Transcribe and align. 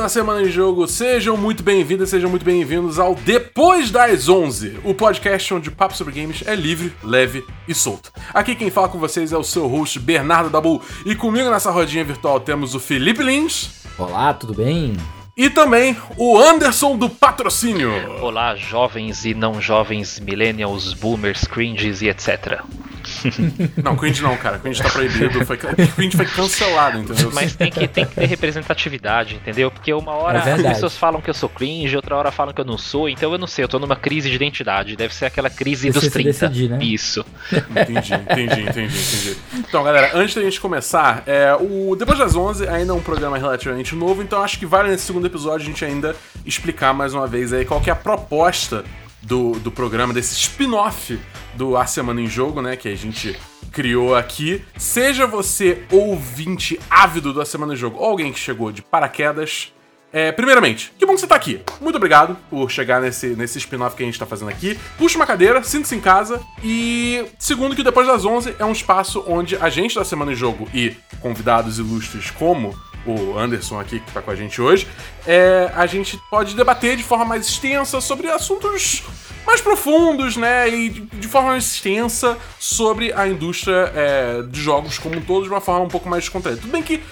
da 0.00 0.08
Semana 0.08 0.40
em 0.40 0.50
Jogo, 0.50 0.88
sejam 0.88 1.36
muito 1.36 1.62
bem-vindas, 1.62 2.08
sejam 2.08 2.30
muito 2.30 2.42
bem-vindos 2.42 2.98
ao 2.98 3.14
Depois 3.14 3.90
das 3.90 4.30
11, 4.30 4.80
o 4.82 4.94
podcast 4.94 5.52
onde 5.52 5.68
o 5.68 5.72
papo 5.72 5.94
sobre 5.94 6.18
games 6.18 6.42
é 6.46 6.54
livre, 6.54 6.90
leve 7.04 7.44
e 7.68 7.74
solto. 7.74 8.10
Aqui 8.32 8.54
quem 8.54 8.70
fala 8.70 8.88
com 8.88 8.98
vocês 8.98 9.30
é 9.30 9.36
o 9.36 9.44
seu 9.44 9.66
host 9.66 10.00
Bernardo 10.00 10.48
Dabu, 10.48 10.80
e 11.04 11.14
comigo 11.14 11.50
nessa 11.50 11.70
rodinha 11.70 12.02
virtual 12.02 12.40
temos 12.40 12.74
o 12.74 12.80
Felipe 12.80 13.22
Lins. 13.22 13.84
Olá, 13.98 14.32
tudo 14.32 14.54
bem? 14.54 14.96
E 15.36 15.50
também 15.50 15.94
o 16.16 16.38
Anderson 16.38 16.96
do 16.96 17.10
Patrocínio. 17.10 17.92
Olá, 18.22 18.56
jovens 18.56 19.26
e 19.26 19.34
não 19.34 19.60
jovens, 19.60 20.18
millennials, 20.18 20.94
boomers, 20.94 21.44
cringes 21.44 22.00
e 22.00 22.08
etc. 22.08 22.62
Não, 23.82 23.96
cringe 23.96 24.22
não, 24.22 24.36
cara. 24.36 24.58
Cringe 24.58 24.82
tá 24.82 24.90
proibido. 24.90 25.44
Foi, 25.44 25.56
cringe 25.56 26.16
foi 26.16 26.26
cancelado, 26.26 26.98
entendeu? 26.98 27.30
Mas 27.32 27.54
tem 27.54 27.70
que, 27.70 27.86
tem 27.88 28.06
que 28.06 28.14
ter 28.14 28.26
representatividade, 28.26 29.36
entendeu? 29.36 29.70
Porque 29.70 29.92
uma 29.92 30.12
hora 30.12 30.38
É 30.38 30.52
as 30.52 30.62
pessoas 30.62 30.96
falam 30.96 31.20
que 31.20 31.30
eu 31.30 31.34
sou 31.34 31.48
cringe, 31.48 31.94
outra 31.96 32.16
hora 32.16 32.30
falam 32.30 32.52
que 32.52 32.60
eu 32.60 32.64
não 32.64 32.78
sou, 32.78 33.08
então 33.08 33.32
eu 33.32 33.38
não 33.38 33.46
sei, 33.46 33.64
eu 33.64 33.68
tô 33.68 33.78
numa 33.78 33.96
crise 33.96 34.28
de 34.28 34.36
identidade. 34.36 34.96
Deve 34.96 35.14
ser 35.14 35.26
aquela 35.26 35.50
crise 35.50 35.88
Você 35.88 35.92
dos 35.92 36.04
se 36.04 36.10
30. 36.10 36.30
decidir, 36.30 36.70
né? 36.70 36.78
Isso. 36.82 37.24
Entendi, 37.52 38.14
entendi, 38.14 38.60
entendi, 38.60 38.98
entendi. 38.98 39.36
Então, 39.54 39.82
galera, 39.82 40.10
antes 40.14 40.34
da 40.34 40.42
gente 40.42 40.60
começar, 40.60 41.22
é, 41.26 41.54
o 41.54 41.94
Depois 41.96 42.18
das 42.18 42.34
11 42.34 42.68
ainda 42.68 42.92
é 42.92 42.94
um 42.94 43.00
programa 43.00 43.38
relativamente 43.38 43.94
novo, 43.94 44.22
então 44.22 44.42
acho 44.42 44.58
que 44.58 44.66
vale 44.66 44.90
nesse 44.90 45.04
segundo 45.04 45.26
episódio 45.26 45.66
a 45.66 45.70
gente 45.70 45.84
ainda 45.84 46.14
explicar 46.44 46.92
mais 46.92 47.14
uma 47.14 47.26
vez 47.26 47.52
aí 47.52 47.64
qual 47.64 47.80
que 47.80 47.90
é 47.90 47.92
a 47.92 47.96
proposta 47.96 48.84
do, 49.22 49.52
do 49.60 49.70
programa, 49.70 50.12
desse 50.14 50.34
spin-off 50.34 51.18
do 51.54 51.76
A 51.76 51.86
Semana 51.86 52.20
em 52.20 52.26
Jogo, 52.26 52.60
né, 52.62 52.76
que 52.76 52.88
a 52.88 52.96
gente 52.96 53.38
criou 53.72 54.14
aqui. 54.14 54.64
Seja 54.76 55.26
você 55.26 55.84
ouvinte 55.90 56.78
ávido 56.88 57.32
do 57.32 57.40
A 57.40 57.44
Semana 57.44 57.74
em 57.74 57.76
Jogo 57.76 57.98
ou 57.98 58.10
alguém 58.10 58.32
que 58.32 58.38
chegou 58.38 58.72
de 58.72 58.82
paraquedas, 58.82 59.72
é, 60.12 60.32
primeiramente, 60.32 60.92
que 60.98 61.06
bom 61.06 61.14
que 61.14 61.20
você 61.20 61.26
tá 61.26 61.36
aqui. 61.36 61.60
Muito 61.80 61.94
obrigado 61.94 62.36
por 62.48 62.68
chegar 62.68 63.00
nesse, 63.00 63.28
nesse 63.28 63.58
spin-off 63.58 63.94
que 63.94 64.02
a 64.02 64.06
gente 64.06 64.18
tá 64.18 64.26
fazendo 64.26 64.48
aqui. 64.48 64.76
Puxa 64.98 65.16
uma 65.16 65.26
cadeira, 65.26 65.62
sinta-se 65.62 65.94
em 65.94 66.00
casa. 66.00 66.40
E 66.64 67.24
segundo, 67.38 67.76
que 67.76 67.82
depois 67.84 68.06
das 68.06 68.24
11 68.24 68.56
é 68.58 68.64
um 68.64 68.72
espaço 68.72 69.24
onde 69.28 69.56
a 69.56 69.70
gente 69.70 69.94
da 69.94 70.04
Semana 70.04 70.32
em 70.32 70.34
Jogo 70.34 70.68
e 70.74 70.96
convidados 71.20 71.78
ilustres 71.78 72.30
como 72.30 72.76
o 73.06 73.38
Anderson 73.38 73.78
aqui 73.80 74.00
que 74.00 74.12
tá 74.12 74.20
com 74.20 74.30
a 74.30 74.36
gente 74.36 74.60
hoje, 74.60 74.86
é, 75.26 75.70
a 75.74 75.86
gente 75.86 76.20
pode 76.30 76.54
debater 76.54 76.96
de 76.96 77.02
forma 77.02 77.24
mais 77.24 77.46
extensa 77.46 78.00
sobre 78.00 78.28
assuntos 78.28 79.02
mais 79.46 79.60
profundos, 79.60 80.36
né? 80.36 80.68
E 80.68 80.90
de, 80.90 81.26
forma 81.26 81.50
mais 81.50 81.64
extensa 81.64 82.36
sobre 82.58 83.12
a 83.12 83.26
indústria 83.26 83.92
é, 83.94 84.42
de 84.42 84.60
jogos 84.60 84.98
como 84.98 85.16
um 85.16 85.20
todo, 85.20 85.44
de 85.44 85.48
uma 85.48 85.60
forma 85.60 85.84
um 85.84 85.88
pouco 85.88 86.08
mais 86.08 86.24
descontraída. 86.24 86.60
Tudo 86.60 86.70
bem 86.70 86.82
que 86.82 87.02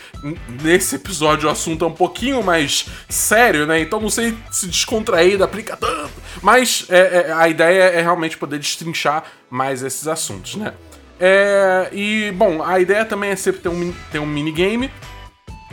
nesse 0.62 0.96
episódio 0.96 1.48
o 1.48 1.52
assunto 1.52 1.84
é 1.84 1.88
um 1.88 1.92
pouquinho 1.92 2.42
mais 2.42 2.86
sério, 3.08 3.66
né? 3.66 3.80
Então 3.80 4.00
não 4.00 4.10
sei 4.10 4.36
se 4.50 4.66
descontraído 4.66 5.42
aplica 5.42 5.76
tanto. 5.76 6.12
Mas 6.42 6.86
é, 6.88 7.28
é, 7.28 7.32
a 7.32 7.48
ideia 7.48 7.84
é 7.84 8.00
realmente 8.00 8.36
poder 8.36 8.58
destrinchar 8.58 9.24
mais 9.50 9.82
esses 9.82 10.06
assuntos, 10.06 10.56
né? 10.56 10.74
É, 11.20 11.88
e, 11.92 12.30
bom, 12.32 12.62
a 12.62 12.78
ideia 12.78 13.04
também 13.04 13.30
é 13.30 13.36
sempre 13.36 13.60
ter 13.60 13.68
um, 13.68 13.92
ter 14.12 14.18
um 14.20 14.26
minigame. 14.26 14.90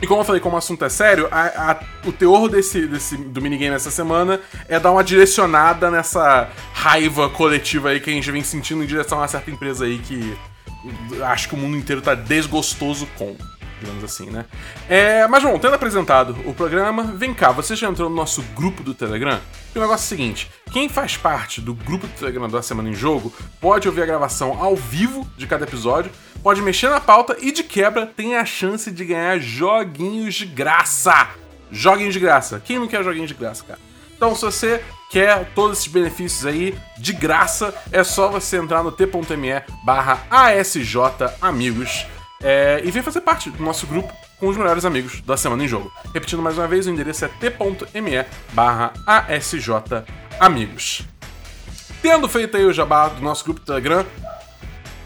E 0.02 0.06
como 0.06 0.20
eu 0.20 0.24
falei, 0.24 0.40
como 0.42 0.54
o 0.56 0.58
assunto 0.58 0.84
é 0.84 0.88
sério, 0.90 1.26
a- 1.30 1.70
a- 1.72 1.80
o 2.06 2.12
teor 2.12 2.48
desse, 2.50 2.86
desse, 2.86 3.16
do 3.16 3.40
minigame 3.40 3.74
essa 3.74 3.90
semana 3.90 4.40
é 4.68 4.78
dar 4.78 4.90
uma 4.92 5.02
direcionada 5.02 5.90
nessa 5.90 6.48
raiva 6.74 7.30
coletiva 7.30 7.88
aí 7.88 7.98
que 8.00 8.10
a 8.10 8.12
gente 8.12 8.30
vem 8.30 8.42
sentindo 8.44 8.82
em 8.84 8.86
direção 8.86 9.16
a 9.18 9.22
uma 9.22 9.28
certa 9.28 9.50
empresa 9.50 9.86
aí 9.86 9.98
que 9.98 10.36
acho 11.24 11.48
que 11.48 11.54
o 11.54 11.58
mundo 11.58 11.76
inteiro 11.76 12.02
tá 12.02 12.14
desgostoso 12.14 13.08
com, 13.16 13.34
digamos 13.80 14.02
assim, 14.02 14.30
né? 14.30 14.46
É, 14.88 15.26
mas 15.28 15.42
bom, 15.42 15.58
tendo 15.58 15.74
apresentado 15.74 16.36
o 16.44 16.54
programa, 16.54 17.04
vem 17.04 17.34
cá, 17.34 17.50
você 17.50 17.76
já 17.76 17.88
entrou 17.88 18.08
no 18.08 18.16
nosso 18.16 18.42
grupo 18.54 18.82
do 18.82 18.94
Telegram? 18.94 19.40
E 19.74 19.78
o 19.78 19.80
negócio 19.80 20.04
é 20.04 20.06
o 20.06 20.08
seguinte: 20.08 20.50
quem 20.72 20.88
faz 20.88 21.16
parte 21.16 21.60
do 21.60 21.74
grupo 21.74 22.06
do 22.06 22.12
Telegram 22.12 22.48
da 22.48 22.62
Semana 22.62 22.88
em 22.88 22.94
Jogo 22.94 23.32
pode 23.60 23.88
ouvir 23.88 24.02
a 24.02 24.06
gravação 24.06 24.62
ao 24.62 24.76
vivo 24.76 25.26
de 25.36 25.46
cada 25.46 25.64
episódio, 25.64 26.10
pode 26.42 26.62
mexer 26.62 26.88
na 26.88 27.00
pauta 27.00 27.36
e 27.40 27.52
de 27.52 27.62
quebra 27.62 28.06
tem 28.06 28.36
a 28.36 28.44
chance 28.44 28.90
de 28.90 29.04
ganhar 29.04 29.38
joguinhos 29.38 30.34
de 30.34 30.46
graça. 30.46 31.28
Joguinhos 31.70 32.14
de 32.14 32.20
graça. 32.20 32.60
Quem 32.64 32.78
não 32.78 32.86
quer 32.86 33.02
joguinhos 33.02 33.28
de 33.28 33.34
graça, 33.34 33.64
cara? 33.64 33.80
Então, 34.16 34.34
se 34.34 34.42
você 34.42 34.82
quer 35.10 35.50
todos 35.54 35.78
esses 35.78 35.92
benefícios 35.92 36.46
aí 36.46 36.78
de 36.96 37.12
graça, 37.12 37.74
é 37.92 38.02
só 38.02 38.28
você 38.28 38.56
entrar 38.56 38.82
no 38.82 38.90
t.me 38.90 39.62
barra 39.84 40.26
é, 42.42 42.80
e 42.84 42.90
vem 42.90 43.02
fazer 43.02 43.20
parte 43.20 43.50
do 43.50 43.62
nosso 43.62 43.86
grupo 43.86 44.12
com 44.38 44.48
os 44.48 44.56
melhores 44.56 44.84
amigos 44.84 45.20
da 45.22 45.36
Semana 45.36 45.64
em 45.64 45.68
Jogo. 45.68 45.90
Repetindo 46.12 46.42
mais 46.42 46.58
uma 46.58 46.68
vez, 46.68 46.86
o 46.86 46.90
endereço 46.90 47.24
é 47.24 47.28
t.me 47.28 48.24
barra 48.52 48.92
asjamigos. 49.06 51.02
Tendo 52.02 52.28
feito 52.28 52.56
aí 52.56 52.64
o 52.64 52.72
jabá 52.72 53.08
do 53.08 53.22
nosso 53.22 53.44
grupo 53.44 53.60
do 53.60 53.66
Telegram, 53.66 54.04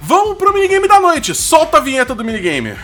vamos 0.00 0.36
pro 0.36 0.52
minigame 0.52 0.88
da 0.88 1.00
noite. 1.00 1.34
Solta 1.34 1.78
a 1.78 1.80
vinheta 1.80 2.14
do 2.14 2.24
minigame. 2.24 2.76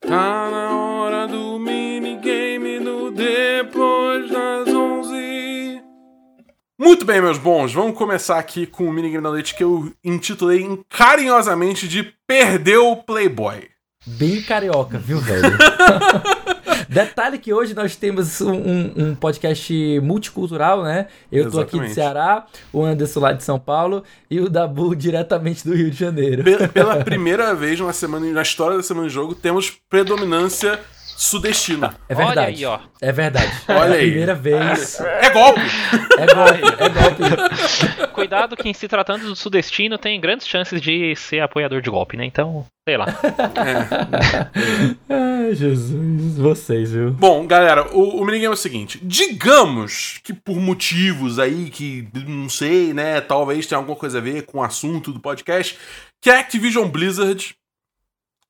Tá 0.00 0.48
na 0.50 0.76
hora 0.76 1.21
Muito 6.82 7.04
bem, 7.04 7.20
meus 7.22 7.38
bons, 7.38 7.72
vamos 7.72 7.96
começar 7.96 8.40
aqui 8.40 8.66
com 8.66 8.88
o 8.88 8.92
minigame 8.92 9.22
da 9.22 9.30
noite 9.30 9.54
que 9.54 9.62
eu 9.62 9.92
intitulei 10.02 10.66
carinhosamente 10.88 11.86
de 11.86 12.12
Perdeu 12.26 12.90
o 12.90 12.96
Playboy. 12.96 13.68
Bem 14.04 14.42
carioca, 14.42 14.98
viu, 14.98 15.18
velho? 15.20 15.42
Detalhe 16.90 17.38
que 17.38 17.52
hoje 17.54 17.72
nós 17.72 17.94
temos 17.94 18.40
um, 18.40 18.52
um- 18.52 18.92
um 18.96 19.14
podcast 19.14 19.72
multicultural, 20.00 20.82
né? 20.82 21.06
Eu 21.30 21.48
tô 21.52 21.60
aqui 21.60 21.78
de 21.78 21.84
Exatamente. 21.86 21.94
Ceará, 21.94 22.46
o 22.72 22.84
Anderson 22.84 23.20
lá 23.20 23.32
de 23.32 23.44
São 23.44 23.60
Paulo 23.60 24.02
e 24.28 24.40
o 24.40 24.48
Dabu 24.50 24.96
diretamente 24.96 25.64
do 25.64 25.76
Rio 25.76 25.88
de 25.88 25.96
Janeiro. 25.96 26.42
Pe- 26.42 26.66
Pela 26.66 26.96
primeira 27.04 27.54
vez 27.54 27.78
na, 27.78 27.92
semana, 27.92 28.26
na 28.26 28.42
história 28.42 28.76
da 28.76 28.82
Semana 28.82 29.06
de 29.06 29.14
Jogo, 29.14 29.36
temos 29.36 29.70
predominância 29.88 30.80
sudestina. 31.22 31.94
É 32.08 32.14
Olha 32.14 32.26
verdade. 32.26 32.48
aí, 32.48 32.64
ó. 32.64 32.78
É 33.00 33.12
verdade. 33.12 33.52
Olha 33.68 33.94
é 33.94 33.96
a 33.96 34.00
aí. 34.00 34.06
primeira 34.06 34.34
vez. 34.34 35.00
É 35.00 35.30
golpe! 35.30 35.60
É 36.18 36.34
golpe, 36.34 36.82
é 36.82 36.88
golpe. 36.88 38.06
Cuidado 38.12 38.56
que 38.56 38.68
em 38.68 38.74
se 38.74 38.88
tratando 38.88 39.26
do 39.26 39.36
sudestino 39.36 39.96
tem 39.96 40.20
grandes 40.20 40.46
chances 40.46 40.80
de 40.80 41.14
ser 41.16 41.40
apoiador 41.40 41.80
de 41.80 41.88
golpe, 41.88 42.16
né? 42.16 42.24
Então, 42.24 42.66
sei 42.86 42.96
lá. 42.96 43.06
Ai, 45.08 45.54
Jesus, 45.54 46.36
vocês, 46.36 46.92
viu? 46.92 47.12
Bom, 47.12 47.46
galera, 47.46 47.88
o, 47.96 48.20
o 48.20 48.24
minigame 48.24 48.46
é 48.46 48.50
o 48.50 48.56
seguinte: 48.56 48.98
digamos 49.02 50.20
que 50.24 50.32
por 50.32 50.56
motivos 50.56 51.38
aí 51.38 51.70
que 51.70 52.08
não 52.26 52.48
sei, 52.48 52.92
né? 52.92 53.20
Talvez 53.20 53.66
tenha 53.66 53.78
alguma 53.78 53.96
coisa 53.96 54.18
a 54.18 54.20
ver 54.20 54.42
com 54.42 54.58
o 54.58 54.62
assunto 54.62 55.12
do 55.12 55.20
podcast, 55.20 55.78
que 56.20 56.30
a 56.30 56.40
Activision 56.40 56.88
Blizzard 56.88 57.54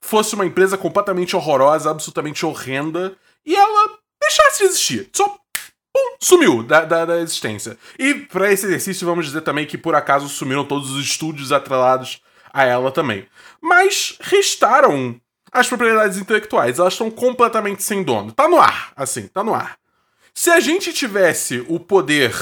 fosse 0.02 0.34
uma 0.34 0.44
empresa 0.44 0.76
completamente 0.76 1.34
horrorosa, 1.34 1.90
absolutamente 1.90 2.44
horrenda, 2.44 3.16
e 3.46 3.54
ela 3.56 3.98
deixasse 4.20 4.58
de 4.58 4.64
existir. 4.64 5.10
Só 5.12 5.28
pum, 5.28 6.16
sumiu 6.20 6.62
da, 6.62 6.84
da, 6.84 7.04
da 7.06 7.20
existência. 7.20 7.78
E 7.98 8.14
pra 8.14 8.52
esse 8.52 8.66
exercício, 8.66 9.06
vamos 9.06 9.26
dizer 9.26 9.40
também 9.40 9.64
que 9.64 9.78
por 9.78 9.94
acaso 9.94 10.28
sumiram 10.28 10.64
todos 10.64 10.90
os 10.90 11.04
estúdios 11.04 11.52
atrelados 11.52 12.20
a 12.52 12.64
ela 12.64 12.90
também. 12.90 13.26
Mas 13.60 14.18
restaram 14.20 15.18
as 15.50 15.68
propriedades 15.68 16.19
intelectuais. 16.19 16.78
Elas 16.78 16.94
estão 16.94 17.10
completamente 17.10 17.82
sem 17.82 18.02
dono. 18.02 18.32
Tá 18.32 18.48
no 18.48 18.60
ar, 18.60 18.92
assim, 18.96 19.28
tá 19.28 19.42
no 19.44 19.54
ar. 19.54 19.78
Se 20.34 20.50
a 20.50 20.60
gente 20.60 20.93
tivesse 20.93 21.64
o 21.69 21.78
poder 21.78 22.34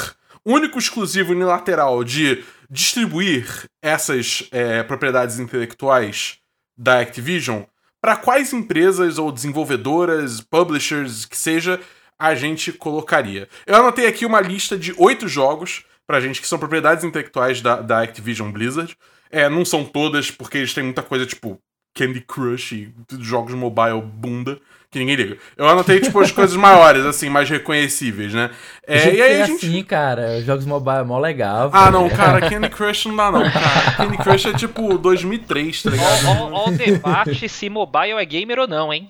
único, 0.44 0.78
exclusivo, 0.78 1.32
unilateral 1.32 2.02
de 2.02 2.42
distribuir 2.70 3.64
essas 3.82 4.48
é, 4.52 4.82
propriedades 4.82 5.38
intelectuais 5.38 6.39
da 6.80 6.98
Activision, 6.98 7.64
para 8.00 8.16
quais 8.16 8.54
empresas 8.54 9.18
ou 9.18 9.30
desenvolvedoras, 9.30 10.40
publishers, 10.40 11.26
que 11.26 11.36
seja, 11.36 11.78
a 12.18 12.34
gente 12.34 12.72
colocaria? 12.72 13.46
Eu 13.66 13.76
anotei 13.76 14.06
aqui 14.06 14.24
uma 14.24 14.40
lista 14.40 14.78
de 14.78 14.94
oito 14.96 15.28
jogos 15.28 15.84
pra 16.06 16.20
gente 16.20 16.40
que 16.40 16.48
são 16.48 16.58
propriedades 16.58 17.04
intelectuais 17.04 17.60
da, 17.60 17.82
da 17.82 18.00
Activision 18.00 18.50
Blizzard. 18.50 18.96
É, 19.30 19.46
não 19.50 19.62
são 19.62 19.84
todas, 19.84 20.30
porque 20.30 20.56
eles 20.56 20.72
têm 20.72 20.84
muita 20.84 21.02
coisa 21.02 21.26
tipo 21.26 21.60
Candy 21.94 22.22
Crush 22.22 22.72
e 22.72 22.94
jogos 23.18 23.52
mobile 23.52 24.00
bunda, 24.00 24.58
que 24.90 24.98
ninguém 24.98 25.14
liga. 25.14 25.36
Eu 25.56 25.68
anotei, 25.68 26.00
tipo, 26.00 26.18
as 26.18 26.32
coisas 26.32 26.56
maiores, 26.56 27.06
assim, 27.06 27.28
mais 27.28 27.48
reconhecíveis, 27.48 28.34
né? 28.34 28.50
É, 28.84 28.98
Gente, 28.98 29.16
e 29.16 29.22
aí 29.22 29.32
é 29.34 29.42
a 29.42 29.46
gente. 29.46 29.66
assim, 29.66 29.84
cara, 29.84 30.40
jogos 30.42 30.66
mobile 30.66 30.98
é 30.98 31.04
mó 31.04 31.18
legal. 31.18 31.70
Ah, 31.72 31.90
não, 31.92 32.08
cara, 32.08 32.40
Candy 32.50 32.68
Crush 32.68 33.06
não 33.06 33.14
dá, 33.14 33.30
não, 33.30 33.48
cara. 33.48 33.92
Candy 33.96 34.18
Crush 34.18 34.46
é 34.46 34.52
tipo 34.52 34.98
2003, 34.98 35.82
tá 35.84 35.90
ligado? 35.90 36.26
Ó 36.52 36.68
o 36.68 36.72
debate 36.72 37.48
se 37.48 37.70
mobile 37.70 38.14
é 38.18 38.24
gamer 38.24 38.58
ou 38.58 38.66
não, 38.66 38.92
hein? 38.92 39.06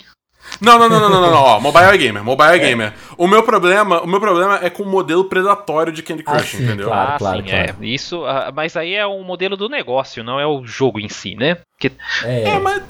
Não, 0.60 0.78
não, 0.78 0.88
não, 0.88 1.00
não, 1.00 1.10
não, 1.10 1.20
não, 1.20 1.30
não. 1.30 1.42
Ó, 1.42 1.60
mobile 1.60 1.84
é 1.86 1.96
gamer, 1.96 2.24
mobile 2.24 2.50
é 2.50 2.58
gamer. 2.58 2.94
O 3.16 3.26
meu 3.26 3.42
problema, 3.42 4.02
o 4.02 4.06
meu 4.06 4.20
problema 4.20 4.58
é 4.62 4.70
com 4.70 4.82
o 4.82 4.86
modelo 4.86 5.24
predatório 5.24 5.92
de 5.92 6.02
Candy 6.02 6.22
Crush, 6.22 6.40
Ah, 6.40 6.44
sim, 6.44 6.64
entendeu? 6.64 6.86
claro. 6.88 7.10
ah, 7.12 7.18
sim, 7.36 7.42
claro. 7.42 7.46
é. 7.50 7.74
Isso, 7.86 8.24
ah, 8.24 8.52
mas 8.54 8.76
aí 8.76 8.94
é 8.94 9.06
um 9.06 9.22
modelo 9.22 9.56
do 9.56 9.68
negócio, 9.68 10.24
não 10.24 10.40
é 10.40 10.46
o 10.46 10.64
jogo 10.64 10.98
em 10.98 11.08
si, 11.08 11.34
né? 11.34 11.58
Que, 11.78 11.92
É, 12.24 12.44
É, 12.44 12.58
mas 12.58 12.82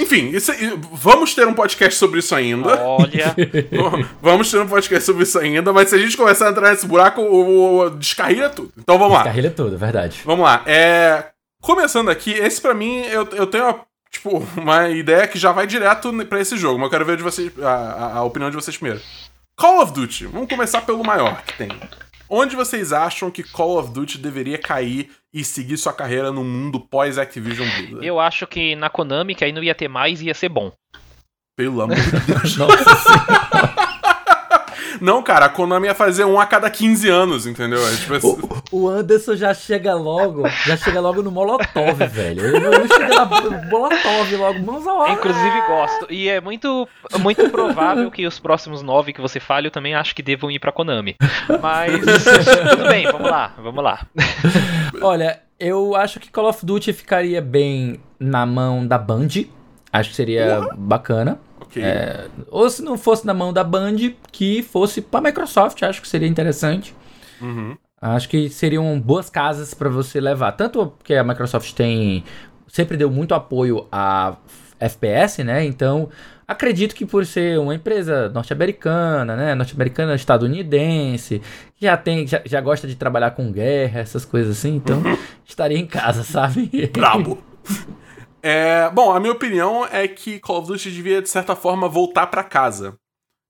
enfim, 0.00 0.28
isso 0.28 0.52
vamos 0.92 1.34
ter 1.34 1.46
um 1.46 1.54
podcast 1.54 1.98
sobre 1.98 2.18
isso 2.18 2.34
ainda. 2.34 2.78
olha, 2.82 3.34
Vamos 4.20 4.50
ter 4.50 4.60
um 4.60 4.66
podcast 4.68 5.04
sobre 5.06 5.22
isso 5.22 5.38
ainda, 5.38 5.72
mas 5.72 5.88
se 5.88 5.94
a 5.94 5.98
gente 5.98 6.16
começar 6.16 6.46
a 6.46 6.50
entrar 6.50 6.70
nesse 6.70 6.86
buraco, 6.86 7.20
o, 7.22 7.78
o, 7.86 7.90
descarrilha 7.90 8.50
tudo. 8.50 8.72
Então 8.78 8.98
vamos 8.98 9.14
lá. 9.14 9.24
carrilha 9.24 9.50
toda, 9.50 9.76
verdade. 9.76 10.20
Vamos 10.24 10.44
lá. 10.44 10.62
É, 10.66 11.26
começando 11.60 12.10
aqui, 12.10 12.32
esse 12.32 12.60
pra 12.60 12.74
mim, 12.74 13.00
eu, 13.06 13.26
eu 13.32 13.46
tenho 13.46 13.64
uma, 13.64 13.80
tipo, 14.12 14.38
uma 14.56 14.88
ideia 14.90 15.26
que 15.26 15.38
já 15.38 15.50
vai 15.50 15.66
direto 15.66 16.12
pra 16.26 16.40
esse 16.40 16.56
jogo, 16.56 16.78
mas 16.78 16.84
eu 16.86 16.90
quero 16.90 17.04
ver 17.06 17.16
de 17.16 17.22
vocês, 17.22 17.50
a, 17.60 17.68
a- 17.70 18.12
a 18.18 18.22
opinião 18.22 18.50
de 18.50 18.56
vocês 18.56 18.76
primeiro. 18.76 19.02
Call 19.56 19.82
of 19.82 19.92
Duty. 19.92 20.26
Vamos 20.26 20.48
começar 20.48 20.82
pelo 20.82 21.02
maior 21.04 21.42
que 21.42 21.56
tem. 21.56 21.68
Onde 22.28 22.56
vocês 22.56 22.92
acham 22.92 23.30
que 23.30 23.42
Call 23.42 23.78
of 23.78 23.90
Duty 23.92 24.16
deveria 24.18 24.56
cair 24.58 25.10
e 25.34 25.44
seguir 25.44 25.76
sua 25.76 25.92
carreira 25.92 26.30
no 26.32 26.42
mundo 26.42 26.80
pós-Activision 26.80 27.68
Blizzard? 27.76 28.06
eu 28.06 28.18
acho 28.18 28.46
que 28.46 28.74
na 28.74 28.88
Konami, 28.88 29.34
que 29.34 29.44
aí 29.44 29.52
não 29.52 29.62
ia 29.62 29.74
ter 29.74 29.88
mais, 29.88 30.22
ia 30.22 30.32
ser 30.34 30.48
bom. 30.48 30.72
Pelo 31.56 31.82
amor 31.82 31.96
de 31.96 32.10
Deus. 32.20 32.56
Nossa. 32.56 33.81
Não, 35.02 35.22
cara, 35.22 35.46
a 35.46 35.48
Konami 35.48 35.88
ia 35.88 35.94
fazer 35.94 36.24
um 36.24 36.38
a 36.38 36.46
cada 36.46 36.70
15 36.70 37.08
anos, 37.08 37.46
entendeu? 37.46 37.78
É, 37.86 37.90
tipo, 37.96 38.14
assim- 38.14 38.38
O 38.70 38.88
Anderson 38.88 39.34
já 39.36 39.52
chega 39.52 39.94
logo, 39.94 40.48
já 40.64 40.76
chega 40.76 41.00
logo 41.00 41.22
no 41.22 41.30
Molotov, 41.30 41.96
velho. 42.08 42.46
Ele 42.46 42.60
não 42.60 42.86
chega 42.86 43.08
na 43.08 43.24
Molotov 43.24 44.36
logo, 44.36 44.58
mãos 44.60 44.86
ao 44.86 45.02
ar. 45.02 45.10
Inclusive 45.12 45.60
gosto. 45.66 46.06
E 46.08 46.28
é 46.28 46.40
muito, 46.40 46.88
muito 47.20 47.50
provável 47.50 48.10
que 48.10 48.26
os 48.26 48.38
próximos 48.38 48.80
nove 48.82 49.12
que 49.12 49.20
você 49.20 49.40
fale, 49.40 49.66
eu 49.66 49.70
também 49.72 49.94
acho 49.94 50.14
que 50.14 50.22
devam 50.22 50.50
ir 50.50 50.58
pra 50.58 50.70
Konami. 50.72 51.16
Mas 51.60 51.92
tudo 52.70 52.88
bem, 52.88 53.04
vamos 53.10 53.30
lá, 53.30 53.52
vamos 53.58 53.82
lá. 53.82 54.06
Olha, 55.00 55.40
eu 55.58 55.94
acho 55.96 56.20
que 56.20 56.30
Call 56.30 56.48
of 56.48 56.64
Duty 56.64 56.92
ficaria 56.92 57.40
bem 57.42 58.00
na 58.20 58.46
mão 58.46 58.86
da 58.86 58.98
Band. 58.98 59.28
Acho 59.92 60.10
que 60.10 60.16
seria 60.16 60.68
bacana. 60.76 61.38
Ok. 61.72 61.82
É, 61.82 62.28
ou 62.50 62.68
se 62.68 62.82
não 62.82 62.98
fosse 62.98 63.26
na 63.26 63.32
mão 63.32 63.52
da 63.52 63.64
Band, 63.64 63.96
que 64.30 64.62
fosse 64.62 65.00
pra 65.00 65.20
Microsoft, 65.20 65.82
acho 65.82 66.02
que 66.02 66.08
seria 66.08 66.28
interessante. 66.28 66.94
Uhum. 67.40 67.76
Acho 68.00 68.28
que 68.28 68.50
seriam 68.50 69.00
boas 69.00 69.30
casas 69.30 69.74
pra 69.74 69.88
você 69.88 70.20
levar. 70.20 70.52
Tanto 70.52 70.88
porque 70.98 71.14
a 71.14 71.24
Microsoft 71.24 71.72
tem 71.72 72.24
sempre 72.66 72.96
deu 72.96 73.10
muito 73.10 73.34
apoio 73.34 73.86
a 73.92 74.36
FPS, 74.80 75.44
né? 75.44 75.64
Então, 75.64 76.08
acredito 76.48 76.94
que 76.94 77.06
por 77.06 77.24
ser 77.24 77.58
uma 77.58 77.74
empresa 77.74 78.28
norte-americana, 78.30 79.36
né? 79.36 79.54
Norte-americana 79.54 80.14
estadunidense, 80.14 81.40
que 81.76 81.86
já 81.86 81.96
tem 81.96 82.26
já, 82.26 82.42
já 82.44 82.60
gosta 82.60 82.88
de 82.88 82.96
trabalhar 82.96 83.32
com 83.32 83.52
guerra, 83.52 84.00
essas 84.00 84.24
coisas 84.24 84.58
assim, 84.58 84.74
então 84.74 85.02
estaria 85.46 85.78
em 85.78 85.86
casa, 85.86 86.24
sabe? 86.24 86.68
Brabo. 86.92 87.38
É, 88.42 88.90
bom, 88.90 89.12
a 89.12 89.20
minha 89.20 89.32
opinião 89.32 89.86
é 89.86 90.08
que 90.08 90.40
Call 90.40 90.58
of 90.58 90.66
Duty 90.68 90.90
devia, 90.90 91.22
de 91.22 91.28
certa 91.28 91.54
forma, 91.54 91.88
voltar 91.88 92.26
pra 92.26 92.42
casa. 92.42 92.98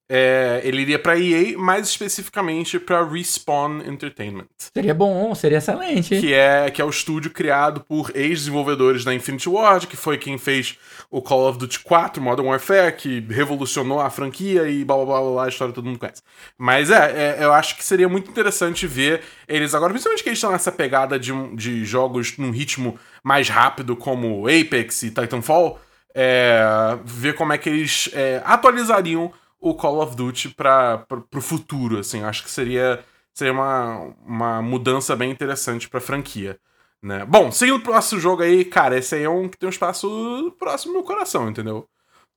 É, 0.08 0.60
ele 0.64 0.82
iria 0.82 0.99
pra 0.99 1.19
EA, 1.19 1.56
mais 1.56 1.88
especificamente 1.88 2.78
pra 2.78 3.02
Respawn 3.02 3.81
Entertainment. 3.87 4.46
Seria 4.58 4.93
bom, 4.93 5.34
seria 5.34 5.58
excelente. 5.58 6.20
Que 6.20 6.34
é, 6.34 6.70
que 6.70 6.82
é 6.82 6.84
o 6.84 6.90
estúdio 6.90 7.31
criado 7.31 7.81
por 7.81 8.10
ex-desenvolvedores 8.14 9.04
da 9.04 9.14
Infinity 9.14 9.49
Ward, 9.49 9.87
que 9.87 9.96
foi 9.96 10.19
quem 10.19 10.37
fez 10.37 10.76
o 11.10 11.22
Call 11.22 11.49
of 11.49 11.58
Duty 11.58 11.81
4 11.81 12.22
Modern 12.22 12.49
Warfare, 12.49 12.94
que 12.94 13.20
revolucionou 13.20 14.00
a 14.00 14.10
franquia 14.10 14.69
e 14.69 14.84
blá 14.84 14.96
blá 14.96 15.04
blá, 15.04 15.20
blá, 15.20 15.44
a 15.44 15.49
história 15.49 15.72
todo 15.72 15.87
mundo 15.87 15.99
conhece. 15.99 16.22
Mas 16.58 16.90
é, 16.90 17.38
é, 17.38 17.44
eu 17.44 17.52
acho 17.52 17.76
que 17.76 17.84
seria 17.84 18.08
muito 18.08 18.31
interessante 18.31 18.87
ver 18.87 19.22
eles 19.48 19.75
agora, 19.75 19.93
principalmente 19.93 20.22
que 20.22 20.28
eles 20.28 20.38
estão 20.38 20.52
nessa 20.52 20.72
pegada 20.72 21.19
de, 21.19 21.32
de 21.55 21.84
jogos 21.84 22.37
num 22.37 22.50
ritmo 22.50 22.98
mais 23.22 23.48
rápido, 23.48 23.96
como 23.96 24.46
Apex 24.46 25.05
e 25.05 25.10
Titanfall, 25.10 25.81
é, 26.14 26.98
ver 27.05 27.34
como 27.34 27.52
é 27.52 27.58
que 27.58 27.69
eles 27.69 28.10
é, 28.12 28.43
atualizariam 28.44 29.32
o 29.62 29.75
Call 29.75 30.03
of 30.03 30.17
Duty 30.17 30.50
para 30.50 30.99
pro 30.99 31.41
futuro, 31.41 31.99
assim. 31.99 32.23
Acho 32.25 32.43
que 32.43 32.50
seria, 32.50 33.03
seria 33.32 33.53
uma, 33.53 34.14
uma 34.26 34.61
mudança 34.61 35.14
bem 35.14 35.31
interessante 35.31 35.88
pra 35.88 36.00
franquia. 36.00 36.59
Né? 37.00 37.25
Bom, 37.25 37.50
seguindo 37.50 37.81
pro 37.81 37.93
próximo 37.93 38.20
jogo 38.20 38.43
aí, 38.43 38.64
cara, 38.64 38.99
esse 38.99 39.14
aí 39.14 39.23
é 39.23 39.31
um 39.31 39.49
que 39.49 39.56
tem 39.56 39.69
um 39.69 39.70
espaço 39.70 40.55
próximo 40.59 40.94
meu 40.94 41.03
coração, 41.05 41.49
entendeu? 41.49 41.88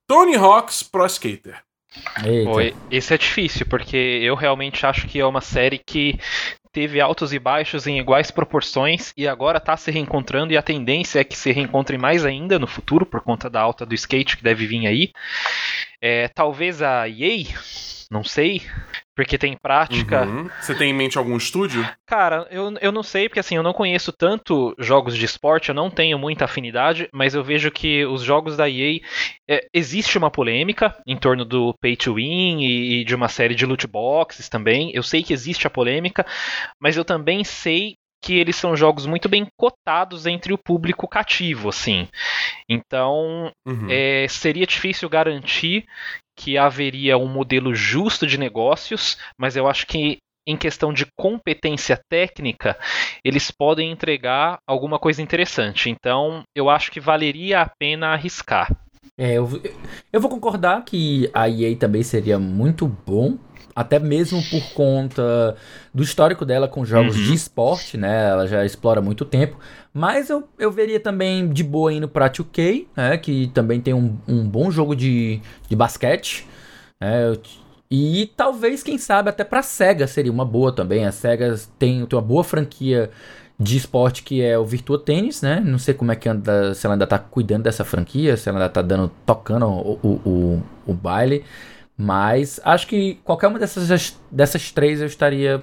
Tony 0.07 0.35
Hawk's 0.35 0.83
Pro 0.83 1.05
Skater. 1.07 1.63
Oi, 2.47 2.75
esse 2.91 3.13
é 3.13 3.17
difícil, 3.17 3.65
porque 3.67 3.95
eu 3.95 4.35
realmente 4.35 4.85
acho 4.85 5.07
que 5.07 5.19
é 5.19 5.25
uma 5.25 5.41
série 5.41 5.79
que 5.79 6.19
teve 6.71 6.99
altos 6.99 7.31
e 7.31 7.39
baixos 7.39 7.87
em 7.87 7.99
iguais 7.99 8.29
proporções 8.29 9.13
e 9.15 9.25
agora 9.27 9.61
tá 9.61 9.77
se 9.77 9.89
reencontrando 9.91 10.51
e 10.51 10.57
a 10.57 10.61
tendência 10.61 11.21
é 11.21 11.23
que 11.23 11.37
se 11.37 11.53
reencontre 11.53 11.97
mais 11.97 12.25
ainda 12.25 12.59
no 12.59 12.67
futuro 12.67 13.05
por 13.05 13.21
conta 13.21 13.49
da 13.49 13.61
alta 13.61 13.85
do 13.85 13.95
skate 13.95 14.35
que 14.35 14.43
deve 14.43 14.67
vir 14.67 14.85
aí. 14.85 15.13
É, 16.07 16.27
talvez 16.27 16.83
a 16.83 17.09
EA, 17.09 17.45
não 18.11 18.23
sei, 18.23 18.61
porque 19.15 19.39
tem 19.39 19.57
prática. 19.57 20.23
Uhum. 20.23 20.47
Você 20.61 20.75
tem 20.75 20.91
em 20.91 20.93
mente 20.93 21.17
algum 21.17 21.35
estúdio? 21.35 21.83
Cara, 22.05 22.45
eu, 22.51 22.71
eu 22.79 22.91
não 22.91 23.01
sei, 23.01 23.27
porque 23.27 23.39
assim, 23.39 23.55
eu 23.55 23.63
não 23.63 23.73
conheço 23.73 24.11
tanto 24.11 24.75
jogos 24.77 25.17
de 25.17 25.25
esporte, 25.25 25.69
eu 25.69 25.75
não 25.75 25.89
tenho 25.89 26.19
muita 26.19 26.45
afinidade, 26.45 27.09
mas 27.11 27.33
eu 27.33 27.43
vejo 27.43 27.71
que 27.71 28.05
os 28.05 28.21
jogos 28.21 28.55
da 28.55 28.69
EA. 28.69 28.99
é, 29.49 29.65
existe 29.73 30.15
uma 30.15 30.29
polêmica 30.29 30.95
em 31.07 31.17
torno 31.17 31.43
do 31.43 31.73
pay 31.81 31.95
to 31.95 32.13
win 32.13 32.59
e, 32.59 33.01
e 33.01 33.03
de 33.03 33.15
uma 33.15 33.27
série 33.27 33.55
de 33.55 33.65
loot 33.65 33.87
boxes 33.87 34.47
também. 34.47 34.91
Eu 34.93 35.01
sei 35.01 35.23
que 35.23 35.33
existe 35.33 35.65
a 35.65 35.71
polêmica, 35.71 36.23
mas 36.79 36.95
eu 36.95 37.03
também 37.03 37.43
sei 37.43 37.97
que 38.25 38.33
eles 38.39 38.55
são 38.55 38.75
jogos 38.75 39.05
muito 39.05 39.29
bem 39.29 39.45
cotados 39.55 40.25
entre 40.25 40.51
o 40.51 40.57
público 40.57 41.07
cativo, 41.07 41.69
assim. 41.69 42.07
Então, 42.67 43.51
Uhum. 43.67 43.87
é, 43.87 44.25
seria 44.27 44.65
difícil 44.65 45.07
garantir 45.07 45.85
que 46.35 46.57
haveria 46.57 47.17
um 47.19 47.27
modelo 47.27 47.75
justo 47.75 48.25
de 48.25 48.37
negócios, 48.37 49.15
mas 49.39 49.55
eu 49.55 49.67
acho 49.67 49.85
que 49.85 50.17
em 50.47 50.57
questão 50.57 50.93
de 50.93 51.07
competência 51.17 51.99
técnica, 52.09 52.77
eles 53.23 53.49
podem 53.49 53.91
entregar 53.91 54.57
alguma 54.67 54.99
coisa 54.99 55.21
interessante. 55.21 55.89
Então, 55.89 56.43
eu 56.55 56.69
acho 56.69 56.91
que 56.91 56.99
valeria 56.99 57.61
a 57.61 57.69
pena 57.79 58.09
arriscar. 58.09 58.69
É, 59.17 59.33
eu, 59.33 59.49
eu 60.11 60.19
vou 60.21 60.29
concordar 60.29 60.83
que 60.83 61.29
a 61.33 61.49
EA 61.49 61.75
também 61.77 62.03
seria 62.03 62.37
muito 62.37 62.87
bom, 63.05 63.37
até 63.75 63.99
mesmo 63.99 64.41
por 64.49 64.61
conta 64.73 65.55
do 65.93 66.03
histórico 66.03 66.45
dela 66.45 66.67
com 66.67 66.85
jogos 66.85 67.15
Uhum. 67.15 67.23
de 67.23 67.33
esporte, 67.33 67.97
né? 67.97 68.29
Ela 68.29 68.47
já 68.47 68.65
explora 68.65 68.99
há 68.99 69.03
muito 69.03 69.23
tempo. 69.25 69.57
Mas 69.93 70.29
eu, 70.29 70.47
eu 70.59 70.71
veria 70.71 70.99
também 70.99 71.47
de 71.49 71.63
boa 71.63 71.91
indo 71.93 72.07
pra 72.07 72.29
2K, 72.29 72.87
né? 72.95 73.17
Que 73.17 73.47
também 73.53 73.79
tem 73.81 73.93
um, 73.93 74.17
um 74.27 74.47
bom 74.47 74.69
jogo 74.71 74.95
de, 74.95 75.41
de 75.69 75.75
basquete. 75.75 76.45
né? 76.99 77.33
E 77.89 78.31
talvez, 78.35 78.81
quem 78.81 78.97
sabe, 78.97 79.29
até 79.29 79.43
pra 79.43 79.61
SEGA 79.61 80.07
seria 80.07 80.31
uma 80.31 80.43
boa 80.45 80.71
também. 80.75 81.05
A 81.05 81.11
SEGA 81.11 81.55
tem, 81.77 82.05
tem 82.05 82.17
uma 82.17 82.21
boa 82.21 82.43
franquia 82.43 83.11
de 83.57 83.77
esporte 83.77 84.21
que 84.21 84.41
é 84.41 84.57
o 84.57 84.65
Virtua 84.65 84.99
Tennis, 84.99 85.41
né? 85.41 85.61
Não 85.63 85.79
sei 85.79 85.93
como 85.93 86.11
é 86.11 86.15
que 86.15 86.27
anda, 86.27 86.73
se 86.73 86.85
ela 86.85 86.95
ainda 86.95 87.07
tá 87.07 87.17
cuidando 87.17 87.63
dessa 87.63 87.85
franquia, 87.85 88.35
se 88.35 88.49
ela 88.49 88.59
ainda 88.59 88.69
tá 88.69 88.81
dando, 88.81 89.09
tocando 89.25 89.65
o, 89.65 89.99
o, 90.03 90.09
o, 90.29 90.63
o 90.87 90.93
baile. 90.93 91.43
Mas 91.97 92.59
acho 92.63 92.87
que 92.87 93.15
qualquer 93.23 93.47
uma 93.47 93.57
dessas, 93.57 94.17
dessas 94.29 94.71
três 94.71 94.99
eu 94.99 95.07
estaria 95.07 95.61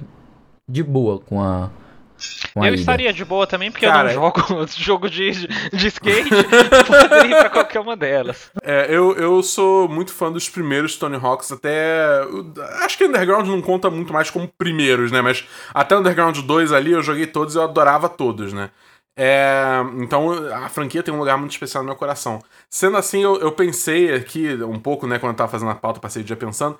de 0.67 0.83
boa 0.83 1.19
com 1.19 1.43
a. 1.43 1.71
Com 2.55 2.63
a 2.63 2.69
eu 2.69 2.75
estaria 2.75 3.13
de 3.13 3.25
boa 3.25 3.47
também, 3.47 3.71
porque 3.71 3.87
Cara, 3.87 4.13
eu 4.13 4.21
não 4.21 4.23
jogo 4.23 4.67
jogo 4.79 5.11
de, 5.11 5.47
de 5.73 5.87
skate, 5.89 6.31
poderia 6.87 7.37
ir 7.37 7.41
pra 7.41 7.51
qualquer 7.51 7.81
uma 7.81 7.97
delas. 7.97 8.51
É, 8.63 8.87
eu, 8.89 9.15
eu 9.17 9.43
dos 10.33 10.49
primeiros 10.49 10.97
Tony 10.97 11.17
Hawks, 11.17 11.53
até. 11.53 12.21
Acho 12.81 12.99
que 12.99 13.05
Underground 13.05 13.47
não 13.47 13.61
conta 13.63 13.91
muito 13.91 14.13
mais 14.13 14.31
como 14.31 14.49
primeiros, 14.49 15.13
né? 15.13 15.21
Mas 15.21 15.47
até 15.73 15.97
Underground 15.97 16.39
2 16.39 16.73
ali 16.73 16.93
eu 16.93 17.03
joguei 17.03 17.27
todos 17.27 17.55
e 17.55 17.59
eu 17.59 17.63
adorava 17.63 18.09
todos, 18.09 18.53
né? 18.53 18.71
É, 19.15 19.85
então 19.99 20.33
a 20.55 20.69
franquia 20.71 21.03
tem 21.03 21.13
um 21.13 21.19
lugar 21.19 21.37
muito 21.37 21.53
especial 21.53 21.83
no 21.83 21.89
meu 21.89 21.97
coração. 21.97 22.41
Sendo 22.71 22.97
assim, 22.97 23.23
eu, 23.23 23.39
eu 23.41 23.53
pensei 23.53 24.15
aqui 24.15 24.55
um 24.65 24.79
pouco, 24.79 25.07
né, 25.07 25.19
quando 25.19 25.33
eu 25.33 25.37
tava 25.37 25.51
fazendo 25.51 25.71
a 25.71 25.75
pauta, 25.75 26.01
passei 26.01 26.23
o 26.23 26.25
dia 26.25 26.37
pensando. 26.37 26.79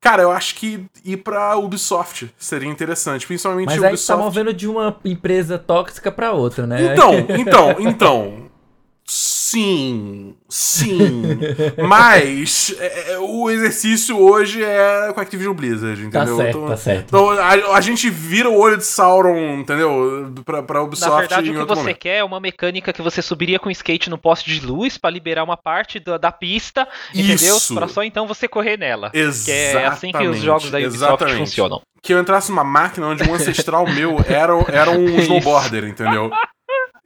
Cara, 0.00 0.22
eu 0.22 0.30
acho 0.30 0.54
que 0.54 0.86
ir 1.04 1.18
pra 1.18 1.56
Ubisoft 1.56 2.32
seria 2.38 2.68
interessante, 2.68 3.26
principalmente 3.26 3.66
Mas 3.66 3.76
aí 3.76 3.82
tá 3.82 3.88
Ubisoft. 3.88 4.24
movendo 4.24 4.54
de 4.54 4.66
uma 4.66 4.96
empresa 5.04 5.58
tóxica 5.58 6.10
pra 6.10 6.32
outra, 6.32 6.66
né? 6.66 6.92
Então, 6.92 7.12
então, 7.38 7.76
então. 7.80 8.50
Sim, 9.50 10.34
sim. 10.48 11.22
Mas 11.88 12.74
é, 12.78 13.12
é, 13.14 13.18
o 13.18 13.50
exercício 13.50 14.16
hoje 14.18 14.62
é 14.62 15.10
com 15.12 15.18
a 15.20 15.22
Activision 15.22 15.54
Blizzard, 15.54 16.00
Tá 16.02 16.06
entendeu? 16.22 16.36
certo, 16.36 16.56
Então- 16.58 16.68
tá 16.68 16.76
certo. 16.76 17.04
Então 17.08 17.30
a, 17.30 17.48
a 17.76 17.80
gente 17.80 18.08
vira 18.08 18.48
o 18.48 18.56
olho 18.56 18.76
de 18.76 18.84
Sauron, 18.86 19.58
entendeu? 19.60 20.32
Pra, 20.44 20.62
pra 20.62 20.78
Na 20.80 20.84
Ubisoft 20.84 21.18
verdade, 21.18 21.48
em 21.48 21.50
o 21.50 21.54
que 21.54 21.58
outro 21.60 21.74
você 21.74 21.80
momento. 21.82 21.98
quer 21.98 22.16
é 22.18 22.24
uma 22.24 22.38
mecânica 22.40 22.92
que 22.92 23.02
você 23.02 23.20
subiria 23.20 23.58
com 23.58 23.70
skate 23.70 24.08
no 24.08 24.16
poste 24.18 24.48
de 24.50 24.64
luz 24.64 24.96
pra 24.96 25.10
liberar 25.10 25.42
uma 25.42 25.56
parte 25.56 25.98
da, 25.98 26.16
da 26.16 26.30
pista, 26.30 26.86
entendeu? 27.14 27.56
Isso. 27.56 27.74
Pra 27.74 27.88
só 27.88 28.02
então 28.04 28.26
você 28.26 28.46
correr 28.46 28.76
nela. 28.78 29.10
Que 29.10 29.18
é 29.50 29.86
assim 29.86 30.12
que 30.12 30.18
os 30.18 30.36
Exatamente, 30.36 30.44
jogos 30.44 30.70
da 30.70 30.78
Ubisoft 30.78 30.96
exatamente. 30.96 31.38
funcionam. 31.38 31.80
Que 32.02 32.14
eu 32.14 32.20
entrasse 32.20 32.50
numa 32.50 32.64
máquina 32.64 33.08
onde 33.08 33.22
um 33.28 33.34
ancestral 33.34 33.86
meu 33.86 34.24
era, 34.26 34.52
era 34.72 34.90
um 34.90 35.04
snowboarder, 35.20 35.84
entendeu? 35.84 36.30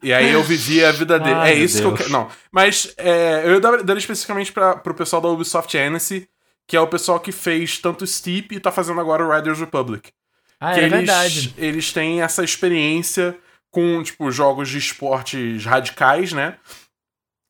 E 0.05 0.13
aí 0.13 0.31
eu 0.31 0.43
vivia 0.43 0.91
a 0.91 0.93
vida 0.93 1.19
dele. 1.19 1.41
É 1.41 1.55
isso 1.55 1.79
que 1.79 1.85
eu 1.85 1.93
Deus. 1.93 2.01
quero. 2.01 2.13
Não. 2.13 2.29
Mas 2.53 2.93
é, 2.99 3.43
eu 3.47 3.59
daria 3.59 3.99
especificamente 3.99 4.53
pra, 4.53 4.77
pro 4.77 4.95
pessoal 4.95 5.23
da 5.23 5.29
Ubisoft 5.29 5.77
Annecy, 5.77 6.29
que 6.69 6.77
é 6.77 6.81
o 6.81 6.87
pessoal 6.87 7.19
que 7.19 7.33
fez 7.33 7.79
tanto 7.79 8.07
Steep 8.07 8.55
e 8.55 8.61
tá 8.61 8.71
fazendo 8.71 9.01
agora 9.01 9.25
o 9.25 9.35
Riders 9.35 9.59
Republic. 9.59 10.13
Ah, 10.61 10.75
que 10.75 10.81
é 10.81 10.85
eles, 10.85 10.93
verdade. 10.93 11.55
eles 11.57 11.93
têm 11.93 12.23
essa 12.23 12.45
experiência 12.45 13.37
com, 13.71 14.03
tipo, 14.03 14.31
jogos 14.31 14.69
de 14.69 14.79
esportes 14.79 15.65
radicais, 15.65 16.33
né? 16.33 16.57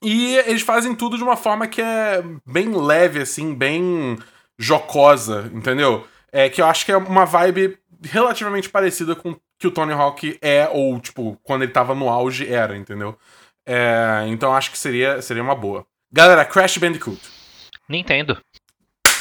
E 0.03 0.37
eles 0.47 0.63
fazem 0.63 0.95
tudo 0.95 1.17
de 1.17 1.23
uma 1.23 1.37
forma 1.37 1.67
que 1.67 1.83
é 1.83 2.23
bem 2.47 2.69
leve, 2.75 3.21
assim, 3.21 3.55
bem 3.55 4.17
jocosa, 4.59 5.51
entendeu? 5.53 6.07
É 6.33 6.49
que 6.49 6.61
eu 6.63 6.67
acho 6.67 6.85
que 6.85 6.93
é 6.93 6.97
uma 6.97 7.25
vibe 7.25 7.79
relativamente 8.03 8.69
parecida 8.69 9.15
com 9.15 9.37
que 9.65 9.69
o 9.69 9.71
Tony 9.71 9.95
Hawk 9.95 10.39
é, 10.43 10.69
ou, 10.71 11.01
tipo, 11.01 11.39
quando 11.43 11.63
ele 11.63 11.73
tava 11.73 11.95
no 11.95 12.11
auge 12.11 12.53
era, 12.53 12.77
entendeu? 12.77 13.17
É, 13.67 14.25
então 14.29 14.55
acho 14.55 14.71
que 14.71 14.77
seria, 14.77 15.23
seria 15.23 15.43
uma 15.43 15.55
boa. 15.55 15.87
Galera, 16.13 16.45
Crash 16.45 16.77
Bandicoot. 16.77 17.19
Nintendo. 17.89 18.39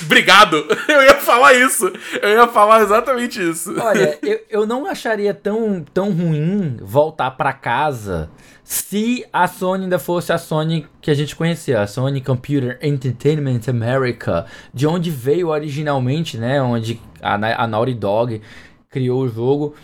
Obrigado! 0.01 0.57
Eu 0.89 1.03
ia 1.03 1.15
falar 1.15 1.53
isso! 1.53 1.89
Eu 2.21 2.29
ia 2.29 2.47
falar 2.47 2.81
exatamente 2.81 3.41
isso. 3.41 3.73
Olha, 3.79 4.19
eu, 4.21 4.41
eu 4.49 4.65
não 4.65 4.85
acharia 4.85 5.33
tão, 5.33 5.81
tão 5.93 6.11
ruim 6.11 6.77
voltar 6.81 7.31
pra 7.31 7.53
casa 7.53 8.29
se 8.65 9.25
a 9.31 9.47
Sony 9.47 9.85
ainda 9.85 9.99
fosse 9.99 10.33
a 10.33 10.37
Sony 10.37 10.87
que 10.99 11.09
a 11.09 11.13
gente 11.13 11.35
conhecia, 11.37 11.81
a 11.81 11.87
Sony 11.87 12.19
Computer 12.19 12.77
Entertainment 12.81 13.61
America, 13.69 14.45
de 14.73 14.85
onde 14.87 15.09
veio 15.09 15.49
originalmente, 15.49 16.37
né? 16.37 16.61
Onde 16.61 16.99
a, 17.21 17.35
a 17.63 17.67
Naughty 17.67 17.93
Dog 17.93 18.41
criou 18.89 19.23
o 19.23 19.29
jogo. 19.29 19.75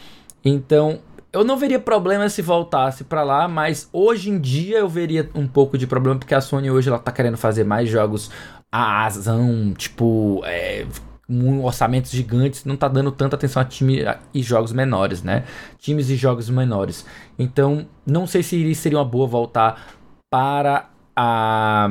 Então, 0.44 1.00
eu 1.32 1.44
não 1.44 1.58
veria 1.58 1.80
problema 1.80 2.28
se 2.30 2.42
voltasse 2.42 3.04
pra 3.04 3.24
lá, 3.24 3.48
mas 3.48 3.88
hoje 3.94 4.30
em 4.30 4.40
dia 4.40 4.80
eu 4.80 4.90
veria 4.90 5.30
um 5.36 5.48
pouco 5.48 5.78
de 5.78 5.86
problema, 5.86 6.18
porque 6.18 6.34
a 6.34 6.42
Sony 6.42 6.72
hoje 6.72 6.90
ela 6.90 7.00
tá 7.00 7.12
querendo 7.12 7.38
fazer 7.38 7.64
mais 7.64 7.90
jogos 7.90 8.32
a 8.72 9.06
azão, 9.06 9.74
tipo, 9.76 10.42
é, 10.46 10.86
com 11.28 11.64
orçamentos 11.64 12.12
gigantes, 12.12 12.66
não 12.66 12.76
tá 12.76 12.88
dando 12.88 13.12
tanta 13.12 13.36
atenção 13.36 13.62
a 13.62 13.66
time 13.66 14.04
e 14.34 14.42
jogos 14.42 14.74
menores, 14.74 15.22
né? 15.22 15.44
Times 15.78 16.10
e 16.10 16.16
jogos 16.16 16.50
menores. 16.50 17.06
Então, 17.38 17.88
não 18.06 18.26
sei 18.26 18.42
se 18.42 18.74
seria 18.74 18.98
uma 18.98 19.06
boa 19.06 19.28
voltar 19.28 19.96
para 20.30 20.90
a 21.16 21.88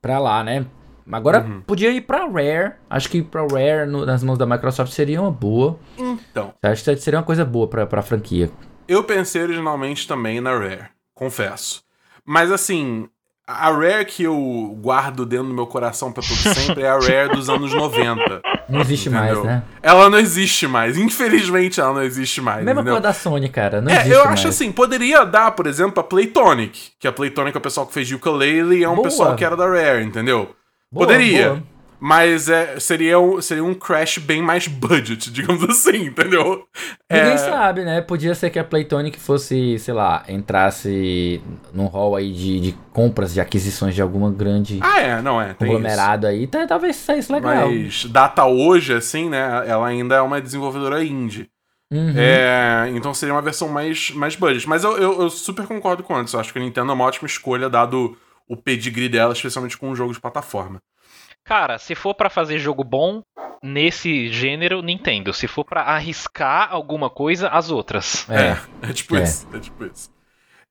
para 0.00 0.18
lá, 0.18 0.44
né? 0.44 0.66
Agora 1.10 1.40
Uhum. 1.42 1.60
podia 1.66 1.90
ir 1.90 2.00
pra 2.00 2.26
Rare. 2.26 2.72
Acho 2.88 3.08
que 3.10 3.22
pra 3.22 3.42
Rare 3.42 3.86
no- 3.86 4.06
nas 4.06 4.22
mãos 4.22 4.38
da 4.38 4.46
Microsoft 4.46 4.92
seria 4.92 5.20
uma 5.20 5.30
boa. 5.30 5.78
Então, 5.98 6.54
Acho 6.62 6.82
que 6.84 6.96
seria 6.96 7.18
uma 7.18 7.24
coisa 7.26 7.44
boa 7.44 7.68
pra, 7.68 7.86
pra 7.86 8.02
franquia. 8.02 8.50
Eu 8.88 9.04
pensei 9.04 9.42
originalmente 9.42 10.06
também 10.08 10.40
na 10.40 10.52
Rare, 10.56 10.86
confesso. 11.14 11.82
Mas 12.26 12.50
assim, 12.50 13.06
a 13.46 13.70
Rare 13.70 14.04
que 14.06 14.22
eu 14.22 14.78
guardo 14.80 15.26
dentro 15.26 15.48
do 15.48 15.54
meu 15.54 15.66
coração 15.66 16.10
pra 16.10 16.22
todo 16.22 16.36
sempre 16.54 16.82
é 16.82 16.88
a 16.88 16.94
Rare 16.98 17.34
dos 17.34 17.48
anos 17.50 17.72
90. 17.74 18.40
Não 18.66 18.80
existe 18.80 19.10
mais, 19.10 19.32
entendeu? 19.32 19.44
né? 19.44 19.62
Ela 19.82 20.08
não 20.08 20.18
existe 20.18 20.66
mais. 20.66 20.96
Infelizmente 20.96 21.80
ela 21.80 21.92
não 21.92 22.02
existe 22.02 22.40
mais. 22.40 22.64
Mesma 22.64 22.82
coisa 22.82 23.00
da 23.00 23.12
Sony, 23.12 23.50
cara. 23.50 23.82
Não 23.82 23.90
É, 23.90 23.96
existe 23.96 24.10
eu 24.12 24.20
mais. 24.24 24.30
acho 24.32 24.48
assim, 24.48 24.72
poderia 24.72 25.22
dar, 25.24 25.50
por 25.50 25.66
exemplo, 25.66 26.00
a 26.00 26.02
Playtonic. 26.02 26.92
Que 26.98 27.06
a 27.06 27.12
Playtonic 27.12 27.54
é 27.54 27.58
o 27.58 27.62
pessoal 27.62 27.86
que 27.86 27.92
fez 27.92 28.10
ukulele 28.10 28.78
e 28.78 28.84
é 28.84 28.88
um 28.88 28.94
Boa. 28.94 29.04
pessoal 29.04 29.36
que 29.36 29.44
era 29.44 29.54
da 29.56 29.66
Rare, 29.66 30.02
entendeu? 30.02 30.54
Boa, 30.94 31.06
poderia. 31.06 31.48
boa. 31.50 31.62
Mas 32.00 32.50
é, 32.50 32.78
seria, 32.78 33.18
um, 33.18 33.40
seria 33.40 33.64
um 33.64 33.72
crash 33.72 34.18
bem 34.18 34.42
mais 34.42 34.66
budget, 34.68 35.30
digamos 35.32 35.64
assim, 35.64 36.06
entendeu? 36.06 36.66
Ninguém 37.10 37.32
É, 37.32 37.38
sabe, 37.38 37.82
né? 37.82 38.02
Podia 38.02 38.34
ser 38.34 38.50
que 38.50 38.58
a 38.58 38.64
Playtonic 38.64 39.18
fosse, 39.18 39.78
sei 39.78 39.94
lá, 39.94 40.22
entrasse 40.28 41.40
num 41.72 41.86
hall 41.86 42.14
aí 42.14 42.30
de, 42.30 42.60
de 42.60 42.72
compras, 42.92 43.32
de 43.32 43.40
aquisições 43.40 43.94
de 43.94 44.02
alguma 44.02 44.30
grande 44.30 44.80
Ah, 44.82 45.00
é, 45.00 45.22
não 45.22 45.40
é. 45.40 45.54
Conglomerado 45.54 46.26
aí. 46.26 46.46
Tá, 46.46 46.66
talvez 46.66 46.96
saísse 46.96 47.32
legal. 47.32 47.70
Mas 47.70 48.04
data 48.04 48.44
hoje, 48.44 48.92
assim, 48.92 49.30
né? 49.30 49.64
Ela 49.66 49.86
ainda 49.86 50.16
é 50.16 50.20
uma 50.20 50.40
desenvolvedora 50.42 51.02
indie. 51.02 51.48
Uhum. 51.90 52.12
É, 52.16 52.90
então 52.94 53.14
seria 53.14 53.34
uma 53.34 53.42
versão 53.42 53.68
mais, 53.68 54.10
mais 54.10 54.36
budget. 54.36 54.68
Mas 54.68 54.84
eu, 54.84 54.96
eu, 54.98 55.22
eu 55.22 55.30
super 55.30 55.66
concordo 55.66 56.02
com. 56.02 56.14
Eu 56.18 56.40
acho 56.40 56.52
que 56.52 56.58
a 56.58 56.62
Nintendo 56.62 56.90
é 56.90 56.94
uma 56.94 57.04
ótima 57.04 57.26
escolha, 57.26 57.70
dado 57.70 58.14
o 58.48 58.56
pedigree 58.56 59.08
dela, 59.08 59.32
especialmente 59.32 59.76
com 59.78 59.88
um 59.90 59.96
jogo 59.96 60.12
de 60.12 60.20
plataforma. 60.20 60.80
Cara, 61.44 61.78
se 61.78 61.94
for 61.94 62.14
pra 62.14 62.30
fazer 62.30 62.58
jogo 62.58 62.82
bom 62.82 63.22
nesse 63.62 64.28
gênero, 64.32 64.80
Nintendo. 64.82 65.32
Se 65.32 65.46
for 65.46 65.64
pra 65.64 65.82
arriscar 65.82 66.68
alguma 66.72 67.10
coisa, 67.10 67.48
as 67.48 67.70
outras. 67.70 68.26
É. 68.30 68.56
É 68.88 68.92
tipo 68.92 69.16
É. 69.16 69.22
isso. 69.22 69.46
É 69.52 69.58
tipo 69.58 69.84
isso. 69.84 70.10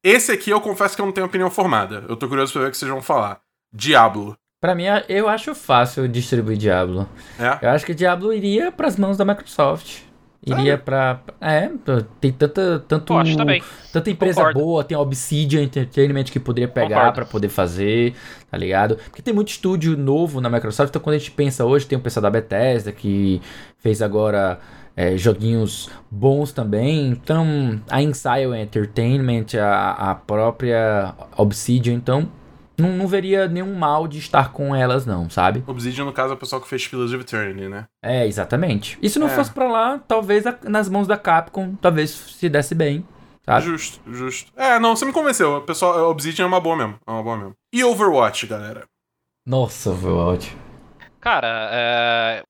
Esse 0.04 0.32
aqui 0.32 0.50
eu 0.50 0.60
confesso 0.60 0.96
que 0.96 1.02
eu 1.02 1.06
não 1.06 1.14
tenho 1.14 1.28
opinião 1.28 1.50
formada. 1.50 2.04
Eu 2.10 2.16
tô 2.16 2.28
curioso 2.28 2.52
pra 2.54 2.64
ver 2.64 2.68
o 2.68 2.72
que 2.72 2.78
vocês 2.78 2.90
vão 2.92 3.02
falar. 3.02 3.40
Diablo. 3.74 4.36
Pra 4.60 4.74
mim, 4.76 4.86
eu 5.10 5.28
acho 5.28 5.54
fácil 5.54 6.08
distribuir 6.08 6.58
Diablo. 6.58 7.08
É? 7.40 7.66
Eu 7.66 7.70
acho 7.72 7.86
que 7.86 7.94
Diablo 7.94 8.34
iria 8.34 8.72
pras 8.72 8.98
mãos 8.98 9.18
da 9.18 9.26
Microsoft. 9.26 10.02
Iria 10.46 10.78
pra. 10.78 11.22
É, 11.40 11.70
tem 12.20 12.32
tanta, 12.32 12.84
tanto, 12.88 13.14
tanta 13.94 14.10
empresa 14.12 14.42
Concordo. 14.42 14.60
boa, 14.60 14.84
tem 14.84 14.96
a 14.98 15.00
Obsidian 15.00 15.64
Entertainment 15.64 16.26
que 16.26 16.40
poderia 16.40 16.68
pegar 16.68 16.96
Concordo. 16.98 17.14
pra 17.14 17.26
poder 17.26 17.50
fazer, 17.50 18.14
tá 18.52 18.58
ligado? 18.58 18.98
Porque 18.98 19.22
tem 19.22 19.34
muito 19.34 19.50
estúdio 19.50 19.96
novo 19.96 20.42
na 20.42 20.50
Microsoft, 20.50 20.90
então 20.90 21.02
quando 21.02 21.16
a 21.16 21.20
gente 21.20 21.32
pensa 21.32 21.64
hoje, 21.64 21.86
tem 21.86 21.98
o 21.98 22.02
pessoal 22.02 22.24
da 22.24 22.30
Bethesda 22.30 22.92
que 22.92 23.42
fez 23.80 24.02
agora 24.02 24.60
é, 24.98 25.16
joguinhos 25.18 25.90
bons 26.12 26.52
também. 26.52 27.08
Então, 27.08 27.80
a 27.90 28.02
Insile 28.02 28.56
Entertainment, 28.62 29.46
a, 29.58 30.12
a 30.12 30.16
própria 30.16 31.14
Obsidian, 31.38 31.94
então 31.94 32.28
não, 32.78 32.90
não 32.94 33.08
veria 33.08 33.48
nenhum 33.48 33.74
mal 33.76 34.08
de 34.08 34.18
estar 34.20 34.52
com 34.52 34.76
elas, 34.76 35.06
não, 35.06 35.30
sabe? 35.30 35.64
Obsidian, 35.68 36.06
no 36.06 36.14
caso, 36.14 36.32
é 36.34 36.36
o 36.36 36.40
pessoal 36.40 36.62
que 36.62 36.68
fez 36.68 36.88
Pillars 36.88 37.12
of 37.14 37.22
Eternity, 37.22 37.68
né? 37.70 37.86
É, 38.04 38.26
exatamente. 38.26 38.98
E 39.02 39.10
se 39.10 39.20
não 39.20 39.28
É. 39.28 39.30
fosse 39.30 39.52
pra 39.52 39.68
lá, 39.68 40.00
talvez 40.08 40.46
a- 40.48 40.58
nas 40.64 40.90
mãos 40.90 41.08
da 41.08 41.18
Capcom, 41.18 41.76
talvez 41.76 42.10
se 42.12 42.50
desse 42.50 42.74
bem, 42.76 43.06
sabe? 43.46 43.66
Justo, 43.66 44.00
justo. 44.12 44.52
É, 44.56 44.80
não, 44.80 44.96
você 44.96 45.06
me 45.06 45.14
convenceu. 45.14 45.58
O 45.58 45.62
pessoal, 45.62 45.94
a 46.00 46.08
Obsidian 46.10 46.46
é 46.46 46.48
uma 46.48 46.60
boa 46.62 46.76
mesmo. 46.76 46.96
É 47.06 47.12
uma 47.12 47.24
boa 47.24 47.38
mesmo. 47.38 47.54
E 47.74 47.84
Overwatch, 47.84 48.48
galera? 48.48 48.84
Nossa, 49.46 49.90
Overwatch. 49.92 50.56
Cara, 51.20 51.70
é, 51.72 52.44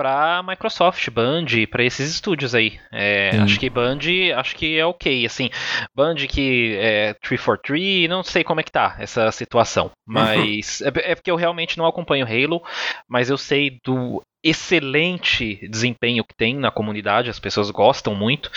pra 0.00 0.42
Microsoft, 0.42 1.10
Band, 1.10 1.44
pra 1.70 1.84
esses 1.84 2.10
estúdios 2.10 2.54
aí. 2.54 2.80
É, 2.90 3.36
acho 3.42 3.60
que 3.60 3.68
Band, 3.68 3.98
acho 4.34 4.56
que 4.56 4.78
é 4.78 4.86
ok. 4.86 5.26
Assim, 5.26 5.50
Band 5.94 6.14
que 6.26 6.74
é 6.78 7.12
343, 7.22 8.08
não 8.08 8.22
sei 8.22 8.42
como 8.42 8.60
é 8.60 8.62
que 8.62 8.72
tá 8.72 8.96
essa 8.98 9.30
situação. 9.30 9.90
Mas 10.06 10.80
é, 10.80 10.88
é 11.10 11.14
porque 11.14 11.30
eu 11.30 11.36
realmente 11.36 11.76
não 11.76 11.84
acompanho 11.84 12.24
Halo, 12.26 12.62
mas 13.06 13.28
eu 13.28 13.36
sei 13.36 13.78
do 13.84 14.22
excelente 14.42 15.68
desempenho 15.68 16.24
que 16.24 16.34
tem 16.34 16.56
na 16.56 16.70
comunidade, 16.70 17.28
as 17.28 17.38
pessoas 17.38 17.70
gostam 17.70 18.14
muito. 18.14 18.50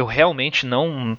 Eu 0.00 0.06
realmente 0.06 0.66
não 0.66 1.16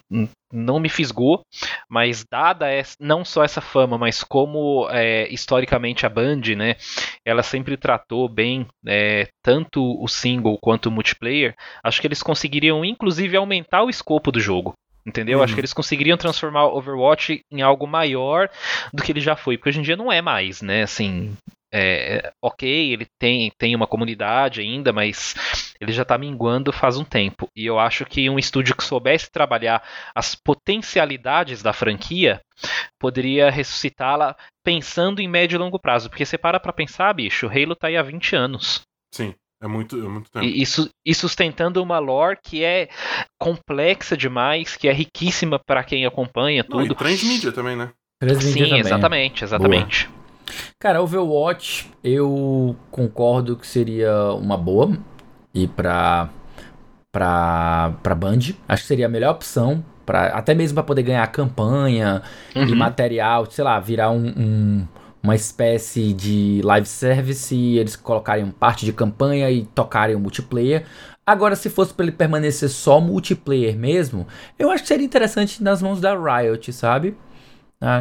não 0.52 0.78
me 0.78 0.88
fisgou, 0.88 1.40
mas 1.88 2.24
dada 2.30 2.68
essa, 2.68 2.96
não 3.00 3.24
só 3.24 3.42
essa 3.42 3.60
fama, 3.60 3.96
mas 3.96 4.22
como 4.22 4.86
é, 4.90 5.26
historicamente 5.32 6.04
a 6.04 6.10
Band, 6.10 6.42
né, 6.56 6.76
ela 7.24 7.42
sempre 7.42 7.76
tratou 7.76 8.28
bem 8.28 8.66
é, 8.86 9.28
tanto 9.42 9.80
o 10.02 10.06
single 10.06 10.58
quanto 10.60 10.86
o 10.86 10.90
multiplayer, 10.90 11.54
acho 11.82 12.00
que 12.00 12.06
eles 12.06 12.22
conseguiriam 12.22 12.84
inclusive 12.84 13.36
aumentar 13.36 13.82
o 13.82 13.88
escopo 13.88 14.30
do 14.30 14.40
jogo. 14.40 14.74
Entendeu? 15.04 15.38
Uhum. 15.38 15.44
Acho 15.44 15.54
que 15.54 15.60
eles 15.60 15.72
conseguiriam 15.72 16.16
transformar 16.16 16.66
o 16.66 16.76
Overwatch 16.76 17.40
em 17.50 17.60
algo 17.60 17.88
maior 17.88 18.48
do 18.92 19.02
que 19.02 19.10
ele 19.10 19.20
já 19.20 19.34
foi, 19.34 19.56
porque 19.56 19.70
hoje 19.70 19.80
em 19.80 19.82
dia 19.82 19.96
não 19.96 20.12
é 20.12 20.22
mais, 20.22 20.62
né? 20.62 20.82
Assim, 20.84 21.36
é, 21.72 22.32
ok, 22.42 22.92
ele 22.92 23.06
tem, 23.18 23.50
tem 23.58 23.74
uma 23.74 23.86
comunidade 23.86 24.60
ainda, 24.60 24.92
mas 24.92 25.34
ele 25.80 25.92
já 25.92 26.04
tá 26.04 26.18
minguando 26.18 26.72
faz 26.72 26.98
um 26.98 27.04
tempo. 27.04 27.48
E 27.56 27.64
eu 27.64 27.78
acho 27.78 28.04
que 28.04 28.28
um 28.28 28.38
estúdio 28.38 28.76
que 28.76 28.84
soubesse 28.84 29.30
trabalhar 29.30 29.82
as 30.14 30.34
potencialidades 30.34 31.62
da 31.62 31.72
franquia 31.72 32.40
poderia 33.00 33.50
ressuscitá-la 33.50 34.36
pensando 34.64 35.20
em 35.20 35.28
médio 35.28 35.56
e 35.56 35.58
longo 35.58 35.78
prazo. 35.78 36.08
Porque 36.08 36.24
você 36.26 36.36
para 36.38 36.60
pra 36.60 36.72
pensar, 36.72 37.12
bicho, 37.14 37.48
Halo 37.48 37.74
tá 37.74 37.88
aí 37.88 37.96
há 37.96 38.02
20 38.02 38.36
anos. 38.36 38.82
Sim, 39.12 39.34
é 39.62 39.66
muito, 39.66 39.96
é 39.96 40.08
muito 40.08 40.30
tempo. 40.30 40.44
E, 40.44 40.62
e 40.62 40.66
su- 40.66 40.90
e 41.04 41.14
sustentando 41.14 41.82
uma 41.82 41.98
lore 41.98 42.38
que 42.42 42.62
é 42.62 42.88
complexa 43.40 44.16
demais, 44.16 44.76
que 44.76 44.88
é 44.88 44.92
riquíssima 44.92 45.58
para 45.58 45.82
quem 45.82 46.06
acompanha 46.06 46.64
Não, 46.68 46.80
e 46.82 46.88
tudo. 46.88 46.94
transmídia 46.94 47.50
também, 47.50 47.76
né? 47.76 47.92
Sim, 48.40 48.54
também. 48.60 48.78
exatamente, 48.78 49.42
exatamente. 49.44 50.06
Boa. 50.08 50.21
Cara, 50.78 51.02
Overwatch, 51.02 51.90
eu 52.02 52.76
concordo 52.90 53.56
que 53.56 53.66
seria 53.66 54.32
uma 54.32 54.56
boa 54.56 54.96
ir 55.54 55.68
pra, 55.68 56.28
pra, 57.10 57.94
pra 58.02 58.14
Band. 58.14 58.38
Acho 58.68 58.82
que 58.82 58.88
seria 58.88 59.06
a 59.06 59.08
melhor 59.08 59.32
opção, 59.32 59.84
pra, 60.04 60.26
até 60.28 60.54
mesmo 60.54 60.74
para 60.74 60.84
poder 60.84 61.02
ganhar 61.02 61.26
campanha 61.28 62.22
uhum. 62.54 62.66
e 62.66 62.74
material, 62.74 63.46
sei 63.50 63.64
lá, 63.64 63.78
virar 63.78 64.10
um, 64.10 64.26
um, 64.26 64.88
uma 65.22 65.34
espécie 65.34 66.12
de 66.12 66.60
live 66.64 66.86
service 66.86 67.54
e 67.54 67.78
eles 67.78 67.94
colocarem 67.94 68.50
parte 68.50 68.84
de 68.84 68.92
campanha 68.92 69.50
e 69.50 69.64
tocarem 69.64 70.16
o 70.16 70.20
multiplayer. 70.20 70.84
Agora, 71.24 71.54
se 71.54 71.70
fosse 71.70 71.94
para 71.94 72.06
ele 72.06 72.12
permanecer 72.12 72.68
só 72.68 73.00
multiplayer 73.00 73.76
mesmo, 73.76 74.26
eu 74.58 74.70
acho 74.70 74.82
que 74.82 74.88
seria 74.88 75.06
interessante 75.06 75.62
nas 75.62 75.80
mãos 75.80 76.00
da 76.00 76.14
Riot, 76.14 76.72
sabe? 76.72 77.16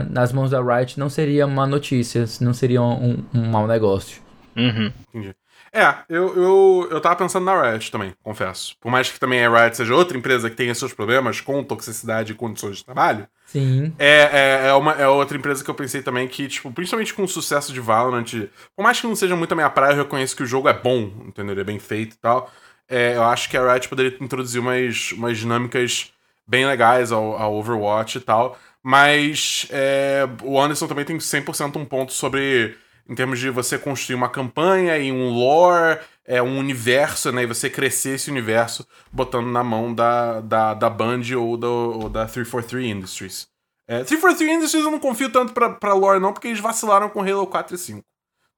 Nas 0.10 0.32
mãos 0.32 0.52
da 0.52 0.62
Riot 0.62 1.00
não 1.00 1.10
seria 1.10 1.48
uma 1.48 1.66
notícia, 1.66 2.26
não 2.40 2.54
seria 2.54 2.82
um, 2.82 3.24
um 3.34 3.50
mau 3.50 3.66
negócio. 3.66 4.22
Uhum. 4.56 4.92
Entendi. 5.10 5.36
É, 5.74 5.96
eu, 6.10 6.36
eu, 6.36 6.88
eu 6.92 7.00
tava 7.00 7.16
pensando 7.16 7.46
na 7.46 7.72
Riot 7.72 7.90
também, 7.90 8.14
confesso. 8.22 8.76
Por 8.82 8.92
mais 8.92 9.10
que 9.10 9.18
também 9.18 9.44
a 9.44 9.50
Riot 9.50 9.78
seja 9.78 9.96
outra 9.96 10.18
empresa 10.18 10.50
que 10.50 10.56
tenha 10.56 10.76
seus 10.76 10.94
problemas 10.94 11.40
com 11.40 11.64
toxicidade 11.64 12.34
e 12.34 12.36
condições 12.36 12.78
de 12.78 12.86
trabalho. 12.86 13.26
Sim. 13.46 13.94
É, 13.98 14.30
é, 14.64 14.68
é, 14.68 14.74
uma, 14.74 14.92
é 14.94 15.08
outra 15.08 15.38
empresa 15.38 15.64
que 15.64 15.70
eu 15.70 15.74
pensei 15.74 16.02
também 16.02 16.28
que, 16.28 16.48
tipo, 16.50 16.70
principalmente 16.72 17.14
com 17.14 17.24
o 17.24 17.28
sucesso 17.28 17.72
de 17.72 17.80
Valorant, 17.80 18.30
por 18.76 18.84
mais 18.84 19.00
que 19.00 19.08
não 19.08 19.16
seja 19.16 19.36
muito 19.36 19.54
a 19.54 19.56
minha 19.56 19.70
praia, 19.70 19.94
eu 19.94 20.04
reconheço 20.04 20.36
que 20.36 20.44
o 20.44 20.48
jogo 20.48 20.68
é 20.68 20.74
bom, 20.74 21.10
entendeu? 21.26 21.54
Ele 21.54 21.62
é 21.62 21.66
bem 21.66 21.80
feito 21.80 22.16
e 22.16 22.20
tal. 22.20 22.52
É, 22.90 23.16
eu 23.16 23.24
acho 23.24 23.50
que 23.50 23.56
a 23.56 23.72
Riot 23.72 23.88
poderia 23.88 24.18
introduzir 24.20 24.60
umas, 24.60 25.14
umas 25.14 25.38
dinâmicas 25.38 26.12
bem 26.46 26.66
legais 26.66 27.14
ao, 27.14 27.38
ao 27.38 27.54
Overwatch 27.56 28.18
e 28.18 28.22
tal. 28.22 28.60
Mas 28.84 29.68
é, 29.70 30.28
o 30.44 30.60
Anderson 30.60 30.88
também 30.88 31.06
tem 31.06 31.18
100% 31.18 31.76
um 31.76 31.86
ponto 31.86 32.12
sobre 32.12 32.76
em 33.08 33.16
termos 33.16 33.40
de 33.40 33.50
você 33.50 33.78
construir 33.78 34.16
uma 34.16 34.30
campanha 34.30 34.98
e 34.98 35.12
um 35.12 35.30
lore, 35.30 36.00
é 36.26 36.42
um 36.42 36.58
universo, 36.58 37.32
né? 37.32 37.44
E 37.44 37.48
você 37.48 37.70
crescer 37.70 38.16
esse 38.16 38.32
universo 38.32 38.88
botando 39.12 39.48
na 39.48 39.64
mão 39.64 39.94
da, 39.94 40.40
da, 40.40 40.74
da 40.74 40.90
Band 40.90 41.22
ou, 41.38 41.58
do, 41.58 41.68
ou 41.68 42.10
da 42.10 42.26
343 42.26 42.86
Industries. 42.96 43.48
É, 43.88 43.98
343 44.04 44.58
Industries 44.58 44.86
eu 44.86 44.92
não 44.92 45.00
confio 45.00 45.32
tanto 45.32 45.52
pra, 45.52 45.72
pra 45.72 45.94
lore, 45.94 46.20
não, 46.20 46.32
porque 46.32 46.48
eles 46.48 46.60
vacilaram 46.60 47.10
com 47.10 47.22
Halo 47.22 47.48
4 47.48 47.76
e 47.76 47.78
5. 47.78 48.02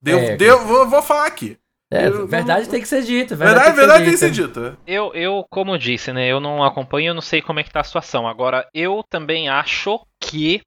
Deu, 0.02 0.20
é, 0.20 0.36
deu, 0.36 0.66
vou, 0.66 0.88
vou 0.88 1.02
falar 1.02 1.26
aqui. 1.26 1.58
É, 1.94 2.08
eu, 2.08 2.28
verdade 2.28 2.68
tem 2.68 2.82
que 2.82 2.88
ser 2.88 3.04
dita. 3.04 3.36
Verdade, 3.36 3.76
verdade, 3.76 4.04
tem 4.04 4.14
que 4.14 4.18
ser 4.18 4.32
dita. 4.32 4.48
Tem 4.48 4.64
que 4.64 4.70
ser 4.70 4.72
dita. 4.72 4.78
Eu, 4.88 5.14
eu, 5.14 5.46
como 5.50 5.78
disse, 5.78 6.12
né? 6.12 6.28
Eu 6.28 6.40
não 6.40 6.64
acompanho, 6.64 7.10
eu 7.10 7.14
não 7.14 7.22
sei 7.22 7.42
como 7.42 7.60
é 7.60 7.64
que 7.64 7.72
tá 7.72 7.82
a 7.82 7.84
situação. 7.84 8.28
Agora, 8.28 8.68
eu 8.74 9.04
também 9.10 9.48
acho 9.48 10.00
que 10.20 10.62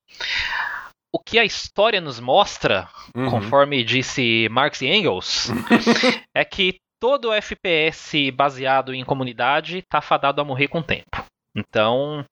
o 1.12 1.18
que 1.18 1.38
a 1.38 1.44
história 1.44 2.00
nos 2.00 2.20
mostra, 2.20 2.88
uhum. 3.14 3.30
conforme 3.30 3.82
disse 3.82 4.48
Marx 4.50 4.82
e 4.82 4.86
Engels, 4.86 5.50
é 6.34 6.44
que 6.44 6.76
todo 7.00 7.32
FPS 7.32 8.30
baseado 8.30 8.94
em 8.94 9.04
comunidade 9.04 9.82
tá 9.88 10.00
fadado 10.00 10.40
a 10.40 10.44
morrer 10.44 10.68
com 10.68 10.78
o 10.78 10.82
tempo. 10.82 11.15
Então, 11.56 12.22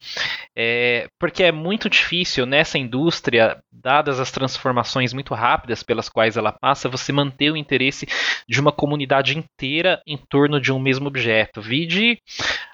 é, 0.55 1.09
porque 1.19 1.43
é 1.43 1.51
muito 1.51 1.89
difícil 1.89 2.45
nessa 2.45 2.77
indústria, 2.77 3.59
dadas 3.73 4.21
as 4.21 4.31
transformações 4.31 5.15
muito 5.15 5.33
rápidas 5.33 5.83
pelas 5.83 6.11
quais 6.11 6.37
ela 6.37 6.53
passa, 6.53 6.89
você 6.89 7.11
manter 7.11 7.51
o 7.51 7.57
interesse 7.57 8.07
de 8.47 8.61
uma 8.61 8.71
comunidade 8.71 9.39
inteira 9.39 10.03
em 10.07 10.19
torno 10.19 10.61
de 10.61 10.71
um 10.71 10.79
mesmo 10.79 11.09
objeto. 11.09 11.63
Vide 11.63 12.21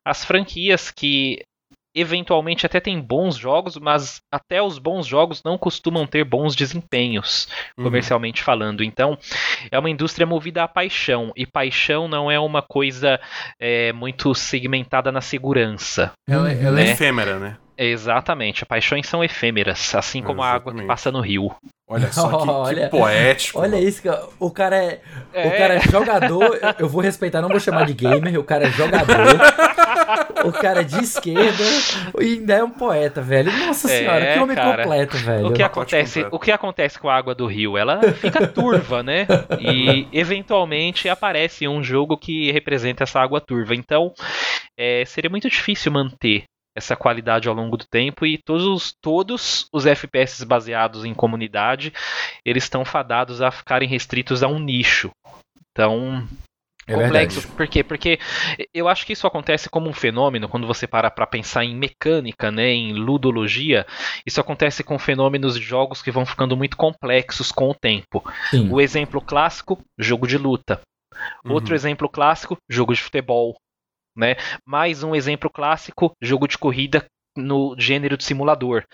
as 0.05 0.25
franquias 0.25 0.91
que 0.91 1.45
eventualmente 1.95 2.67
até 2.67 2.81
tem 2.81 3.01
bons 3.01 3.37
jogos, 3.37 3.77
mas 3.77 4.21
até 4.31 4.63
os 4.63 4.79
bons 4.79 5.07
jogos 5.07 5.43
não 5.45 5.59
costumam 5.59 6.07
ter 6.07 6.25
bons 6.25 6.55
desempenhos, 6.55 7.49
uhum. 7.77 7.85
comercialmente 7.85 8.43
falando. 8.43 8.83
Então, 8.83 9.19
é 9.71 9.79
uma 9.79 9.91
indústria 9.91 10.27
movida 10.27 10.63
à 10.63 10.69
paixão, 10.69 11.33
e 11.37 11.47
paixão 11.47 12.09
não 12.09 12.31
é 12.31 12.39
uma 12.39 12.63
coisa 12.63 13.21
é, 13.59 13.93
muito 13.93 14.35
segmentada 14.35 15.11
na 15.11 15.21
segurança. 15.21 16.13
Ela, 16.29 16.53
ela 16.53 16.81
é 16.81 16.85
né? 16.85 16.91
é 16.91 16.93
efêmera, 16.93 17.39
né? 17.39 17.57
Exatamente, 17.83 18.67
paixões 18.67 19.09
são 19.09 19.25
efêmeras, 19.25 19.95
assim 19.95 20.21
como 20.23 20.43
Exatamente. 20.43 20.53
a 20.53 20.71
água 20.71 20.75
que 20.75 20.87
passa 20.87 21.11
no 21.11 21.23
rio. 21.23 21.51
Olha 21.89 22.13
só 22.13 22.29
que, 22.29 22.51
olha, 22.51 22.85
que 22.85 22.91
poético. 22.91 23.59
Olha 23.59 23.77
isso, 23.81 24.03
o 24.39 24.51
cara 24.51 24.77
é, 24.77 25.01
é. 25.33 25.49
O 25.49 25.51
cara 25.57 25.75
é 25.77 25.81
jogador. 25.81 26.59
Eu, 26.61 26.75
eu, 26.81 26.89
vou 26.91 27.01
respeitar, 27.01 27.41
não 27.41 27.49
vou 27.49 27.59
chamar 27.59 27.87
de 27.87 27.95
gamer, 27.95 28.39
o 28.39 28.45
cara 28.45 28.69
é 28.69 28.71
jogador. 28.71 29.17
o 30.45 30.53
cara 30.53 30.83
é 30.83 30.85
de 30.85 31.03
esquerda 31.03 31.65
e 32.21 32.35
ainda 32.35 32.55
é 32.55 32.63
um 32.63 32.71
poeta, 32.71 33.23
velho. 33.23 33.51
Nossa 33.67 33.91
é, 33.91 33.99
senhora, 33.99 34.35
que 34.35 34.39
homem 34.39 34.57
cara, 34.57 34.83
completo, 34.83 35.17
velho. 35.17 35.47
O 35.49 35.53
que, 35.55 35.63
acontece, 35.63 36.27
o 36.31 36.39
que 36.39 36.53
acontece 36.53 36.99
com 36.99 37.09
a 37.09 37.17
água 37.17 37.35
do 37.35 37.47
rio? 37.47 37.79
Ela 37.79 38.01
fica 38.13 38.47
turva, 38.53 39.03
né? 39.03 39.27
E 39.59 40.07
eventualmente 40.13 41.09
aparece 41.09 41.67
um 41.67 41.83
jogo 41.83 42.19
que 42.19 42.53
representa 42.53 43.05
essa 43.05 43.21
água 43.21 43.41
turva. 43.41 43.75
Então, 43.75 44.13
é, 44.79 45.03
seria 45.07 45.31
muito 45.31 45.49
difícil 45.49 45.91
manter 45.91 46.45
essa 46.77 46.97
qualidade 46.97 47.49
ao 47.49 47.55
longo 47.55 47.77
do 47.77 47.85
tempo 47.85 48.25
e 48.25 48.39
todos 48.39 48.65
os, 48.65 48.95
todos 49.03 49.67
os 49.73 49.87
FPS 49.87 50.45
baseados 50.45 51.05
em 51.05 51.15
comunidade 51.15 51.93
eles 52.45 52.65
estão 52.65 52.85
fadados 52.85 53.43
a 53.43 53.51
ficarem 53.51 53.89
restritos 53.89 54.43
a 54.43 54.49
um 54.49 54.59
nicho. 54.59 55.11
Então, 55.73 56.27
é 56.87 56.95
complexo. 56.95 57.41
Verdade. 57.41 57.57
Por 57.57 57.69
quê? 57.69 57.85
Porque 57.85 58.19
eu 58.75 58.89
acho 58.89 59.07
que 59.07 59.13
isso 59.13 59.27
acontece 59.27 59.69
como 59.69 59.89
um 59.89 59.93
fenômeno 59.93 60.49
quando 60.49 60.67
você 60.67 60.87
para 60.87 61.11
para 61.11 61.27
pensar 61.27 61.65
em 61.65 61.75
mecânica, 61.75 62.51
né, 62.51 62.71
em 62.71 62.93
ludologia. 62.93 63.87
Isso 64.27 64.41
acontece 64.41 64.83
com 64.83 64.99
fenômenos 64.99 65.59
de 65.59 65.65
jogos 65.65 66.03
que 66.03 66.11
vão 66.11 66.27
ficando 66.27 66.57
muito 66.57 66.77
complexos 66.77 67.53
com 67.53 67.71
o 67.71 67.75
tempo. 67.75 68.25
Sim. 68.51 68.69
O 68.71 68.81
exemplo 68.81 69.21
clássico, 69.21 69.79
jogo 69.99 70.27
de 70.27 70.37
luta. 70.37 70.81
Uhum. 71.45 71.53
Outro 71.53 71.75
exemplo 71.75 72.09
clássico, 72.09 72.57
jogo 72.69 72.95
de 72.95 73.03
futebol. 73.03 73.57
Né? 74.21 74.37
Mais 74.67 75.03
um 75.03 75.15
exemplo 75.15 75.49
clássico, 75.49 76.15
jogo 76.21 76.47
de 76.47 76.59
corrida 76.59 77.07
no 77.35 77.75
gênero 77.79 78.19
de 78.19 78.25
simulador. 78.25 78.85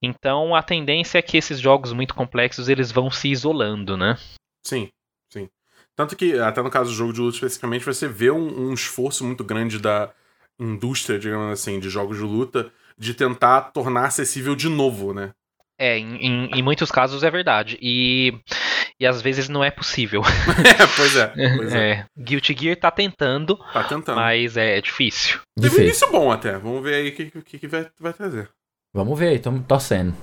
Então 0.00 0.54
a 0.54 0.62
tendência 0.62 1.18
é 1.18 1.22
que 1.22 1.36
esses 1.36 1.58
jogos 1.58 1.92
muito 1.92 2.14
complexos 2.14 2.68
eles 2.68 2.92
vão 2.92 3.10
se 3.10 3.28
isolando, 3.28 3.96
né? 3.96 4.16
Sim, 4.64 4.88
sim. 5.32 5.48
Tanto 5.96 6.14
que, 6.14 6.38
até 6.38 6.62
no 6.62 6.70
caso 6.70 6.90
do 6.90 6.96
jogo 6.96 7.12
de 7.12 7.20
luta 7.20 7.34
especificamente, 7.34 7.84
você 7.84 8.06
vê 8.06 8.30
um, 8.30 8.68
um 8.68 8.72
esforço 8.72 9.24
muito 9.24 9.42
grande 9.42 9.80
da 9.80 10.12
indústria, 10.56 11.18
digamos 11.18 11.52
assim, 11.52 11.80
de 11.80 11.90
jogos 11.90 12.18
de 12.18 12.22
luta, 12.22 12.70
de 12.96 13.14
tentar 13.14 13.72
tornar 13.72 14.06
acessível 14.06 14.54
de 14.54 14.68
novo, 14.68 15.12
né? 15.12 15.32
É, 15.78 15.96
em, 15.96 16.16
em, 16.16 16.50
em, 16.54 16.62
muitos 16.62 16.90
casos 16.90 17.22
é 17.22 17.30
verdade. 17.30 17.78
E, 17.80 18.34
e 18.98 19.06
às 19.06 19.22
vezes 19.22 19.48
não 19.48 19.62
é 19.62 19.70
possível. 19.70 20.22
é, 20.64 20.86
pois 20.96 21.16
é. 21.16 21.56
Pois 21.56 21.72
é. 21.72 21.90
é. 21.90 22.06
Guilty 22.18 22.56
Gear 22.58 22.76
tá 22.76 22.90
tentando. 22.90 23.56
Tá 23.72 23.84
tentando. 23.84 24.16
Mas 24.16 24.56
é 24.56 24.80
difícil. 24.80 25.38
Teve 25.60 25.78
um 25.78 25.82
início 25.84 26.10
bom 26.10 26.32
até. 26.32 26.58
Vamos 26.58 26.82
ver 26.82 26.94
aí 26.94 27.08
o 27.10 27.14
que, 27.14 27.30
que, 27.42 27.58
que 27.58 27.68
vai, 27.68 27.86
vai 28.00 28.12
trazer. 28.12 28.50
Vamos 28.92 29.18
ver, 29.18 29.34
estamos 29.34 29.64
torcendo. 29.66 30.14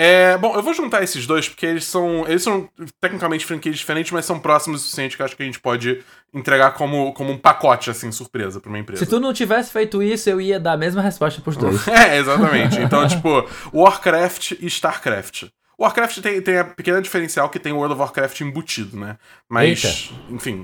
É, 0.00 0.38
bom, 0.38 0.54
eu 0.54 0.62
vou 0.62 0.72
juntar 0.72 1.02
esses 1.02 1.26
dois 1.26 1.48
porque 1.48 1.66
eles 1.66 1.84
são. 1.84 2.24
Eles 2.28 2.44
são 2.44 2.70
tecnicamente 3.00 3.44
franquias 3.44 3.76
diferentes, 3.76 4.12
mas 4.12 4.24
são 4.24 4.38
próximos 4.38 4.80
o 4.80 4.84
suficiente 4.84 5.16
que 5.16 5.22
eu 5.22 5.26
acho 5.26 5.36
que 5.36 5.42
a 5.42 5.46
gente 5.46 5.58
pode 5.58 6.04
entregar 6.32 6.70
como, 6.70 7.12
como 7.14 7.32
um 7.32 7.36
pacote, 7.36 7.90
assim, 7.90 8.12
surpresa 8.12 8.60
pra 8.60 8.68
uma 8.68 8.78
empresa. 8.78 9.04
Se 9.04 9.10
tu 9.10 9.18
não 9.18 9.32
tivesse 9.32 9.72
feito 9.72 10.00
isso, 10.00 10.30
eu 10.30 10.40
ia 10.40 10.60
dar 10.60 10.74
a 10.74 10.76
mesma 10.76 11.02
resposta 11.02 11.40
pros 11.40 11.56
dois. 11.56 11.86
é, 11.88 12.16
exatamente. 12.16 12.78
Então, 12.78 13.06
tipo, 13.08 13.44
Warcraft 13.74 14.52
e 14.60 14.66
StarCraft. 14.66 15.46
Warcraft 15.76 16.20
tem, 16.20 16.40
tem 16.42 16.58
a 16.58 16.64
pequena 16.64 17.02
diferencial 17.02 17.50
que 17.50 17.58
tem 17.58 17.72
o 17.72 17.76
World 17.76 17.94
of 17.94 18.00
Warcraft 18.00 18.40
embutido, 18.42 18.96
né? 18.96 19.16
Mas, 19.48 19.84
Eita. 19.84 20.32
enfim. 20.32 20.62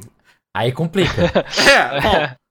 Aí 0.56 0.70
complica. 0.70 1.22
é, 1.68 2.00
bom. 2.00 2.43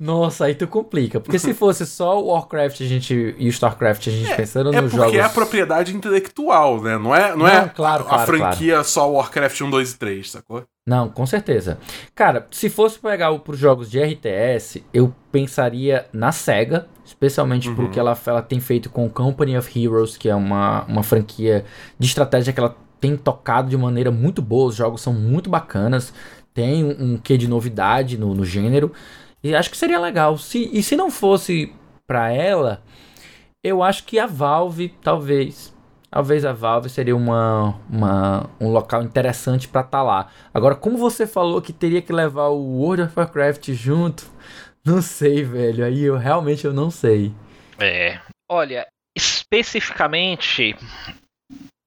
Nossa, 0.00 0.44
aí 0.44 0.54
tu 0.54 0.68
complica. 0.68 1.18
Porque 1.18 1.38
se 1.40 1.52
fosse 1.54 1.84
só 1.84 2.22
o 2.22 2.28
Warcraft 2.28 2.80
a 2.80 2.84
gente, 2.84 3.34
e 3.36 3.48
o 3.48 3.50
StarCraft 3.50 4.06
a 4.06 4.10
gente 4.10 4.30
é, 4.30 4.36
pensando 4.36 4.72
é 4.72 4.80
nos 4.80 4.92
jogos... 4.92 5.06
É 5.06 5.06
porque 5.06 5.18
é 5.18 5.24
a 5.24 5.28
propriedade 5.28 5.96
intelectual, 5.96 6.80
né? 6.80 6.96
Não 6.96 7.14
é, 7.14 7.30
não, 7.30 7.38
não 7.38 7.48
é 7.48 7.68
claro, 7.68 8.04
a, 8.04 8.08
claro, 8.08 8.26
franquia 8.26 8.74
claro. 8.74 8.88
só 8.88 9.10
Warcraft 9.10 9.60
1, 9.60 9.70
2 9.70 9.92
e 9.92 9.98
3, 9.98 10.30
sacou? 10.30 10.64
Não, 10.86 11.08
com 11.08 11.26
certeza. 11.26 11.78
Cara, 12.14 12.46
se 12.50 12.70
fosse 12.70 12.98
pegar 12.98 13.36
pros 13.40 13.58
jogos 13.58 13.90
de 13.90 14.00
RTS, 14.00 14.84
eu 14.94 15.12
pensaria 15.32 16.06
na 16.12 16.30
SEGA, 16.30 16.86
especialmente 17.04 17.68
uhum. 17.68 17.74
porque 17.74 17.98
ela, 17.98 18.16
ela 18.24 18.42
tem 18.42 18.60
feito 18.60 18.88
com 18.88 19.10
Company 19.10 19.58
of 19.58 19.84
Heroes, 19.84 20.16
que 20.16 20.28
é 20.28 20.34
uma, 20.34 20.84
uma 20.84 21.02
franquia 21.02 21.64
de 21.98 22.06
estratégia 22.06 22.52
que 22.52 22.60
ela 22.60 22.76
tem 23.00 23.16
tocado 23.16 23.68
de 23.68 23.76
maneira 23.76 24.12
muito 24.12 24.40
boa, 24.40 24.68
os 24.68 24.76
jogos 24.76 25.00
são 25.00 25.12
muito 25.12 25.50
bacanas, 25.50 26.12
tem 26.54 26.84
um, 26.84 27.14
um 27.14 27.18
quê 27.18 27.36
de 27.36 27.48
novidade 27.48 28.16
no, 28.16 28.32
no 28.32 28.44
gênero... 28.44 28.92
E 29.42 29.54
acho 29.54 29.70
que 29.70 29.76
seria 29.76 30.00
legal. 30.00 30.36
Se, 30.38 30.68
e 30.72 30.82
se 30.82 30.96
não 30.96 31.10
fosse 31.10 31.72
para 32.06 32.32
ela, 32.32 32.82
eu 33.62 33.82
acho 33.82 34.04
que 34.04 34.18
a 34.18 34.26
Valve, 34.26 34.88
talvez. 35.02 35.76
Talvez 36.10 36.42
a 36.44 36.54
Valve 36.54 36.88
seria 36.88 37.14
uma, 37.14 37.78
uma 37.88 38.48
um 38.58 38.70
local 38.70 39.02
interessante 39.02 39.68
para 39.68 39.82
estar 39.82 39.98
tá 39.98 40.02
lá. 40.02 40.28
Agora, 40.54 40.74
como 40.74 40.96
você 40.96 41.26
falou 41.26 41.60
que 41.60 41.72
teria 41.72 42.00
que 42.00 42.12
levar 42.12 42.48
o 42.48 42.78
World 42.78 43.02
of 43.02 43.12
Warcraft 43.14 43.72
junto, 43.72 44.24
não 44.84 45.02
sei, 45.02 45.44
velho. 45.44 45.84
Aí 45.84 46.02
eu 46.02 46.16
realmente 46.16 46.64
eu 46.64 46.72
não 46.72 46.90
sei. 46.90 47.34
É. 47.78 48.18
Olha, 48.50 48.86
especificamente, 49.14 50.74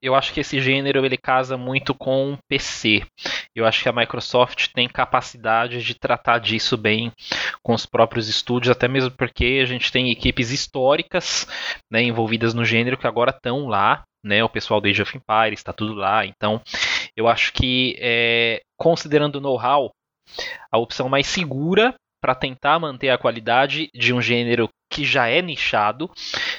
eu 0.02 0.16
acho 0.16 0.34
que 0.34 0.40
esse 0.40 0.60
gênero 0.60 1.06
ele 1.06 1.18
casa 1.18 1.56
muito 1.58 1.94
com 1.94 2.38
PC. 2.50 3.04
Eu 3.56 3.66
acho 3.66 3.84
que 3.84 3.90
a 3.90 3.94
Microsoft 3.94 4.70
tem 4.74 4.88
capacidade 4.88 5.84
de 5.84 5.94
tratar 5.94 6.40
disso 6.40 6.76
bem 6.76 7.12
com 7.62 7.74
os 7.74 7.86
próprios 7.86 8.28
estúdios, 8.28 8.72
até 8.72 8.88
mesmo 8.88 9.12
porque 9.12 9.60
a 9.62 9.66
gente 9.66 9.92
tem 9.92 10.10
equipes 10.10 10.52
históricas 10.52 11.48
né, 11.92 12.02
envolvidas 12.02 12.54
no 12.54 12.66
gênero 12.66 12.98
que 12.98 13.08
agora 13.08 13.32
estão 13.32 13.68
lá. 13.68 14.04
Né, 14.24 14.44
o 14.44 14.50
pessoal 14.50 14.80
do 14.80 14.88
Age 14.88 15.02
of 15.02 15.18
Empires 15.18 15.60
está 15.60 15.74
tudo 15.74 15.96
lá. 15.96 16.26
Então, 16.26 16.62
eu 17.16 17.28
acho 17.28 17.52
que, 17.54 17.98
é, 18.00 18.62
considerando 18.78 19.38
o 19.38 19.42
know-how, 19.42 19.92
a 20.72 20.78
opção 20.78 21.10
mais 21.10 21.26
segura 21.26 21.96
para 22.22 22.36
tentar 22.36 22.80
manter 22.80 23.10
a 23.10 23.18
qualidade 23.18 23.90
de 23.96 24.14
um 24.14 24.22
gênero 24.22 24.70
que 24.92 25.04
já 25.04 25.28
é 25.28 25.42
nichado 25.42 26.10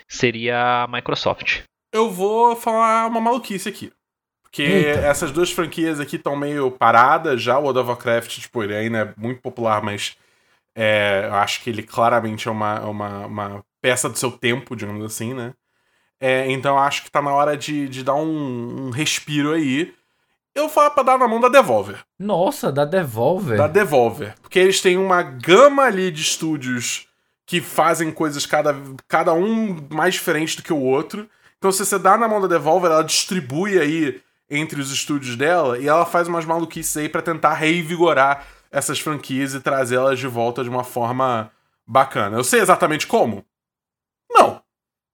seria 0.08 0.82
a 0.82 0.88
Microsoft. 0.88 1.62
Eu 1.92 2.10
vou 2.10 2.56
falar 2.56 3.06
uma 3.06 3.20
maluquice 3.20 3.68
aqui. 3.68 3.92
Porque 4.42 4.62
Eita. 4.62 5.00
essas 5.00 5.30
duas 5.30 5.50
franquias 5.50 6.00
aqui 6.00 6.16
estão 6.16 6.36
meio 6.36 6.70
paradas 6.70 7.40
já. 7.40 7.58
O 7.58 7.62
World 7.62 7.80
of 7.80 7.88
Warcraft, 7.88 8.40
tipo, 8.40 8.62
ele 8.62 8.74
ainda 8.74 8.98
é 8.98 9.14
muito 9.16 9.40
popular, 9.40 9.82
mas 9.82 10.16
é, 10.74 11.26
eu 11.26 11.34
acho 11.34 11.62
que 11.62 11.70
ele 11.70 11.82
claramente 11.82 12.48
é 12.48 12.50
uma, 12.50 12.80
uma, 12.80 13.26
uma, 13.26 13.64
peça 13.80 14.08
do 14.08 14.18
seu 14.18 14.30
tempo, 14.30 14.76
digamos 14.76 15.04
assim, 15.04 15.34
né? 15.34 15.52
É, 16.20 16.50
então 16.50 16.76
eu 16.76 16.78
acho 16.78 17.02
que 17.02 17.10
tá 17.10 17.20
na 17.20 17.32
hora 17.32 17.56
de, 17.56 17.88
de 17.88 18.04
dar 18.04 18.14
um, 18.14 18.86
um 18.86 18.90
respiro 18.90 19.52
aí. 19.52 19.92
Eu 20.54 20.68
falo 20.68 20.90
pra 20.90 21.02
dar 21.02 21.18
na 21.18 21.26
mão 21.26 21.40
da 21.40 21.48
Devolver. 21.48 22.04
Nossa, 22.18 22.70
da 22.70 22.84
Devolver? 22.84 23.56
Da 23.56 23.66
Devolver. 23.66 24.34
Porque 24.40 24.58
eles 24.58 24.80
têm 24.80 24.98
uma 24.98 25.22
gama 25.22 25.84
ali 25.84 26.10
de 26.10 26.20
estúdios 26.20 27.08
que 27.46 27.60
fazem 27.60 28.12
coisas 28.12 28.46
cada, 28.46 28.76
cada 29.08 29.32
um 29.32 29.76
mais 29.90 30.14
diferente 30.14 30.56
do 30.56 30.62
que 30.62 30.72
o 30.72 30.80
outro. 30.80 31.28
Então, 31.62 31.70
se 31.70 31.86
você 31.86 31.96
dá 31.96 32.18
na 32.18 32.26
mão 32.26 32.40
da 32.40 32.48
Devolver, 32.48 32.90
ela 32.90 33.04
distribui 33.04 33.78
aí 33.78 34.20
entre 34.50 34.80
os 34.80 34.90
estúdios 34.90 35.36
dela 35.36 35.78
e 35.78 35.86
ela 35.86 36.04
faz 36.04 36.26
umas 36.26 36.44
maluquices 36.44 36.96
aí 36.96 37.08
para 37.08 37.22
tentar 37.22 37.54
reivigorar 37.54 38.44
essas 38.68 38.98
franquias 38.98 39.54
e 39.54 39.60
trazê-las 39.60 40.18
de 40.18 40.26
volta 40.26 40.64
de 40.64 40.68
uma 40.68 40.82
forma 40.82 41.52
bacana. 41.86 42.36
Eu 42.36 42.42
sei 42.42 42.60
exatamente 42.60 43.06
como? 43.06 43.44
Não. 44.28 44.60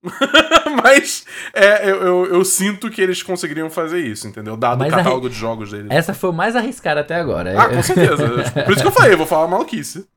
Mas 0.83 1.23
é, 1.53 1.87
eu, 1.87 2.01
eu, 2.01 2.25
eu, 2.33 2.43
sinto 2.43 2.89
que 2.89 2.99
eles 2.99 3.21
conseguiriam 3.21 3.69
fazer 3.69 3.99
isso, 3.99 4.27
entendeu? 4.27 4.57
Dado 4.57 4.79
Mas 4.79 4.91
o 4.91 4.95
catálogo 4.95 5.29
de 5.29 5.35
jogos 5.35 5.69
deles. 5.69 5.91
Essa 5.91 6.15
foi 6.15 6.31
o 6.31 6.33
mais 6.33 6.55
arriscado 6.55 6.99
até 6.99 7.13
agora. 7.13 7.61
Ah, 7.61 7.69
com 7.69 7.83
certeza. 7.83 8.27
Por 8.65 8.73
isso 8.73 8.81
que 8.81 8.87
eu 8.87 8.91
falei, 8.91 9.13
eu 9.13 9.19
vou 9.19 9.27
falar 9.27 9.47
maluquice. 9.47 10.07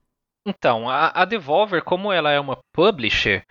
Então, 0.44 0.88
a, 0.88 1.22
a, 1.22 1.24
Devolver, 1.24 1.82
como 1.82 2.12
ela 2.12 2.32
é 2.32 2.40
uma 2.40 2.58
publisher, 2.72 3.44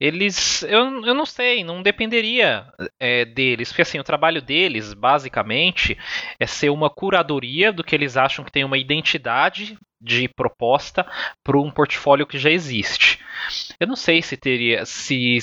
eles. 0.00 0.62
Eu, 0.62 1.04
eu 1.04 1.14
não 1.14 1.26
sei, 1.26 1.62
não 1.62 1.82
dependeria 1.82 2.66
é, 2.98 3.26
deles. 3.26 3.68
Porque 3.68 3.82
assim, 3.82 3.98
o 3.98 4.04
trabalho 4.04 4.40
deles, 4.40 4.94
basicamente, 4.94 5.98
é 6.40 6.46
ser 6.46 6.70
uma 6.70 6.88
curadoria 6.88 7.70
do 7.70 7.84
que 7.84 7.94
eles 7.94 8.16
acham 8.16 8.44
que 8.44 8.52
tem 8.52 8.64
uma 8.64 8.78
identidade 8.78 9.78
de 10.00 10.28
proposta 10.28 11.06
para 11.44 11.58
um 11.58 11.70
portfólio 11.70 12.26
que 12.26 12.38
já 12.38 12.50
existe. 12.50 13.18
Eu 13.80 13.86
não 13.86 13.96
sei 13.96 14.20
se 14.22 14.36
teria, 14.36 14.84
se 14.84 15.38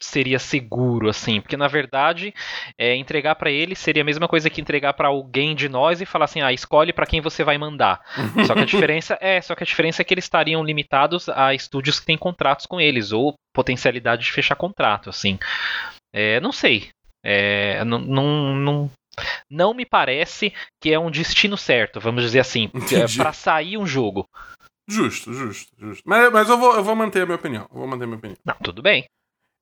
seria 0.00 0.38
seguro 0.38 1.08
assim, 1.08 1.40
porque 1.40 1.56
na 1.56 1.66
verdade 1.66 2.32
é, 2.78 2.94
entregar 2.94 3.34
para 3.34 3.50
ele 3.50 3.74
seria 3.74 4.02
a 4.02 4.04
mesma 4.04 4.28
coisa 4.28 4.48
que 4.48 4.60
entregar 4.60 4.92
para 4.92 5.08
alguém 5.08 5.56
de 5.56 5.68
nós 5.68 6.00
e 6.00 6.06
falar 6.06 6.26
assim, 6.26 6.40
ah, 6.40 6.52
escolhe 6.52 6.92
para 6.92 7.06
quem 7.06 7.20
você 7.20 7.42
vai 7.42 7.58
mandar. 7.58 8.00
só 8.46 8.54
que 8.54 8.60
a 8.60 8.64
diferença 8.66 9.18
é, 9.20 9.40
só 9.40 9.54
que 9.54 9.64
a 9.64 9.66
diferença 9.66 10.02
é 10.02 10.04
que 10.04 10.14
eles 10.14 10.24
estariam 10.24 10.62
limitados 10.62 11.28
a 11.28 11.52
estúdios 11.54 11.98
que 11.98 12.06
têm 12.06 12.16
contratos 12.16 12.66
com 12.66 12.80
eles 12.80 13.10
ou 13.10 13.34
potencialidade 13.52 14.24
de 14.24 14.32
fechar 14.32 14.54
contrato, 14.54 15.10
assim. 15.10 15.38
É, 16.12 16.38
não 16.40 16.52
sei. 16.52 16.90
É, 17.24 17.84
não, 17.84 17.98
não, 17.98 18.54
não, 18.54 18.90
não 19.50 19.74
me 19.74 19.84
parece 19.84 20.52
que 20.80 20.92
é 20.92 20.98
um 20.98 21.10
destino 21.10 21.56
certo, 21.56 22.00
vamos 22.00 22.22
dizer 22.22 22.40
assim, 22.40 22.70
para 23.16 23.32
sair 23.32 23.76
um 23.76 23.86
jogo. 23.86 24.28
Justo, 24.88 25.34
justo, 25.34 25.72
justo. 25.78 26.02
Mas, 26.06 26.32
mas 26.32 26.48
eu, 26.48 26.56
vou, 26.56 26.74
eu 26.74 26.82
vou 26.82 26.96
manter 26.96 27.22
a 27.22 27.26
minha 27.26 27.36
opinião. 27.36 27.68
Eu 27.70 27.78
vou 27.78 27.86
manter 27.86 28.04
a 28.04 28.06
minha 28.06 28.18
opinião. 28.18 28.38
Não, 28.44 28.54
tudo 28.62 28.80
bem. 28.80 29.06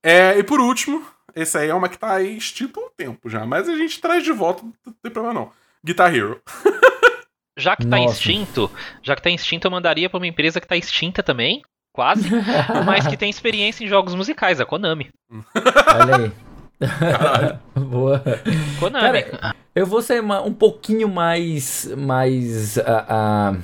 É, 0.03 0.39
e 0.39 0.45
por 0.45 0.61
último, 0.61 1.05
esse 1.35 1.59
aí 1.59 1.69
é 1.69 1.75
uma 1.75 1.89
que 1.89 1.99
tá 1.99 2.15
aí 2.15 2.37
extinto 2.37 2.79
há 2.79 2.85
um 2.85 2.91
tempo 2.97 3.29
já, 3.29 3.45
mas 3.45 3.69
a 3.69 3.77
gente 3.77 4.01
traz 4.01 4.23
de 4.23 4.31
volta, 4.31 4.63
não 4.63 4.93
tem 5.03 5.11
problema 5.11 5.35
não. 5.35 5.53
Guitar 5.85 6.15
Hero. 6.15 6.41
já 7.59 7.75
que 7.75 7.87
tá 7.87 7.99
extinto, 8.01 8.71
já 9.03 9.17
que 9.17 9.23
tá 9.23 9.31
extinto, 9.31 9.67
eu 9.67 9.71
mandaria 9.71 10.09
pra 10.09 10.19
uma 10.19 10.27
empresa 10.27 10.61
que 10.61 10.69
tá 10.69 10.77
extinta 10.77 11.25
também, 11.25 11.63
quase, 11.93 12.29
mas 12.87 13.07
que 13.07 13.17
tem 13.17 13.29
experiência 13.29 13.85
em 13.85 13.89
jogos 13.89 14.15
musicais, 14.15 14.61
a 14.61 14.65
Konami. 14.65 15.11
Olha 15.31 16.17
aí. 16.17 16.33
Boa. 17.75 18.23
Konami. 18.79 19.23
Cara, 19.23 19.57
eu 19.75 19.87
vou 19.87 20.03
ser 20.03 20.21
uma, 20.21 20.41
um 20.43 20.55
pouquinho 20.55 21.09
mais. 21.09 21.87
mais. 21.97 22.77
Uh, 22.77 22.81
uh, 22.81 23.63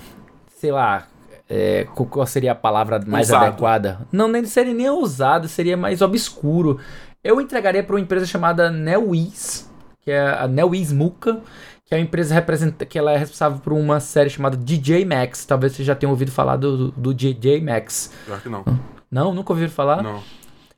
sei 0.56 0.72
lá. 0.72 1.06
É, 1.54 1.86
qual 1.94 2.26
seria 2.26 2.52
a 2.52 2.54
palavra 2.54 2.98
mais 3.06 3.28
ousado. 3.28 3.44
adequada? 3.44 4.00
Não, 4.10 4.26
nem 4.26 4.42
seria 4.46 4.72
nem 4.72 4.88
ousado, 4.88 5.48
seria 5.48 5.76
mais 5.76 6.00
obscuro. 6.00 6.80
Eu 7.22 7.38
entregaria 7.42 7.82
para 7.82 7.94
uma 7.94 8.00
empresa 8.00 8.24
chamada 8.24 8.70
NeoWiz, 8.70 9.70
que 10.00 10.10
é 10.10 10.30
a 10.30 10.48
NeoWiz 10.48 10.90
Muka, 10.92 11.42
que 11.84 11.94
é 11.94 11.98
uma 11.98 12.04
empresa 12.04 12.34
representa, 12.34 12.86
que 12.86 12.98
ela 12.98 13.12
é 13.12 13.18
responsável 13.18 13.58
por 13.58 13.74
uma 13.74 14.00
série 14.00 14.30
chamada 14.30 14.56
DJ 14.56 15.04
Max. 15.04 15.44
Talvez 15.44 15.74
você 15.74 15.84
já 15.84 15.94
tenha 15.94 16.08
ouvido 16.08 16.30
falar 16.30 16.56
do, 16.56 16.90
do 16.92 17.12
DJ 17.12 17.60
Max. 17.60 18.10
Claro 18.24 18.40
que 18.40 18.48
não. 18.48 18.64
Não, 19.10 19.34
nunca 19.34 19.52
ouviram 19.52 19.70
falar? 19.70 20.02
Não. 20.02 20.22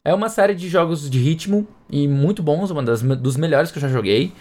É 0.04 0.12
uma 0.12 0.28
série 0.28 0.56
de 0.56 0.68
jogos 0.68 1.08
de 1.08 1.20
ritmo 1.20 1.68
e 1.88 2.08
muito 2.08 2.42
bons, 2.42 2.72
uma 2.72 2.82
das 2.82 3.00
dos 3.00 3.36
melhores 3.36 3.70
que 3.70 3.78
eu 3.78 3.82
já 3.82 3.88
joguei. 3.88 4.32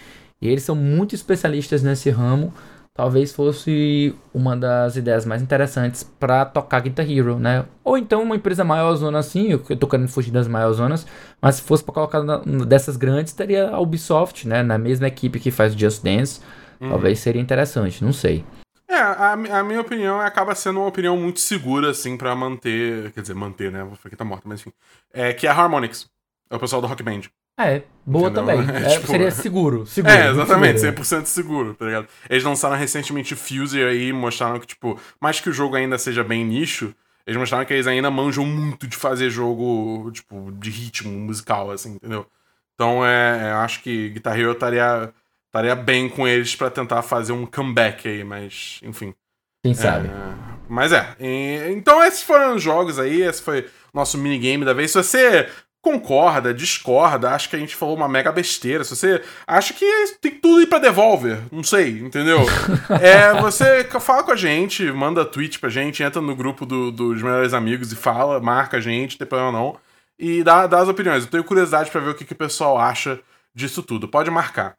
E 0.42 0.48
eles 0.48 0.64
são 0.64 0.74
muito 0.74 1.14
especialistas 1.14 1.80
nesse 1.80 2.10
ramo. 2.10 2.52
Talvez 2.96 3.32
fosse 3.32 4.14
uma 4.32 4.56
das 4.56 4.94
ideias 4.94 5.26
mais 5.26 5.42
interessantes 5.42 6.04
para 6.04 6.44
tocar 6.44 6.78
Guitar 6.78 7.04
Hero, 7.10 7.40
né? 7.40 7.64
Ou 7.82 7.98
então 7.98 8.22
uma 8.22 8.36
empresa 8.36 8.62
maior 8.62 8.94
zona 8.94 9.18
assim, 9.18 9.50
eu 9.50 9.58
tô 9.76 9.88
querendo 9.88 10.06
fugir 10.06 10.30
das 10.30 10.46
maiores 10.46 10.76
zonas, 10.76 11.04
mas 11.42 11.56
se 11.56 11.62
fosse 11.62 11.82
para 11.82 11.92
colocar 11.92 12.22
na, 12.22 12.38
dessas 12.64 12.96
grandes, 12.96 13.32
teria 13.32 13.68
a 13.70 13.80
Ubisoft, 13.80 14.46
né? 14.46 14.62
Na 14.62 14.78
mesma 14.78 15.08
equipe 15.08 15.40
que 15.40 15.50
faz 15.50 15.74
Just 15.74 16.04
Dance. 16.04 16.40
Uhum. 16.80 16.90
Talvez 16.90 17.18
seria 17.18 17.42
interessante, 17.42 18.04
não 18.04 18.12
sei. 18.12 18.44
É, 18.86 18.94
a, 18.94 19.32
a, 19.32 19.64
minha 19.64 19.80
opinião 19.80 20.20
acaba 20.20 20.54
sendo 20.54 20.78
uma 20.78 20.86
opinião 20.86 21.16
muito 21.16 21.40
segura, 21.40 21.90
assim, 21.90 22.16
para 22.16 22.32
manter. 22.36 23.10
Quer 23.10 23.22
dizer, 23.22 23.34
manter, 23.34 23.72
né? 23.72 23.82
Vou 23.82 23.96
falar 23.96 24.10
que 24.10 24.16
tá 24.16 24.24
morta, 24.24 24.44
mas 24.46 24.60
enfim. 24.60 24.72
É, 25.12 25.32
que 25.32 25.48
é 25.48 25.50
a 25.50 25.52
Harmonix. 25.52 26.06
É 26.48 26.54
o 26.54 26.60
pessoal 26.60 26.80
do 26.80 26.86
Rock 26.86 27.02
Band. 27.02 27.22
É, 27.58 27.82
boa 28.04 28.30
Entendeu? 28.30 28.56
também. 28.56 28.76
É, 28.84 28.88
tipo, 28.90 29.06
seria 29.06 29.30
seguro, 29.30 29.86
seguro. 29.86 30.14
É, 30.14 30.30
exatamente, 30.30 30.80
seguro. 30.80 31.02
100% 31.02 31.26
seguro, 31.26 31.74
tá 31.74 31.84
ligado? 31.84 32.08
Eles 32.28 32.44
lançaram 32.44 32.76
recentemente 32.76 33.34
o 33.34 33.36
Fuse 33.36 33.82
aí 33.82 34.12
mostraram 34.12 34.58
que, 34.58 34.66
tipo, 34.66 34.98
mais 35.20 35.40
que 35.40 35.48
o 35.48 35.52
jogo 35.52 35.76
ainda 35.76 35.96
seja 35.98 36.24
bem 36.24 36.44
nicho, 36.44 36.94
eles 37.26 37.38
mostraram 37.38 37.64
que 37.64 37.72
eles 37.72 37.86
ainda 37.86 38.10
manjam 38.10 38.44
muito 38.44 38.86
de 38.86 38.96
fazer 38.96 39.30
jogo, 39.30 40.10
tipo, 40.12 40.52
de 40.52 40.70
ritmo 40.70 41.10
musical, 41.10 41.70
assim, 41.70 41.94
entendeu? 41.94 42.26
Então, 42.74 43.06
é, 43.06 43.52
eu 43.52 43.56
acho 43.58 43.82
que 43.82 44.10
Guitar 44.10 44.38
Hero 44.38 44.52
estaria 44.52 45.12
estaria 45.54 45.76
bem 45.76 46.08
com 46.08 46.26
eles 46.26 46.56
para 46.56 46.68
tentar 46.68 47.00
fazer 47.02 47.32
um 47.32 47.46
comeback 47.46 48.08
aí, 48.08 48.24
mas 48.24 48.80
enfim. 48.82 49.14
Quem 49.62 49.72
sabe? 49.72 50.08
É, 50.08 50.34
mas 50.68 50.92
é. 50.92 51.14
E, 51.20 51.70
então 51.70 52.04
esses 52.04 52.24
foram 52.24 52.56
os 52.56 52.62
jogos 52.62 52.98
aí, 52.98 53.22
esse 53.22 53.40
foi 53.40 53.60
o 53.60 53.96
nosso 53.96 54.18
minigame 54.18 54.64
da 54.64 54.72
vez. 54.72 54.90
Se 54.90 54.98
você 54.98 55.48
concorda, 55.84 56.54
discorda, 56.54 57.30
acha 57.30 57.46
que 57.46 57.54
a 57.54 57.58
gente 57.58 57.76
falou 57.76 57.94
uma 57.94 58.08
mega 58.08 58.32
besteira, 58.32 58.82
se 58.82 58.96
você 58.96 59.22
acha 59.46 59.74
que 59.74 59.84
tem 60.18 60.32
tudo 60.32 60.62
ir 60.62 60.66
pra 60.66 60.78
Devolver, 60.78 61.42
não 61.52 61.62
sei, 61.62 62.00
entendeu? 62.00 62.40
é, 63.02 63.38
você 63.38 63.84
fala 64.00 64.22
com 64.22 64.32
a 64.32 64.36
gente, 64.36 64.90
manda 64.90 65.26
tweet 65.26 65.58
pra 65.58 65.68
gente, 65.68 66.02
entra 66.02 66.22
no 66.22 66.34
grupo 66.34 66.64
do, 66.64 66.90
dos 66.90 67.20
melhores 67.20 67.52
amigos 67.52 67.92
e 67.92 67.96
fala, 67.96 68.40
marca 68.40 68.78
a 68.78 68.80
gente, 68.80 69.12
não 69.12 69.18
tem 69.18 69.26
problema 69.26 69.52
não, 69.52 69.76
e 70.18 70.42
dá, 70.42 70.66
dá 70.66 70.78
as 70.80 70.88
opiniões. 70.88 71.24
Eu 71.24 71.30
tenho 71.30 71.44
curiosidade 71.44 71.90
para 71.90 72.00
ver 72.00 72.10
o 72.10 72.14
que, 72.14 72.24
que 72.24 72.32
o 72.32 72.36
pessoal 72.36 72.78
acha 72.78 73.20
disso 73.54 73.82
tudo. 73.82 74.08
Pode 74.08 74.30
marcar. 74.30 74.74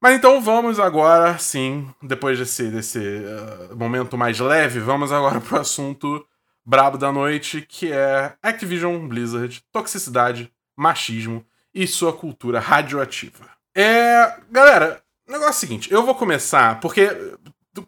Mas 0.00 0.14
então 0.14 0.40
vamos 0.42 0.78
agora, 0.78 1.38
sim, 1.38 1.88
depois 2.02 2.38
desse, 2.38 2.70
desse 2.70 2.98
uh, 2.98 3.76
momento 3.76 4.16
mais 4.18 4.38
leve, 4.38 4.78
vamos 4.78 5.10
agora 5.10 5.40
pro 5.42 5.58
assunto 5.58 6.24
brabo 6.68 6.98
da 6.98 7.10
noite, 7.10 7.64
que 7.66 7.90
é 7.90 8.34
Activision 8.42 9.08
Blizzard, 9.08 9.64
toxicidade, 9.72 10.52
machismo 10.76 11.42
e 11.74 11.86
sua 11.86 12.12
cultura 12.12 12.60
radioativa. 12.60 13.48
É. 13.74 14.34
Galera, 14.50 15.02
o 15.26 15.32
negócio 15.32 15.48
é 15.48 15.50
o 15.50 15.54
seguinte, 15.54 15.90
eu 15.90 16.04
vou 16.04 16.14
começar 16.14 16.78
porque 16.78 17.08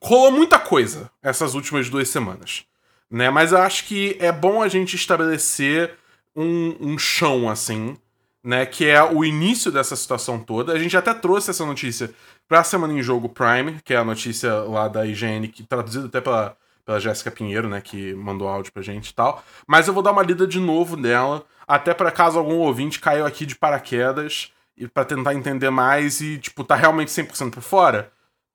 rolou 0.02 0.32
muita 0.32 0.58
coisa 0.58 1.10
essas 1.22 1.54
últimas 1.54 1.90
duas 1.90 2.08
semanas. 2.08 2.64
Né? 3.10 3.28
Mas 3.28 3.52
eu 3.52 3.58
acho 3.58 3.84
que 3.84 4.16
é 4.18 4.32
bom 4.32 4.62
a 4.62 4.68
gente 4.68 4.96
estabelecer 4.96 5.98
um, 6.34 6.74
um 6.80 6.98
chão 6.98 7.50
assim 7.50 7.98
né, 8.42 8.64
que 8.64 8.86
é 8.86 9.02
o 9.02 9.22
início 9.22 9.70
dessa 9.70 9.94
situação 9.94 10.38
toda. 10.38 10.72
A 10.72 10.78
gente 10.78 10.96
até 10.96 11.12
trouxe 11.12 11.50
essa 11.50 11.66
notícia 11.66 12.10
pra 12.48 12.64
Semana 12.64 12.94
em 12.94 13.02
Jogo 13.02 13.28
Prime, 13.28 13.78
que 13.84 13.92
é 13.92 13.98
a 13.98 14.04
notícia 14.04 14.54
lá 14.62 14.88
da 14.88 15.04
IGN, 15.04 15.48
que 15.48 15.62
traduzida 15.62 16.06
até 16.06 16.22
pela, 16.22 16.56
pela 16.84 17.00
Jéssica 17.00 17.30
Pinheiro, 17.30 17.68
né, 17.68 17.80
que 17.80 18.14
mandou 18.14 18.48
áudio 18.48 18.72
pra 18.72 18.82
gente 18.82 19.10
e 19.10 19.14
tal. 19.14 19.42
Mas 19.66 19.88
eu 19.88 19.94
vou 19.94 20.02
dar 20.02 20.12
uma 20.12 20.22
lida 20.22 20.46
de 20.46 20.60
novo 20.60 20.96
dela, 20.96 21.44
até 21.66 21.94
para 21.94 22.10
caso 22.10 22.38
algum 22.38 22.56
ouvinte 22.56 23.00
caiu 23.00 23.26
aqui 23.26 23.46
de 23.46 23.54
paraquedas 23.54 24.52
e 24.76 24.88
para 24.88 25.04
tentar 25.04 25.34
entender 25.34 25.70
mais 25.70 26.20
e, 26.20 26.38
tipo, 26.38 26.64
tá 26.64 26.74
realmente 26.74 27.08
100% 27.08 27.50
por 27.50 27.62
fora, 27.62 28.10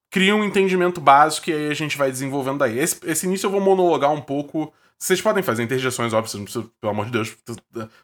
cria 0.10 0.36
um 0.36 0.44
entendimento 0.44 1.00
básico 1.00 1.50
e 1.50 1.54
aí 1.54 1.70
a 1.70 1.74
gente 1.74 1.98
vai 1.98 2.10
desenvolvendo 2.10 2.60
daí. 2.60 2.80
Esse, 2.80 2.98
esse 3.06 3.26
início 3.26 3.48
eu 3.48 3.52
vou 3.52 3.62
monologar 3.62 4.12
um 4.12 4.22
pouco. 4.22 4.74
Vocês 4.98 5.22
podem 5.22 5.44
fazer 5.44 5.62
interjeições, 5.62 6.14
óbvio, 6.14 6.44
precisa, 6.44 6.66
pelo 6.80 6.92
amor 6.92 7.06
de 7.06 7.12
Deus, 7.12 7.36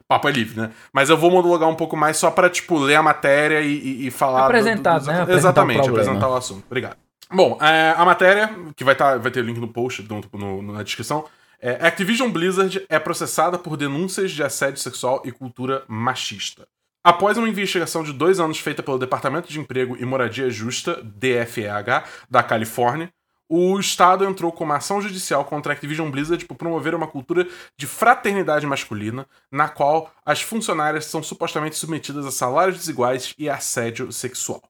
papo 0.06 0.28
é 0.28 0.32
livre, 0.32 0.60
né? 0.60 0.70
Mas 0.92 1.08
eu 1.08 1.16
vou 1.16 1.30
monologar 1.30 1.68
um 1.68 1.74
pouco 1.74 1.96
mais 1.96 2.18
só 2.18 2.30
pra, 2.30 2.50
tipo, 2.50 2.78
ler 2.78 2.96
a 2.96 3.02
matéria 3.02 3.60
e, 3.62 3.72
e, 3.72 4.06
e 4.06 4.10
falar. 4.10 4.44
Apresentar, 4.44 4.98
do, 4.98 5.04
do, 5.04 5.10
né? 5.10 5.16
do, 5.16 5.22
Apresentar 5.22 5.38
Exatamente, 5.38 5.80
o 5.80 5.84
problema. 5.84 6.02
apresentar 6.02 6.28
o 6.28 6.36
assunto. 6.36 6.64
Obrigado. 6.66 6.96
Bom, 7.34 7.56
é, 7.62 7.94
a 7.96 8.04
matéria, 8.04 8.50
que 8.76 8.84
vai, 8.84 8.94
tá, 8.94 9.16
vai 9.16 9.32
ter 9.32 9.42
link 9.42 9.58
no 9.58 9.68
post, 9.68 10.02
no, 10.02 10.20
no, 10.38 10.72
na 10.72 10.82
descrição, 10.82 11.24
é 11.58 11.86
Activision 11.86 12.30
Blizzard 12.30 12.84
é 12.90 12.98
processada 12.98 13.58
por 13.58 13.76
denúncias 13.76 14.32
de 14.32 14.42
assédio 14.42 14.78
sexual 14.78 15.22
e 15.24 15.32
cultura 15.32 15.82
machista. 15.88 16.68
Após 17.02 17.38
uma 17.38 17.48
investigação 17.48 18.02
de 18.02 18.12
dois 18.12 18.38
anos 18.38 18.58
feita 18.58 18.82
pelo 18.82 18.98
Departamento 18.98 19.48
de 19.48 19.58
Emprego 19.58 19.96
e 19.98 20.04
Moradia 20.04 20.50
Justa, 20.50 21.02
DFEH, 21.02 22.04
da 22.28 22.42
Califórnia, 22.42 23.10
o 23.48 23.78
Estado 23.78 24.24
entrou 24.24 24.52
com 24.52 24.64
uma 24.64 24.76
ação 24.76 25.00
judicial 25.00 25.44
contra 25.44 25.72
a 25.72 25.74
Activision 25.74 26.10
Blizzard 26.10 26.44
por 26.44 26.56
promover 26.56 26.94
uma 26.94 27.06
cultura 27.06 27.46
de 27.78 27.86
fraternidade 27.86 28.66
masculina, 28.66 29.26
na 29.50 29.68
qual 29.68 30.12
as 30.24 30.42
funcionárias 30.42 31.06
são 31.06 31.22
supostamente 31.22 31.76
submetidas 31.76 32.26
a 32.26 32.30
salários 32.30 32.78
desiguais 32.78 33.34
e 33.38 33.48
assédio 33.48 34.12
sexual. 34.12 34.62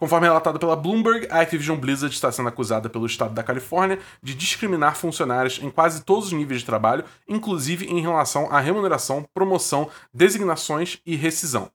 Conforme 0.00 0.26
relatado 0.26 0.58
pela 0.58 0.74
Bloomberg, 0.74 1.28
a 1.30 1.42
Activision 1.42 1.76
Blizzard 1.76 2.14
está 2.14 2.32
sendo 2.32 2.48
acusada 2.48 2.88
pelo 2.88 3.04
estado 3.04 3.34
da 3.34 3.42
Califórnia 3.42 3.98
de 4.22 4.34
discriminar 4.34 4.96
funcionários 4.96 5.60
em 5.62 5.68
quase 5.68 6.02
todos 6.02 6.28
os 6.28 6.32
níveis 6.32 6.60
de 6.60 6.66
trabalho, 6.66 7.04
inclusive 7.28 7.84
em 7.84 8.00
relação 8.00 8.50
à 8.50 8.60
remuneração, 8.60 9.28
promoção, 9.34 9.90
designações 10.12 11.02
e 11.04 11.16
rescisão. 11.16 11.70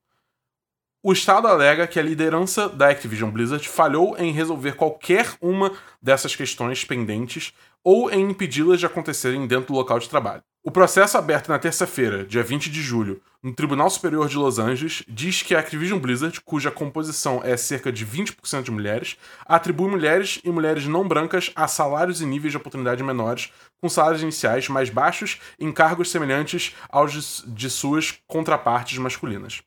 O 1.04 1.14
estado 1.14 1.48
alega 1.48 1.86
que 1.86 2.00
a 2.00 2.02
liderança 2.02 2.68
da 2.68 2.90
Activision 2.90 3.30
Blizzard 3.30 3.70
falhou 3.70 4.18
em 4.18 4.32
resolver 4.32 4.72
qualquer 4.72 5.36
uma 5.40 5.72
dessas 6.02 6.36
questões 6.36 6.84
pendentes 6.84 7.54
ou 7.84 8.10
em 8.10 8.32
impedi-las 8.32 8.80
de 8.80 8.88
acontecerem 8.88 9.46
dentro 9.46 9.68
do 9.68 9.78
local 9.78 10.00
de 10.00 10.10
trabalho. 10.10 10.42
O 10.68 10.72
processo 10.72 11.16
aberto 11.16 11.50
na 11.50 11.60
terça-feira, 11.60 12.26
dia 12.26 12.42
20 12.42 12.72
de 12.72 12.82
julho, 12.82 13.22
no 13.44 13.54
Tribunal 13.54 13.88
Superior 13.88 14.28
de 14.28 14.36
Los 14.36 14.58
Angeles, 14.58 15.04
diz 15.08 15.44
que 15.44 15.54
a 15.54 15.60
Activision 15.60 16.00
Blizzard, 16.00 16.42
cuja 16.42 16.72
composição 16.72 17.40
é 17.44 17.56
cerca 17.56 17.92
de 17.92 18.04
20% 18.04 18.64
de 18.64 18.72
mulheres, 18.72 19.16
atribui 19.46 19.88
mulheres 19.88 20.42
e 20.44 20.50
mulheres 20.50 20.88
não 20.88 21.08
brancas 21.08 21.52
a 21.56 21.68
salários 21.68 22.20
e 22.20 22.26
níveis 22.26 22.52
de 22.52 22.58
oportunidade 22.58 23.04
menores, 23.04 23.54
com 23.80 23.88
salários 23.88 24.24
iniciais 24.24 24.68
mais 24.68 24.90
baixos 24.90 25.40
em 25.60 25.72
cargos 25.72 26.10
semelhantes 26.10 26.76
aos 26.90 27.44
de 27.46 27.70
suas 27.70 28.18
contrapartes 28.26 28.98
masculinas. 28.98 29.62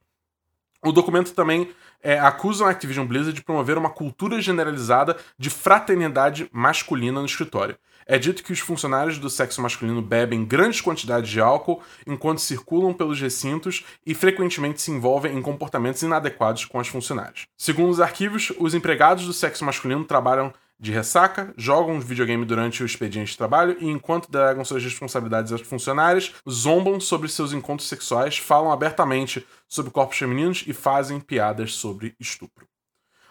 O 0.84 0.90
documento 0.90 1.32
também 1.32 1.70
é, 2.02 2.18
acusa 2.18 2.66
a 2.66 2.70
Activision 2.70 3.06
Blizzard 3.06 3.34
de 3.34 3.44
promover 3.44 3.78
uma 3.78 3.90
cultura 3.90 4.40
generalizada 4.40 5.16
de 5.38 5.48
fraternidade 5.48 6.48
masculina 6.52 7.20
no 7.20 7.26
escritório. 7.26 7.76
É 8.10 8.18
dito 8.18 8.42
que 8.42 8.54
os 8.54 8.60
funcionários 8.60 9.18
do 9.18 9.28
sexo 9.28 9.60
masculino 9.60 10.00
bebem 10.00 10.42
grandes 10.42 10.80
quantidades 10.80 11.28
de 11.28 11.42
álcool 11.42 11.82
enquanto 12.06 12.40
circulam 12.40 12.94
pelos 12.94 13.20
recintos 13.20 13.84
e 14.06 14.14
frequentemente 14.14 14.80
se 14.80 14.90
envolvem 14.90 15.36
em 15.36 15.42
comportamentos 15.42 16.00
inadequados 16.00 16.64
com 16.64 16.80
as 16.80 16.88
funcionárias. 16.88 17.42
Segundo 17.54 17.90
os 17.90 18.00
arquivos, 18.00 18.50
os 18.58 18.72
empregados 18.72 19.26
do 19.26 19.34
sexo 19.34 19.62
masculino 19.62 20.06
trabalham 20.06 20.54
de 20.80 20.90
ressaca, 20.90 21.52
jogam 21.54 22.00
videogame 22.00 22.46
durante 22.46 22.82
o 22.82 22.86
expediente 22.86 23.32
de 23.32 23.36
trabalho 23.36 23.76
e, 23.78 23.86
enquanto 23.86 24.30
delegam 24.30 24.64
suas 24.64 24.82
responsabilidades 24.82 25.52
às 25.52 25.60
funcionárias, 25.60 26.32
zombam 26.48 26.98
sobre 27.00 27.28
seus 27.28 27.52
encontros 27.52 27.90
sexuais, 27.90 28.38
falam 28.38 28.72
abertamente 28.72 29.46
sobre 29.68 29.90
corpos 29.90 30.16
femininos 30.16 30.64
e 30.66 30.72
fazem 30.72 31.20
piadas 31.20 31.74
sobre 31.74 32.14
estupro. 32.18 32.66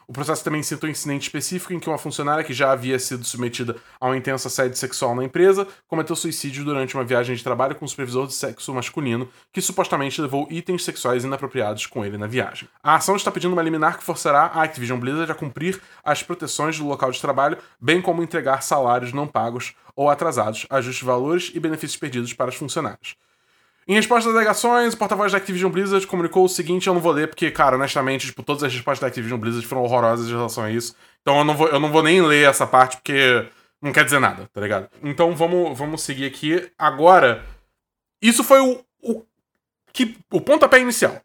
O 0.10 0.14
processo 0.14 0.42
também 0.42 0.64
cita 0.64 0.88
um 0.88 0.90
incidente 0.90 1.24
específico 1.24 1.74
em 1.74 1.80
que 1.80 1.90
uma 1.90 1.98
funcionária 1.98 2.42
que 2.42 2.54
já 2.54 2.72
havia 2.72 2.98
sido 2.98 3.26
submetida 3.26 3.76
a 4.00 4.08
um 4.08 4.16
intenso 4.16 4.48
assédio 4.48 4.78
sexual 4.78 5.14
na 5.14 5.26
empresa 5.26 5.68
cometeu 5.86 6.16
suicídio 6.16 6.64
durante 6.64 6.96
uma 6.96 7.04
viagem 7.04 7.36
de 7.36 7.44
trabalho 7.44 7.76
com 7.76 7.84
um 7.84 7.88
supervisor 7.90 8.26
de 8.26 8.34
sexo 8.34 8.74
masculino 8.74 9.28
que 9.52 9.60
supostamente 9.60 10.22
levou 10.22 10.48
itens 10.50 10.86
sexuais 10.86 11.26
inapropriados 11.26 11.88
com 11.88 12.06
ele 12.06 12.18
na 12.18 12.26
viagem. 12.26 12.70
A 12.82 12.96
ação 12.96 13.18
está 13.18 13.30
pedindo 13.30 13.52
uma 13.52 13.62
liminar 13.62 13.98
que 13.98 14.04
forçará 14.06 14.44
a 14.44 14.64
Activision 14.64 14.98
Blizzard 14.98 15.30
a 15.30 15.36
cumprir 15.36 15.82
as 16.06 16.24
proteções 16.24 16.80
do 16.80 16.88
local 16.88 17.12
de 17.12 17.20
trabalho, 17.20 17.58
bem 17.78 18.02
como 18.02 18.24
entregar 18.24 18.64
salários 18.64 19.12
não 19.12 19.28
pagos 19.28 19.76
ou 19.94 20.10
atrasados, 20.10 20.66
ajustes 20.70 21.00
de 21.00 21.06
valores 21.06 21.52
e 21.54 21.60
benefícios 21.60 22.00
perdidos 22.00 22.32
para 22.32 22.50
os 22.50 22.56
funcionários. 22.56 23.18
Em 23.88 23.94
resposta 23.94 24.30
às 24.30 24.36
alegações, 24.36 24.94
o 24.94 24.98
porta-voz 24.98 25.32
da 25.32 25.38
Activision 25.38 25.72
Blizzard 25.72 26.06
comunicou 26.06 26.44
o 26.44 26.50
seguinte, 26.50 26.88
eu 26.88 26.94
não 26.94 27.00
vou 27.00 27.14
ler, 27.14 27.30
porque, 27.30 27.50
cara, 27.50 27.78
honestamente, 27.78 28.26
tipo, 28.26 28.44
todas 28.44 28.64
as 28.64 28.74
respostas 28.74 29.00
da 29.00 29.08
Activision 29.08 29.40
Blizzard 29.40 29.66
foram 29.66 29.84
horrorosas 29.84 30.28
em 30.28 30.32
relação 30.32 30.66
a 30.66 30.70
isso. 30.70 30.94
Então 31.22 31.38
eu 31.38 31.46
não 31.46 31.56
vou, 31.56 31.68
eu 31.70 31.80
não 31.80 31.90
vou 31.90 32.04
nem 32.04 32.22
ler 32.22 32.50
essa 32.50 32.68
parte, 32.68 32.98
porque 32.98 33.48
não 33.82 33.94
quer 33.94 34.04
dizer 34.04 34.20
nada, 34.20 34.50
tá 34.52 34.60
ligado? 34.60 34.90
Então 35.02 35.34
vamos, 35.34 35.78
vamos 35.78 36.02
seguir 36.02 36.26
aqui. 36.26 36.70
Agora, 36.78 37.46
isso 38.22 38.44
foi 38.44 38.60
o, 38.60 38.84
o, 39.02 39.24
que, 39.94 40.18
o 40.32 40.42
pontapé 40.42 40.82
inicial. 40.82 41.22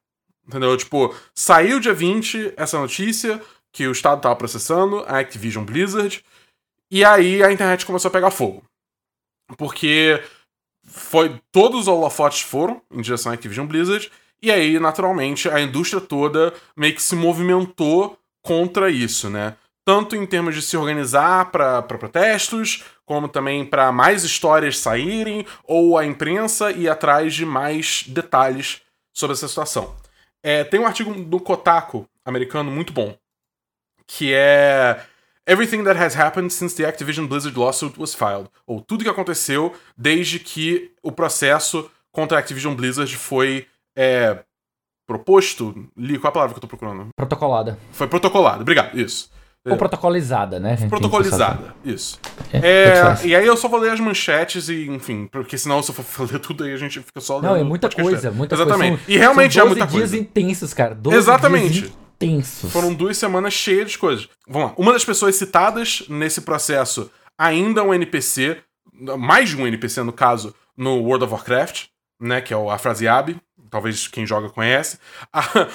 Entendeu? 0.46 0.77
Tipo, 0.77 1.14
saiu 1.35 1.81
dia 1.81 1.94
20 1.94 2.55
essa 2.57 2.79
notícia 2.79 3.40
que 3.72 3.88
o 3.88 3.92
Estado 3.92 4.20
tava 4.20 4.37
processando 4.37 5.05
a 5.09 5.18
Activision 5.18 5.64
Blizzard, 5.64 6.22
e 6.90 7.05
aí 7.05 7.42
a 7.42 7.51
internet 7.51 7.87
começou 7.87 8.09
a 8.09 8.12
pegar 8.12 8.31
fogo. 8.31 8.62
Porque 9.57 10.22
foi 10.92 11.40
todos 11.50 11.83
os 11.83 11.88
holofotes 11.88 12.42
foram 12.42 12.83
em 12.90 13.00
direção 13.00 13.33
à 13.33 13.35
Activision 13.35 13.66
Blizzard 13.66 14.11
e 14.42 14.50
aí 14.50 14.78
naturalmente 14.78 15.48
a 15.48 15.61
indústria 15.61 16.00
toda 16.00 16.52
meio 16.76 16.94
que 16.94 17.02
se 17.02 17.16
movimentou 17.16 18.18
contra 18.42 18.90
isso, 18.90 19.31
né? 19.31 19.57
Tanto 19.85 20.14
em 20.14 20.26
termos 20.26 20.55
de 20.55 20.62
se 20.62 20.76
organizar 20.76 21.50
para 21.50 21.83
protestos, 21.83 22.85
como 23.05 23.26
também 23.26 23.64
para 23.64 23.90
mais 23.90 24.22
histórias 24.22 24.78
saírem, 24.78 25.44
ou 25.64 25.98
a 25.98 26.05
imprensa 26.05 26.70
ir 26.70 26.88
atrás 26.88 27.35
de 27.35 27.44
mais 27.44 28.05
detalhes 28.07 28.83
sobre 29.12 29.35
essa 29.35 29.48
situação. 29.48 29.96
É, 30.42 30.62
tem 30.62 30.78
um 30.78 30.87
artigo 30.87 31.12
do 31.14 31.40
Kotaku 31.40 32.07
americano 32.24 32.70
muito 32.70 32.92
bom, 32.92 33.16
que 34.07 34.33
é 34.33 35.05
Everything 35.46 35.83
that 35.85 35.98
has 35.98 36.14
happened 36.16 36.50
since 36.52 36.74
the 36.76 36.85
Activision 36.88 37.26
Blizzard 37.26 37.57
lawsuit 37.59 37.98
was 37.98 38.14
filed. 38.14 38.48
Ou 38.66 38.81
tudo 38.81 39.02
que 39.05 39.11
aconteceu 39.11 39.72
desde 39.96 40.38
que 40.38 40.92
o 41.02 41.11
processo 41.11 41.90
contra 42.12 42.37
a 42.37 42.40
Activision 42.40 42.74
Blizzard 42.74 43.14
foi 43.16 43.66
é, 43.96 44.38
proposto. 45.07 45.74
Li, 45.96 46.18
qual 46.18 46.28
é 46.28 46.31
a 46.31 46.33
palavra 46.33 46.55
que 46.55 46.59
eu 46.59 46.61
tô 46.62 46.68
procurando? 46.68 47.09
Protocolada. 47.16 47.78
Foi 47.92 48.07
protocolado, 48.07 48.62
obrigado, 48.62 48.98
isso. 48.98 49.31
Ou 49.64 49.76
protocolizada, 49.76 50.59
né? 50.59 50.76
Protocolizada, 50.88 51.72
isso. 51.85 52.18
É, 52.52 52.59
É, 52.59 53.26
e 53.26 53.37
aí 53.37 53.46
eu 53.46 53.57
só 53.57 53.68
vou 53.68 53.78
ler 53.78 53.92
as 53.92 54.00
manchetes 54.00 54.68
e, 54.68 54.88
enfim, 54.88 55.28
porque 55.31 55.57
senão 55.57 55.81
se 55.83 55.90
eu 55.90 55.94
for 55.94 56.26
ler 56.31 56.40
tudo 56.40 56.64
aí 56.64 56.72
a 56.72 56.76
gente 56.76 57.00
fica 57.00 57.20
só 57.20 57.37
lendo. 57.37 57.46
Não, 57.50 57.57
é 57.57 57.62
muita 57.62 57.88
coisa, 57.88 58.33
muita 58.33 58.57
Exatamente. 58.57 58.88
coisa. 58.90 59.05
São- 59.05 59.14
E 59.14 59.18
realmente 59.18 59.55
são 59.55 59.62
é 59.62 59.64
12 59.68 59.78
muita 59.81 59.92
dias 59.92 60.11
coisa. 60.11 60.16
intensos, 60.18 60.74
cara. 60.74 60.94
12 60.96 61.16
Exatamente. 61.16 61.81
dias 61.81 61.92
intensos. 62.22 62.70
Foram 62.72 62.92
duas 62.94 63.16
semanas 63.16 63.52
cheias 63.54 63.92
de 63.92 63.98
coisas. 63.98 64.28
Vamos 64.48 64.68
lá. 64.70 64.74
Uma 64.78 64.92
das 64.92 65.04
pessoas 65.04 65.37
citadas 65.37 66.04
nesse 66.08 66.40
processo, 66.42 67.11
ainda 67.38 67.82
um 67.82 67.92
NPC, 67.92 68.58
mais 69.18 69.48
de 69.50 69.56
um 69.56 69.66
NPC 69.66 70.02
no 70.02 70.12
caso, 70.12 70.54
no 70.76 70.98
World 71.02 71.24
of 71.24 71.32
Warcraft, 71.35 71.87
né? 72.20 72.40
Que 72.40 72.54
é 72.54 72.56
o 72.56 72.70
Afrasiab. 72.70 73.37
Talvez 73.70 74.06
quem 74.06 74.26
joga 74.26 74.50
conhece. 74.50 74.98
A- 75.32 75.68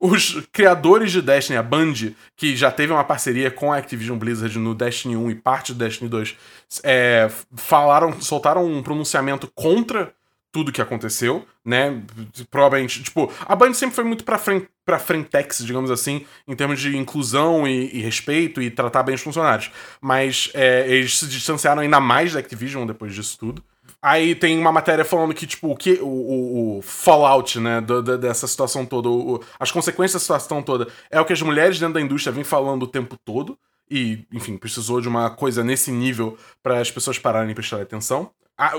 os 0.00 0.46
criadores 0.52 1.10
de 1.12 1.20
Destiny, 1.20 1.58
a 1.58 1.62
Band, 1.62 1.92
que 2.36 2.56
já 2.56 2.70
teve 2.70 2.92
uma 2.92 3.02
parceria 3.04 3.50
com 3.50 3.72
a 3.72 3.76
Activision 3.78 4.16
Blizzard 4.16 4.56
no 4.58 4.74
Destiny 4.74 5.16
1 5.16 5.30
e 5.30 5.34
parte 5.34 5.72
do 5.72 5.78
Destiny 5.84 6.08
2, 6.08 6.36
é, 6.84 7.28
falaram, 7.56 8.20
soltaram 8.20 8.64
um 8.64 8.80
pronunciamento 8.82 9.50
contra 9.54 10.12
tudo 10.58 10.72
que 10.72 10.82
aconteceu, 10.82 11.46
né? 11.64 12.02
Provavelmente, 12.50 13.00
tipo, 13.02 13.32
a 13.46 13.54
Band 13.54 13.72
sempre 13.74 13.94
foi 13.94 14.02
muito 14.02 14.24
pra, 14.24 14.38
frente, 14.38 14.66
pra 14.84 14.98
frentex, 14.98 15.58
digamos 15.64 15.88
assim, 15.88 16.26
em 16.48 16.56
termos 16.56 16.80
de 16.80 16.96
inclusão 16.96 17.66
e, 17.66 17.96
e 17.96 18.00
respeito 18.00 18.60
e 18.60 18.70
tratar 18.70 19.04
bem 19.04 19.14
os 19.14 19.20
funcionários. 19.20 19.70
Mas 20.00 20.50
é, 20.54 20.84
eles 20.88 21.16
se 21.16 21.26
distanciaram 21.28 21.80
ainda 21.82 22.00
mais 22.00 22.32
da 22.32 22.40
Activision 22.40 22.84
depois 22.86 23.14
disso 23.14 23.38
tudo. 23.38 23.62
Aí 24.02 24.34
tem 24.34 24.58
uma 24.58 24.72
matéria 24.72 25.04
falando 25.04 25.32
que, 25.32 25.46
tipo, 25.46 25.70
o 25.70 25.76
que 25.76 25.92
o, 26.02 26.06
o- 26.06 26.78
o 26.78 26.82
fallout, 26.82 27.60
né, 27.60 27.80
do- 27.80 28.02
da- 28.02 28.16
dessa 28.16 28.46
situação 28.48 28.84
toda, 28.84 29.08
o- 29.08 29.40
as 29.60 29.70
consequências 29.70 30.14
da 30.14 30.18
situação 30.20 30.60
toda, 30.60 30.88
é 31.10 31.20
o 31.20 31.24
que 31.24 31.32
as 31.32 31.42
mulheres 31.42 31.78
dentro 31.78 31.94
da 31.94 32.00
indústria 32.00 32.32
vêm 32.32 32.44
falando 32.44 32.82
o 32.82 32.86
tempo 32.88 33.16
todo. 33.24 33.56
E, 33.90 34.24
enfim, 34.32 34.56
precisou 34.56 35.00
de 35.00 35.08
uma 35.08 35.30
coisa 35.30 35.62
nesse 35.64 35.90
nível 35.92 36.36
para 36.62 36.80
as 36.80 36.90
pessoas 36.90 37.18
pararem 37.18 37.50
e 37.52 37.54
prestarem 37.54 37.84
atenção. 37.84 38.30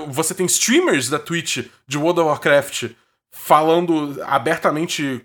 Você 0.08 0.34
tem 0.34 0.46
streamers 0.46 1.08
da 1.08 1.18
Twitch 1.18 1.66
de 1.86 1.98
World 1.98 2.20
of 2.20 2.28
Warcraft 2.28 2.90
falando 3.32 4.20
abertamente 4.26 5.22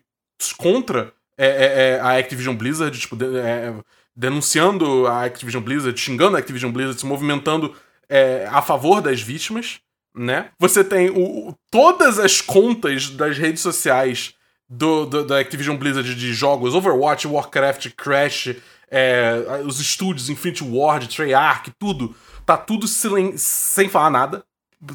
contra 0.57 1.11
é, 1.37 1.47
é, 1.47 1.89
é, 1.95 1.99
a 1.99 2.17
Activision 2.17 2.55
Blizzard, 2.55 2.97
tipo, 2.97 3.15
de- 3.15 3.37
é, 3.37 3.73
denunciando 4.15 5.05
a 5.07 5.25
Activision 5.25 5.61
Blizzard, 5.61 5.99
xingando 5.99 6.37
a 6.37 6.39
Activision 6.39 6.71
Blizzard, 6.71 6.99
se 6.99 7.05
movimentando 7.05 7.75
é, 8.07 8.47
a 8.49 8.61
favor 8.61 9.01
das 9.01 9.21
vítimas, 9.21 9.79
né? 10.15 10.49
Você 10.59 10.83
tem 10.83 11.09
o, 11.09 11.53
todas 11.69 12.19
as 12.19 12.39
contas 12.39 13.09
das 13.09 13.37
redes 13.37 13.61
sociais 13.61 14.33
do, 14.69 15.05
do, 15.05 15.25
da 15.25 15.39
Activision 15.39 15.75
Blizzard 15.75 16.15
de 16.15 16.33
jogos, 16.33 16.73
Overwatch, 16.73 17.27
Warcraft, 17.27 17.89
Crash, 17.97 18.55
é, 18.89 19.61
os 19.65 19.81
estúdios, 19.81 20.29
Infinity 20.29 20.63
Ward, 20.63 21.09
Treyarch, 21.09 21.71
tudo. 21.77 22.15
Tá 22.45 22.57
tudo 22.57 22.87
sem, 22.87 23.37
sem 23.37 23.89
falar 23.89 24.09
nada. 24.09 24.45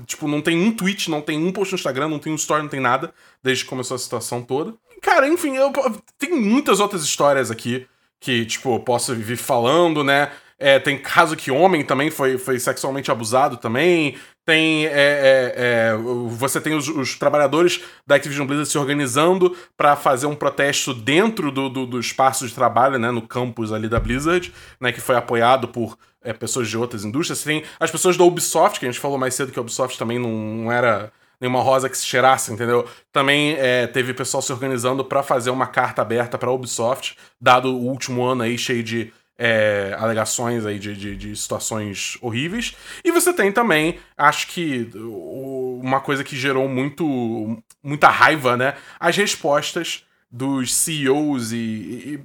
Tipo, 0.07 0.29
não 0.29 0.41
tem 0.41 0.57
um 0.57 0.73
tweet, 0.73 1.11
não 1.11 1.21
tem 1.21 1.43
um 1.43 1.53
post 1.53 1.73
no 1.73 1.79
Instagram, 1.79 2.09
não 2.09 2.19
tem 2.19 2.33
um 2.33 2.37
story, 2.37 2.63
não 2.63 2.69
tem 2.69 2.81
nada, 2.81 3.13
desde 3.43 3.65
que 3.65 3.71
começou 3.71 3.95
a 3.95 3.99
situação 3.99 4.43
toda. 4.43 4.75
Cara, 5.03 5.27
enfim, 5.27 5.57
eu, 5.57 5.73
tem 6.19 6.39
muitas 6.39 6.79
outras 6.79 7.03
histórias 7.03 7.51
aqui 7.51 7.87
que, 8.21 8.45
tipo, 8.45 8.75
eu 8.75 8.81
posso 8.81 9.15
vir 9.15 9.37
falando, 9.37 10.05
né? 10.05 10.31
É, 10.59 10.79
tem 10.79 10.99
caso 10.99 11.35
que 11.35 11.51
homem 11.51 11.83
também 11.83 12.11
foi, 12.11 12.37
foi 12.37 12.61
sexualmente 12.61 13.11
abusado 13.11 13.57
também. 13.57 14.17
Tem. 14.45 14.85
É, 14.87 14.91
é, 14.93 15.55
é 15.57 15.97
você 16.29 16.61
tem 16.61 16.75
os, 16.75 16.87
os, 16.87 17.19
trabalhadores 17.19 17.81
da 18.07 18.17
Activision 18.17 18.47
Blizzard 18.47 18.69
se 18.69 18.77
organizando 18.77 19.57
para 19.75 19.97
fazer 19.97 20.27
um 20.27 20.35
protesto 20.35 20.93
dentro 20.93 21.51
do, 21.51 21.71
do, 21.71 21.87
do, 21.87 21.99
espaço 21.99 22.47
de 22.47 22.55
trabalho, 22.55 22.99
né? 22.99 23.11
No 23.11 23.23
campus 23.23 23.73
ali 23.73 23.89
da 23.89 23.99
Blizzard, 23.99 24.53
né? 24.79 24.93
Que 24.93 25.01
foi 25.01 25.17
apoiado 25.17 25.67
por 25.67 25.97
é, 26.23 26.33
pessoas 26.33 26.69
de 26.69 26.77
outras 26.77 27.05
indústrias. 27.05 27.43
Tem 27.43 27.65
as 27.79 27.91
pessoas 27.91 28.17
da 28.17 28.25
Ubisoft, 28.25 28.79
que 28.79 28.87
a 28.87 28.91
gente 28.91 29.01
falou 29.01 29.19
mais 29.19 29.35
cedo 29.35 29.53
que 29.53 29.59
a 29.59 29.63
Ubisoft 29.63 29.99
também 29.99 30.19
não, 30.19 30.31
não 30.31 30.73
era 30.73 31.13
nenhuma 31.41 31.63
rosa 31.63 31.89
que 31.89 31.97
se 31.97 32.07
cheirasse, 32.07 32.53
entendeu? 32.53 32.87
Também 33.13 33.55
é, 33.59 33.87
teve 33.87 34.13
pessoal 34.13 34.43
se 34.43 34.53
organizando 34.53 35.05
para 35.05 35.23
fazer 35.23 35.51
uma 35.51 35.67
carta 35.67 36.03
aberta 36.03 36.37
para 36.37 36.51
a 36.51 36.53
Ubisoft, 36.53 37.17
dado 37.41 37.75
o 37.75 37.87
último 37.87 38.23
ano 38.23 38.43
aí 38.43 38.59
cheio 38.59 38.83
de 38.83 39.13
é, 39.39 39.97
alegações 39.99 40.67
aí 40.67 40.79
de, 40.79 40.95
de, 40.95 41.17
de, 41.17 41.35
situações 41.35 42.19
horríveis. 42.21 42.77
E 43.03 43.11
você 43.11 43.33
tem 43.33 43.51
também, 43.51 43.99
acho 44.19 44.49
que 44.49 44.91
uma 44.95 45.99
coisa 45.99 46.23
que 46.23 46.37
gerou 46.37 46.69
muito, 46.69 47.63
muita 47.83 48.11
raiva, 48.11 48.55
né? 48.55 48.75
As 48.99 49.17
respostas 49.17 50.05
dos 50.31 50.73
CEOs 50.75 51.53
e, 51.53 51.57
e, 51.57 52.15
e, 52.15 52.21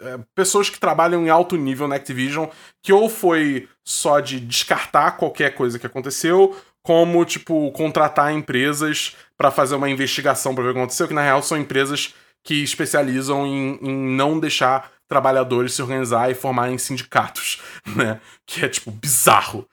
é, 0.00 0.20
pessoas 0.34 0.70
que 0.70 0.78
trabalham 0.78 1.26
em 1.26 1.30
alto 1.30 1.56
nível 1.56 1.88
na 1.88 1.96
Activision, 1.96 2.48
que 2.82 2.92
ou 2.92 3.08
foi 3.08 3.68
só 3.84 4.20
de 4.20 4.38
descartar 4.38 5.12
qualquer 5.12 5.54
coisa 5.54 5.78
que 5.78 5.86
aconteceu, 5.86 6.56
como, 6.82 7.24
tipo, 7.24 7.70
contratar 7.72 8.32
empresas 8.32 9.16
para 9.36 9.50
fazer 9.50 9.74
uma 9.74 9.90
investigação 9.90 10.54
para 10.54 10.64
ver 10.64 10.70
o 10.70 10.72
que 10.74 10.78
aconteceu, 10.78 11.08
que 11.08 11.14
na 11.14 11.22
real 11.22 11.42
são 11.42 11.58
empresas 11.58 12.14
que 12.42 12.62
especializam 12.62 13.46
em, 13.46 13.78
em 13.82 14.16
não 14.16 14.38
deixar 14.38 14.90
trabalhadores 15.08 15.74
se 15.74 15.82
organizar 15.82 16.30
e 16.30 16.34
formarem 16.34 16.78
sindicatos, 16.78 17.60
né? 17.96 18.20
Que 18.46 18.64
é, 18.64 18.68
tipo, 18.68 18.92
bizarro. 18.92 19.68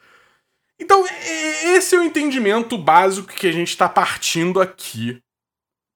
Então, 0.79 1.05
esse 1.63 1.95
é 1.95 1.99
o 1.99 2.03
entendimento 2.03 2.77
básico 2.77 3.27
que 3.33 3.47
a 3.47 3.51
gente 3.51 3.69
está 3.69 3.87
partindo 3.87 4.59
aqui 4.59 5.21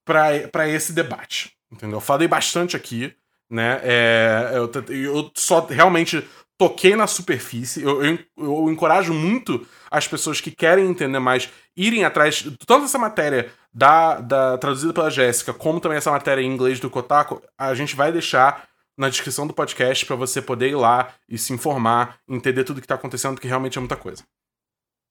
para 0.06 0.68
esse 0.68 0.94
debate. 0.94 1.56
Entendeu? 1.72 1.98
Eu 1.98 2.02
falei 2.02 2.28
bastante 2.28 2.76
aqui, 2.76 3.16
né? 3.50 3.80
É, 3.84 4.52
eu, 4.54 4.70
eu, 4.90 5.32
só 5.36 5.66
realmente 5.66 6.28
toquei 6.58 6.96
na 6.96 7.08
superfície. 7.08 7.82
Eu, 7.82 8.04
eu, 8.04 8.20
eu, 8.38 8.70
encorajo 8.70 9.14
muito 9.14 9.66
as 9.90 10.08
pessoas 10.08 10.42
que 10.42 10.52
querem 10.52 10.88
entender 10.88 11.20
mais 11.20 11.50
irem 11.76 12.04
atrás. 12.04 12.44
Tanto 12.68 12.86
essa 12.86 13.00
matéria 13.00 13.52
da, 13.74 14.20
da 14.20 14.58
traduzida 14.58 14.94
pela 14.94 15.10
Jéssica, 15.10 15.54
como 15.54 15.80
também 15.80 15.98
essa 15.98 16.12
matéria 16.12 16.42
em 16.42 16.52
inglês 16.52 16.80
do 16.80 16.90
Kotaku, 16.90 17.42
a 17.58 17.74
gente 17.74 17.96
vai 17.96 18.12
deixar 18.12 18.68
na 18.98 19.10
descrição 19.10 19.48
do 19.48 19.54
podcast 19.54 20.06
para 20.06 20.16
você 20.16 20.42
poder 20.42 20.70
ir 20.70 20.76
lá 20.76 21.14
e 21.28 21.38
se 21.38 21.54
informar, 21.54 22.20
entender 22.28 22.64
tudo 22.64 22.82
que 22.82 22.88
tá 22.88 22.96
acontecendo, 22.96 23.34
porque 23.34 23.48
realmente 23.48 23.78
é 23.78 23.82
muita 23.82 23.96
coisa. 23.96 24.24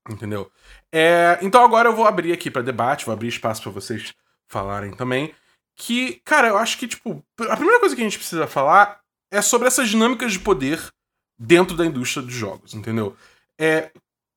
Entendeu? 0.08 0.50
É, 0.92 1.38
então 1.42 1.64
agora 1.64 1.88
eu 1.88 1.96
vou 1.96 2.06
abrir 2.06 2.32
aqui 2.32 2.50
para 2.50 2.62
debate, 2.62 3.04
vou 3.04 3.12
abrir 3.12 3.28
espaço 3.28 3.62
para 3.62 3.72
vocês 3.72 4.14
falarem 4.46 4.92
também. 4.92 5.34
Que, 5.80 6.20
cara, 6.26 6.48
eu 6.48 6.58
acho 6.58 6.76
que, 6.76 6.86
tipo, 6.86 7.24
a 7.48 7.56
primeira 7.56 7.80
coisa 7.80 7.96
que 7.96 8.02
a 8.02 8.04
gente 8.04 8.18
precisa 8.18 8.46
falar 8.46 9.00
é 9.30 9.40
sobre 9.40 9.66
essas 9.66 9.88
dinâmicas 9.88 10.30
de 10.30 10.38
poder 10.38 10.78
dentro 11.38 11.74
da 11.74 11.86
indústria 11.86 12.22
dos 12.22 12.34
jogos, 12.34 12.74
entendeu? 12.74 13.16
É, 13.58 13.90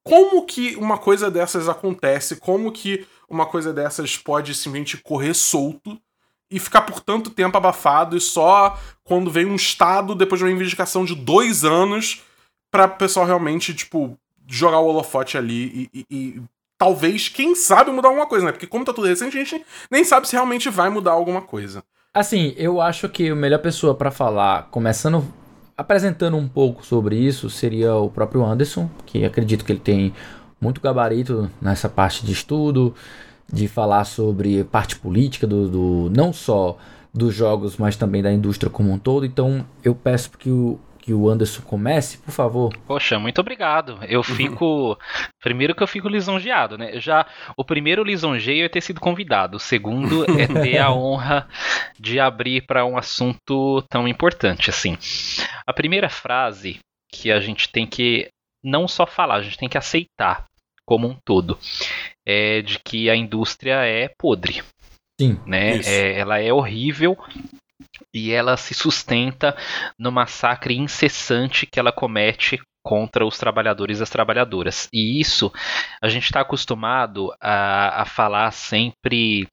como 0.06 0.46
que 0.46 0.78
uma 0.78 0.98
coisa 0.98 1.30
dessas 1.30 1.68
acontece, 1.68 2.38
como 2.38 2.72
que 2.72 3.06
uma 3.30 3.46
coisa 3.46 3.74
dessas 3.74 4.18
pode 4.18 4.56
simplesmente 4.56 4.96
correr 4.96 5.34
solto 5.34 6.00
e 6.50 6.60
ficar 6.60 6.84
por 6.84 7.02
tanto 7.02 7.30
tempo 7.30 7.58
abafado 7.58 8.16
e 8.16 8.22
só 8.22 8.80
quando 9.04 9.30
vem 9.30 9.46
um 9.46 9.56
estado 9.56 10.16
depois 10.16 10.40
de 10.40 10.46
uma 10.46 10.52
investigação 10.52 11.04
de 11.04 11.14
dois 11.14 11.66
anos 11.66 12.24
para 12.72 12.86
o 12.86 12.96
pessoal 12.96 13.26
realmente, 13.26 13.74
tipo, 13.74 14.18
jogar 14.48 14.80
o 14.80 14.88
holofote 14.88 15.38
ali 15.38 15.90
e, 15.94 16.00
e, 16.00 16.06
e, 16.10 16.42
talvez, 16.84 17.30
quem 17.30 17.56
sabe, 17.56 17.92
mudar 17.92 18.10
alguma 18.10 18.28
coisa, 18.28 18.46
né? 18.46 18.52
Porque 18.52 18.68
como 18.68 18.84
tá 18.84 18.92
tudo 18.92 19.08
recente, 19.08 19.38
a 19.38 19.40
gente 19.40 19.66
nem 19.90 20.04
sabe 20.04 20.28
se 20.28 20.34
realmente 20.34 20.70
vai 20.70 20.90
mudar 20.90 21.12
alguma 21.12 21.42
coisa. 21.42 21.82
Assim, 22.14 22.54
eu 22.58 22.82
acho 22.82 23.08
que 23.08 23.30
a 23.30 23.36
melhor 23.36 23.60
pessoa 23.60 23.96
para 23.96 24.12
falar, 24.12 24.68
começando 24.70 25.26
apresentando 25.78 26.36
um 26.36 26.46
pouco 26.46 26.86
sobre 26.86 27.16
isso, 27.16 27.50
seria 27.50 27.96
o 27.96 28.10
próprio 28.10 28.44
Anderson, 28.44 28.90
que 29.06 29.24
acredito 29.24 29.64
que 29.64 29.72
ele 29.72 29.80
tem 29.80 30.14
muito 30.60 30.82
gabarito 30.82 31.50
nessa 31.62 31.88
parte 31.88 32.26
de 32.26 32.34
estudo, 32.34 32.94
de 33.52 33.70
falar 33.70 34.04
sobre 34.04 34.66
parte 34.66 34.98
política 34.98 35.48
do, 35.48 35.70
do 35.70 36.12
não 36.14 36.34
só 36.34 36.78
dos 37.14 37.34
jogos, 37.34 37.78
mas 37.78 37.96
também 37.96 38.22
da 38.22 38.32
indústria 38.32 38.70
como 38.70 38.92
um 38.92 39.00
todo. 39.00 39.26
Então 39.26 39.66
eu 39.86 39.96
peço 39.96 40.32
que 40.38 40.52
o, 40.52 40.78
que 41.04 41.14
o 41.14 41.30
Anderson 41.30 41.62
comece, 41.64 42.18
por 42.18 42.32
favor. 42.32 42.74
Poxa, 42.88 43.20
muito 43.20 43.42
obrigado. 43.42 44.00
Eu 44.08 44.20
uhum. 44.20 44.24
fico. 44.24 44.98
Primeiro 45.42 45.76
que 45.76 45.84
eu 45.84 45.88
fico 45.88 46.08
lisonjeado, 46.08 46.78
né? 46.78 46.98
Já 46.98 47.28
o 47.58 47.66
primeiro 47.66 48.06
lisonjeio 48.06 48.64
é 48.64 48.70
ter 48.70 48.80
sido 48.80 49.02
convidado. 49.02 49.58
O 49.58 49.60
segundo 49.60 50.24
é 50.40 50.48
ter 50.48 50.78
a 50.78 50.94
honra 50.94 51.46
de 52.00 52.22
abrir 52.22 52.66
para 52.66 52.86
um 52.86 52.98
assunto 52.98 53.84
tão 53.90 54.08
importante 54.08 54.70
assim. 54.70 54.98
A 55.68 55.74
primeira 55.74 56.08
frase 56.08 56.80
que 57.12 57.30
a 57.30 57.42
gente 57.42 57.68
tem 57.68 57.86
que 57.86 58.30
não 58.64 58.88
só 58.88 59.06
falar, 59.06 59.36
a 59.36 59.42
gente 59.42 59.58
tem 59.58 59.68
que 59.68 59.78
aceitar 59.78 60.46
como 60.86 61.06
um 61.06 61.18
todo 61.26 61.60
é 62.26 62.62
de 62.62 62.80
que 62.80 63.10
a 63.10 63.16
indústria 63.16 63.86
é 63.86 64.10
podre. 64.18 64.64
Sim. 65.20 65.38
Né? 65.46 65.82
É, 65.86 66.18
ela 66.18 66.40
é 66.40 66.54
horrível 66.54 67.18
e 68.14 68.32
ela 68.32 68.58
se 68.58 68.74
sustenta 68.74 69.56
no 69.98 70.12
massacre 70.12 70.76
incessante 70.78 71.66
que 71.66 71.80
ela 71.80 71.92
comete 71.92 72.60
contra 72.84 73.26
os 73.26 73.38
trabalhadores 73.38 74.00
e 74.00 74.04
as 74.04 74.10
trabalhadoras. 74.10 74.90
E 74.92 75.20
isso 75.20 75.52
a 76.02 76.10
gente 76.10 76.26
está 76.26 76.42
acostumado 76.42 77.34
a, 77.40 78.02
a, 78.02 78.06
falar 78.06 78.52
sempre 78.52 79.48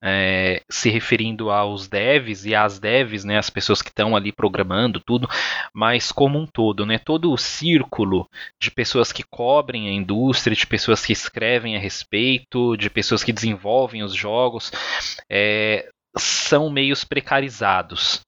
é, 0.00 0.62
se 0.70 0.88
referindo 0.88 1.50
aos 1.50 1.88
devs 1.88 2.46
e 2.46 2.54
às 2.54 2.78
devs, 2.78 3.24
né, 3.24 3.36
as 3.36 3.50
pessoas 3.50 3.82
que 3.82 3.88
estão 3.88 4.14
ali 4.14 4.30
programando 4.30 5.00
tudo, 5.00 5.28
mas 5.74 6.12
como 6.12 6.38
um 6.38 6.46
todo, 6.46 6.86
né, 6.86 6.98
todo 6.98 7.32
o 7.32 7.36
círculo 7.36 8.28
de 8.60 8.70
pessoas 8.70 9.10
que 9.10 9.24
cobrem 9.24 9.88
a 9.88 9.92
indústria, 9.92 10.54
de 10.54 10.66
pessoas 10.66 11.04
que 11.04 11.12
escrevem 11.12 11.76
a 11.76 11.80
respeito, 11.80 12.76
de 12.76 12.88
pessoas 12.88 13.24
que 13.24 13.32
desenvolvem 13.32 14.04
os 14.04 14.14
jogos, 14.14 14.70
é, 15.28 15.88
são 16.22 16.70
meios 16.70 17.04
precarizados. 17.04 18.20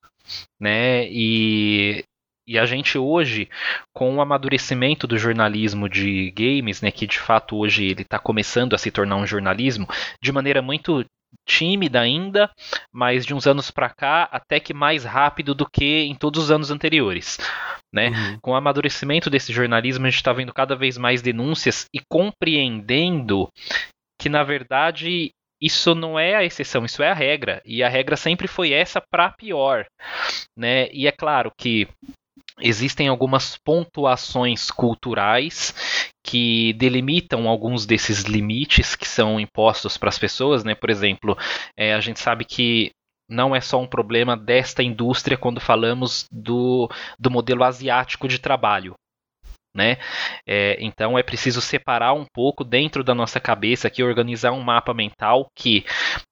Né? 0.60 1.08
E 1.10 2.04
e 2.50 2.58
a 2.58 2.66
gente 2.66 2.98
hoje, 2.98 3.48
com 3.94 4.16
o 4.16 4.20
amadurecimento 4.20 5.06
do 5.06 5.16
jornalismo 5.16 5.88
de 5.88 6.32
games, 6.32 6.82
né, 6.82 6.90
que 6.90 7.06
de 7.06 7.16
fato 7.16 7.56
hoje 7.56 7.84
ele 7.84 8.02
está 8.02 8.18
começando 8.18 8.74
a 8.74 8.78
se 8.78 8.90
tornar 8.90 9.14
um 9.14 9.26
jornalismo 9.26 9.86
de 10.20 10.32
maneira 10.32 10.60
muito 10.60 11.04
tímida 11.46 12.00
ainda, 12.00 12.50
mas 12.92 13.24
de 13.24 13.32
uns 13.32 13.46
anos 13.46 13.70
para 13.70 13.88
cá 13.90 14.28
até 14.32 14.58
que 14.58 14.74
mais 14.74 15.04
rápido 15.04 15.54
do 15.54 15.64
que 15.64 16.00
em 16.00 16.14
todos 16.16 16.42
os 16.42 16.50
anos 16.50 16.72
anteriores. 16.72 17.38
Né? 17.92 18.08
Uhum. 18.08 18.38
Com 18.40 18.50
o 18.50 18.56
amadurecimento 18.56 19.30
desse 19.30 19.52
jornalismo, 19.52 20.06
a 20.06 20.10
gente 20.10 20.18
está 20.18 20.32
vendo 20.32 20.52
cada 20.52 20.74
vez 20.74 20.98
mais 20.98 21.22
denúncias 21.22 21.86
e 21.94 22.00
compreendendo 22.08 23.48
que, 24.20 24.28
na 24.28 24.42
verdade, 24.42 25.30
isso 25.60 25.94
não 25.94 26.18
é 26.18 26.34
a 26.34 26.44
exceção, 26.44 26.84
isso 26.84 27.02
é 27.02 27.10
a 27.10 27.14
regra. 27.14 27.60
E 27.64 27.82
a 27.82 27.88
regra 27.88 28.16
sempre 28.16 28.48
foi 28.48 28.72
essa 28.72 29.00
para 29.00 29.30
pior. 29.30 29.86
Né? 30.56 30.88
E 30.92 31.06
é 31.06 31.12
claro 31.12 31.52
que 31.56 31.86
existem 32.60 33.08
algumas 33.08 33.56
pontuações 33.56 34.70
culturais 34.70 36.10
que 36.24 36.72
delimitam 36.74 37.48
alguns 37.48 37.86
desses 37.86 38.22
limites 38.22 38.94
que 38.94 39.08
são 39.08 39.40
impostos 39.40 39.96
para 39.96 40.08
as 40.08 40.18
pessoas, 40.18 40.62
né? 40.64 40.74
Por 40.74 40.90
exemplo, 40.90 41.36
é, 41.76 41.94
a 41.94 42.00
gente 42.00 42.20
sabe 42.20 42.44
que 42.44 42.90
não 43.28 43.54
é 43.54 43.60
só 43.60 43.80
um 43.80 43.86
problema 43.86 44.36
desta 44.36 44.82
indústria 44.82 45.38
quando 45.38 45.60
falamos 45.60 46.26
do, 46.30 46.90
do 47.18 47.30
modelo 47.30 47.64
asiático 47.64 48.28
de 48.28 48.38
trabalho. 48.38 48.94
Né? 49.74 49.98
É, 50.46 50.76
então 50.80 51.18
é 51.18 51.22
preciso 51.22 51.60
separar 51.60 52.12
um 52.12 52.24
pouco 52.24 52.64
dentro 52.64 53.04
da 53.04 53.14
nossa 53.14 53.38
cabeça 53.38 53.86
aqui, 53.86 54.02
organizar 54.02 54.52
um 54.52 54.60
mapa 54.60 54.92
mental 54.92 55.48
que, 55.54 55.84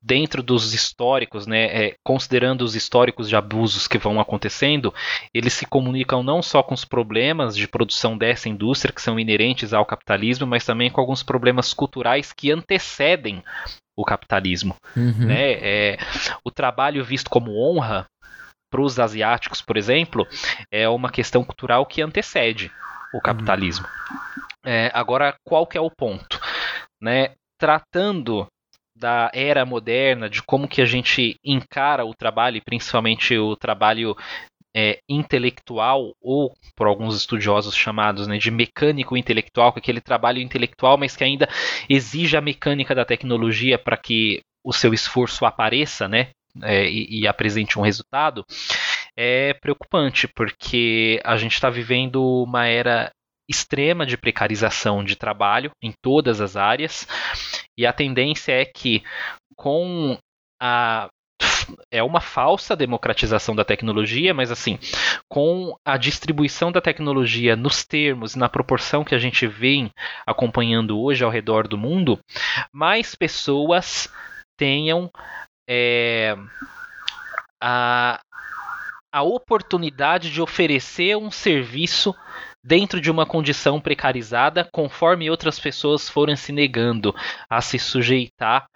dentro 0.03 0.43
dos 0.43 0.75
históricos, 0.75 1.47
né, 1.47 1.67
é, 1.67 1.95
considerando 2.05 2.63
os 2.63 2.75
históricos 2.75 3.29
de 3.29 3.37
abusos 3.37 3.87
que 3.87 3.99
vão 3.99 4.21
acontecendo, 4.21 4.93
eles 5.33 5.53
se 5.53 5.67
comunicam 5.67 6.23
não 6.23 6.43
só 6.43 6.63
com 6.63 6.75
os 6.75 6.85
problemas 6.85 7.57
de 7.57 7.69
produção 7.69 8.19
dessa 8.19 8.49
indústria 8.49 8.93
que 8.93 9.03
são 9.03 9.19
inerentes 9.19 9.73
ao 9.73 9.87
capitalismo, 9.87 10.47
mas 10.47 10.65
também 10.65 10.91
com 10.91 11.01
alguns 11.01 11.23
problemas 11.23 11.73
culturais 11.73 12.33
que 12.33 12.51
antecedem 12.51 13.43
o 13.97 14.05
capitalismo. 14.05 14.77
Uhum. 14.97 15.27
Né? 15.27 15.53
É, 15.53 15.99
o 16.45 16.51
trabalho 16.51 17.05
visto 17.05 17.31
como 17.31 17.57
honra 17.57 18.07
para 18.71 18.83
os 18.83 18.99
asiáticos, 18.99 19.63
por 19.63 19.77
exemplo, 19.77 20.27
é 20.71 20.89
uma 20.89 21.11
questão 21.11 21.43
cultural 21.43 21.87
que 21.87 22.03
antecede 22.03 22.71
o 23.13 23.21
capitalismo. 23.21 23.87
É, 24.65 24.91
agora, 24.93 25.35
qual 25.45 25.67
que 25.67 25.79
é 25.79 25.81
o 25.81 25.91
ponto? 25.91 26.41
Né? 27.01 27.33
Tratando 27.59 28.47
da 28.95 29.31
era 29.33 29.65
moderna, 29.65 30.29
de 30.29 30.43
como 30.43 30.69
que 30.69 30.83
a 30.83 30.85
gente 30.85 31.37
encara 31.45 32.05
o 32.05 32.15
trabalho, 32.15 32.61
principalmente 32.65 33.37
o 33.39 33.57
trabalho 33.57 34.17
é, 34.75 34.99
intelectual, 35.09 36.13
ou 36.21 36.53
por 36.77 36.87
alguns 36.87 37.17
estudiosos 37.17 37.75
chamados 37.75 38.27
né, 38.27 38.39
de 38.39 38.51
mecânico 38.51 39.17
intelectual, 39.17 39.73
que 39.73 39.79
é 39.79 39.83
aquele 39.83 40.01
trabalho 40.01 40.41
intelectual, 40.41 40.99
mas 40.99 41.17
que 41.17 41.25
ainda 41.25 41.49
exige 41.89 42.37
a 42.37 42.41
mecânica 42.41 42.95
da 42.95 43.05
tecnologia 43.05 43.79
para 43.79 43.97
que 43.97 44.41
o 44.65 44.73
seu 44.73 44.93
esforço 44.93 45.47
apareça, 45.47 46.09
né? 46.09 46.29
É, 46.63 46.89
e, 46.91 47.21
e, 47.21 47.29
apresente 47.29 47.79
um 47.79 47.83
resultado, 47.83 48.45
é 49.21 49.53
preocupante, 49.53 50.29
porque 50.29 51.21
a 51.25 51.37
gente 51.37 51.55
está 51.55 51.69
vivendo 51.69 52.23
uma 52.45 52.69
era 52.69 53.11
extrema 53.51 54.07
de 54.07 54.17
precarização 54.17 55.03
de 55.03 55.17
trabalho 55.17 55.73
em 55.83 55.93
todas 56.01 56.41
as 56.41 56.57
áreas, 56.57 57.09
e 57.77 57.85
a 57.85 57.93
tendência 57.93 58.53
é 58.53 58.65
que 58.65 59.03
com 59.57 60.17
a 60.63 61.09
é 61.91 62.03
uma 62.03 62.21
falsa 62.21 62.75
democratização 62.75 63.55
da 63.55 63.65
tecnologia, 63.65 64.33
mas 64.33 64.51
assim, 64.51 64.79
com 65.29 65.77
a 65.85 65.97
distribuição 65.97 66.73
da 66.73 66.81
tecnologia 66.81 67.55
nos 67.55 67.85
termos 67.85 68.35
e 68.35 68.39
na 68.39 68.49
proporção 68.49 69.05
que 69.05 69.15
a 69.15 69.19
gente 69.19 69.47
vem 69.47 69.91
acompanhando 70.27 70.99
hoje 70.99 71.23
ao 71.23 71.31
redor 71.31 71.69
do 71.69 71.77
mundo, 71.77 72.19
mais 72.73 73.15
pessoas 73.15 74.13
tenham 74.57 75.11
é, 75.69 76.35
a, 77.63 78.19
a 79.13 79.23
oportunidade 79.23 80.31
de 80.31 80.41
oferecer 80.41 81.17
um 81.17 81.31
serviço 81.31 82.15
dentro 82.63 83.01
de 83.01 83.11
uma 83.11 83.25
condição 83.25 83.81
precarizada, 83.81 84.69
conforme 84.73 85.31
outras 85.31 85.59
pessoas 85.59 86.09
forem 86.09 86.37
se 86.37 86.53
negando 86.53 87.15
a 87.49 87.61
se 87.61 87.79
sujeitar 87.79 88.67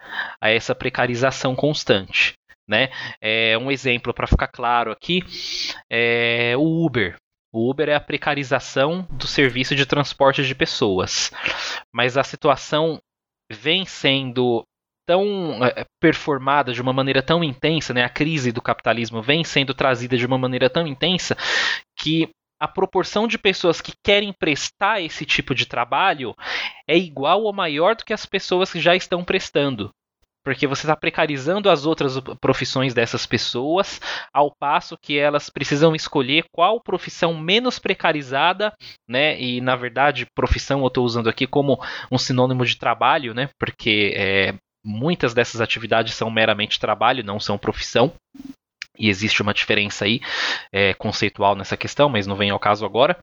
a 0.41 0.49
essa 0.49 0.73
precarização 0.73 1.55
constante. 1.55 2.33
Né? 2.67 2.89
É, 3.21 3.57
um 3.57 3.69
exemplo 3.69 4.13
para 4.13 4.25
ficar 4.25 4.47
claro 4.47 4.91
aqui 4.91 5.21
é 5.89 6.55
o 6.57 6.85
Uber. 6.85 7.17
O 7.51 7.69
Uber 7.69 7.89
é 7.89 7.93
a 7.93 7.99
precarização 7.99 9.07
do 9.11 9.27
serviço 9.27 9.75
de 9.75 9.85
transporte 9.85 10.43
de 10.43 10.55
pessoas. 10.55 11.31
Mas 11.93 12.17
a 12.17 12.23
situação 12.23 12.99
vem 13.51 13.85
sendo 13.85 14.65
tão 15.05 15.63
é, 15.63 15.85
performada 15.99 16.73
de 16.73 16.81
uma 16.81 16.93
maneira 16.93 17.21
tão 17.21 17.43
intensa, 17.43 17.93
né? 17.93 18.03
A 18.03 18.09
crise 18.09 18.51
do 18.51 18.61
capitalismo 18.61 19.21
vem 19.21 19.43
sendo 19.43 19.73
trazida 19.73 20.17
de 20.17 20.25
uma 20.25 20.37
maneira 20.37 20.69
tão 20.69 20.87
intensa 20.87 21.35
que 21.97 22.29
a 22.63 22.67
proporção 22.67 23.27
de 23.27 23.37
pessoas 23.37 23.81
que 23.81 23.91
querem 24.01 24.31
prestar 24.31 25.01
esse 25.01 25.25
tipo 25.25 25.53
de 25.53 25.65
trabalho 25.65 26.33
é 26.87 26.97
igual 26.97 27.43
ou 27.43 27.51
maior 27.51 27.93
do 27.93 28.05
que 28.05 28.13
as 28.13 28.25
pessoas 28.25 28.71
que 28.71 28.79
já 28.79 28.95
estão 28.95 29.21
prestando. 29.21 29.91
Porque 30.45 30.65
você 30.65 30.83
está 30.83 30.95
precarizando 30.95 31.69
as 31.69 31.85
outras 31.85 32.19
profissões 32.39 32.93
dessas 32.93 33.25
pessoas, 33.25 33.99
ao 34.33 34.49
passo 34.53 34.97
que 34.97 35.17
elas 35.17 35.49
precisam 35.49 35.93
escolher 35.93 36.45
qual 36.53 36.81
profissão 36.81 37.37
menos 37.37 37.79
precarizada, 37.79 38.73
né? 39.07 39.39
E 39.41 39.59
na 39.59 39.75
verdade, 39.75 40.25
profissão 40.33 40.81
eu 40.81 40.87
estou 40.87 41.05
usando 41.05 41.29
aqui 41.29 41.45
como 41.45 41.81
um 42.09 42.17
sinônimo 42.17 42.65
de 42.65 42.77
trabalho, 42.77 43.33
né? 43.33 43.49
Porque 43.57 44.13
é, 44.15 44.53
muitas 44.83 45.33
dessas 45.33 45.61
atividades 45.61 46.13
são 46.13 46.29
meramente 46.29 46.79
trabalho, 46.79 47.23
não 47.23 47.39
são 47.39 47.57
profissão. 47.57 48.13
E 48.97 49.09
existe 49.09 49.41
uma 49.41 49.53
diferença 49.53 50.05
aí 50.05 50.21
é, 50.71 50.93
conceitual 50.93 51.55
nessa 51.55 51.75
questão, 51.75 52.09
mas 52.09 52.27
não 52.27 52.35
vem 52.35 52.51
ao 52.51 52.59
caso 52.59 52.85
agora. 52.85 53.17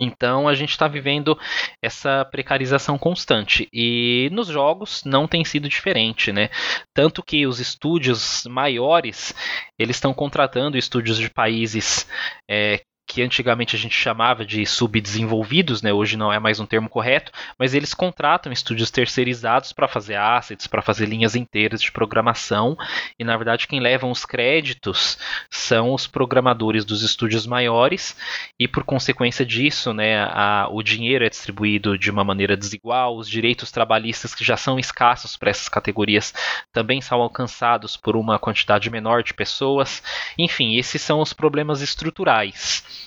Então 0.00 0.48
a 0.48 0.54
gente 0.54 0.70
está 0.70 0.88
vivendo 0.88 1.38
essa 1.82 2.24
precarização 2.24 2.96
constante 2.96 3.68
e 3.70 4.30
nos 4.32 4.48
jogos 4.48 5.04
não 5.04 5.28
tem 5.28 5.44
sido 5.44 5.68
diferente, 5.68 6.32
né? 6.32 6.48
Tanto 6.94 7.22
que 7.22 7.46
os 7.46 7.60
estúdios 7.60 8.44
maiores 8.46 9.34
eles 9.78 9.96
estão 9.96 10.14
contratando 10.14 10.78
estúdios 10.78 11.18
de 11.18 11.28
países 11.28 12.08
é, 12.50 12.80
que 13.10 13.22
antigamente 13.22 13.74
a 13.74 13.78
gente 13.78 13.94
chamava 13.94 14.46
de 14.46 14.64
subdesenvolvidos, 14.64 15.82
né? 15.82 15.92
hoje 15.92 16.16
não 16.16 16.32
é 16.32 16.38
mais 16.38 16.60
um 16.60 16.64
termo 16.64 16.88
correto, 16.88 17.32
mas 17.58 17.74
eles 17.74 17.92
contratam 17.92 18.52
estúdios 18.52 18.88
terceirizados 18.88 19.72
para 19.72 19.88
fazer 19.88 20.14
assets, 20.14 20.68
para 20.68 20.80
fazer 20.80 21.06
linhas 21.06 21.34
inteiras 21.34 21.82
de 21.82 21.90
programação, 21.90 22.78
e 23.18 23.24
na 23.24 23.36
verdade 23.36 23.66
quem 23.66 23.80
levam 23.80 24.12
os 24.12 24.24
créditos 24.24 25.18
são 25.50 25.92
os 25.92 26.06
programadores 26.06 26.84
dos 26.84 27.02
estúdios 27.02 27.48
maiores, 27.48 28.16
e 28.56 28.68
por 28.68 28.84
consequência 28.84 29.44
disso, 29.44 29.92
né, 29.92 30.22
a, 30.26 30.68
o 30.70 30.80
dinheiro 30.80 31.24
é 31.24 31.28
distribuído 31.28 31.98
de 31.98 32.12
uma 32.12 32.22
maneira 32.22 32.56
desigual, 32.56 33.16
os 33.16 33.28
direitos 33.28 33.72
trabalhistas 33.72 34.36
que 34.36 34.44
já 34.44 34.56
são 34.56 34.78
escassos 34.78 35.36
para 35.36 35.50
essas 35.50 35.68
categorias 35.68 36.32
também 36.72 37.00
são 37.00 37.20
alcançados 37.20 37.96
por 37.96 38.14
uma 38.14 38.38
quantidade 38.38 38.88
menor 38.88 39.24
de 39.24 39.34
pessoas, 39.34 40.00
enfim, 40.38 40.76
esses 40.76 41.02
são 41.02 41.20
os 41.20 41.32
problemas 41.32 41.80
estruturais. 41.80 42.99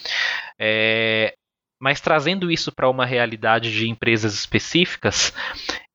É, 0.59 1.33
mas 1.79 1.99
trazendo 1.99 2.49
isso 2.49 2.71
para 2.71 2.89
uma 2.89 3.05
realidade 3.05 3.71
de 3.71 3.89
empresas 3.89 4.33
específicas, 4.33 5.33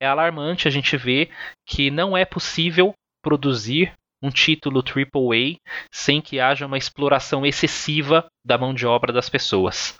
é 0.00 0.06
alarmante 0.06 0.68
a 0.68 0.70
gente 0.70 0.96
ver 0.96 1.30
que 1.66 1.90
não 1.90 2.16
é 2.16 2.24
possível 2.24 2.92
produzir 3.22 3.92
um 4.22 4.30
título 4.30 4.82
AAA 4.82 5.56
sem 5.92 6.20
que 6.20 6.40
haja 6.40 6.66
uma 6.66 6.76
exploração 6.78 7.46
excessiva 7.46 8.26
da 8.44 8.58
mão 8.58 8.74
de 8.74 8.86
obra 8.86 9.12
das 9.12 9.28
pessoas. 9.28 9.98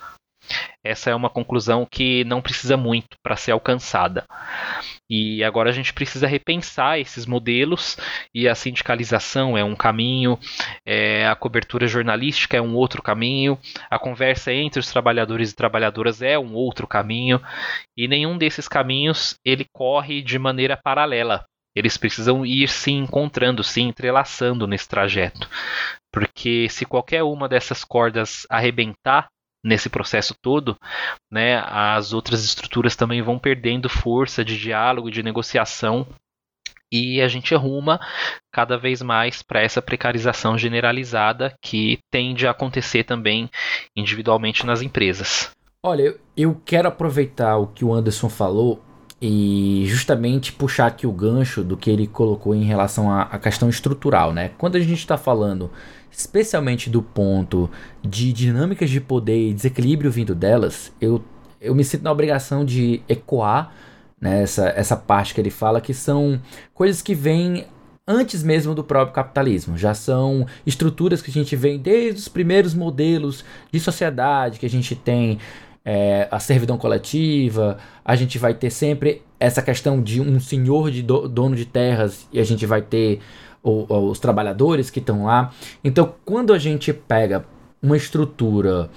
Essa 0.85 1.11
é 1.11 1.15
uma 1.15 1.29
conclusão 1.29 1.87
que 1.91 2.25
não 2.25 2.41
precisa 2.41 2.77
muito 2.77 3.17
para 3.23 3.37
ser 3.37 3.53
alcançada. 3.53 4.27
E 5.11 5.43
agora 5.43 5.71
a 5.71 5.73
gente 5.73 5.93
precisa 5.93 6.27
repensar 6.27 6.99
esses 6.99 7.27
modelos 7.27 7.97
e 8.35 8.49
a 8.49 8.55
sindicalização 8.55 9.57
é 9.57 9.65
um 9.65 9.75
caminho, 9.75 10.39
é, 10.87 11.27
a 11.27 11.35
cobertura 11.35 11.87
jornalística 11.87 12.57
é 12.57 12.61
um 12.61 12.75
outro 12.75 13.03
caminho, 13.03 13.59
a 13.91 13.99
conversa 13.99 14.53
entre 14.53 14.81
os 14.81 14.91
trabalhadores 14.91 15.51
e 15.51 15.57
trabalhadoras 15.57 16.21
é 16.23 16.39
um 16.39 16.55
outro 16.55 16.87
caminho 16.87 17.41
e 17.97 18.07
nenhum 18.07 18.37
desses 18.37 18.69
caminhos 18.69 19.37
ele 19.45 19.67
corre 19.73 20.23
de 20.23 20.39
maneira 20.39 20.77
paralela. 20.77 21.45
Eles 21.75 21.97
precisam 21.97 22.45
ir 22.45 22.69
se 22.69 22.91
encontrando, 22.91 23.63
se 23.63 23.81
entrelaçando 23.81 24.67
nesse 24.67 24.89
trajeto. 24.89 25.49
Porque 26.13 26.69
se 26.69 26.85
qualquer 26.85 27.23
uma 27.23 27.49
dessas 27.49 27.85
cordas 27.85 28.47
arrebentar, 28.51 29.29
nesse 29.69 29.89
processo 29.89 30.35
todo, 30.41 30.77
né, 31.31 31.63
as 31.67 32.13
outras 32.13 32.43
estruturas 32.45 32.97
também 32.97 33.23
vão 33.23 33.39
perdendo 33.39 33.89
força 33.89 34.45
de 34.45 34.59
diálogo, 34.59 35.11
de 35.11 35.23
negociação 35.23 36.07
e 36.91 37.21
a 37.21 37.29
gente 37.29 37.55
arruma 37.55 38.01
cada 38.51 38.79
vez 38.79 39.03
mais 39.03 39.43
para 39.43 39.61
essa 39.61 39.83
precarização 39.83 40.57
generalizada 40.57 41.55
que 41.63 41.99
tende 42.11 42.47
a 42.47 42.51
acontecer 42.51 43.05
também 43.05 43.51
individualmente 43.95 44.65
nas 44.65 44.81
empresas. 44.81 45.51
Olha, 45.83 46.17
eu 46.37 46.61
quero 46.65 46.89
aproveitar 46.89 47.57
o 47.57 47.67
que 47.67 47.85
o 47.85 47.93
Anderson 47.93 48.29
falou 48.29 48.83
e 49.21 49.85
justamente 49.87 50.53
puxar 50.53 50.87
aqui 50.87 51.07
o 51.07 51.13
gancho 51.13 51.63
do 51.63 51.77
que 51.77 51.91
ele 51.91 52.07
colocou 52.07 52.55
em 52.55 52.65
relação 52.65 53.11
à, 53.11 53.39
questão 53.39 53.69
estrutural, 53.69 54.33
né? 54.33 54.53
Quando 54.57 54.77
a 54.77 54.81
gente 54.81 54.95
está 54.95 55.17
falando 55.17 55.71
especialmente 56.11 56.91
do 56.91 57.03
ponto 57.03 57.71
de 58.03 58.33
dinâmicas 58.33 58.91
de 58.91 59.01
poder 59.01 59.51
e 59.51 59.55
desequilíbrio 59.55 60.11
vindo 60.11 60.35
delas, 60.35 60.93
eu, 61.01 61.23
eu 61.61 61.75
me 61.75 61.85
sinto 61.85 62.03
na 62.03 62.13
obrigação 62.13 62.65
de 62.65 63.03
ecoar 63.09 63.73
né, 64.21 64.43
essa, 64.43 64.69
essa 64.69 64.97
parte 64.97 65.35
que 65.35 65.41
ele 65.41 65.51
fala, 65.51 65.81
que 65.81 65.95
são 65.95 66.41
coisas 66.75 67.01
que 67.03 67.15
vêm 67.15 67.67
antes 68.07 68.43
mesmo 68.43 68.75
do 68.75 68.83
próprio 68.83 69.15
capitalismo. 69.15 69.77
Já 69.77 69.93
são 69.93 70.47
estruturas 70.67 71.21
que 71.21 71.31
a 71.31 71.35
gente 71.35 71.55
vê 71.55 71.77
desde 71.77 72.21
os 72.21 72.29
primeiros 72.29 72.75
modelos 72.75 73.45
de 73.71 73.79
sociedade 73.79 74.59
que 74.59 74.67
a 74.67 74.71
gente 74.71 74.97
tem. 74.97 75.39
É, 75.91 76.29
a 76.31 76.39
servidão 76.39 76.77
coletiva, 76.77 77.79
a 78.05 78.15
gente 78.15 78.37
vai 78.37 78.53
ter 78.53 78.69
sempre 78.69 79.23
essa 79.41 79.63
questão 79.63 80.03
de 80.03 80.21
um 80.21 80.39
senhor 80.39 80.91
de 80.91 81.03
do, 81.03 81.27
dono 81.27 81.57
de 81.57 81.65
terras 81.65 82.29
e 82.31 82.39
a 82.39 82.45
gente 82.45 82.67
vai 82.67 82.83
ter 82.83 83.21
os 83.63 84.19
trabalhadores 84.19 84.91
que 84.91 84.99
estão 84.99 85.25
lá. 85.25 85.53
Então, 85.83 86.15
quando 86.25 86.53
a 86.53 86.59
gente 86.59 86.93
pega 86.93 87.45
uma 87.83 87.97
estrutura 87.97 88.91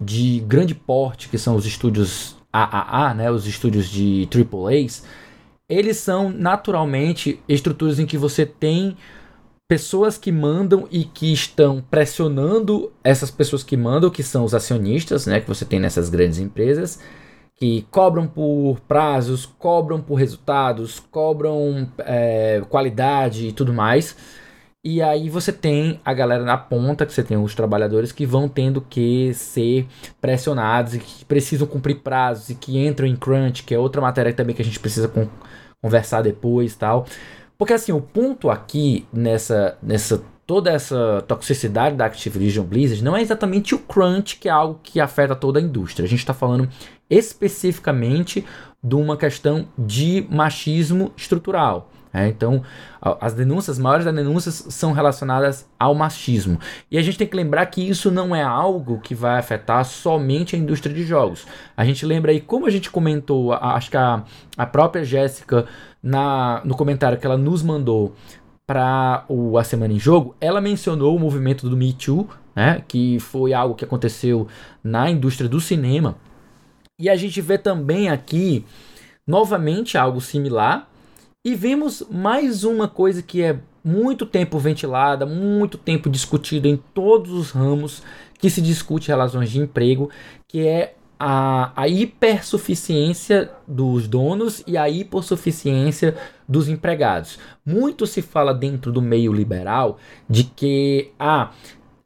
de 0.00 0.40
grande 0.46 0.74
porte, 0.74 1.28
que 1.28 1.38
são 1.38 1.56
os 1.56 1.66
estúdios 1.66 2.36
AAA, 2.52 3.14
né, 3.14 3.30
os 3.30 3.46
estúdios 3.46 3.88
de 3.88 4.28
AAAs, 4.32 5.04
eles 5.68 5.96
são 5.96 6.30
naturalmente 6.30 7.40
estruturas 7.48 7.98
em 7.98 8.06
que 8.06 8.18
você 8.18 8.44
tem 8.44 8.96
pessoas 9.66 10.18
que 10.18 10.30
mandam 10.30 10.86
e 10.90 11.04
que 11.04 11.32
estão 11.32 11.82
pressionando 11.90 12.92
essas 13.02 13.30
pessoas 13.30 13.62
que 13.62 13.76
mandam, 13.76 14.10
que 14.10 14.22
são 14.22 14.44
os 14.44 14.54
acionistas, 14.54 15.26
né, 15.26 15.40
que 15.40 15.48
você 15.48 15.64
tem 15.64 15.80
nessas 15.80 16.10
grandes 16.10 16.38
empresas, 16.38 17.00
que 17.56 17.86
cobram 17.90 18.26
por 18.26 18.80
prazos, 18.88 19.46
cobram 19.46 20.00
por 20.00 20.16
resultados, 20.16 21.00
cobram 21.10 21.88
é, 21.98 22.62
qualidade 22.68 23.48
e 23.48 23.52
tudo 23.52 23.72
mais. 23.72 24.16
E 24.86 25.00
aí 25.00 25.30
você 25.30 25.50
tem 25.50 25.98
a 26.04 26.12
galera 26.12 26.44
na 26.44 26.58
ponta, 26.58 27.06
que 27.06 27.12
você 27.12 27.22
tem 27.22 27.38
os 27.38 27.54
trabalhadores 27.54 28.12
que 28.12 28.26
vão 28.26 28.48
tendo 28.48 28.82
que 28.82 29.32
ser 29.32 29.86
pressionados 30.20 30.94
e 30.94 30.98
que 30.98 31.24
precisam 31.24 31.66
cumprir 31.66 32.00
prazos 32.00 32.50
e 32.50 32.54
que 32.54 32.76
entram 32.86 33.06
em 33.06 33.16
crunch, 33.16 33.62
que 33.62 33.74
é 33.74 33.78
outra 33.78 34.02
matéria 34.02 34.34
também 34.34 34.54
que 34.54 34.60
a 34.60 34.64
gente 34.64 34.78
precisa 34.78 35.08
con 35.08 35.26
conversar 35.80 36.22
depois 36.22 36.74
tal. 36.76 37.06
Porque 37.56 37.72
assim, 37.72 37.92
o 37.92 38.00
ponto 38.00 38.50
aqui 38.50 39.06
nessa, 39.12 39.78
nessa 39.82 40.22
toda 40.46 40.70
essa 40.70 41.24
toxicidade 41.26 41.96
da 41.96 42.06
Activision 42.06 42.64
Blizzard 42.66 43.02
não 43.02 43.16
é 43.16 43.22
exatamente 43.22 43.74
o 43.74 43.78
crunch, 43.78 44.36
que 44.36 44.48
é 44.48 44.52
algo 44.52 44.80
que 44.82 45.00
afeta 45.00 45.34
toda 45.34 45.58
a 45.58 45.62
indústria. 45.62 46.06
A 46.06 46.08
gente 46.08 46.20
está 46.20 46.34
falando 46.34 46.68
especificamente 47.08 48.44
de 48.82 48.94
uma 48.94 49.16
questão 49.16 49.66
de 49.78 50.26
machismo 50.30 51.12
estrutural. 51.16 51.90
É, 52.16 52.28
então, 52.28 52.62
as 53.02 53.34
denúncias, 53.34 53.76
as 53.76 53.82
maiores 53.82 54.04
das 54.04 54.14
denúncias 54.14 54.66
são 54.68 54.92
relacionadas 54.92 55.68
ao 55.76 55.96
machismo. 55.96 56.60
E 56.88 56.96
a 56.96 57.02
gente 57.02 57.18
tem 57.18 57.26
que 57.26 57.34
lembrar 57.34 57.66
que 57.66 57.82
isso 57.82 58.08
não 58.08 58.36
é 58.36 58.40
algo 58.40 59.00
que 59.00 59.16
vai 59.16 59.36
afetar 59.36 59.84
somente 59.84 60.54
a 60.54 60.58
indústria 60.58 60.94
de 60.94 61.02
jogos. 61.02 61.44
A 61.76 61.84
gente 61.84 62.06
lembra 62.06 62.30
aí, 62.30 62.40
como 62.40 62.66
a 62.66 62.70
gente 62.70 62.88
comentou, 62.88 63.52
acho 63.52 63.90
que 63.90 63.96
a, 63.96 64.22
a 64.56 64.64
própria 64.64 65.02
Jéssica, 65.02 65.66
no 66.64 66.76
comentário 66.76 67.18
que 67.18 67.26
ela 67.26 67.36
nos 67.36 67.64
mandou 67.64 68.14
para 68.66 69.24
o 69.28 69.58
A 69.58 69.64
Semana 69.64 69.92
em 69.92 69.98
Jogo, 69.98 70.34
ela 70.40 70.60
mencionou 70.60 71.14
o 71.14 71.18
movimento 71.18 71.68
do 71.68 71.76
Me 71.76 71.92
Too, 71.92 72.28
né, 72.54 72.82
que 72.86 73.18
foi 73.20 73.52
algo 73.52 73.74
que 73.74 73.84
aconteceu 73.84 74.48
na 74.82 75.10
indústria 75.10 75.48
do 75.48 75.60
cinema. 75.60 76.16
E 76.98 77.10
a 77.10 77.16
gente 77.16 77.40
vê 77.40 77.58
também 77.58 78.08
aqui, 78.08 78.64
novamente, 79.26 79.98
algo 79.98 80.20
similar. 80.20 80.88
E 81.44 81.54
vemos 81.54 82.02
mais 82.10 82.64
uma 82.64 82.88
coisa 82.88 83.22
que 83.22 83.42
é 83.42 83.58
muito 83.84 84.24
tempo 84.24 84.58
ventilada, 84.58 85.26
muito 85.26 85.76
tempo 85.76 86.08
discutida 86.08 86.66
em 86.66 86.76
todos 86.76 87.32
os 87.32 87.50
ramos 87.50 88.02
que 88.38 88.48
se 88.48 88.62
discute 88.62 89.08
relações 89.08 89.50
de 89.50 89.60
emprego, 89.60 90.08
que 90.48 90.66
é 90.66 90.94
a, 91.26 91.72
a 91.74 91.88
hipersuficiência 91.88 93.50
dos 93.66 94.06
donos 94.06 94.62
e 94.66 94.76
a 94.76 94.90
hipossuficiência 94.90 96.14
dos 96.46 96.68
empregados. 96.68 97.38
Muito 97.64 98.06
se 98.06 98.20
fala 98.20 98.52
dentro 98.52 98.92
do 98.92 99.00
meio 99.00 99.32
liberal 99.32 99.96
de 100.28 100.44
que 100.44 101.12
ah, 101.18 101.50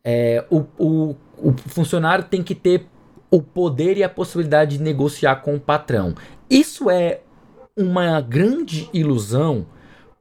é, 0.05 0.45
o, 0.49 0.61
o, 0.79 1.16
o 1.37 1.53
funcionário 1.66 2.27
tem 2.27 2.45
que 2.45 2.55
ter 2.55 2.87
o 3.29 3.43
poder 3.43 3.97
e 3.97 4.05
a 4.05 4.09
possibilidade 4.09 4.79
de 4.79 4.85
negociar 4.85 5.43
com 5.43 5.57
o 5.57 5.61
patrão. 5.61 6.14
Isso 6.49 6.89
é 6.89 7.23
uma 7.77 8.21
grande 8.21 8.89
ilusão, 8.95 9.66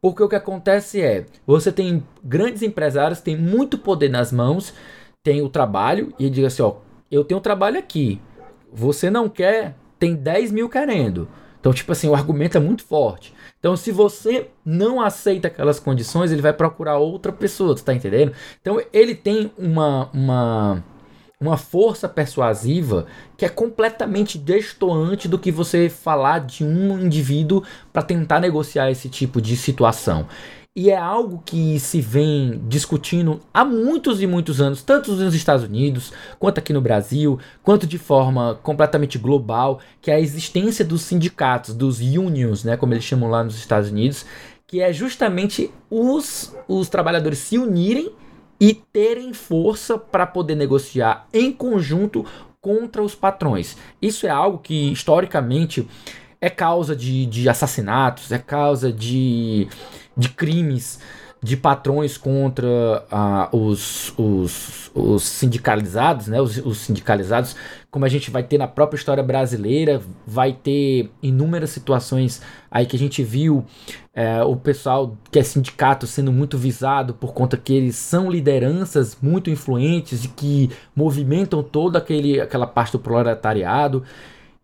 porque 0.02 0.24
o 0.24 0.28
que 0.28 0.36
acontece 0.36 1.04
é, 1.04 1.28
você 1.46 1.72
tem 1.72 2.04
grandes 2.24 2.64
empresários, 2.64 3.22
tem 3.22 3.38
muito 3.38 3.78
poder 3.78 4.10
nas 4.10 4.32
mãos, 4.32 4.74
tem 5.22 5.44
o 5.44 5.50
trabalho, 5.50 6.12
e 6.18 6.32
diz 6.32 6.46
assim, 6.46 6.64
ó, 6.64 6.78
eu 7.12 7.24
tenho 7.24 7.40
trabalho 7.40 7.78
aqui, 7.78 8.20
você 8.78 9.10
não 9.10 9.28
quer, 9.28 9.76
tem 9.98 10.16
10 10.16 10.52
mil 10.52 10.70
querendo. 10.70 11.28
Então, 11.60 11.74
tipo 11.74 11.92
assim, 11.92 12.08
o 12.08 12.16
argumento 12.16 12.56
é 12.56 12.60
muito 12.60 12.84
forte. 12.84 13.34
Então, 13.60 13.76
se 13.76 13.92
você 13.92 14.50
não 14.64 15.02
aceita 15.02 15.48
aquelas 15.48 15.80
condições, 15.80 16.32
ele 16.32 16.42
vai 16.42 16.54
procurar 16.54 16.98
outra 16.98 17.32
pessoa, 17.32 17.76
tu 17.76 17.84
tá 17.84 17.94
entendendo? 17.94 18.32
Então, 18.62 18.80
ele 18.94 19.16
tem 19.16 19.52
uma, 19.58 20.10
uma, 20.14 20.84
uma 21.42 21.58
força 21.58 22.08
persuasiva 22.08 23.08
que 23.36 23.44
é 23.44 23.50
completamente 23.50 24.38
destoante 24.38 25.28
do 25.28 25.40
que 25.40 25.52
você 25.52 25.90
falar 25.90 26.40
de 26.40 26.64
um 26.64 27.00
indivíduo 27.00 27.64
para 27.92 28.04
tentar 28.04 28.40
negociar 28.40 28.92
esse 28.92 29.10
tipo 29.10 29.42
de 29.42 29.58
situação. 29.58 30.28
E 30.80 30.92
é 30.92 30.96
algo 30.96 31.42
que 31.44 31.80
se 31.80 32.00
vem 32.00 32.62
discutindo 32.68 33.40
há 33.52 33.66
muitos 33.66 34.22
e 34.22 34.28
muitos 34.28 34.62
anos, 34.62 34.84
tanto 34.84 35.12
nos 35.14 35.34
Estados 35.34 35.66
Unidos, 35.66 36.14
quanto 36.38 36.60
aqui 36.60 36.72
no 36.72 36.80
Brasil, 36.80 37.40
quanto 37.64 37.88
de 37.88 37.98
forma 37.98 38.60
completamente 38.62 39.18
global, 39.18 39.80
que 40.00 40.12
é 40.12 40.14
a 40.14 40.20
existência 40.20 40.86
dos 40.86 41.02
sindicatos, 41.02 41.74
dos 41.74 42.00
unions, 42.00 42.64
né, 42.64 42.78
como 42.78 42.94
eles 42.94 43.04
chamam 43.04 43.28
lá 43.28 43.44
nos 43.44 43.58
Estados 43.58 43.90
Unidos, 43.90 44.24
que 44.68 44.80
é 44.80 44.94
justamente 44.94 45.72
os, 45.90 46.56
os 46.68 46.88
trabalhadores 46.90 47.40
se 47.40 47.58
unirem 47.58 48.12
e 48.60 48.76
terem 48.76 49.34
força 49.34 49.98
para 49.98 50.28
poder 50.28 50.54
negociar 50.54 51.28
em 51.34 51.52
conjunto 51.52 52.24
contra 52.62 53.02
os 53.02 53.16
patrões. 53.16 53.76
Isso 54.00 54.28
é 54.28 54.30
algo 54.30 54.60
que 54.60 54.92
historicamente 54.92 55.88
é 56.40 56.52
causa 56.52 56.96
de, 56.96 57.26
de 57.26 57.50
assassinatos, 57.50 58.32
é 58.32 58.38
causa 58.38 58.94
de 58.94 59.68
de 60.18 60.30
crimes 60.30 61.00
de 61.42 61.56
patrões 61.56 62.18
contra 62.18 62.68
uh, 63.12 63.56
os, 63.56 64.12
os, 64.18 64.92
os, 64.94 65.24
sindicalizados, 65.24 66.28
né? 66.28 66.42
Os, 66.42 66.58
os, 66.58 66.80
sindicalizados, 66.80 67.56
como 67.92 68.06
a 68.06 68.10
gente 68.10 68.32
vai 68.32 68.42
ter 68.42 68.58
na 68.58 68.68
própria 68.68 68.98
história 68.98 69.22
brasileira, 69.22 70.02
vai 70.26 70.52
ter 70.52 71.12
inúmeras 71.22 71.70
situações 71.70 72.42
aí 72.72 72.86
que 72.86 72.96
a 72.96 73.00
gente 73.00 73.24
viu 73.24 73.64
é, 74.14 74.42
o 74.44 74.56
pessoal 74.56 75.16
que 75.32 75.38
é 75.38 75.44
sindicato 75.44 76.08
sendo 76.08 76.32
muito 76.32 76.58
visado 76.58 77.14
por 77.14 77.34
conta 77.34 77.56
que 77.56 77.74
eles 77.74 77.96
são 77.96 78.32
lideranças 78.32 79.18
muito 79.22 79.50
influentes 79.50 80.26
e 80.26 80.30
que 80.30 80.72
movimentam 80.96 81.62
toda 81.62 82.00
aquele, 82.00 82.42
aquela 82.42 82.66
parte 82.66 82.94
do 82.94 83.00
proletariado. 83.00 84.04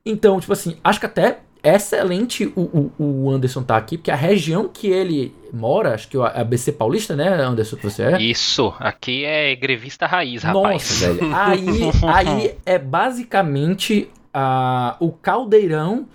Então, 0.04 0.40
tipo 0.40 0.52
assim, 0.52 0.78
acho 0.84 1.00
que 1.00 1.06
até 1.06 1.40
excelente 1.64 2.52
o, 2.56 2.92
o, 3.00 3.04
o, 3.04 3.32
Anderson 3.32 3.64
tá 3.64 3.78
aqui, 3.78 3.98
porque 3.98 4.12
a 4.12 4.16
região 4.16 4.68
que 4.68 4.88
ele 4.88 5.34
mora, 5.52 5.94
acho 5.94 6.10
que 6.10 6.18
é 6.18 6.20
a 6.20 6.42
ABC 6.42 6.74
Paulista, 6.74 7.16
né, 7.16 7.30
Anderson, 7.42 7.78
que 7.78 7.84
você 7.84 8.04
é? 8.04 8.22
Isso, 8.22 8.74
aqui 8.80 9.24
é 9.24 9.56
grevista 9.56 10.06
raiz, 10.06 10.44
rapaz. 10.44 10.74
Nossa, 10.74 11.14
velho. 11.14 11.34
Aí, 11.34 11.92
aí 12.04 12.56
é 12.66 12.78
basicamente 12.78 14.10
uh, 14.36 14.96
o 15.00 15.12
caldeirão 15.12 16.08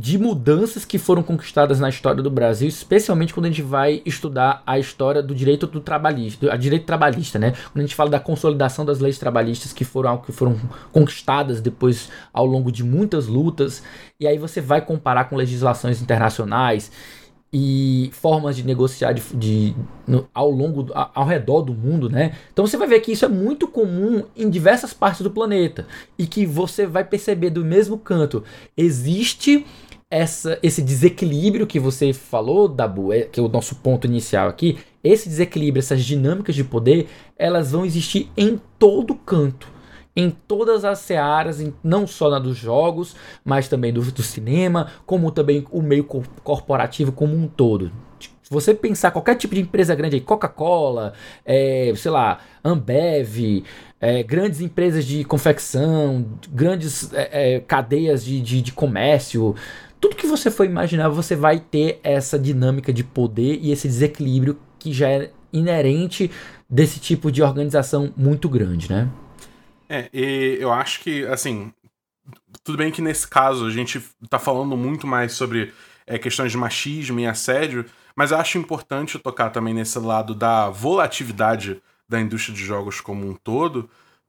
de 0.00 0.16
mudanças 0.16 0.84
que 0.84 0.96
foram 0.96 1.24
conquistadas 1.24 1.80
na 1.80 1.88
história 1.88 2.22
do 2.22 2.30
Brasil, 2.30 2.68
especialmente 2.68 3.34
quando 3.34 3.46
a 3.46 3.48
gente 3.48 3.62
vai 3.62 4.00
estudar 4.06 4.62
a 4.64 4.78
história 4.78 5.20
do 5.20 5.34
direito 5.34 5.66
do 5.66 5.80
trabalhista, 5.80 6.52
a 6.52 6.56
direito 6.56 6.86
trabalhista, 6.86 7.36
né? 7.36 7.50
Quando 7.72 7.78
a 7.78 7.80
gente 7.80 7.96
fala 7.96 8.08
da 8.08 8.20
consolidação 8.20 8.84
das 8.84 9.00
leis 9.00 9.18
trabalhistas 9.18 9.72
que 9.72 9.84
foram 9.84 10.10
algo 10.10 10.24
que 10.24 10.30
foram 10.30 10.56
conquistadas 10.92 11.60
depois 11.60 12.10
ao 12.32 12.46
longo 12.46 12.70
de 12.70 12.84
muitas 12.84 13.26
lutas, 13.26 13.82
e 14.20 14.26
aí 14.28 14.38
você 14.38 14.60
vai 14.60 14.80
comparar 14.80 15.24
com 15.24 15.34
legislações 15.34 16.00
internacionais 16.00 16.92
e 17.52 18.10
formas 18.12 18.54
de 18.54 18.62
negociar 18.62 19.12
de, 19.12 19.22
de 19.34 19.74
no, 20.06 20.28
ao 20.32 20.48
longo 20.48 20.92
ao, 20.92 21.10
ao 21.12 21.26
redor 21.26 21.62
do 21.62 21.74
mundo, 21.74 22.08
né? 22.08 22.36
Então 22.52 22.64
você 22.64 22.76
vai 22.76 22.86
ver 22.86 23.00
que 23.00 23.10
isso 23.10 23.24
é 23.24 23.28
muito 23.28 23.66
comum 23.66 24.22
em 24.36 24.48
diversas 24.48 24.92
partes 24.92 25.22
do 25.22 25.30
planeta 25.30 25.88
e 26.16 26.24
que 26.24 26.46
você 26.46 26.86
vai 26.86 27.02
perceber 27.02 27.50
do 27.50 27.64
mesmo 27.64 27.98
canto 27.98 28.44
existe 28.76 29.66
essa, 30.10 30.58
esse 30.62 30.80
desequilíbrio 30.82 31.66
que 31.66 31.78
você 31.78 32.12
falou, 32.12 32.66
Dabu, 32.66 33.12
é, 33.12 33.22
que 33.22 33.38
é 33.38 33.42
o 33.42 33.48
nosso 33.48 33.76
ponto 33.76 34.06
inicial 34.06 34.48
aqui, 34.48 34.78
esse 35.04 35.28
desequilíbrio, 35.28 35.80
essas 35.80 36.04
dinâmicas 36.04 36.54
de 36.54 36.64
poder, 36.64 37.08
elas 37.36 37.72
vão 37.72 37.84
existir 37.84 38.30
em 38.36 38.60
todo 38.78 39.14
canto. 39.14 39.68
Em 40.16 40.30
todas 40.30 40.84
as 40.84 40.98
searas, 40.98 41.64
não 41.84 42.06
só 42.06 42.28
na 42.28 42.40
dos 42.40 42.56
jogos, 42.56 43.14
mas 43.44 43.68
também 43.68 43.92
do, 43.92 44.00
do 44.00 44.22
cinema, 44.22 44.90
como 45.06 45.30
também 45.30 45.64
o 45.70 45.80
meio 45.80 46.02
corporativo 46.02 47.12
como 47.12 47.36
um 47.36 47.46
todo. 47.46 47.92
Se 48.48 48.54
você 48.54 48.72
pensar 48.72 49.10
qualquer 49.10 49.34
tipo 49.36 49.54
de 49.54 49.60
empresa 49.60 49.94
grande 49.94 50.16
aí, 50.16 50.22
Coca-Cola, 50.22 51.12
é, 51.44 51.92
sei 51.94 52.10
lá, 52.10 52.38
Ambev, 52.64 53.62
é, 54.00 54.22
grandes 54.22 54.62
empresas 54.62 55.04
de 55.04 55.22
confecção, 55.22 56.26
grandes 56.50 57.12
é, 57.12 57.56
é 57.56 57.60
cadeias 57.60 58.24
de, 58.24 58.40
de, 58.40 58.62
de 58.62 58.72
comércio, 58.72 59.54
tudo 60.00 60.16
que 60.16 60.26
você 60.26 60.50
for 60.50 60.64
imaginar, 60.64 61.08
você 61.08 61.34
vai 61.34 61.58
ter 61.58 62.00
essa 62.02 62.38
dinâmica 62.38 62.92
de 62.92 63.02
poder 63.02 63.58
e 63.60 63.72
esse 63.72 63.88
desequilíbrio 63.88 64.58
que 64.78 64.92
já 64.92 65.08
é 65.08 65.30
inerente 65.52 66.30
desse 66.68 67.00
tipo 67.00 67.32
de 67.32 67.42
organização 67.42 68.12
muito 68.16 68.48
grande, 68.48 68.90
né? 68.90 69.08
É, 69.88 70.08
e 70.12 70.58
eu 70.60 70.70
acho 70.70 71.00
que, 71.00 71.24
assim, 71.26 71.72
tudo 72.62 72.76
bem 72.76 72.90
que 72.92 73.00
nesse 73.00 73.26
caso 73.26 73.66
a 73.66 73.70
gente 73.70 74.02
tá 74.28 74.38
falando 74.38 74.76
muito 74.76 75.06
mais 75.06 75.32
sobre 75.32 75.72
é, 76.06 76.18
questões 76.18 76.52
de 76.52 76.58
machismo 76.58 77.18
e 77.18 77.26
assédio, 77.26 77.86
mas 78.14 78.30
eu 78.30 78.38
acho 78.38 78.58
importante 78.58 79.18
tocar 79.18 79.50
também 79.50 79.72
nesse 79.72 79.98
lado 79.98 80.34
da 80.34 80.68
volatilidade 80.68 81.80
da 82.08 82.20
indústria 82.20 82.54
de 82.54 82.64
jogos 82.64 83.00
como 83.00 83.26
um 83.26 83.34
todo, 83.34 83.88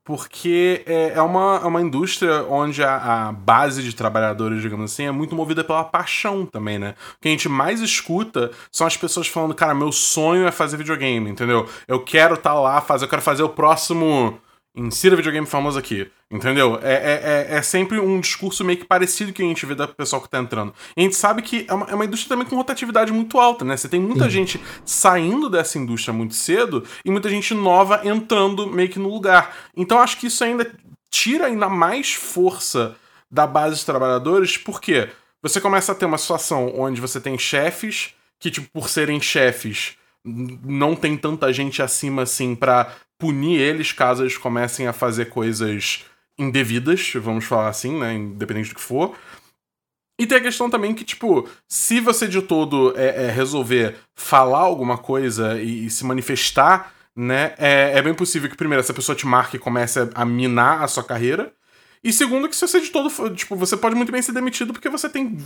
porque 0.09 0.81
é, 0.87 1.11
é 1.17 1.21
uma, 1.21 1.61
é 1.63 1.67
uma 1.67 1.79
indústria 1.79 2.43
onde 2.49 2.83
a, 2.83 3.27
a, 3.27 3.31
base 3.31 3.83
de 3.83 3.93
trabalhadores, 3.93 4.59
digamos 4.59 4.91
assim, 4.91 5.03
é 5.03 5.11
muito 5.11 5.35
movida 5.35 5.63
pela 5.63 5.83
paixão 5.83 6.47
também, 6.47 6.79
né? 6.79 6.95
O 7.15 7.21
que 7.21 7.27
a 7.27 7.31
gente 7.31 7.47
mais 7.47 7.79
escuta 7.79 8.49
são 8.71 8.87
as 8.87 8.97
pessoas 8.97 9.27
falando, 9.27 9.53
cara, 9.53 9.75
meu 9.75 9.91
sonho 9.91 10.47
é 10.47 10.51
fazer 10.51 10.77
videogame, 10.77 11.29
entendeu? 11.29 11.69
Eu 11.87 11.99
quero 11.99 12.33
estar 12.33 12.55
tá 12.55 12.59
lá, 12.59 12.81
fazer, 12.81 13.05
eu 13.05 13.09
quero 13.09 13.21
fazer 13.21 13.43
o 13.43 13.49
próximo 13.49 14.41
Insira 14.79 15.15
videogame 15.15 15.45
famoso 15.45 15.77
aqui. 15.77 16.09
Entendeu? 16.31 16.79
É, 16.81 16.93
é, 16.93 17.21
é, 17.53 17.57
é, 17.57 17.61
sempre 17.61 17.99
um 17.99 18.19
discurso 18.19 18.63
meio 18.63 18.77
que 18.77 18.85
parecido 18.85 19.33
que 19.33 19.41
a 19.41 19.45
gente 19.45 19.65
vê 19.65 19.75
da 19.75 19.87
pessoal 19.87 20.21
que 20.21 20.29
tá 20.29 20.39
entrando. 20.39 20.73
E 20.95 21.01
a 21.01 21.03
gente 21.03 21.15
sabe 21.15 21.41
que 21.41 21.65
é 21.67 21.73
uma, 21.73 21.85
é 21.87 21.95
uma 21.95 22.05
indústria 22.05 22.29
também 22.29 22.47
com 22.47 22.55
rotatividade 22.55 23.11
muito 23.11 23.39
alta, 23.39 23.65
né? 23.65 23.75
Você 23.75 23.89
tem 23.89 23.99
muita 23.99 24.25
Sim. 24.25 24.29
gente 24.29 24.61
saindo 24.85 25.49
dessa 25.49 25.77
indústria 25.77 26.13
muito 26.13 26.35
cedo 26.35 26.85
e 27.03 27.11
muita 27.11 27.29
gente 27.29 27.53
nova 27.53 28.01
entrando 28.07 28.67
meio 28.67 28.89
que 28.89 28.99
no 28.99 29.09
lugar. 29.09 29.55
Então 29.75 29.99
acho 29.99 30.17
que 30.17 30.27
isso 30.27 30.43
ainda 30.43 30.71
tira 31.09 31.47
ainda 31.47 31.67
mais 31.67 32.13
força 32.13 32.95
da 33.29 33.45
base 33.45 33.77
de 33.77 33.85
trabalhadores, 33.85 34.57
porque 34.57 35.09
você 35.41 35.59
começa 35.59 35.91
a 35.91 35.95
ter 35.95 36.05
uma 36.05 36.17
situação 36.17 36.73
onde 36.77 37.01
você 37.01 37.19
tem 37.19 37.37
chefes 37.37 38.13
que, 38.39 38.49
tipo, 38.49 38.69
por 38.71 38.87
serem 38.87 39.19
chefes, 39.19 39.97
não 40.23 40.95
tem 40.95 41.17
tanta 41.17 41.51
gente 41.51 41.81
acima 41.81 42.23
assim 42.23 42.55
para 42.55 42.93
punir 43.19 43.59
eles 43.59 43.91
caso 43.91 44.23
eles 44.23 44.37
comecem 44.37 44.87
a 44.87 44.93
fazer 44.93 45.25
coisas 45.25 46.05
indevidas, 46.37 47.11
vamos 47.15 47.45
falar 47.45 47.67
assim, 47.67 47.99
né? 47.99 48.13
Independente 48.13 48.69
do 48.69 48.75
que 48.75 48.81
for. 48.81 49.15
E 50.17 50.25
tem 50.25 50.37
a 50.37 50.41
questão 50.41 50.69
também 50.69 50.93
que, 50.93 51.03
tipo, 51.03 51.47
se 51.67 51.99
você 51.99 52.27
de 52.27 52.41
todo 52.41 52.93
é, 52.97 53.27
é 53.27 53.31
resolver 53.31 53.95
falar 54.15 54.59
alguma 54.59 54.97
coisa 54.97 55.61
e, 55.61 55.85
e 55.85 55.89
se 55.89 56.05
manifestar, 56.05 56.93
né? 57.15 57.53
É, 57.57 57.97
é, 57.97 58.01
bem 58.01 58.13
possível 58.13 58.49
que, 58.49 58.55
primeiro, 58.55 58.81
essa 58.81 58.93
pessoa 58.93 59.15
te 59.15 59.27
marque 59.27 59.57
e 59.57 59.59
comece 59.59 59.99
a, 59.99 60.09
a 60.15 60.25
minar 60.25 60.83
a 60.83 60.87
sua 60.87 61.03
carreira. 61.03 61.53
E 62.03 62.13
segundo, 62.13 62.47
que 62.47 62.55
se 62.55 62.67
você 62.67 62.79
de 62.79 62.89
todo. 62.89 63.09
Tipo, 63.35 63.55
você 63.55 63.75
pode 63.75 63.95
muito 63.95 64.11
bem 64.11 64.21
ser 64.21 64.31
demitido 64.31 64.73
porque 64.73 64.89
você 64.89 65.09
tem. 65.09 65.37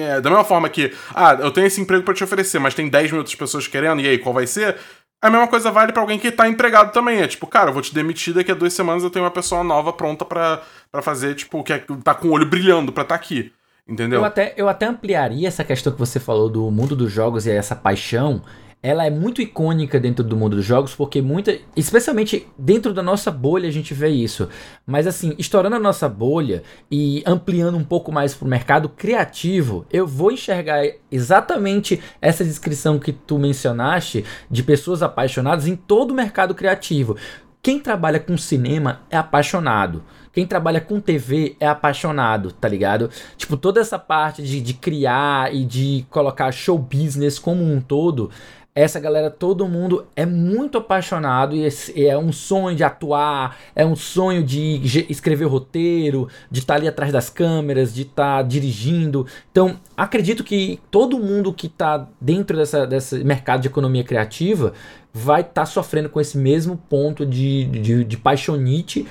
É, 0.00 0.20
da 0.20 0.30
mesma 0.30 0.44
forma 0.44 0.68
que, 0.68 0.92
ah, 1.14 1.34
eu 1.34 1.50
tenho 1.50 1.66
esse 1.66 1.80
emprego 1.80 2.02
para 2.02 2.14
te 2.14 2.24
oferecer, 2.24 2.58
mas 2.58 2.74
tem 2.74 2.88
10 2.88 3.10
mil 3.10 3.18
outras 3.18 3.34
pessoas 3.34 3.68
querendo, 3.68 4.00
e 4.00 4.08
aí, 4.08 4.18
qual 4.18 4.34
vai 4.34 4.46
ser? 4.46 4.76
A 5.20 5.30
mesma 5.30 5.48
coisa 5.48 5.70
vale 5.70 5.92
para 5.92 6.02
alguém 6.02 6.18
que 6.18 6.30
tá 6.30 6.48
empregado 6.48 6.92
também. 6.92 7.20
É 7.20 7.26
tipo, 7.26 7.46
cara, 7.46 7.70
eu 7.70 7.72
vou 7.72 7.82
te 7.82 7.94
demitir 7.94 8.34
daqui 8.34 8.52
a 8.52 8.54
duas 8.54 8.72
semanas 8.72 9.02
eu 9.02 9.10
tenho 9.10 9.24
uma 9.24 9.30
pessoa 9.30 9.64
nova 9.64 9.92
pronta 9.92 10.24
para 10.24 10.62
fazer, 11.02 11.34
tipo, 11.34 11.62
que 11.64 11.72
é, 11.72 11.84
tá 12.04 12.14
com 12.14 12.28
o 12.28 12.32
olho 12.32 12.46
brilhando 12.46 12.92
pra 12.92 13.04
tá 13.04 13.14
aqui. 13.14 13.52
Entendeu? 13.88 14.20
Eu 14.20 14.24
até, 14.24 14.52
eu 14.56 14.68
até 14.68 14.86
ampliaria 14.86 15.46
essa 15.46 15.62
questão 15.62 15.92
que 15.92 15.98
você 15.98 16.18
falou 16.18 16.48
do 16.48 16.70
mundo 16.72 16.96
dos 16.96 17.10
jogos 17.10 17.46
e 17.46 17.50
essa 17.52 17.76
paixão 17.76 18.42
ela 18.86 19.04
é 19.04 19.10
muito 19.10 19.42
icônica 19.42 19.98
dentro 19.98 20.22
do 20.22 20.36
mundo 20.36 20.54
dos 20.54 20.64
jogos, 20.64 20.94
porque 20.94 21.20
muita, 21.20 21.58
especialmente 21.74 22.46
dentro 22.56 22.94
da 22.94 23.02
nossa 23.02 23.32
bolha 23.32 23.68
a 23.68 23.72
gente 23.72 23.92
vê 23.92 24.10
isso. 24.10 24.48
Mas 24.86 25.08
assim, 25.08 25.34
estourando 25.36 25.74
a 25.74 25.80
nossa 25.80 26.08
bolha 26.08 26.62
e 26.88 27.20
ampliando 27.26 27.76
um 27.76 27.82
pouco 27.82 28.12
mais 28.12 28.32
para 28.32 28.46
o 28.46 28.48
mercado 28.48 28.88
criativo, 28.88 29.84
eu 29.92 30.06
vou 30.06 30.30
enxergar 30.30 30.84
exatamente 31.10 32.00
essa 32.22 32.44
descrição 32.44 32.96
que 32.96 33.10
tu 33.10 33.40
mencionaste 33.40 34.24
de 34.48 34.62
pessoas 34.62 35.02
apaixonadas 35.02 35.66
em 35.66 35.74
todo 35.74 36.12
o 36.12 36.14
mercado 36.14 36.54
criativo. 36.54 37.16
Quem 37.60 37.80
trabalha 37.80 38.20
com 38.20 38.38
cinema 38.38 39.00
é 39.10 39.16
apaixonado. 39.16 40.04
Quem 40.32 40.46
trabalha 40.46 40.80
com 40.80 41.00
TV 41.00 41.56
é 41.58 41.66
apaixonado, 41.66 42.52
tá 42.52 42.68
ligado? 42.68 43.10
Tipo, 43.36 43.56
toda 43.56 43.80
essa 43.80 43.98
parte 43.98 44.44
de, 44.44 44.60
de 44.60 44.74
criar 44.74 45.52
e 45.52 45.64
de 45.64 46.06
colocar 46.08 46.52
show 46.52 46.78
business 46.78 47.36
como 47.36 47.64
um 47.64 47.80
todo 47.80 48.30
essa 48.76 49.00
galera, 49.00 49.30
todo 49.30 49.66
mundo 49.66 50.04
é 50.14 50.26
muito 50.26 50.76
apaixonado 50.76 51.56
e 51.56 52.06
é 52.06 52.18
um 52.18 52.30
sonho 52.30 52.76
de 52.76 52.84
atuar, 52.84 53.56
é 53.74 53.86
um 53.86 53.96
sonho 53.96 54.44
de 54.44 55.06
escrever 55.08 55.46
roteiro, 55.46 56.28
de 56.50 56.60
estar 56.60 56.74
tá 56.74 56.78
ali 56.80 56.86
atrás 56.86 57.10
das 57.10 57.30
câmeras, 57.30 57.94
de 57.94 58.02
estar 58.02 58.36
tá 58.36 58.42
dirigindo. 58.42 59.26
Então, 59.50 59.80
acredito 59.96 60.44
que 60.44 60.78
todo 60.90 61.18
mundo 61.18 61.54
que 61.54 61.68
está 61.68 62.06
dentro 62.20 62.54
dessa, 62.54 62.86
desse 62.86 63.24
mercado 63.24 63.62
de 63.62 63.68
economia 63.68 64.04
criativa 64.04 64.74
vai 65.10 65.40
estar 65.40 65.54
tá 65.54 65.66
sofrendo 65.66 66.10
com 66.10 66.20
esse 66.20 66.36
mesmo 66.36 66.76
ponto 66.76 67.24
de, 67.24 67.64
de, 67.64 68.04
de 68.04 68.16
paixonite 68.18 69.06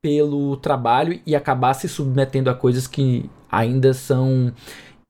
pelo 0.00 0.56
trabalho 0.56 1.20
e 1.26 1.36
acabar 1.36 1.74
se 1.74 1.86
submetendo 1.86 2.48
a 2.48 2.54
coisas 2.54 2.86
que 2.86 3.28
ainda 3.52 3.92
são 3.92 4.50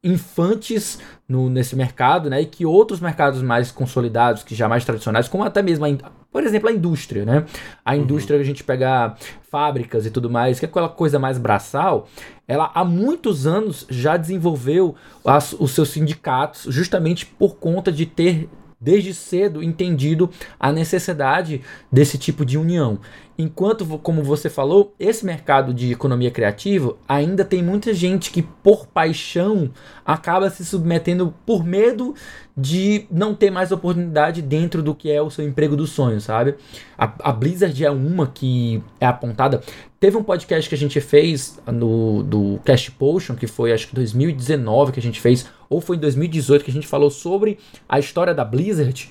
infantes 0.02 0.98
no, 1.28 1.50
nesse 1.50 1.76
mercado, 1.76 2.30
né? 2.30 2.40
E 2.40 2.46
que 2.46 2.64
outros 2.64 3.00
mercados 3.00 3.42
mais 3.42 3.70
consolidados, 3.70 4.42
que 4.42 4.54
já 4.54 4.68
mais 4.68 4.84
tradicionais, 4.84 5.28
como 5.28 5.44
até 5.44 5.62
mesmo, 5.62 5.84
a, 5.84 6.10
por 6.32 6.42
exemplo, 6.42 6.68
a 6.68 6.72
indústria, 6.72 7.24
né? 7.24 7.44
A 7.84 7.92
uhum. 7.92 8.02
indústria, 8.02 8.36
uhum. 8.36 8.42
a 8.42 8.44
gente 8.44 8.64
pegar 8.64 9.18
fábricas 9.50 10.06
e 10.06 10.10
tudo 10.10 10.30
mais, 10.30 10.58
que 10.58 10.64
é 10.64 10.68
aquela 10.68 10.88
coisa 10.88 11.18
mais 11.18 11.38
braçal, 11.38 12.08
ela 12.48 12.70
há 12.74 12.84
muitos 12.84 13.46
anos 13.46 13.86
já 13.90 14.16
desenvolveu 14.16 14.94
as, 15.24 15.52
os 15.52 15.72
seus 15.72 15.90
sindicatos 15.90 16.72
justamente 16.72 17.26
por 17.26 17.56
conta 17.56 17.92
de 17.92 18.06
ter 18.06 18.48
desde 18.80 19.12
cedo 19.12 19.62
entendido 19.62 20.30
a 20.58 20.72
necessidade 20.72 21.60
desse 21.92 22.16
tipo 22.16 22.44
de 22.44 22.56
união. 22.56 22.98
Enquanto, 23.36 23.86
como 23.98 24.22
você 24.22 24.50
falou, 24.50 24.94
esse 24.98 25.24
mercado 25.24 25.72
de 25.72 25.92
economia 25.92 26.30
criativa 26.30 26.96
ainda 27.08 27.42
tem 27.42 27.62
muita 27.62 27.94
gente 27.94 28.30
que, 28.30 28.42
por 28.42 28.86
paixão, 28.86 29.70
acaba 30.04 30.50
se 30.50 30.62
submetendo 30.64 31.34
por 31.46 31.64
medo 31.64 32.14
de 32.54 33.06
não 33.10 33.34
ter 33.34 33.50
mais 33.50 33.72
oportunidade 33.72 34.42
dentro 34.42 34.82
do 34.82 34.94
que 34.94 35.10
é 35.10 35.22
o 35.22 35.30
seu 35.30 35.46
emprego 35.46 35.74
dos 35.74 35.90
sonhos, 35.90 36.24
sabe? 36.24 36.54
A, 36.98 37.30
a 37.30 37.32
Blizzard 37.32 37.82
é 37.82 37.90
uma 37.90 38.26
que 38.26 38.82
é 39.00 39.06
apontada. 39.06 39.62
Teve 39.98 40.18
um 40.18 40.22
podcast 40.22 40.68
que 40.68 40.74
a 40.74 40.78
gente 40.78 41.00
fez 41.00 41.58
no 41.66 42.22
do 42.22 42.60
Cast 42.62 42.90
Potion, 42.92 43.36
que 43.36 43.46
foi 43.46 43.72
acho 43.72 43.88
que 43.88 43.94
2019 43.94 44.92
que 44.92 45.00
a 45.00 45.02
gente 45.02 45.20
fez, 45.20 45.46
ou 45.70 45.80
foi 45.80 45.96
em 45.96 46.00
2018 46.00 46.64
que 46.64 46.70
a 46.70 46.74
gente 46.74 46.86
falou 46.86 47.10
sobre 47.10 47.58
a 47.88 47.98
história 48.00 48.34
da 48.34 48.44
Blizzard. 48.44 49.08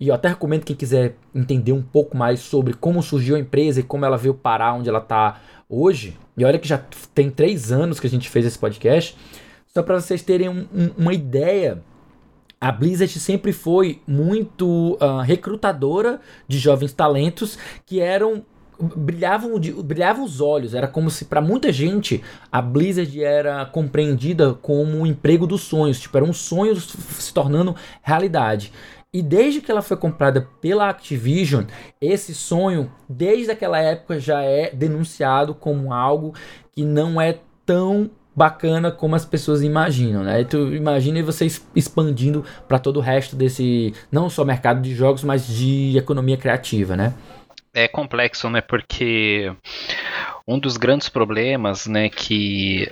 E 0.00 0.06
eu 0.06 0.14
até 0.14 0.28
recomendo 0.28 0.64
quem 0.64 0.76
quiser 0.76 1.16
entender 1.34 1.72
um 1.72 1.82
pouco 1.82 2.16
mais 2.16 2.38
sobre 2.38 2.72
como 2.72 3.02
surgiu 3.02 3.34
a 3.34 3.40
empresa 3.40 3.80
e 3.80 3.82
como 3.82 4.04
ela 4.04 4.16
veio 4.16 4.32
parar 4.32 4.74
onde 4.74 4.88
ela 4.88 5.00
está 5.00 5.40
hoje. 5.68 6.16
E 6.36 6.44
olha 6.44 6.58
que 6.58 6.68
já 6.68 6.78
tem 7.12 7.28
três 7.28 7.72
anos 7.72 7.98
que 7.98 8.06
a 8.06 8.10
gente 8.10 8.30
fez 8.30 8.46
esse 8.46 8.58
podcast. 8.58 9.16
Só 9.66 9.82
para 9.82 10.00
vocês 10.00 10.22
terem 10.22 10.48
um, 10.48 10.66
um, 10.72 10.90
uma 10.96 11.12
ideia, 11.12 11.82
a 12.60 12.70
Blizzard 12.70 13.18
sempre 13.18 13.52
foi 13.52 14.00
muito 14.06 14.96
uh, 15.00 15.20
recrutadora 15.20 16.20
de 16.46 16.58
jovens 16.58 16.92
talentos 16.92 17.58
que 17.84 18.00
eram 18.00 18.44
brilhavam, 18.96 19.58
brilhavam 19.82 20.24
os 20.24 20.40
olhos. 20.40 20.74
Era 20.74 20.86
como 20.86 21.10
se 21.10 21.24
para 21.24 21.40
muita 21.40 21.72
gente 21.72 22.22
a 22.50 22.62
Blizzard 22.62 23.22
era 23.22 23.66
compreendida 23.66 24.54
como 24.54 25.02
o 25.02 25.06
emprego 25.06 25.46
dos 25.46 25.62
sonhos, 25.62 26.00
tipo 26.00 26.16
era 26.16 26.24
um 26.24 26.32
sonho 26.32 26.76
se 26.76 27.32
tornando 27.32 27.74
realidade. 28.02 28.72
E 29.12 29.22
desde 29.22 29.62
que 29.62 29.70
ela 29.70 29.80
foi 29.80 29.96
comprada 29.96 30.46
pela 30.60 30.88
Activision, 30.90 31.64
esse 31.98 32.34
sonho, 32.34 32.92
desde 33.08 33.50
aquela 33.50 33.78
época, 33.78 34.20
já 34.20 34.42
é 34.42 34.70
denunciado 34.70 35.54
como 35.54 35.94
algo 35.94 36.34
que 36.72 36.84
não 36.84 37.18
é 37.18 37.38
tão 37.64 38.10
bacana 38.38 38.92
como 38.92 39.16
as 39.16 39.24
pessoas 39.24 39.62
imaginam, 39.62 40.22
né? 40.22 40.44
Tu 40.44 40.74
imagina 40.74 41.20
você 41.22 41.46
expandindo 41.74 42.44
para 42.68 42.78
todo 42.78 42.98
o 42.98 43.00
resto 43.00 43.34
desse, 43.34 43.92
não 44.12 44.30
só 44.30 44.44
mercado 44.44 44.80
de 44.80 44.94
jogos, 44.94 45.24
mas 45.24 45.46
de 45.46 45.96
economia 45.98 46.36
criativa, 46.36 46.94
né? 46.94 47.14
É 47.72 47.86
complexo, 47.86 48.48
né? 48.50 48.60
Porque 48.60 49.52
um 50.46 50.58
dos 50.58 50.76
grandes 50.76 51.08
problemas, 51.08 51.86
né, 51.86 52.08
que 52.08 52.90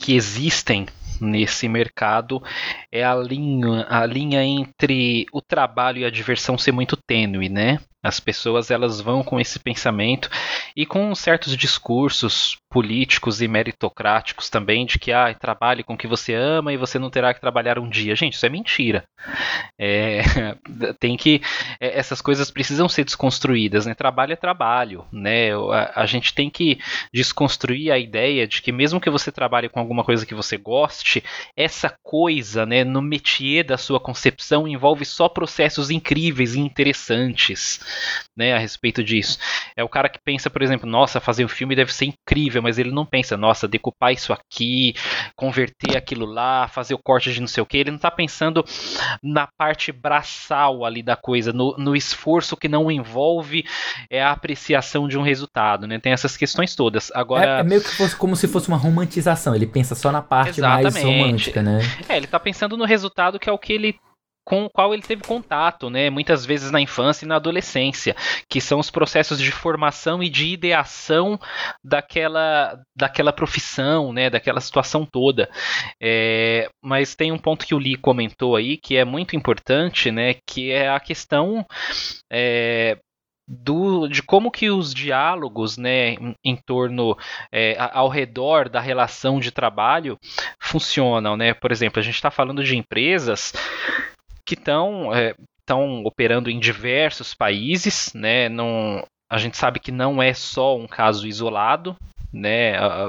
que 0.00 0.14
existem 0.14 0.86
nesse 1.20 1.68
mercado 1.68 2.42
é 2.90 3.04
a 3.04 3.14
linha, 3.14 3.86
a 3.88 4.04
linha 4.04 4.42
entre 4.42 5.26
o 5.32 5.40
trabalho 5.40 5.98
e 5.98 6.04
a 6.04 6.10
diversão 6.10 6.58
ser 6.58 6.72
muito 6.72 6.96
tênue, 6.96 7.48
né? 7.48 7.78
As 8.04 8.20
pessoas 8.20 8.70
elas 8.70 9.00
vão 9.00 9.22
com 9.22 9.40
esse 9.40 9.58
pensamento 9.58 10.28
e 10.76 10.84
com 10.84 11.14
certos 11.14 11.56
discursos 11.56 12.58
políticos 12.68 13.40
e 13.40 13.48
meritocráticos 13.48 14.50
também 14.50 14.84
de 14.84 14.98
que 14.98 15.10
ah, 15.10 15.32
trabalhe 15.32 15.82
com 15.82 15.94
o 15.94 15.96
que 15.96 16.06
você 16.06 16.34
ama 16.34 16.72
e 16.72 16.76
você 16.76 16.98
não 16.98 17.08
terá 17.08 17.32
que 17.32 17.40
trabalhar 17.40 17.78
um 17.78 17.88
dia. 17.88 18.14
Gente, 18.14 18.34
isso 18.34 18.44
é 18.44 18.48
mentira. 18.50 19.04
É, 19.78 20.20
tem 21.00 21.16
que 21.16 21.40
é, 21.80 21.98
essas 21.98 22.20
coisas 22.20 22.50
precisam 22.50 22.90
ser 22.90 23.04
desconstruídas, 23.04 23.86
né? 23.86 23.94
Trabalho 23.94 24.34
é 24.34 24.36
trabalho, 24.36 25.06
né? 25.10 25.54
A, 25.72 26.02
a 26.02 26.06
gente 26.06 26.34
tem 26.34 26.50
que 26.50 26.78
desconstruir 27.12 27.90
a 27.90 27.98
ideia 27.98 28.46
de 28.46 28.60
que 28.60 28.70
mesmo 28.70 29.00
que 29.00 29.08
você 29.08 29.32
trabalhe 29.32 29.70
com 29.70 29.80
alguma 29.80 30.04
coisa 30.04 30.26
que 30.26 30.34
você 30.34 30.58
goste, 30.58 31.24
essa 31.56 31.94
coisa, 32.02 32.66
né, 32.66 32.84
no 32.84 33.00
métier 33.00 33.64
da 33.64 33.78
sua 33.78 33.98
concepção 33.98 34.68
envolve 34.68 35.06
só 35.06 35.26
processos 35.26 35.90
incríveis 35.90 36.54
e 36.54 36.60
interessantes 36.60 37.80
né, 38.36 38.52
a 38.54 38.58
respeito 38.58 39.02
disso. 39.02 39.38
É 39.76 39.82
o 39.82 39.88
cara 39.88 40.08
que 40.08 40.18
pensa, 40.22 40.50
por 40.50 40.62
exemplo, 40.62 40.88
nossa, 40.88 41.20
fazer 41.20 41.44
um 41.44 41.48
filme 41.48 41.76
deve 41.76 41.92
ser 41.92 42.06
incrível, 42.06 42.62
mas 42.62 42.78
ele 42.78 42.90
não 42.90 43.06
pensa, 43.06 43.36
nossa, 43.36 43.68
decupar 43.68 44.12
isso 44.12 44.32
aqui, 44.32 44.94
converter 45.36 45.96
aquilo 45.96 46.26
lá, 46.26 46.68
fazer 46.68 46.94
o 46.94 46.98
corte 46.98 47.32
de 47.32 47.40
não 47.40 47.48
sei 47.48 47.62
o 47.62 47.66
que. 47.66 47.78
Ele 47.78 47.90
não 47.90 47.96
está 47.96 48.10
pensando 48.10 48.64
na 49.22 49.46
parte 49.46 49.92
braçal 49.92 50.84
ali 50.84 51.02
da 51.02 51.16
coisa, 51.16 51.52
no, 51.52 51.76
no 51.78 51.96
esforço 51.96 52.56
que 52.56 52.68
não 52.68 52.90
envolve 52.90 53.64
é, 54.10 54.22
a 54.22 54.32
apreciação 54.32 55.08
de 55.08 55.18
um 55.18 55.22
resultado, 55.22 55.86
né? 55.86 55.98
Tem 55.98 56.12
essas 56.12 56.36
questões 56.36 56.74
todas. 56.74 57.10
Agora 57.14 57.58
é, 57.58 57.60
é 57.60 57.62
meio 57.62 57.82
que 57.82 57.90
fosse 57.90 58.16
como 58.16 58.36
se 58.36 58.48
fosse 58.48 58.68
uma 58.68 58.76
romantização. 58.76 59.54
Ele 59.54 59.66
pensa 59.66 59.94
só 59.94 60.10
na 60.10 60.22
parte 60.22 60.60
Exatamente. 60.60 60.92
mais 60.92 61.04
romântica, 61.04 61.62
né? 61.62 61.80
É, 62.08 62.16
ele 62.16 62.26
está 62.26 62.38
pensando 62.38 62.76
no 62.76 62.84
resultado 62.84 63.38
que 63.38 63.48
é 63.48 63.52
o 63.52 63.58
que 63.58 63.72
ele 63.72 63.96
com 64.44 64.64
o 64.64 64.70
qual 64.70 64.92
ele 64.92 65.02
teve 65.02 65.22
contato, 65.22 65.88
né, 65.88 66.10
muitas 66.10 66.44
vezes 66.44 66.70
na 66.70 66.80
infância 66.80 67.24
e 67.24 67.28
na 67.28 67.36
adolescência, 67.36 68.14
que 68.48 68.60
são 68.60 68.78
os 68.78 68.90
processos 68.90 69.38
de 69.38 69.50
formação 69.50 70.22
e 70.22 70.28
de 70.28 70.48
ideação 70.48 71.38
daquela, 71.82 72.78
daquela 72.94 73.32
profissão, 73.32 74.12
né, 74.12 74.28
daquela 74.28 74.60
situação 74.60 75.06
toda. 75.06 75.48
É, 76.00 76.68
mas 76.82 77.14
tem 77.14 77.32
um 77.32 77.38
ponto 77.38 77.66
que 77.66 77.74
o 77.74 77.78
Lee 77.78 77.96
comentou 77.96 78.56
aí 78.56 78.76
que 78.76 78.96
é 78.96 79.04
muito 79.04 79.34
importante, 79.34 80.10
né, 80.10 80.34
que 80.46 80.70
é 80.70 80.88
a 80.88 81.00
questão 81.00 81.64
é, 82.30 82.98
do, 83.46 84.08
de 84.08 84.22
como 84.22 84.50
que 84.50 84.70
os 84.70 84.94
diálogos 84.94 85.76
né, 85.76 86.14
em, 86.14 86.34
em 86.44 86.56
torno 86.56 87.16
é, 87.52 87.76
ao 87.78 88.08
redor 88.08 88.68
da 88.68 88.80
relação 88.80 89.38
de 89.38 89.50
trabalho 89.50 90.18
funcionam, 90.58 91.36
né? 91.36 91.52
Por 91.52 91.70
exemplo, 91.70 92.00
a 92.00 92.02
gente 92.02 92.14
está 92.14 92.30
falando 92.30 92.64
de 92.64 92.76
empresas 92.76 93.52
que 94.44 94.54
estão 94.54 95.14
é, 95.14 95.34
estão 95.60 96.04
operando 96.04 96.50
em 96.50 96.60
diversos 96.60 97.34
países, 97.34 98.12
né? 98.14 98.48
Não, 98.48 99.04
a 99.30 99.38
gente 99.38 99.56
sabe 99.56 99.80
que 99.80 99.90
não 99.90 100.22
é 100.22 100.34
só 100.34 100.76
um 100.76 100.86
caso 100.86 101.26
isolado, 101.26 101.96
né? 102.32 102.76
A, 102.76 103.06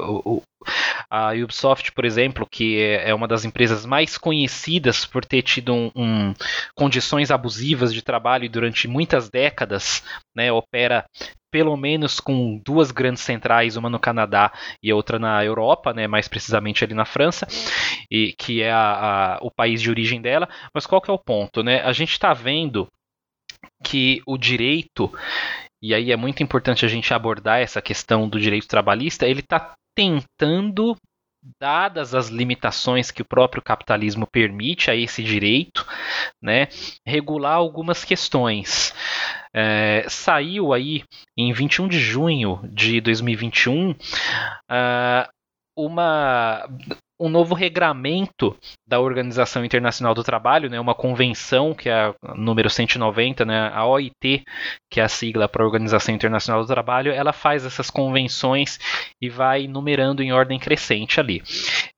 a, 1.09 1.29
a 1.29 1.33
Ubisoft, 1.33 1.91
por 1.91 2.05
exemplo, 2.05 2.47
que 2.49 2.81
é, 2.81 3.09
é 3.09 3.13
uma 3.13 3.27
das 3.27 3.43
empresas 3.45 3.86
mais 3.86 4.17
conhecidas 4.17 5.05
por 5.05 5.25
ter 5.25 5.41
tido 5.41 5.73
um, 5.73 5.91
um, 5.95 6.33
condições 6.73 7.29
abusivas 7.29 7.93
de 7.93 8.01
trabalho 8.01 8.49
durante 8.49 8.88
muitas 8.88 9.29
décadas, 9.29 10.03
né? 10.36 10.51
Opera 10.51 11.05
pelo 11.56 11.78
menos 11.78 12.20
com 12.20 12.62
duas 12.66 12.91
grandes 12.91 13.24
centrais, 13.24 13.78
uma 13.78 13.89
no 13.89 13.97
Canadá 13.97 14.51
e 14.84 14.91
outra 14.91 15.18
na 15.18 15.41
Europa, 15.41 15.93
né, 15.93 16.06
mais 16.06 16.28
precisamente 16.28 16.84
ali 16.84 16.93
na 16.93 17.06
França, 17.06 17.47
e 18.12 18.34
que 18.34 18.62
é 18.62 18.74
a, 18.74 19.38
a, 19.38 19.39
o 19.41 19.49
país 19.49 19.82
de 19.82 19.89
origem 19.89 20.22
dela. 20.22 20.49
Mas 20.74 20.86
qual 20.86 20.99
que 20.99 21.10
é 21.10 21.14
o 21.14 21.18
ponto? 21.18 21.64
Né? 21.64 21.82
A 21.82 21.93
gente 21.93 22.12
está 22.12 22.34
vendo 22.34 22.89
que 23.82 24.22
o 24.28 24.38
direito, 24.38 25.10
e 25.82 25.93
aí 25.93 26.12
é 26.12 26.18
muito 26.18 26.43
importante 26.43 26.84
a 26.84 26.89
gente 26.89 27.14
abordar 27.14 27.62
essa 27.62 27.82
questão 27.82 28.28
do 28.28 28.38
direito 28.38 28.68
trabalhista, 28.68 29.26
ele 29.26 29.39
está 29.39 29.76
tentando 29.95 30.93
dadas 31.60 32.16
as 32.16 32.30
limitações 32.30 33.12
que 33.12 33.22
o 33.22 33.26
próprio 33.26 33.62
capitalismo 33.62 34.28
permite 34.28 34.89
a 34.89 34.96
esse 34.96 35.24
direito, 35.24 35.86
né, 36.41 36.68
regular 37.06 37.56
algumas 37.56 38.04
questões. 38.04 38.93
É, 39.54 40.06
saiu 40.10 40.74
aí 40.74 41.04
em 41.38 41.54
21 41.54 41.88
de 41.88 42.00
junho 42.00 42.60
de 42.72 43.00
2021 43.00 43.91
uh, 43.91 43.96
ah, 44.68 45.30
uma 45.78 46.68
um 47.20 47.30
novo 47.30 47.55
regramento 47.55 48.55
da 48.88 48.99
Organização 48.99 49.63
Internacional 49.63 50.13
do 50.13 50.24
Trabalho, 50.24 50.70
né, 50.70 50.80
uma 50.80 50.93
convenção 50.93 51.74
que 51.74 51.89
é 51.89 51.93
a 51.93 52.13
número 52.36 52.70
190, 52.70 53.45
né, 53.45 53.72
a 53.74 53.86
OIT, 53.86 54.43
que 54.91 54.99
é 54.99 55.03
a 55.03 55.09
sigla 55.09 55.47
para 55.47 55.63
a 55.63 55.66
Organização 55.66 56.13
Internacional 56.13 56.61
do 56.61 56.68
Trabalho, 56.68 57.11
ela 57.11 57.32
faz 57.32 57.66
essas 57.66 57.89
convenções 57.89 58.80
e 59.22 59.30
vai 59.30 59.68
numerando 59.68 60.22
em 60.22 60.34
ordem 60.34 60.59
crescente 60.59 61.20
ali. 61.20 61.41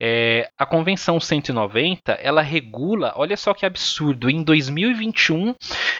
É, 0.00 0.48
a 0.56 0.64
Convenção 0.64 1.18
190, 1.18 2.12
ela 2.12 2.42
regula, 2.42 3.12
olha 3.16 3.36
só 3.36 3.52
que 3.52 3.66
absurdo, 3.66 4.30
em 4.30 4.42
2021 4.44 5.54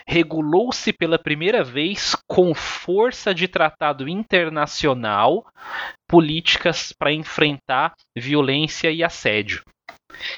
regulou-se 0.07 0.93
pela 0.93 1.19
primeira 1.19 1.65
vez 1.65 2.17
com 2.27 2.55
força 2.55 3.35
de 3.35 3.49
tratado 3.49 4.09
internacional 4.09 5.45
políticas 6.09 6.93
para 6.93 7.13
enfrentar 7.13 7.95
violência 8.17 8.91
e 8.91 9.05
assédio. 9.05 9.63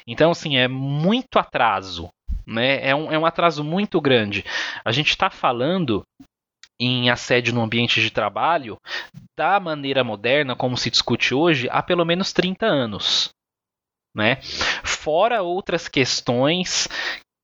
Então, 0.06 0.32
assim, 0.32 0.56
é 0.56 0.68
muito 0.68 1.38
atraso. 1.38 2.08
Né? 2.46 2.84
É, 2.86 2.94
um, 2.94 3.12
é 3.12 3.18
um 3.18 3.24
atraso 3.24 3.62
muito 3.62 4.00
grande. 4.00 4.44
A 4.84 4.92
gente 4.92 5.10
está 5.10 5.30
falando 5.30 6.02
em 6.78 7.10
assédio 7.10 7.54
no 7.54 7.62
ambiente 7.62 8.00
de 8.00 8.10
trabalho 8.10 8.76
da 9.38 9.60
maneira 9.60 10.02
moderna, 10.02 10.56
como 10.56 10.76
se 10.76 10.90
discute 10.90 11.34
hoje, 11.34 11.68
há 11.70 11.82
pelo 11.82 12.04
menos 12.04 12.32
30 12.32 12.66
anos. 12.66 13.28
Né? 14.14 14.40
Fora 14.82 15.42
outras 15.42 15.86
questões 15.86 16.88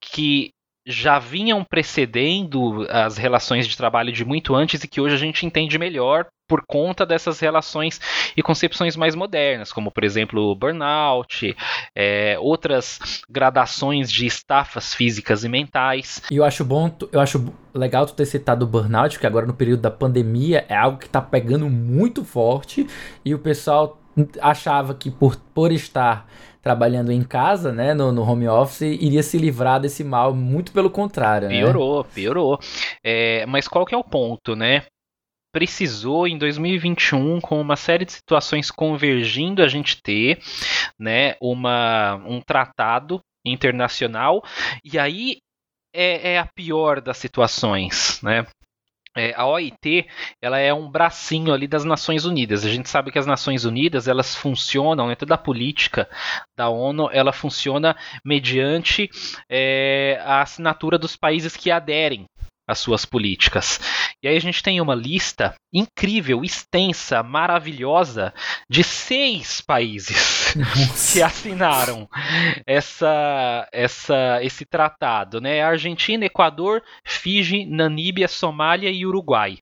que 0.01 0.51
já 0.87 1.19
vinham 1.19 1.65
precedendo 1.65 2.87
as 2.89 3.17
relações 3.17 3.69
de 3.69 3.77
trabalho 3.77 4.13
de 4.13 4.25
muito 4.25 4.55
antes 4.55 4.83
e 4.83 4.89
que 4.89 5.01
hoje 5.01 5.15
a 5.15 5.19
gente 5.19 5.45
entende 5.45 5.79
melhor 5.79 6.27
por 6.47 6.65
conta 6.67 7.05
dessas 7.05 7.41
relações 7.41 8.01
e 8.37 8.43
concepções 8.43 8.97
mais 8.97 9.15
modernas, 9.15 9.73
como 9.73 9.91
por 9.91 10.05
exemplo 10.05 10.51
o 10.51 10.55
burnout, 10.55 11.57
é, 11.95 12.37
outras 12.41 13.23
gradações 13.29 14.11
de 14.11 14.27
estafas 14.27 14.95
físicas 14.95 15.45
e 15.45 15.49
mentais. 15.49 16.23
E 16.31 16.37
eu 16.37 16.45
acho 16.45 16.65
bom, 16.65 16.91
eu 17.13 17.21
acho 17.21 17.53
legal 17.75 18.07
tu 18.07 18.15
ter 18.15 18.27
citado 18.27 18.65
o 18.65 18.69
burnout, 18.69 19.19
que 19.19 19.27
agora 19.27 19.47
no 19.47 19.55
período 19.55 19.83
da 19.83 19.91
pandemia 19.91 20.65
é 20.69 20.77
algo 20.77 20.99
que 20.99 21.07
está 21.07 21.21
pegando 21.21 21.69
muito 21.69 22.25
forte 22.25 22.87
e 23.25 23.35
o 23.35 23.39
pessoal 23.39 24.01
achava 24.41 24.95
que 24.95 25.11
por, 25.11 25.37
por 25.55 25.73
estar 25.73 26.27
trabalhando 26.63 27.13
em 27.13 27.23
casa, 27.23 27.71
né, 27.71 27.95
no, 27.95 28.11
no, 28.11 28.29
home 28.29 28.49
office, 28.49 28.81
iria 28.81 29.23
se 29.23 29.39
livrar 29.39 29.79
desse 29.79 30.03
mal, 30.03 30.35
muito 30.35 30.73
pelo 30.73 30.91
contrário, 30.91 31.49
né? 31.49 31.61
Piorou, 31.61 32.05
piorou. 32.05 32.59
É, 33.05 33.47
mas 33.47 33.69
qual 33.69 33.87
que 33.87 33.95
é 33.95 33.99
o 33.99 34.03
ponto, 34.03 34.57
né? 34.57 34.83
Precisou 35.57 36.29
em 36.29 36.37
2021, 36.37 37.41
com 37.41 37.59
uma 37.59 37.77
série 37.77 38.05
de 38.05 38.13
situações 38.13 38.71
convergindo, 38.71 39.63
a 39.63 39.69
gente 39.69 40.03
ter, 40.03 40.39
né, 41.01 41.35
uma, 41.41 42.17
um 42.27 42.43
tratado 42.43 43.23
internacional, 43.43 44.45
e 44.85 44.99
aí 44.99 45.39
é, 45.95 46.33
é 46.35 46.39
a 46.39 46.45
pior 46.45 47.01
das 47.01 47.17
situações, 47.17 48.21
né? 48.23 48.45
É, 49.17 49.33
a 49.35 49.47
OIT 49.47 50.07
ela 50.43 50.59
é 50.59 50.75
um 50.75 50.91
bracinho 50.91 51.55
ali 51.55 51.67
das 51.67 51.87
Nações 51.87 52.27
Unidas. 52.27 52.67
A 52.67 52.69
gente 52.69 52.91
sabe 52.91 53.11
que 53.11 53.19
as 53.19 53.25
Nações 53.25 53.65
Unidas 53.65 54.07
elas 54.09 54.35
funcionam, 54.35 55.09
né, 55.09 55.15
toda 55.15 55.37
a 55.37 55.39
política 55.39 56.07
da 56.55 56.69
ONU 56.69 57.09
ela 57.11 57.33
funciona 57.33 57.97
mediante 58.23 59.09
é, 59.49 60.21
a 60.23 60.43
assinatura 60.43 60.99
dos 60.99 61.17
países 61.17 61.57
que 61.57 61.71
aderem 61.71 62.27
as 62.67 62.79
suas 62.79 63.05
políticas. 63.05 63.81
E 64.23 64.29
aí 64.29 64.37
a 64.37 64.41
gente 64.41 64.63
tem 64.63 64.81
uma 64.81 64.95
lista 64.95 65.55
incrível, 65.73 66.43
extensa, 66.45 67.23
maravilhosa 67.23 68.35
de 68.69 68.83
seis 68.83 69.61
países 69.61 70.55
Nossa. 70.57 71.13
que 71.13 71.23
assinaram 71.23 72.09
essa, 72.67 73.69
essa, 73.73 74.41
esse 74.43 74.65
tratado, 74.65 75.41
né? 75.41 75.63
Argentina, 75.63 76.25
Equador, 76.25 76.83
Fiji, 77.07 77.67
Namíbia, 77.67 78.29
Somália 78.29 78.91
e 78.91 79.07
Uruguai. 79.07 79.59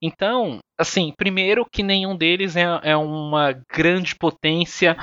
Então, 0.00 0.58
assim, 0.78 1.12
primeiro 1.16 1.64
que 1.64 1.82
nenhum 1.82 2.16
deles 2.16 2.56
é, 2.56 2.64
é 2.82 2.96
uma 2.96 3.52
grande 3.72 4.14
potência 4.14 4.96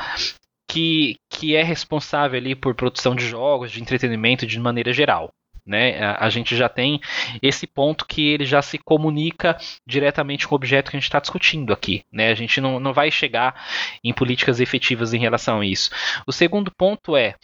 que, 0.69 1.15
que 1.29 1.55
é 1.55 1.63
responsável 1.63 2.39
ali 2.39 2.55
por 2.55 2.75
produção 2.75 3.15
de 3.15 3.27
jogos, 3.27 3.71
de 3.71 3.81
entretenimento 3.81 4.45
de 4.45 4.59
maneira 4.59 4.93
geral. 4.93 5.31
Né? 5.65 5.99
A, 6.03 6.25
a, 6.25 6.29
gente 6.29 6.55
já 6.55 6.67
tem 6.67 6.99
esse 7.41 7.67
ponto 7.67 8.05
que 8.05 8.27
ele 8.27 8.45
já 8.45 8.61
se 8.61 8.77
comunica 8.77 9.57
diretamente 9.85 10.47
com 10.47 10.55
o 10.55 10.57
objeto 10.57 10.89
que 10.89 10.97
a 10.97 10.99
gente 10.99 11.07
está 11.07 11.19
discutindo 11.19 11.71
aqui. 11.71 12.03
Né? 12.11 12.29
A 12.29 12.35
gente 12.35 12.59
não, 12.59 12.79
não 12.79 12.93
vai 12.93 13.11
chegar 13.11 13.65
em 14.03 14.13
políticas 14.13 14.59
efetivas 14.59 15.13
em 15.13 15.19
relação 15.19 15.59
a 15.59 15.65
isso. 15.65 15.91
O 16.25 16.31
segundo 16.31 16.71
ponto 16.71 17.15
é 17.15 17.35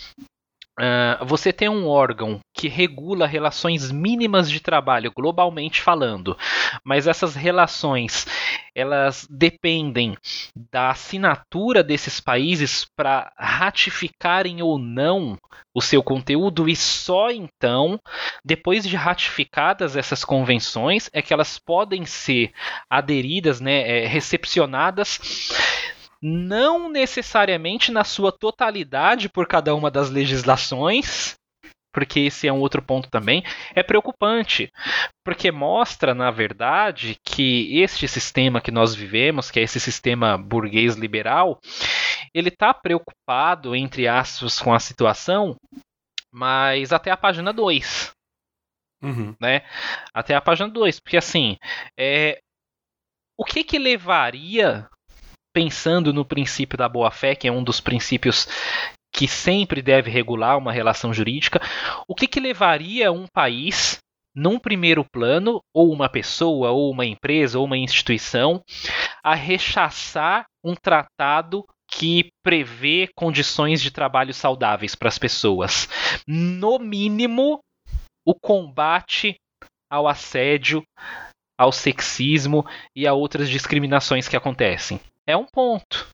Uh, 0.79 1.25
você 1.25 1.51
tem 1.51 1.67
um 1.67 1.87
órgão 1.87 2.39
que 2.53 2.67
regula 2.67 3.25
relações 3.25 3.91
mínimas 3.91 4.49
de 4.49 4.59
trabalho, 4.59 5.11
globalmente 5.11 5.81
falando, 5.81 6.37
mas 6.83 7.07
essas 7.07 7.35
relações 7.35 8.27
elas 8.75 9.27
dependem 9.27 10.15
da 10.71 10.91
assinatura 10.91 11.83
desses 11.83 12.19
países 12.19 12.85
para 12.95 13.33
ratificarem 13.35 14.61
ou 14.61 14.77
não 14.77 15.35
o 15.73 15.81
seu 15.81 16.03
conteúdo 16.03 16.69
e 16.69 16.75
só 16.75 17.31
então, 17.31 17.99
depois 18.45 18.83
de 18.83 18.95
ratificadas 18.95 19.95
essas 19.95 20.23
convenções, 20.23 21.09
é 21.11 21.23
que 21.23 21.33
elas 21.33 21.57
podem 21.57 22.05
ser 22.05 22.51
aderidas, 22.87 23.59
né, 23.59 24.03
é, 24.03 24.05
recepcionadas 24.05 25.19
não 26.21 26.89
necessariamente 26.89 27.91
na 27.91 28.03
sua 28.03 28.31
totalidade 28.31 29.29
por 29.29 29.47
cada 29.47 29.73
uma 29.75 29.91
das 29.91 30.09
legislações, 30.09 31.35
porque 31.93 32.21
esse 32.21 32.47
é 32.47 32.53
um 32.53 32.59
outro 32.59 32.81
ponto 32.81 33.09
também, 33.09 33.43
é 33.73 33.81
preocupante, 33.81 34.71
porque 35.25 35.51
mostra, 35.51 36.13
na 36.13 36.29
verdade, 36.29 37.17
que 37.25 37.81
este 37.81 38.07
sistema 38.07 38.61
que 38.61 38.69
nós 38.69 38.93
vivemos, 38.93 39.49
que 39.49 39.59
é 39.59 39.63
esse 39.63 39.79
sistema 39.79 40.37
burguês 40.37 40.95
liberal, 40.95 41.59
ele 42.33 42.49
está 42.49 42.73
preocupado, 42.73 43.75
entre 43.75 44.07
aspas, 44.07 44.59
com 44.59 44.73
a 44.73 44.79
situação, 44.79 45.55
mas 46.31 46.93
até 46.93 47.09
a 47.09 47.17
página 47.17 47.51
2. 47.51 48.11
Uhum. 49.01 49.35
Né? 49.39 49.61
Até 50.13 50.35
a 50.35 50.41
página 50.41 50.69
2. 50.69 50.99
Porque 50.99 51.17
assim, 51.17 51.57
é, 51.97 52.39
o 53.37 53.43
que 53.43 53.63
que 53.63 53.79
levaria, 53.79 54.87
pensando 55.57 56.13
no 56.13 56.23
princípio 56.23 56.77
da 56.77 56.87
boa-fé, 56.87 57.33
que 57.33 57.47
é 57.47 57.51
um 57.51 57.63
dos 57.63 57.81
princípios 57.81 58.47
que 59.11 59.27
sempre 59.27 59.81
deve 59.81 60.07
regular 60.07 60.55
uma 60.55 60.71
relação 60.71 61.11
jurídica, 61.11 61.59
o 62.07 62.13
que 62.13 62.27
que 62.27 62.39
levaria 62.39 63.11
um 63.11 63.25
país 63.25 63.97
num 64.35 64.59
primeiro 64.59 65.03
plano, 65.03 65.59
ou 65.73 65.91
uma 65.91 66.07
pessoa, 66.07 66.69
ou 66.69 66.91
uma 66.91 67.07
empresa, 67.07 67.57
ou 67.57 67.65
uma 67.65 67.75
instituição, 67.75 68.61
a 69.23 69.33
rechaçar 69.33 70.45
um 70.63 70.75
tratado 70.75 71.65
que 71.89 72.29
prevê 72.43 73.09
condições 73.15 73.81
de 73.81 73.89
trabalho 73.89 74.35
saudáveis 74.35 74.93
para 74.93 75.07
as 75.07 75.17
pessoas. 75.17 75.89
No 76.27 76.77
mínimo, 76.77 77.61
o 78.23 78.35
combate 78.35 79.37
ao 79.89 80.07
assédio, 80.07 80.83
ao 81.57 81.71
sexismo 81.71 82.63
e 82.95 83.07
a 83.07 83.13
outras 83.15 83.49
discriminações 83.49 84.27
que 84.27 84.37
acontecem. 84.37 84.99
É 85.27 85.35
um 85.35 85.45
ponto. 85.45 86.07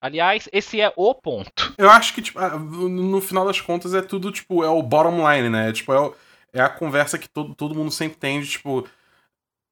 Aliás, 0.00 0.48
esse 0.52 0.80
é 0.80 0.92
o 0.96 1.14
ponto. 1.14 1.74
Eu 1.76 1.90
acho 1.90 2.14
que, 2.14 2.22
tipo, 2.22 2.38
ah, 2.38 2.56
no 2.56 3.20
final 3.20 3.44
das 3.44 3.60
contas 3.60 3.94
é 3.94 4.00
tudo, 4.00 4.30
tipo, 4.30 4.64
é 4.64 4.68
o 4.68 4.82
bottom 4.82 5.28
line, 5.28 5.48
né? 5.48 5.72
Tipo, 5.72 5.92
é, 5.92 6.00
o, 6.00 6.14
é 6.52 6.60
a 6.60 6.68
conversa 6.68 7.18
que 7.18 7.28
todo, 7.28 7.54
todo 7.54 7.74
mundo 7.74 7.90
sempre 7.90 8.16
tem 8.18 8.40
de, 8.40 8.48
tipo, 8.48 8.86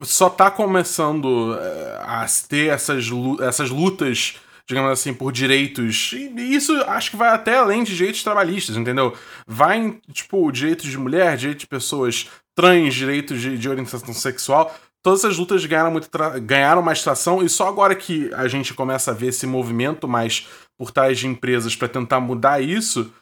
só 0.03 0.29
tá 0.29 0.51
começando 0.51 1.57
eh, 1.61 1.99
a 2.01 2.27
ter 2.49 2.73
essas, 2.73 3.07
essas 3.41 3.71
lutas 3.71 4.39
digamos 4.71 4.93
assim, 4.93 5.13
por 5.13 5.33
direitos. 5.33 6.13
E 6.13 6.55
isso 6.55 6.73
acho 6.85 7.11
que 7.11 7.17
vai 7.17 7.31
até 7.31 7.57
além 7.57 7.83
de 7.83 7.97
direitos 7.97 8.23
trabalhistas, 8.23 8.77
entendeu? 8.77 9.17
Vai 9.45 9.79
em, 9.79 10.01
tipo, 10.13 10.51
direitos 10.53 10.87
de 10.89 10.97
mulher, 10.97 11.37
direitos 11.37 11.63
de 11.63 11.67
pessoas 11.67 12.29
trans, 12.55 12.95
direitos 12.95 13.41
de, 13.41 13.59
de 13.59 13.69
orientação 13.69 14.15
sexual. 14.15 14.73
Todas 15.03 15.25
essas 15.25 15.39
lutas 15.39 15.65
ganharam, 15.65 15.91
muito 15.91 16.11
ganharam 16.43 16.83
mais 16.83 17.03
tração 17.03 17.43
e 17.43 17.49
só 17.49 17.69
agora 17.69 17.95
que 17.95 18.31
a 18.35 18.47
gente 18.49 18.75
começa 18.75 19.11
a 19.11 19.15
ver 19.15 19.29
esse 19.29 19.47
movimento 19.47 20.07
mais 20.07 20.47
por 20.77 20.91
trás 20.91 21.19
de 21.19 21.27
empresas 21.27 21.75
para 21.75 21.89
tentar 21.89 22.21
mudar 22.21 22.61
isso, 22.61 23.13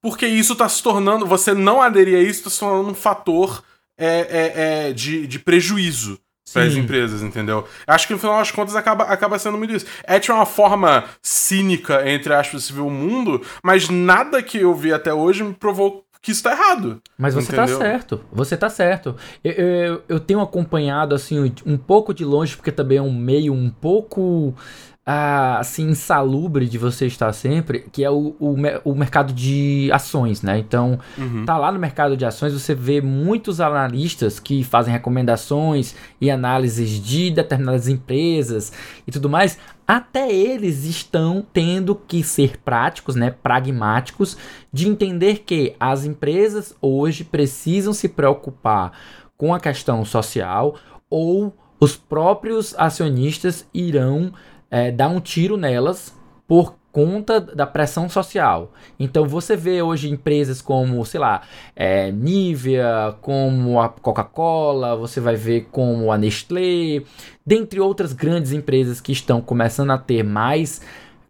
porque 0.00 0.26
isso 0.26 0.54
está 0.54 0.68
se 0.68 0.82
tornando. 0.82 1.26
Você 1.26 1.52
não 1.52 1.82
aderir 1.82 2.18
a 2.18 2.22
isso 2.22 2.40
está 2.40 2.50
se 2.50 2.60
tornando 2.60 2.90
um 2.90 2.94
fator 2.94 3.62
é, 3.98 4.06
é, 4.06 4.88
é, 4.88 4.92
de, 4.92 5.26
de 5.26 5.38
prejuízo 5.38 6.18
para 6.52 6.62
as 6.62 6.74
empresas, 6.74 7.22
entendeu? 7.22 7.68
Acho 7.86 8.06
que 8.06 8.12
no 8.14 8.18
final 8.18 8.38
das 8.38 8.50
contas 8.50 8.74
acaba, 8.74 9.04
acaba 9.04 9.38
sendo 9.38 9.58
muito 9.58 9.74
isso. 9.74 9.86
É 10.04 10.18
de 10.18 10.30
uma 10.30 10.46
forma 10.46 11.04
cínica, 11.22 12.08
entre 12.08 12.32
aspas, 12.32 12.70
ver 12.70 12.80
o 12.80 12.90
mundo, 12.90 13.44
mas 13.62 13.88
nada 13.88 14.42
que 14.42 14.58
eu 14.58 14.74
vi 14.74 14.92
até 14.92 15.12
hoje 15.12 15.44
me 15.44 15.52
provou 15.52 16.06
que 16.20 16.32
isso 16.32 16.42
tá 16.42 16.52
errado. 16.52 17.00
Mas 17.16 17.34
você 17.34 17.54
tá 17.54 17.62
entendeu? 17.62 17.78
tá 17.78 17.84
certo, 17.84 18.20
você 18.32 18.56
tá 18.56 18.68
certo. 18.68 19.16
Eu, 19.42 19.52
eu, 19.52 20.02
eu, 20.08 20.20
tenho 20.20 20.40
acompanhado, 20.40 21.14
assim, 21.14 21.52
um 21.64 21.76
pouco 21.76 22.12
de 22.12 22.24
longe, 22.24 22.56
porque 22.56 22.72
também 22.72 22.98
é 22.98 23.02
um 23.02 23.12
meio 23.12 23.52
um 23.52 23.70
pouco 23.70 24.54
assim, 25.10 25.88
insalubre 25.88 26.68
de 26.68 26.76
você 26.76 27.06
estar 27.06 27.32
sempre, 27.32 27.86
que 27.90 28.04
é 28.04 28.10
o, 28.10 28.36
o, 28.38 28.54
o 28.84 28.94
mercado 28.94 29.32
de 29.32 29.88
ações, 29.90 30.42
né? 30.42 30.58
Então, 30.58 30.98
uhum. 31.16 31.46
tá 31.46 31.56
lá 31.56 31.72
no 31.72 31.78
mercado 31.78 32.14
de 32.14 32.26
ações, 32.26 32.52
você 32.52 32.74
vê 32.74 33.00
muitos 33.00 33.58
analistas 33.58 34.38
que 34.38 34.62
fazem 34.62 34.92
recomendações 34.92 35.94
e 36.20 36.30
análises 36.30 36.90
de 36.90 37.30
determinadas 37.30 37.88
empresas 37.88 38.70
e 39.06 39.10
tudo 39.10 39.30
mais. 39.30 39.56
Até 39.86 40.30
eles 40.30 40.84
estão 40.84 41.42
tendo 41.54 41.94
que 41.94 42.22
ser 42.22 42.58
práticos, 42.58 43.14
né, 43.14 43.30
pragmáticos, 43.30 44.36
de 44.70 44.86
entender 44.86 45.38
que 45.38 45.74
as 45.80 46.04
empresas 46.04 46.76
hoje 46.82 47.24
precisam 47.24 47.94
se 47.94 48.10
preocupar 48.10 48.92
com 49.38 49.54
a 49.54 49.60
questão 49.60 50.04
social 50.04 50.74
ou 51.08 51.56
os 51.80 51.96
próprios 51.96 52.74
acionistas 52.76 53.66
irão 53.72 54.34
é, 54.70 54.90
dar 54.90 55.08
um 55.08 55.20
tiro 55.20 55.56
nelas 55.56 56.14
por 56.46 56.74
conta 56.90 57.40
da 57.40 57.66
pressão 57.66 58.08
social. 58.08 58.72
Então 58.98 59.28
você 59.28 59.56
vê 59.56 59.82
hoje 59.82 60.10
empresas 60.10 60.60
como, 60.60 61.04
sei 61.04 61.20
lá, 61.20 61.42
é, 61.76 62.10
Nivea, 62.10 63.14
como 63.20 63.80
a 63.80 63.88
Coca-Cola, 63.88 64.96
você 64.96 65.20
vai 65.20 65.36
ver 65.36 65.68
como 65.70 66.10
a 66.10 66.18
Nestlé, 66.18 67.02
dentre 67.44 67.78
outras 67.78 68.12
grandes 68.12 68.52
empresas 68.52 69.00
que 69.00 69.12
estão 69.12 69.40
começando 69.40 69.90
a 69.90 69.98
ter 69.98 70.22
mais 70.22 70.80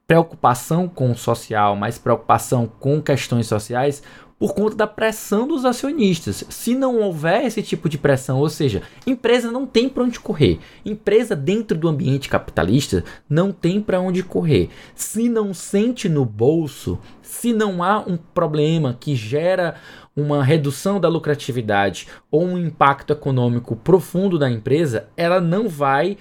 preocupação 0.07 0.89
com 0.89 1.11
o 1.11 1.17
social, 1.17 1.77
mais 1.77 1.99
preocupação 1.99 2.67
com 2.67 3.03
questões 3.03 3.47
sociais, 3.47 4.03
por 4.39 4.55
conta 4.55 4.77
da 4.77 4.87
pressão 4.87 5.49
dos 5.49 5.65
acionistas. 5.65 6.45
Se 6.49 6.75
não 6.75 7.01
houver 7.01 7.45
esse 7.45 7.63
tipo 7.63 7.89
de 7.89 7.99
pressão, 7.99 8.39
ou 8.39 8.49
seja, 8.49 8.83
empresa 9.07 9.51
não 9.51 9.67
tem 9.67 9.89
para 9.89 10.05
onde 10.05 10.21
correr. 10.21 10.61
Empresa 10.85 11.35
dentro 11.35 11.77
do 11.77 11.89
ambiente 11.89 12.29
capitalista 12.29 13.05
não 13.29 13.51
tem 13.51 13.81
para 13.81 14.01
onde 14.01 14.23
correr. 14.23 14.71
Se 14.95 15.29
não 15.29 15.53
sente 15.53 16.09
no 16.09 16.25
bolso, 16.25 16.99
se 17.21 17.53
não 17.53 17.83
há 17.83 17.99
um 17.99 18.17
problema 18.17 18.97
que 18.99 19.17
gera 19.17 19.75
uma 20.15 20.43
redução 20.43 21.01
da 21.01 21.09
lucratividade 21.09 22.09
ou 22.31 22.45
um 22.45 22.59
impacto 22.59 23.13
econômico 23.13 23.77
profundo 23.77 24.39
da 24.39 24.51
empresa, 24.51 25.09
ela 25.17 25.41
não 25.41 25.69
vai 25.69 26.17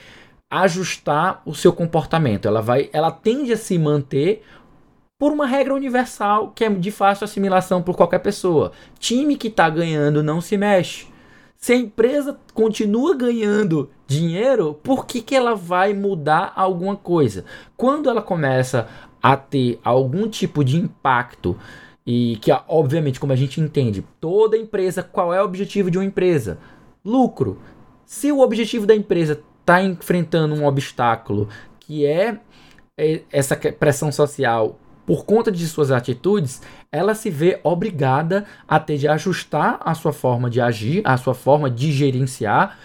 ajustar 0.50 1.42
o 1.46 1.54
seu 1.54 1.74
comportamento. 1.74 2.48
Ela 2.48 2.62
vai, 2.62 2.90
ela 2.94 3.12
tende 3.12 3.52
a 3.54 3.58
se 3.58 3.78
manter 3.78 4.44
por 5.20 5.32
uma 5.32 5.48
regra 5.48 5.74
universal 5.74 6.52
que 6.54 6.64
é 6.64 6.70
de 6.70 6.92
fácil 6.92 7.26
assimilação 7.26 7.82
por 7.82 7.96
qualquer 7.96 8.20
pessoa. 8.20 8.72
Time 9.00 9.36
que 9.36 9.48
está 9.48 9.70
ganhando 9.70 10.24
não 10.24 10.40
se 10.40 10.58
mexe. 10.58 11.08
Se 11.56 11.74
a 11.74 11.76
empresa 11.76 12.40
continua 12.54 13.16
ganhando 13.16 13.90
dinheiro, 14.06 14.76
por 14.84 15.08
que, 15.08 15.22
que 15.22 15.36
ela 15.36 15.56
vai 15.56 15.92
mudar 15.92 16.54
alguma 16.56 16.96
coisa? 16.96 17.46
Quando 17.76 18.10
ela 18.10 18.22
começa 18.22 18.88
a 19.22 19.36
ter 19.36 19.80
algum 19.84 20.30
tipo 20.30 20.64
de 20.64 20.78
impacto, 20.78 21.58
e 22.06 22.38
que 22.38 22.52
obviamente, 22.68 23.20
como 23.20 23.34
a 23.34 23.36
gente 23.36 23.60
entende, 23.60 24.06
toda 24.22 24.56
empresa, 24.56 25.02
qual 25.02 25.34
é 25.34 25.42
o 25.42 25.46
objetivo 25.46 25.90
de 25.90 25.98
uma 25.98 26.06
empresa? 26.06 26.60
Lucro. 27.04 27.60
Se 28.06 28.32
o 28.32 28.40
objetivo 28.40 28.86
da 28.86 28.96
empresa 28.96 29.42
está 29.60 29.82
enfrentando 29.82 30.54
um 30.54 30.66
obstáculo 30.66 31.50
que 31.80 32.06
é, 32.06 32.40
é 32.96 33.24
essa 33.32 33.56
pressão 33.56 34.12
social 34.12 34.80
por 35.08 35.24
conta 35.24 35.50
de 35.50 35.66
suas 35.66 35.90
atitudes, 35.90 36.62
ela 36.92 37.16
se 37.16 37.30
vê 37.30 37.62
obrigada 37.64 38.44
a 38.68 38.78
ter 38.78 38.98
de 38.98 39.08
ajustar 39.08 39.80
a 39.80 39.96
sua 39.96 40.12
forma 40.12 40.50
de 40.50 40.60
agir, 40.60 41.02
a 41.06 41.16
sua 41.16 41.34
forma 41.34 41.72
de 41.72 41.94
gerenciar, 41.94 42.78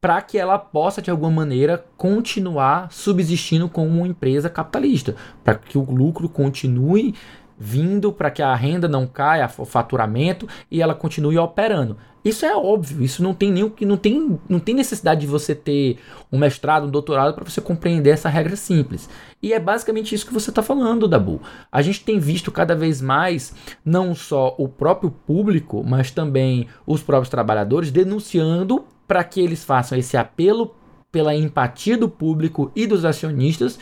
para 0.00 0.22
que 0.22 0.38
ela 0.38 0.58
possa, 0.58 1.02
de 1.02 1.10
alguma 1.10 1.30
maneira, 1.30 1.84
continuar 1.98 2.90
subsistindo 2.90 3.68
como 3.68 3.88
uma 3.88 4.08
empresa 4.08 4.48
capitalista, 4.48 5.16
para 5.44 5.56
que 5.56 5.76
o 5.76 5.82
lucro 5.82 6.30
continue 6.30 7.14
vindo 7.58 8.10
para 8.12 8.30
que 8.30 8.42
a 8.42 8.54
renda 8.54 8.88
não 8.88 9.06
caia, 9.06 9.50
o 9.58 9.64
faturamento 9.64 10.48
e 10.70 10.80
ela 10.80 10.94
continue 10.94 11.38
operando. 11.38 11.98
Isso 12.26 12.44
é 12.44 12.56
óbvio, 12.56 13.04
isso 13.04 13.22
não 13.22 13.32
tem 13.32 13.52
nenhum 13.52 13.70
não 13.82 13.96
tem, 13.96 14.40
não 14.48 14.58
tem 14.58 14.74
necessidade 14.74 15.20
de 15.20 15.28
você 15.28 15.54
ter 15.54 15.98
um 16.32 16.36
mestrado, 16.36 16.88
um 16.88 16.90
doutorado 16.90 17.32
para 17.32 17.44
você 17.44 17.60
compreender 17.60 18.10
essa 18.10 18.28
regra 18.28 18.56
simples. 18.56 19.08
E 19.40 19.52
é 19.52 19.60
basicamente 19.60 20.12
isso 20.12 20.26
que 20.26 20.34
você 20.34 20.50
está 20.50 20.60
falando, 20.60 21.06
Dabu. 21.06 21.40
A 21.70 21.80
gente 21.82 22.02
tem 22.02 22.18
visto 22.18 22.50
cada 22.50 22.74
vez 22.74 23.00
mais 23.00 23.54
não 23.84 24.12
só 24.12 24.56
o 24.58 24.68
próprio 24.68 25.08
público, 25.08 25.84
mas 25.86 26.10
também 26.10 26.66
os 26.84 27.00
próprios 27.00 27.28
trabalhadores 27.28 27.92
denunciando 27.92 28.84
para 29.06 29.22
que 29.22 29.40
eles 29.40 29.62
façam 29.62 29.96
esse 29.96 30.16
apelo 30.16 30.74
pela 31.12 31.32
empatia 31.32 31.96
do 31.96 32.08
público 32.08 32.72
e 32.74 32.88
dos 32.88 33.04
acionistas 33.04 33.78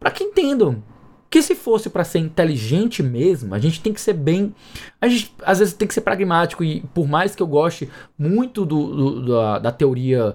para 0.00 0.10
que 0.10 0.24
entendam 0.24 0.82
que 1.32 1.40
se 1.40 1.54
fosse 1.54 1.88
para 1.88 2.04
ser 2.04 2.18
inteligente 2.18 3.02
mesmo, 3.02 3.54
a 3.54 3.58
gente 3.58 3.80
tem 3.80 3.90
que 3.90 4.02
ser 4.02 4.12
bem. 4.12 4.54
A 5.00 5.08
gente 5.08 5.34
às 5.42 5.60
vezes 5.60 5.72
tem 5.72 5.88
que 5.88 5.94
ser 5.94 6.02
pragmático. 6.02 6.62
E 6.62 6.82
por 6.92 7.08
mais 7.08 7.34
que 7.34 7.42
eu 7.42 7.46
goste 7.46 7.88
muito 8.18 8.66
do, 8.66 8.94
do 8.94 9.26
da, 9.28 9.58
da, 9.58 9.72
teoria 9.72 10.34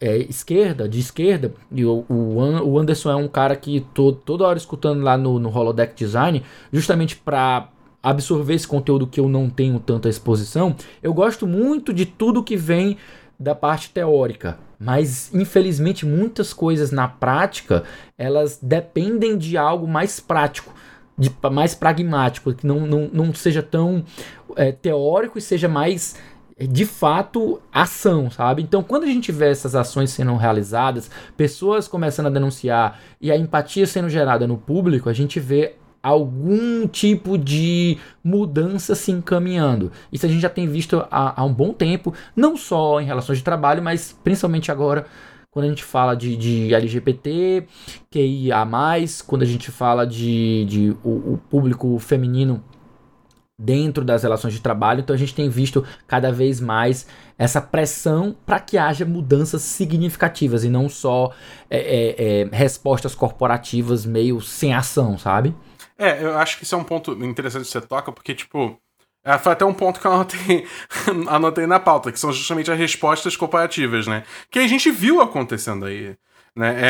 é, 0.00 0.18
esquerda, 0.18 0.88
de 0.88 1.00
esquerda, 1.00 1.52
e 1.72 1.84
o, 1.84 2.04
o, 2.08 2.78
Anderson 2.78 3.10
é 3.10 3.16
um 3.16 3.26
cara 3.26 3.56
que 3.56 3.84
tô 3.92 4.12
toda 4.12 4.46
hora 4.46 4.56
escutando 4.56 5.02
lá 5.02 5.18
no, 5.18 5.40
no 5.40 5.52
Holodeck 5.52 5.92
Design, 5.96 6.44
justamente 6.72 7.16
para 7.16 7.68
absorver 8.00 8.54
esse 8.54 8.68
conteúdo 8.68 9.08
que 9.08 9.18
eu 9.18 9.28
não 9.28 9.50
tenho 9.50 9.80
tanta 9.80 10.08
exposição. 10.08 10.76
Eu 11.02 11.12
gosto 11.12 11.48
muito 11.48 11.92
de 11.92 12.06
tudo 12.06 12.44
que 12.44 12.56
vem 12.56 12.96
da 13.40 13.56
parte 13.56 13.90
teórica, 13.90 14.56
mas 14.78 15.30
infelizmente 15.34 16.06
muitas 16.06 16.52
coisas 16.52 16.90
na 16.90 17.08
prática 17.08 17.84
elas 18.16 18.58
dependem 18.62 19.36
de 19.36 19.56
algo 19.56 19.86
mais 19.88 20.20
prático. 20.20 20.72
de, 21.18 21.32
mais 21.50 21.74
pragmático, 21.74 22.54
que 22.54 22.66
não, 22.66 22.86
não, 22.86 23.10
não 23.12 23.34
seja 23.34 23.62
tão 23.62 24.04
é, 24.54 24.70
teórico 24.70 25.36
e 25.36 25.42
seja 25.42 25.68
mais 25.68 26.14
de 26.60 26.84
fato 26.84 27.60
ação, 27.72 28.30
sabe? 28.30 28.62
Então, 28.62 28.82
quando 28.82 29.04
a 29.04 29.06
gente 29.06 29.30
vê 29.30 29.48
essas 29.50 29.76
ações 29.76 30.10
sendo 30.10 30.34
realizadas, 30.36 31.08
pessoas 31.36 31.86
começando 31.86 32.26
a 32.26 32.30
denunciar 32.30 32.98
e 33.20 33.30
a 33.30 33.36
empatia 33.36 33.86
sendo 33.86 34.08
gerada 34.08 34.46
no 34.46 34.58
público, 34.58 35.08
a 35.08 35.12
gente 35.12 35.38
vê 35.38 35.76
algum 36.02 36.86
tipo 36.86 37.36
de 37.36 37.98
mudança 38.22 38.94
se 38.94 39.10
encaminhando. 39.10 39.92
Isso 40.12 40.26
a 40.26 40.28
gente 40.28 40.40
já 40.40 40.48
tem 40.48 40.66
visto 40.66 41.04
há, 41.10 41.40
há 41.40 41.44
um 41.44 41.52
bom 41.52 41.72
tempo, 41.72 42.14
não 42.34 42.56
só 42.56 43.00
em 43.00 43.04
relações 43.04 43.38
de 43.38 43.44
trabalho, 43.44 43.82
mas 43.82 44.16
principalmente 44.22 44.70
agora 44.70 45.06
quando 45.50 45.64
a 45.64 45.68
gente 45.68 45.82
fala 45.82 46.14
de, 46.14 46.36
de 46.36 46.74
LGBT, 46.74 47.66
QIA, 48.10 48.56
quando 49.26 49.42
a 49.42 49.46
gente 49.46 49.70
fala 49.70 50.06
de, 50.06 50.64
de 50.66 50.96
o, 51.02 51.34
o 51.34 51.40
público 51.48 51.98
feminino 51.98 52.62
dentro 53.58 54.04
das 54.04 54.22
relações 54.22 54.54
de 54.54 54.60
trabalho. 54.60 55.00
Então 55.00 55.14
a 55.14 55.18
gente 55.18 55.34
tem 55.34 55.48
visto 55.48 55.84
cada 56.06 56.30
vez 56.30 56.60
mais 56.60 57.06
essa 57.36 57.60
pressão 57.60 58.36
para 58.46 58.60
que 58.60 58.78
haja 58.78 59.04
mudanças 59.04 59.62
significativas 59.62 60.62
e 60.62 60.68
não 60.68 60.88
só 60.88 61.32
é, 61.68 61.78
é, 61.78 62.42
é, 62.42 62.48
respostas 62.52 63.14
corporativas 63.14 64.06
meio 64.06 64.40
sem 64.40 64.74
ação, 64.74 65.18
sabe? 65.18 65.54
É, 65.98 66.22
eu 66.22 66.38
acho 66.38 66.56
que 66.56 66.62
isso 66.62 66.74
é 66.76 66.78
um 66.78 66.84
ponto 66.84 67.12
interessante 67.24 67.64
que 67.64 67.70
você 67.70 67.80
toca, 67.80 68.12
porque, 68.12 68.32
tipo, 68.32 68.80
é, 69.24 69.36
foi 69.36 69.52
até 69.52 69.64
um 69.64 69.74
ponto 69.74 70.00
que 70.00 70.06
eu 70.06 70.12
anotei, 70.12 70.66
anotei 71.26 71.66
na 71.66 71.80
pauta, 71.80 72.12
que 72.12 72.20
são 72.20 72.32
justamente 72.32 72.70
as 72.70 72.78
respostas 72.78 73.36
corporativas, 73.36 74.06
né? 74.06 74.22
Que 74.50 74.60
a 74.60 74.68
gente 74.68 74.90
viu 74.90 75.20
acontecendo 75.20 75.86
aí. 75.86 76.16
Né? 76.54 76.76
É, 76.80 76.88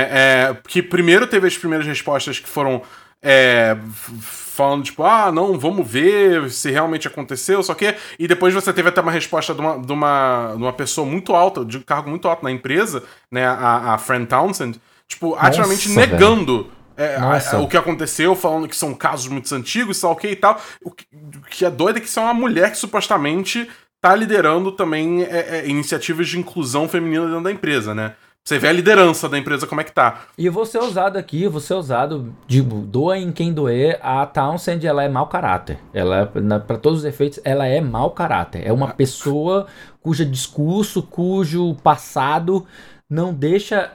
é, 0.50 0.56
que 0.66 0.82
primeiro 0.82 1.26
teve 1.26 1.46
as 1.46 1.56
primeiras 1.56 1.86
respostas 1.86 2.38
que 2.38 2.48
foram 2.48 2.82
é, 3.20 3.76
falando, 4.20 4.84
tipo, 4.84 5.02
ah, 5.02 5.32
não, 5.32 5.59
vamos 5.59 5.90
ver 5.90 6.50
se 6.50 6.70
realmente 6.70 7.09
aconteceu, 7.09 7.62
só 7.62 7.74
que. 7.74 7.94
E 8.18 8.28
depois 8.28 8.54
você 8.54 8.72
teve 8.72 8.90
até 8.90 9.00
uma 9.00 9.11
resposta 9.11 9.54
de 9.54 9.61
uma, 9.61 9.78
de 9.78 9.92
uma, 9.92 10.54
de 10.54 10.62
uma 10.62 10.72
pessoa 10.72 11.06
muito 11.06 11.34
alta, 11.34 11.64
de 11.64 11.78
um 11.78 11.82
cargo 11.82 12.11
muito 12.11 12.28
alto 12.28 12.44
na 12.44 12.50
empresa, 12.50 13.02
né? 13.32 13.46
A, 13.46 13.94
a 13.94 13.98
Fran 13.98 14.26
Townsend, 14.26 14.78
tipo, 15.09 15.34
ativamente 15.34 15.88
negando. 15.90 16.64
Velho 16.64 16.78
é, 16.99 17.16
a, 17.16 17.61
o 17.61 17.68
que 17.68 17.76
aconteceu, 17.76 18.34
falando 18.34 18.68
que 18.68 18.76
são 18.76 18.92
casos 18.92 19.28
muito 19.28 19.53
antigos, 19.55 20.01
tal, 20.01 20.11
ok 20.11 20.32
e 20.32 20.36
tal. 20.36 20.61
O 20.82 20.90
que, 20.90 21.07
o 21.12 21.40
que 21.49 21.64
é 21.64 21.70
doido 21.70 21.99
é 21.99 22.01
que 22.01 22.09
isso 22.09 22.18
é 22.18 22.22
uma 22.22 22.34
mulher 22.34 22.72
que 22.72 22.76
supostamente 22.76 23.70
tá 24.01 24.14
liderando 24.16 24.72
também 24.72 25.22
é, 25.22 25.59
é, 25.59 25.68
iniciativas 25.68 26.28
de 26.28 26.38
inclusão 26.38 26.88
feminina 26.88 27.26
dentro 27.26 27.44
da 27.44 27.53
empresa, 27.53 27.94
né? 27.94 28.14
Você 28.44 28.59
vê 28.59 28.68
a 28.68 28.72
liderança 28.72 29.28
da 29.28 29.38
empresa 29.38 29.66
como 29.66 29.80
é 29.80 29.84
que 29.84 29.92
tá. 29.92 30.22
E 30.36 30.46
eu 30.46 30.53
vou 30.53 30.64
ser 30.64 30.78
usado 30.78 31.18
aqui, 31.18 31.42
eu 31.42 31.51
vou 31.51 31.61
ser 31.61 31.74
usado, 31.74 32.34
digo, 32.46 32.80
doa 32.80 33.18
em 33.18 33.30
quem 33.30 33.53
doer, 33.53 34.01
a 34.03 34.24
Townsend, 34.24 34.86
ela 34.86 35.05
é 35.05 35.09
mau 35.09 35.26
caráter. 35.26 35.78
Ela, 35.92 36.26
para 36.66 36.78
todos 36.78 37.01
os 37.01 37.05
efeitos, 37.05 37.38
ela 37.44 37.66
é 37.66 37.80
mau 37.80 38.11
caráter. 38.11 38.66
É 38.66 38.72
uma 38.72 38.88
pessoa 38.88 39.66
cujo 40.01 40.24
discurso, 40.24 41.03
cujo 41.03 41.74
passado 41.82 42.66
não 43.09 43.34
deixa, 43.34 43.92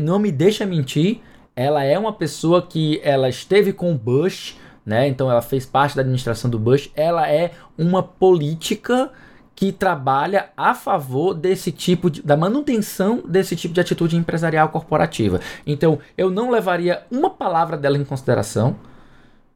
não 0.00 0.20
me 0.20 0.30
deixa 0.30 0.64
mentir, 0.64 1.20
ela 1.56 1.82
é 1.82 1.98
uma 1.98 2.12
pessoa 2.12 2.60
que 2.60 3.00
ela 3.02 3.30
esteve 3.30 3.72
com 3.72 3.90
o 3.90 3.96
Bush, 3.96 4.58
né? 4.84 5.08
Então 5.08 5.30
ela 5.30 5.40
fez 5.40 5.64
parte 5.64 5.96
da 5.96 6.02
administração 6.02 6.50
do 6.50 6.58
Bush. 6.58 6.90
Ela 6.94 7.28
é 7.28 7.52
uma 7.78 8.02
política 8.02 9.10
que 9.54 9.72
trabalha 9.72 10.50
a 10.54 10.74
favor 10.74 11.32
desse 11.32 11.72
tipo 11.72 12.10
de, 12.10 12.20
da 12.22 12.36
manutenção 12.36 13.22
desse 13.26 13.56
tipo 13.56 13.72
de 13.72 13.80
atitude 13.80 14.14
empresarial 14.14 14.68
corporativa. 14.68 15.40
Então, 15.66 15.98
eu 16.16 16.30
não 16.30 16.50
levaria 16.50 17.02
uma 17.10 17.30
palavra 17.30 17.78
dela 17.78 17.96
em 17.96 18.04
consideração, 18.04 18.76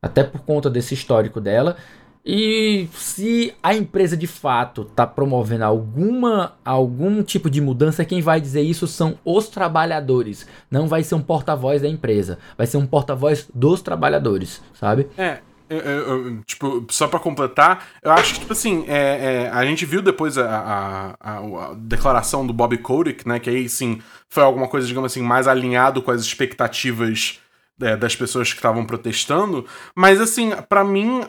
até 0.00 0.24
por 0.24 0.40
conta 0.40 0.70
desse 0.70 0.94
histórico 0.94 1.38
dela. 1.38 1.76
E 2.24 2.88
se 2.92 3.54
a 3.62 3.74
empresa 3.74 4.16
de 4.16 4.26
fato 4.26 4.82
está 4.82 5.06
promovendo 5.06 5.64
alguma, 5.64 6.54
algum 6.64 7.22
tipo 7.22 7.48
de 7.48 7.60
mudança, 7.60 8.04
quem 8.04 8.20
vai 8.20 8.40
dizer 8.40 8.60
isso 8.60 8.86
são 8.86 9.18
os 9.24 9.48
trabalhadores. 9.48 10.46
Não 10.70 10.86
vai 10.86 11.02
ser 11.02 11.14
um 11.14 11.22
porta-voz 11.22 11.80
da 11.80 11.88
empresa, 11.88 12.38
vai 12.58 12.66
ser 12.66 12.76
um 12.76 12.86
porta-voz 12.86 13.48
dos 13.54 13.80
trabalhadores, 13.80 14.62
sabe? 14.74 15.08
É, 15.16 15.40
eu, 15.70 15.78
eu, 15.78 16.42
tipo, 16.42 16.84
só 16.90 17.06
para 17.06 17.20
completar, 17.20 17.86
eu 18.02 18.10
acho 18.10 18.34
que, 18.34 18.40
tipo 18.40 18.52
assim, 18.52 18.84
é, 18.88 19.44
é, 19.44 19.50
a 19.50 19.64
gente 19.64 19.86
viu 19.86 20.02
depois 20.02 20.36
a, 20.36 21.16
a, 21.20 21.38
a, 21.38 21.74
declaração 21.74 22.44
do 22.44 22.52
Bob 22.52 22.76
Kotick, 22.78 23.26
né, 23.26 23.38
que 23.38 23.48
aí, 23.48 23.68
sim, 23.68 24.02
foi 24.28 24.42
alguma 24.42 24.66
coisa, 24.66 24.86
digamos 24.86 25.12
assim, 25.12 25.22
mais 25.22 25.46
alinhado 25.46 26.02
com 26.02 26.10
as 26.10 26.22
expectativas 26.22 27.38
é, 27.80 27.96
das 27.96 28.16
pessoas 28.16 28.50
que 28.50 28.58
estavam 28.58 28.84
protestando, 28.84 29.64
mas, 29.94 30.20
assim, 30.20 30.50
para 30.68 30.82
mim, 30.82 31.22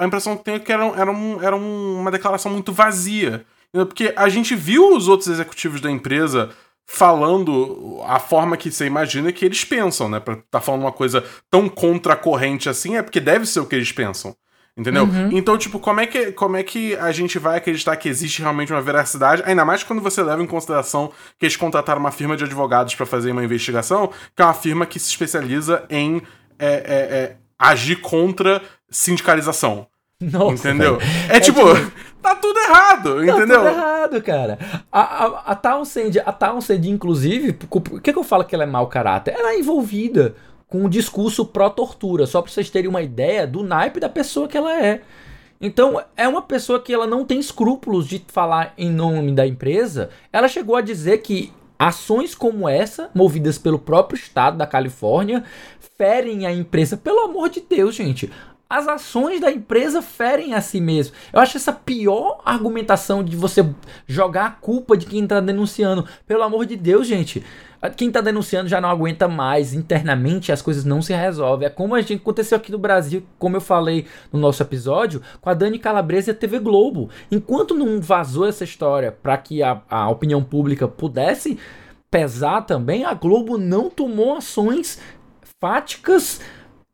a 0.00 0.06
impressão 0.06 0.36
que 0.36 0.44
tenho 0.44 0.56
é 0.56 0.60
que 0.60 0.72
era, 0.72 0.84
era, 0.96 1.10
um, 1.10 1.42
era 1.42 1.54
uma 1.54 2.10
declaração 2.10 2.50
muito 2.50 2.72
vazia. 2.72 3.44
Porque 3.72 4.12
a 4.16 4.28
gente 4.28 4.54
viu 4.54 4.96
os 4.96 5.06
outros 5.06 5.28
executivos 5.28 5.80
da 5.80 5.90
empresa 5.90 6.50
falando 6.86 8.00
a 8.04 8.18
forma 8.18 8.56
que 8.56 8.70
você 8.70 8.86
imagina 8.86 9.30
que 9.30 9.44
eles 9.44 9.64
pensam, 9.64 10.08
né? 10.08 10.18
Pra 10.18 10.38
tá 10.50 10.60
falando 10.60 10.80
uma 10.80 10.90
coisa 10.90 11.22
tão 11.48 11.68
contra 11.68 12.14
a 12.14 12.16
corrente 12.16 12.68
assim, 12.68 12.96
é 12.96 13.02
porque 13.02 13.20
deve 13.20 13.46
ser 13.46 13.60
o 13.60 13.66
que 13.66 13.76
eles 13.76 13.92
pensam. 13.92 14.34
Entendeu? 14.76 15.04
Uhum. 15.04 15.28
Então, 15.32 15.58
tipo, 15.58 15.78
como 15.78 16.00
é, 16.00 16.06
que, 16.06 16.32
como 16.32 16.56
é 16.56 16.62
que 16.62 16.96
a 16.96 17.12
gente 17.12 17.38
vai 17.38 17.58
acreditar 17.58 17.96
que 17.96 18.08
existe 18.08 18.40
realmente 18.40 18.72
uma 18.72 18.80
veracidade? 18.80 19.42
Ainda 19.44 19.64
mais 19.64 19.82
quando 19.82 20.00
você 20.00 20.22
leva 20.22 20.42
em 20.42 20.46
consideração 20.46 21.12
que 21.38 21.44
eles 21.44 21.56
contrataram 21.56 22.00
uma 22.00 22.10
firma 22.10 22.36
de 22.36 22.44
advogados 22.44 22.94
para 22.94 23.04
fazer 23.04 23.30
uma 23.30 23.44
investigação, 23.44 24.10
que 24.34 24.40
é 24.40 24.44
uma 24.44 24.54
firma 24.54 24.86
que 24.86 24.98
se 24.98 25.10
especializa 25.10 25.84
em 25.90 26.22
é, 26.58 26.66
é, 26.66 26.70
é, 26.70 27.36
agir 27.58 27.96
contra 27.96 28.62
sindicalização. 28.90 29.86
Nossa, 30.20 30.68
entendeu? 30.68 30.98
É, 31.30 31.36
é, 31.36 31.40
tipo, 31.40 31.60
tipo, 31.60 31.92
tá 32.20 32.34
tudo 32.34 32.58
errado, 32.58 33.14
tá 33.16 33.22
entendeu? 33.22 33.62
Tá 33.62 33.70
tudo 33.70 33.78
errado, 33.78 34.22
cara. 34.22 34.58
A, 34.92 35.00
a, 35.00 35.26
a 35.52 35.54
Townsend, 35.54 36.18
a 36.18 36.32
Townsend, 36.32 36.90
inclusive, 36.90 37.54
por 37.54 38.00
que, 38.02 38.12
que 38.12 38.18
eu 38.18 38.24
falo 38.24 38.44
que 38.44 38.54
ela 38.54 38.64
é 38.64 38.66
mau 38.66 38.86
caráter? 38.86 39.34
Ela 39.34 39.52
é 39.52 39.58
envolvida 39.58 40.34
com 40.68 40.84
um 40.84 40.88
discurso 40.88 41.44
pró-tortura, 41.46 42.26
só 42.26 42.42
pra 42.42 42.52
vocês 42.52 42.68
terem 42.68 42.88
uma 42.88 43.02
ideia 43.02 43.46
do 43.46 43.62
naipe 43.62 43.98
da 43.98 44.08
pessoa 44.08 44.46
que 44.46 44.56
ela 44.56 44.78
é. 44.78 45.00
Então, 45.60 46.02
é 46.16 46.28
uma 46.28 46.42
pessoa 46.42 46.80
que 46.80 46.92
ela 46.92 47.06
não 47.06 47.24
tem 47.24 47.38
escrúpulos 47.38 48.06
de 48.06 48.24
falar 48.28 48.72
em 48.76 48.90
nome 48.90 49.32
da 49.32 49.46
empresa. 49.46 50.10
Ela 50.32 50.48
chegou 50.48 50.76
a 50.76 50.80
dizer 50.80 51.18
que 51.18 51.52
ações 51.78 52.34
como 52.34 52.68
essa, 52.68 53.10
movidas 53.14 53.56
pelo 53.56 53.78
próprio 53.78 54.18
estado 54.18 54.58
da 54.58 54.66
Califórnia, 54.66 55.44
ferem 55.96 56.46
a 56.46 56.52
empresa. 56.52 56.96
Pelo 56.96 57.20
amor 57.20 57.48
de 57.48 57.60
Deus, 57.60 57.94
gente 57.94 58.30
as 58.70 58.86
ações 58.86 59.40
da 59.40 59.50
empresa 59.50 60.00
ferem 60.00 60.54
a 60.54 60.60
si 60.60 60.80
mesmo. 60.80 61.16
Eu 61.32 61.40
acho 61.40 61.56
essa 61.56 61.72
pior 61.72 62.40
argumentação 62.44 63.24
de 63.24 63.36
você 63.36 63.68
jogar 64.06 64.46
a 64.46 64.50
culpa 64.50 64.96
de 64.96 65.06
quem 65.06 65.24
está 65.24 65.40
denunciando. 65.40 66.06
Pelo 66.24 66.44
amor 66.44 66.64
de 66.64 66.76
Deus, 66.76 67.08
gente. 67.08 67.44
Quem 67.96 68.08
está 68.08 68.20
denunciando 68.20 68.68
já 68.68 68.80
não 68.80 68.88
aguenta 68.88 69.26
mais. 69.26 69.74
Internamente 69.74 70.52
as 70.52 70.62
coisas 70.62 70.84
não 70.84 71.02
se 71.02 71.12
resolvem. 71.12 71.66
É 71.66 71.70
como 71.70 71.96
a 71.96 72.00
gente 72.00 72.14
aconteceu 72.14 72.56
aqui 72.56 72.70
no 72.70 72.78
Brasil, 72.78 73.24
como 73.40 73.56
eu 73.56 73.60
falei 73.60 74.06
no 74.32 74.38
nosso 74.38 74.62
episódio, 74.62 75.20
com 75.40 75.50
a 75.50 75.54
Dani 75.54 75.78
Calabresa 75.78 76.30
e 76.30 76.32
a 76.32 76.36
TV 76.36 76.60
Globo. 76.60 77.10
Enquanto 77.28 77.74
não 77.74 78.00
vazou 78.00 78.46
essa 78.46 78.62
história 78.62 79.10
para 79.10 79.36
que 79.36 79.64
a, 79.64 79.82
a 79.90 80.08
opinião 80.08 80.44
pública 80.44 80.86
pudesse 80.86 81.58
pesar 82.08 82.62
também, 82.62 83.04
a 83.04 83.14
Globo 83.14 83.58
não 83.58 83.90
tomou 83.90 84.36
ações 84.36 85.00
fáticas 85.60 86.40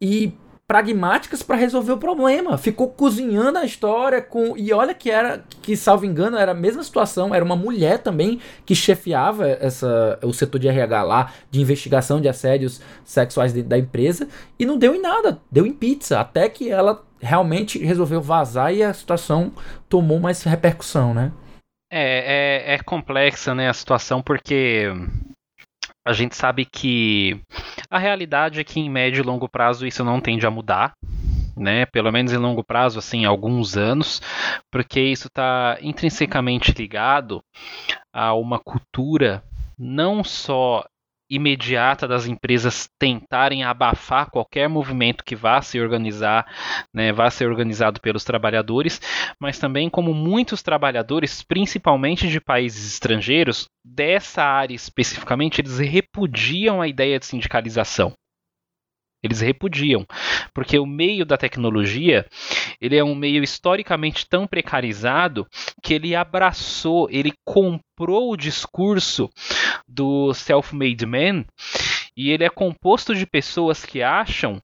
e 0.00 0.32
pragmáticas 0.66 1.42
para 1.42 1.56
resolver 1.56 1.92
o 1.92 1.98
problema. 1.98 2.58
Ficou 2.58 2.88
cozinhando 2.88 3.58
a 3.58 3.64
história 3.64 4.20
com 4.20 4.56
e 4.56 4.72
olha 4.72 4.92
que 4.92 5.10
era 5.10 5.44
que 5.62 5.76
salvo 5.76 6.04
engano 6.04 6.36
era 6.36 6.52
a 6.52 6.54
mesma 6.54 6.82
situação, 6.82 7.34
era 7.34 7.44
uma 7.44 7.54
mulher 7.54 7.98
também 7.98 8.40
que 8.64 8.74
chefiava 8.74 9.46
essa 9.48 10.18
o 10.22 10.32
setor 10.32 10.58
de 10.58 10.68
RH 10.68 11.02
lá 11.02 11.32
de 11.50 11.60
investigação 11.60 12.20
de 12.20 12.28
assédios 12.28 12.80
sexuais 13.04 13.52
dentro 13.52 13.68
da 13.68 13.78
empresa 13.78 14.28
e 14.58 14.66
não 14.66 14.76
deu 14.76 14.94
em 14.94 15.00
nada, 15.00 15.40
deu 15.50 15.64
em 15.66 15.72
pizza, 15.72 16.18
até 16.18 16.48
que 16.48 16.68
ela 16.68 17.04
realmente 17.20 17.78
resolveu 17.78 18.20
vazar 18.20 18.74
e 18.74 18.82
a 18.82 18.92
situação 18.92 19.52
tomou 19.88 20.18
mais 20.18 20.42
repercussão, 20.42 21.14
né? 21.14 21.32
É, 21.90 22.72
é, 22.72 22.74
é 22.74 22.78
complexa, 22.78 23.54
né, 23.54 23.68
a 23.68 23.72
situação 23.72 24.20
porque 24.20 24.90
a 26.06 26.12
gente 26.12 26.36
sabe 26.36 26.64
que 26.64 27.40
a 27.90 27.98
realidade 27.98 28.60
é 28.60 28.64
que 28.64 28.78
em 28.78 28.88
médio 28.88 29.22
e 29.22 29.26
longo 29.26 29.48
prazo 29.48 29.84
isso 29.84 30.04
não 30.04 30.20
tende 30.20 30.46
a 30.46 30.50
mudar, 30.50 30.94
né? 31.56 31.84
Pelo 31.86 32.12
menos 32.12 32.32
em 32.32 32.36
longo 32.36 32.62
prazo, 32.62 33.00
assim, 33.00 33.24
alguns 33.24 33.76
anos, 33.76 34.22
porque 34.70 35.00
isso 35.00 35.26
está 35.26 35.76
intrinsecamente 35.80 36.70
ligado 36.70 37.42
a 38.12 38.34
uma 38.34 38.60
cultura 38.60 39.42
não 39.76 40.22
só 40.22 40.84
imediata 41.28 42.06
das 42.06 42.26
empresas 42.26 42.88
tentarem 42.98 43.64
abafar 43.64 44.30
qualquer 44.30 44.68
movimento 44.68 45.24
que 45.24 45.36
vá 45.36 45.60
se 45.60 45.80
organizar, 45.80 46.46
né, 46.94 47.12
vá 47.12 47.30
ser 47.30 47.48
organizado 47.48 48.00
pelos 48.00 48.24
trabalhadores, 48.24 49.00
mas 49.40 49.58
também 49.58 49.90
como 49.90 50.14
muitos 50.14 50.62
trabalhadores, 50.62 51.42
principalmente 51.42 52.28
de 52.28 52.40
países 52.40 52.92
estrangeiros, 52.92 53.66
dessa 53.84 54.42
área 54.42 54.74
especificamente, 54.74 55.60
eles 55.60 55.78
repudiam 55.78 56.80
a 56.80 56.88
ideia 56.88 57.18
de 57.18 57.26
sindicalização. 57.26 58.12
Eles 59.22 59.40
repudiam, 59.40 60.06
porque 60.54 60.78
o 60.78 60.86
meio 60.86 61.24
da 61.24 61.36
tecnologia 61.36 62.26
ele 62.80 62.96
é 62.96 63.02
um 63.02 63.14
meio 63.14 63.42
historicamente 63.42 64.26
tão 64.28 64.46
precarizado 64.46 65.46
que 65.82 65.94
ele 65.94 66.14
abraçou, 66.14 67.08
ele 67.10 67.32
comprou 67.44 68.32
o 68.32 68.36
discurso 68.36 69.28
do 69.88 70.32
self-made 70.34 71.06
man 71.06 71.44
e 72.16 72.30
ele 72.30 72.44
é 72.44 72.50
composto 72.50 73.14
de 73.14 73.26
pessoas 73.26 73.84
que 73.84 74.02
acham 74.02 74.60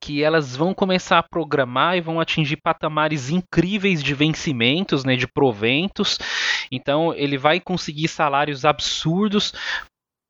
que 0.00 0.22
elas 0.22 0.56
vão 0.56 0.74
começar 0.74 1.18
a 1.18 1.22
programar 1.22 1.96
e 1.96 2.00
vão 2.00 2.20
atingir 2.20 2.56
patamares 2.56 3.30
incríveis 3.30 4.02
de 4.02 4.14
vencimentos, 4.14 5.04
né, 5.04 5.16
de 5.16 5.26
proventos. 5.26 6.18
Então 6.70 7.14
ele 7.14 7.38
vai 7.38 7.60
conseguir 7.60 8.08
salários 8.08 8.64
absurdos 8.64 9.52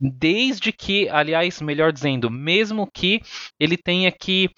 desde 0.00 0.72
que, 0.72 1.08
aliás, 1.08 1.60
melhor 1.60 1.92
dizendo, 1.92 2.30
mesmo 2.30 2.88
que 2.92 3.20
ele 3.58 3.76
tenha 3.76 4.12
que 4.12 4.50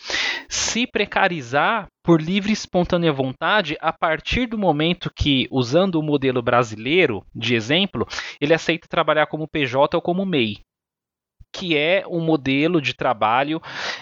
se 0.48 0.86
precarizar 0.86 1.86
por 2.02 2.20
livre 2.20 2.50
e 2.50 2.54
espontânea 2.54 3.12
vontade 3.12 3.76
a 3.80 3.92
partir 3.92 4.46
do 4.46 4.58
momento 4.58 5.12
que, 5.14 5.46
usando 5.50 5.96
o 5.96 6.02
modelo 6.02 6.42
brasileiro 6.42 7.24
de 7.34 7.54
exemplo, 7.54 8.06
ele 8.40 8.54
aceita 8.54 8.88
trabalhar 8.88 9.26
como 9.26 9.48
PJ 9.48 9.96
ou 9.96 10.02
como 10.02 10.26
MEI, 10.26 10.58
que 11.52 11.76
é 11.76 12.04
um 12.06 12.20
modelo 12.20 12.80
de 12.80 12.94
trabalho 12.94 13.60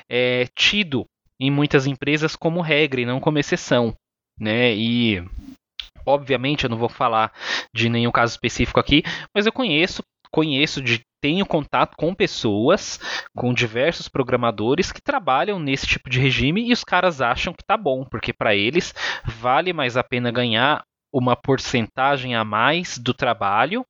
é, 0.08 0.46
tido 0.54 1.04
em 1.38 1.50
muitas 1.50 1.86
empresas 1.86 2.34
como 2.34 2.62
regra 2.62 3.00
e 3.00 3.06
não 3.06 3.20
como 3.20 3.38
exceção, 3.38 3.94
né? 4.38 4.74
E 4.74 5.22
obviamente 6.06 6.64
eu 6.64 6.70
não 6.70 6.78
vou 6.78 6.88
falar 6.88 7.32
de 7.74 7.88
nenhum 7.88 8.12
caso 8.12 8.32
específico 8.32 8.80
aqui, 8.80 9.02
mas 9.34 9.44
eu 9.44 9.52
conheço 9.52 10.02
conheço 10.36 10.82
de 10.82 11.00
tenho 11.18 11.46
contato 11.46 11.96
com 11.96 12.14
pessoas, 12.14 13.00
com 13.34 13.54
diversos 13.54 14.06
programadores 14.06 14.92
que 14.92 15.00
trabalham 15.00 15.58
nesse 15.58 15.86
tipo 15.86 16.10
de 16.10 16.20
regime 16.20 16.68
e 16.68 16.74
os 16.74 16.84
caras 16.84 17.22
acham 17.22 17.54
que 17.54 17.64
tá 17.66 17.74
bom, 17.74 18.04
porque 18.04 18.34
para 18.34 18.54
eles 18.54 18.92
vale 19.24 19.72
mais 19.72 19.96
a 19.96 20.04
pena 20.04 20.30
ganhar 20.30 20.84
uma 21.10 21.34
porcentagem 21.34 22.34
a 22.34 22.44
mais 22.44 22.98
do 22.98 23.14
trabalho 23.14 23.82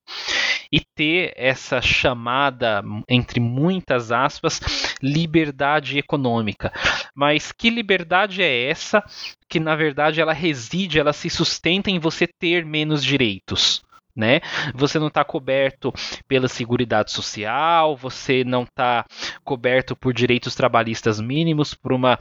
e 0.71 0.79
ter 0.95 1.33
essa 1.35 1.81
chamada, 1.81 2.81
entre 3.09 3.41
muitas 3.41 4.09
aspas, 4.09 4.95
liberdade 5.03 5.99
econômica. 5.99 6.71
Mas 7.13 7.51
que 7.51 7.69
liberdade 7.69 8.41
é 8.41 8.69
essa 8.69 9.03
que, 9.49 9.59
na 9.59 9.75
verdade, 9.75 10.21
ela 10.21 10.33
reside, 10.33 10.97
ela 10.97 11.11
se 11.11 11.29
sustenta 11.29 11.91
em 11.91 11.99
você 11.99 12.25
ter 12.25 12.65
menos 12.65 13.03
direitos? 13.03 13.85
Né? 14.17 14.41
Você 14.73 14.97
não 14.97 15.07
está 15.07 15.23
coberto 15.23 15.93
pela 16.27 16.47
Seguridade 16.47 17.11
Social, 17.11 17.95
você 17.95 18.43
não 18.43 18.63
está 18.63 19.05
coberto 19.43 19.95
por 19.95 20.13
direitos 20.13 20.55
trabalhistas 20.55 21.21
mínimos, 21.21 21.75
por 21.75 21.93
uma 21.93 22.17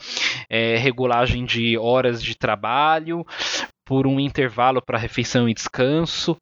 é, 0.49 0.77
regulagem 0.77 1.45
de 1.47 1.79
horas 1.79 2.23
de 2.23 2.37
trabalho, 2.37 3.27
por 3.85 4.07
um 4.07 4.21
intervalo 4.21 4.83
para 4.83 4.99
refeição 4.99 5.49
e 5.49 5.55
descanso. 5.55 6.37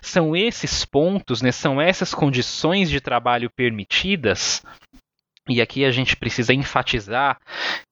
São 0.00 0.36
esses 0.36 0.84
pontos, 0.84 1.42
né, 1.42 1.50
são 1.50 1.80
essas 1.80 2.14
condições 2.14 2.88
de 2.88 3.00
trabalho 3.00 3.50
permitidas 3.56 4.62
e 5.48 5.60
aqui 5.60 5.84
a 5.84 5.90
gente 5.90 6.16
precisa 6.16 6.54
enfatizar 6.54 7.38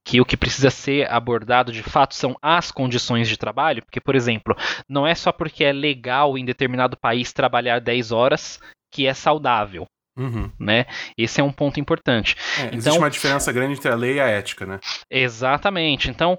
que 0.05 0.21
o 0.21 0.25
que 0.25 0.37
precisa 0.37 0.71
ser 0.71 1.11
abordado 1.11 1.71
de 1.71 1.83
fato 1.83 2.15
são 2.15 2.37
as 2.41 2.71
condições 2.71 3.29
de 3.29 3.37
trabalho, 3.37 3.83
porque, 3.83 4.01
por 4.01 4.15
exemplo, 4.15 4.57
não 4.89 5.07
é 5.07 5.15
só 5.15 5.31
porque 5.31 5.65
é 5.65 5.73
legal 5.73 6.39
em 6.39 6.45
determinado 6.45 6.97
país 6.97 7.33
trabalhar 7.33 7.81
10 7.81 8.11
horas 8.13 8.61
que 8.91 9.07
é 9.07 9.15
saudável. 9.15 9.87
Uhum. 10.17 10.51
Né? 10.61 10.87
Esse 11.17 11.41
é 11.41 11.45
um 11.45 11.53
ponto 11.53 11.81
importante. 11.81 12.37
É, 12.59 12.67
então, 12.67 12.79
existe 12.79 12.99
uma 12.99 13.11
diferença 13.11 13.53
grande 13.53 13.75
entre 13.75 13.91
a 13.91 13.95
lei 13.95 14.17
e 14.17 14.21
a 14.21 14.27
ética, 14.27 14.67
né? 14.67 14.79
Exatamente. 15.11 16.11
Então, 16.11 16.39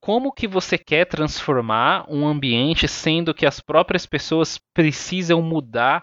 como 0.00 0.32
que 0.32 0.48
você 0.48 0.76
quer 0.76 1.04
transformar 1.04 2.04
um 2.08 2.26
ambiente 2.26 2.88
sendo 2.88 3.34
que 3.34 3.46
as 3.46 3.60
próprias 3.60 4.06
pessoas 4.06 4.58
precisam 4.74 5.40
mudar 5.40 6.02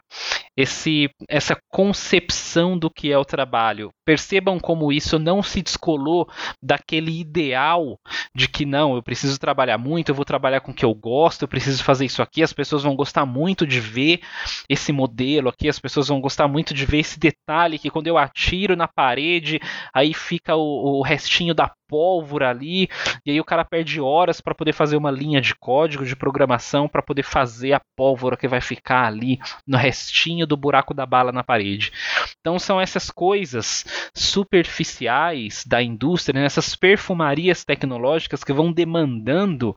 esse, 0.58 1.08
essa 1.30 1.56
concepção 1.70 2.78
do 2.78 2.90
que 2.90 3.12
é 3.12 3.18
o 3.18 3.24
trabalho. 3.24 3.92
Percebam 4.04 4.60
como 4.60 4.92
isso 4.92 5.20
não 5.20 5.44
se 5.44 5.62
descolou 5.62 6.28
daquele 6.62 7.20
ideal 7.20 8.00
de 8.34 8.48
que 8.48 8.66
não, 8.66 8.96
eu 8.96 9.04
preciso 9.04 9.40
trabalhar 9.40 9.78
muito, 9.78 10.10
eu 10.10 10.16
vou 10.16 10.26
trabalhar 10.26 10.62
com 10.62 10.72
o 10.72 10.74
que 10.74 10.84
eu 10.84 10.94
gosto, 10.96 11.44
eu 11.44 11.48
preciso 11.48 11.84
fazer 11.84 12.06
isso 12.06 12.24
aqui, 12.24 12.42
as 12.42 12.54
pessoas 12.54 12.82
vão 12.82 12.96
gostar 12.96 13.26
muito 13.26 13.68
de 13.68 13.80
ver 13.80 14.22
esse 14.68 14.92
modelo 14.92 15.50
aqui, 15.50 15.70
as 15.70 15.80
pessoas 15.80 16.08
vão 16.08 16.20
gostar 16.20 16.48
muito 16.48 16.74
de 16.74 16.86
ver 16.86 17.00
esse 17.00 17.20
detalhe 17.20 17.78
que 17.78 17.92
quando 17.92 18.08
eu 18.08 18.18
atiro 18.18 18.76
na 18.76 18.88
parede, 18.88 19.60
aí 19.94 20.14
fica 20.14 20.56
o, 20.56 21.00
o 21.00 21.02
restinho 21.04 21.54
da 21.54 21.72
pólvora 21.88 22.50
ali, 22.50 22.90
e 23.26 23.32
aí 23.32 23.40
o 23.40 23.46
cara 23.46 23.64
perde 23.64 24.02
horas 24.02 24.42
para 24.42 24.56
poder 24.56 24.74
fazer 24.74 24.98
uma 24.98 25.12
linha 25.12 25.40
de 25.40 25.56
código 25.56 26.06
de 26.06 26.16
programação 26.16 26.88
para 26.88 27.02
poder 27.02 27.24
fazer 27.24 27.74
a 27.74 27.82
pólvora 27.96 28.36
que 28.36 28.48
vai 28.48 28.60
ficar 28.60 29.06
ali 29.06 29.40
no 29.66 29.78
restinho 29.78 30.47
do 30.48 30.58
buraco 30.58 30.94
da 30.94 31.06
bala 31.06 31.32
na 31.32 31.44
parede. 31.44 31.92
Então 32.40 32.58
são 32.58 32.80
essas 32.80 33.12
coisas 33.12 33.86
superficiais 34.14 35.64
da 35.66 35.82
indústria, 35.82 36.40
né? 36.40 36.46
essas 36.46 36.76
perfumarias 36.76 37.64
tecnológicas 37.64 38.44
que 38.44 38.54
vão 38.54 38.72
demandando 38.72 39.76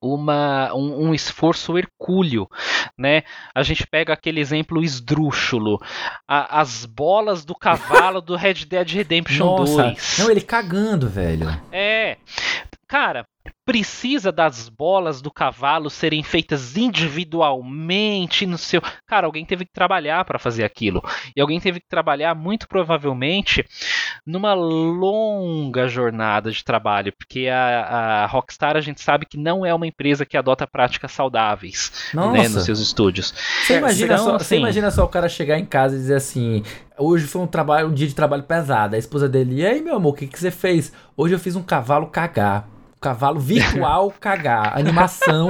uma, 0.00 0.72
um, 0.74 1.08
um, 1.08 1.14
esforço 1.14 1.76
hercúleo, 1.78 2.48
né? 2.98 3.22
A 3.54 3.62
gente 3.62 3.86
pega 3.86 4.12
aquele 4.12 4.40
exemplo 4.40 4.82
esdrúxulo, 4.82 5.80
a, 6.28 6.60
as 6.60 6.84
bolas 6.84 7.44
do 7.44 7.54
cavalo 7.54 8.20
do 8.20 8.36
Red 8.36 8.66
Dead 8.66 8.88
Redemption 8.88 9.46
Nossa, 9.46 9.82
2. 9.84 10.18
Não, 10.18 10.30
ele 10.30 10.42
cagando, 10.42 11.08
velho. 11.08 11.48
É. 11.72 12.18
Cara, 12.86 13.26
precisa 13.66 14.30
das 14.30 14.68
bolas 14.68 15.20
do 15.20 15.28
cavalo 15.28 15.90
serem 15.90 16.22
feitas 16.22 16.76
individualmente 16.76 18.46
no 18.46 18.56
seu. 18.56 18.80
Cara, 19.04 19.26
alguém 19.26 19.44
teve 19.44 19.64
que 19.64 19.72
trabalhar 19.72 20.24
para 20.24 20.38
fazer 20.38 20.62
aquilo. 20.62 21.02
E 21.34 21.40
alguém 21.40 21.58
teve 21.58 21.80
que 21.80 21.88
trabalhar, 21.88 22.32
muito 22.36 22.68
provavelmente, 22.68 23.66
numa 24.24 24.54
longa 24.54 25.88
jornada 25.88 26.52
de 26.52 26.62
trabalho. 26.62 27.12
Porque 27.18 27.48
a, 27.48 28.22
a 28.22 28.26
Rockstar 28.26 28.76
a 28.76 28.80
gente 28.80 29.00
sabe 29.00 29.26
que 29.26 29.36
não 29.36 29.66
é 29.66 29.74
uma 29.74 29.86
empresa 29.86 30.24
que 30.24 30.36
adota 30.36 30.64
práticas 30.64 31.10
saudáveis 31.10 32.12
né, 32.14 32.48
nos 32.48 32.64
seus 32.64 32.78
estúdios. 32.78 33.34
Você 33.66 33.78
imagina, 33.78 34.14
então, 34.14 34.24
só, 34.24 34.36
assim, 34.36 34.44
você 34.44 34.56
imagina 34.58 34.90
só 34.92 35.04
o 35.04 35.08
cara 35.08 35.28
chegar 35.28 35.58
em 35.58 35.66
casa 35.66 35.96
e 35.96 35.98
dizer 35.98 36.14
assim: 36.14 36.62
Hoje 36.96 37.26
foi 37.26 37.42
um 37.42 37.48
trabalho, 37.48 37.88
um 37.88 37.92
dia 37.94 38.06
de 38.06 38.14
trabalho 38.14 38.44
pesado. 38.44 38.94
A 38.94 38.98
esposa 38.98 39.28
dele, 39.28 39.56
e 39.56 39.66
aí, 39.66 39.82
meu 39.82 39.96
amor, 39.96 40.10
o 40.10 40.16
que, 40.16 40.28
que 40.28 40.38
você 40.38 40.52
fez? 40.52 40.92
Hoje 41.16 41.34
eu 41.34 41.38
fiz 41.40 41.56
um 41.56 41.62
cavalo 41.64 42.06
cagar 42.06 42.75
cavalo 43.06 43.38
virtual 43.38 44.12
cagar. 44.20 44.76
Animação, 44.76 45.48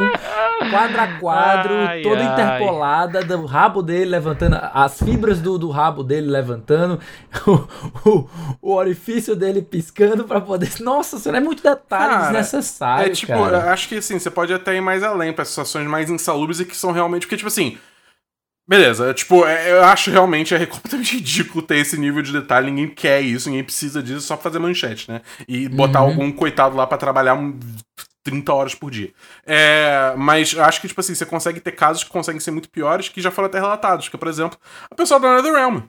quadro 0.70 1.00
a 1.00 1.06
quadro, 1.18 1.74
ai, 1.74 2.02
toda 2.02 2.20
ai. 2.20 2.32
interpolada, 2.32 3.24
do 3.24 3.46
rabo 3.46 3.82
dele 3.82 4.10
levantando, 4.10 4.58
as 4.74 4.98
fibras 4.98 5.40
do, 5.40 5.58
do 5.58 5.70
rabo 5.70 6.02
dele 6.02 6.30
levantando, 6.30 7.00
o, 7.46 8.08
o, 8.08 8.28
o 8.60 8.74
orifício 8.74 9.34
dele 9.34 9.62
piscando 9.62 10.24
para 10.24 10.40
poder. 10.40 10.70
Nossa, 10.80 11.16
isso 11.16 11.28
é 11.30 11.40
muito 11.40 11.62
detalhe 11.62 12.12
cara, 12.12 12.22
desnecessário. 12.24 13.06
É 13.06 13.14
tipo, 13.14 13.32
cara. 13.32 13.72
acho 13.72 13.88
que 13.88 13.96
assim, 13.96 14.18
você 14.18 14.30
pode 14.30 14.52
até 14.52 14.76
ir 14.76 14.82
mais 14.82 15.02
além 15.02 15.32
para 15.32 15.44
situações 15.44 15.86
mais 15.86 16.10
insalubres 16.10 16.60
e 16.60 16.64
que 16.66 16.76
são 16.76 16.92
realmente. 16.92 17.26
Porque, 17.26 17.36
tipo 17.36 17.48
assim 17.48 17.78
Beleza, 18.68 19.14
tipo, 19.14 19.46
é, 19.46 19.70
eu 19.70 19.84
acho 19.84 20.10
realmente 20.10 20.52
é 20.54 20.66
completamente 20.66 21.16
ridículo 21.16 21.62
ter 21.62 21.76
esse 21.76 21.96
nível 21.96 22.20
de 22.20 22.32
detalhe. 22.32 22.70
Ninguém 22.70 22.88
quer 22.88 23.20
isso, 23.20 23.48
ninguém 23.48 23.64
precisa 23.64 24.02
disso 24.02 24.22
só 24.22 24.34
pra 24.34 24.44
fazer 24.44 24.58
manchete, 24.58 25.10
né? 25.10 25.20
E 25.46 25.68
botar 25.68 26.02
uhum. 26.02 26.08
algum 26.08 26.32
coitado 26.32 26.76
lá 26.76 26.86
para 26.86 26.98
trabalhar 26.98 27.36
30 28.24 28.52
horas 28.52 28.74
por 28.74 28.90
dia. 28.90 29.12
É, 29.46 30.14
mas 30.16 30.56
acho 30.58 30.80
que, 30.80 30.88
tipo 30.88 31.00
assim, 31.00 31.14
você 31.14 31.24
consegue 31.24 31.60
ter 31.60 31.72
casos 31.72 32.02
que 32.02 32.10
conseguem 32.10 32.40
ser 32.40 32.50
muito 32.50 32.68
piores 32.68 33.08
que 33.08 33.20
já 33.20 33.30
foram 33.30 33.46
até 33.46 33.60
relatados. 33.60 34.08
Que, 34.08 34.18
por 34.18 34.26
exemplo, 34.26 34.58
a 34.90 34.94
pessoa 34.96 35.20
da 35.20 35.36
Netherrealm. 35.36 35.82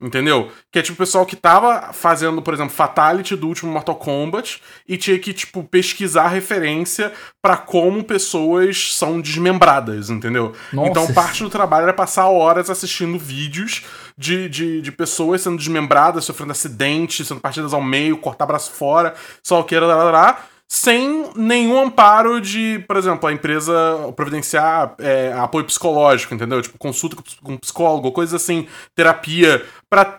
Entendeu? 0.00 0.52
Que 0.70 0.78
é 0.78 0.82
tipo 0.82 0.94
o 0.94 0.98
pessoal 0.98 1.26
que 1.26 1.34
tava 1.34 1.92
fazendo, 1.92 2.40
por 2.40 2.54
exemplo, 2.54 2.72
Fatality 2.72 3.34
do 3.34 3.48
último 3.48 3.72
Mortal 3.72 3.96
Kombat 3.96 4.62
e 4.86 4.96
tinha 4.96 5.18
que, 5.18 5.32
tipo, 5.32 5.64
pesquisar 5.64 6.28
referência 6.28 7.12
para 7.42 7.56
como 7.56 8.04
pessoas 8.04 8.94
são 8.94 9.20
desmembradas, 9.20 10.08
entendeu? 10.08 10.52
Nossa. 10.72 10.88
Então 10.88 11.12
parte 11.12 11.42
do 11.42 11.50
trabalho 11.50 11.82
era 11.82 11.92
passar 11.92 12.28
horas 12.28 12.70
assistindo 12.70 13.18
vídeos 13.18 13.82
de, 14.16 14.48
de, 14.48 14.80
de 14.80 14.92
pessoas 14.92 15.42
sendo 15.42 15.56
desmembradas, 15.56 16.24
sofrendo 16.24 16.52
acidentes, 16.52 17.26
sendo 17.26 17.40
partidas 17.40 17.74
ao 17.74 17.82
meio, 17.82 18.18
cortar 18.18 18.46
braço 18.46 18.70
fora, 18.70 19.14
só 19.42 19.58
o 19.58 19.64
que 19.64 19.74
era, 19.74 19.84
lá, 19.84 19.96
lá, 19.96 20.10
lá 20.12 20.44
sem 20.70 21.30
nenhum 21.34 21.80
amparo 21.80 22.42
de, 22.42 22.84
por 22.86 22.98
exemplo, 22.98 23.26
a 23.26 23.32
empresa 23.32 23.72
providenciar 24.14 24.94
é, 24.98 25.32
apoio 25.32 25.64
psicológico, 25.64 26.34
entendeu? 26.34 26.60
Tipo, 26.60 26.76
consulta 26.76 27.16
com 27.42 27.56
psicólogo, 27.56 28.12
coisa 28.12 28.36
assim, 28.36 28.68
terapia, 28.94 29.64
para 29.90 30.18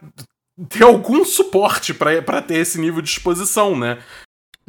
ter 0.68 0.84
algum 0.84 1.24
suporte 1.24 1.94
para 1.94 2.42
ter 2.42 2.56
esse 2.56 2.80
nível 2.80 3.02
de 3.02 3.10
exposição, 3.10 3.78
né? 3.78 4.00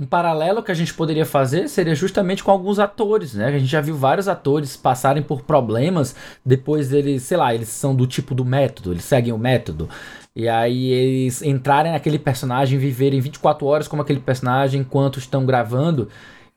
um 0.00 0.06
paralelo 0.06 0.62
que 0.62 0.72
a 0.72 0.74
gente 0.74 0.94
poderia 0.94 1.26
fazer 1.26 1.68
seria 1.68 1.94
justamente 1.94 2.42
com 2.42 2.50
alguns 2.50 2.78
atores, 2.78 3.34
né? 3.34 3.44
A 3.44 3.58
gente 3.58 3.66
já 3.66 3.82
viu 3.82 3.94
vários 3.94 4.28
atores 4.28 4.74
passarem 4.74 5.22
por 5.22 5.42
problemas, 5.42 6.16
depois 6.44 6.90
eles, 6.90 7.22
sei 7.24 7.36
lá, 7.36 7.54
eles 7.54 7.68
são 7.68 7.94
do 7.94 8.06
tipo 8.06 8.34
do 8.34 8.42
método, 8.42 8.92
eles 8.92 9.04
seguem 9.04 9.30
o 9.30 9.38
método. 9.38 9.90
E 10.34 10.48
aí 10.48 10.90
eles 10.90 11.42
entrarem 11.42 11.92
naquele 11.92 12.18
personagem, 12.18 12.78
viverem 12.78 13.20
24 13.20 13.66
horas 13.66 13.86
como 13.86 14.00
aquele 14.00 14.20
personagem 14.20 14.80
enquanto 14.80 15.18
estão 15.18 15.44
gravando 15.44 16.08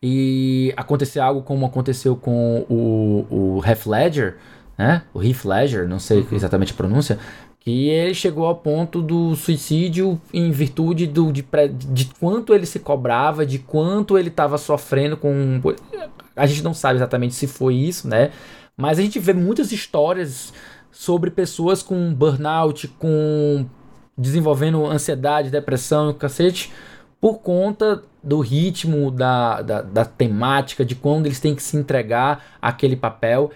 e 0.02 0.74
acontecer 0.78 1.20
algo 1.20 1.42
como 1.42 1.66
aconteceu 1.66 2.16
com 2.16 2.66
o, 2.70 3.26
o 3.30 3.62
Heath 3.66 3.86
Ledger, 3.86 4.38
né? 4.78 5.02
O 5.14 5.22
Heath 5.22 5.44
Ledger, 5.44 5.86
não 5.86 6.00
sei 6.00 6.22
uhum. 6.22 6.28
exatamente 6.32 6.72
a 6.72 6.76
pronúncia, 6.76 7.20
que 7.64 7.88
ele 7.88 8.14
chegou 8.14 8.46
ao 8.46 8.58
ponto 8.58 9.02
do 9.02 9.36
suicídio 9.36 10.20
em 10.34 10.52
virtude 10.52 11.08
do, 11.08 11.32
de, 11.32 11.46
de 11.92 12.06
quanto 12.20 12.54
ele 12.54 12.66
se 12.66 12.80
cobrava, 12.80 13.46
de 13.46 13.58
quanto 13.58 14.18
ele 14.18 14.28
estava 14.28 14.58
sofrendo 14.58 15.16
com. 15.16 15.62
A 16.36 16.46
gente 16.46 16.62
não 16.62 16.74
sabe 16.74 16.96
exatamente 16.96 17.34
se 17.34 17.48
foi 17.48 17.76
isso, 17.76 18.08
né? 18.08 18.32
Mas 18.76 19.00
a 19.00 19.02
gente 19.02 19.18
vê 19.18 19.32
muitas 19.32 19.72
histórias 19.72 20.54
sobre 20.92 21.32
pessoas 21.32 21.82
com 21.82 22.14
burnout, 22.14 22.90
com 23.00 23.66
desenvolvendo 24.18 24.86
ansiedade, 24.86 25.50
depressão, 25.50 26.14
cacete, 26.14 26.70
por 27.22 27.40
conta 27.40 28.04
do 28.22 28.42
ritmo, 28.42 29.10
da, 29.10 29.62
da, 29.62 29.82
da 29.82 30.04
temática, 30.04 30.84
de 30.84 30.96
quando 30.96 31.28
eles 31.28 31.40
têm 31.40 31.56
que 31.56 31.64
se 31.64 31.78
entregar 31.78 32.44
aquele 32.62 32.98
papel. 32.98 33.52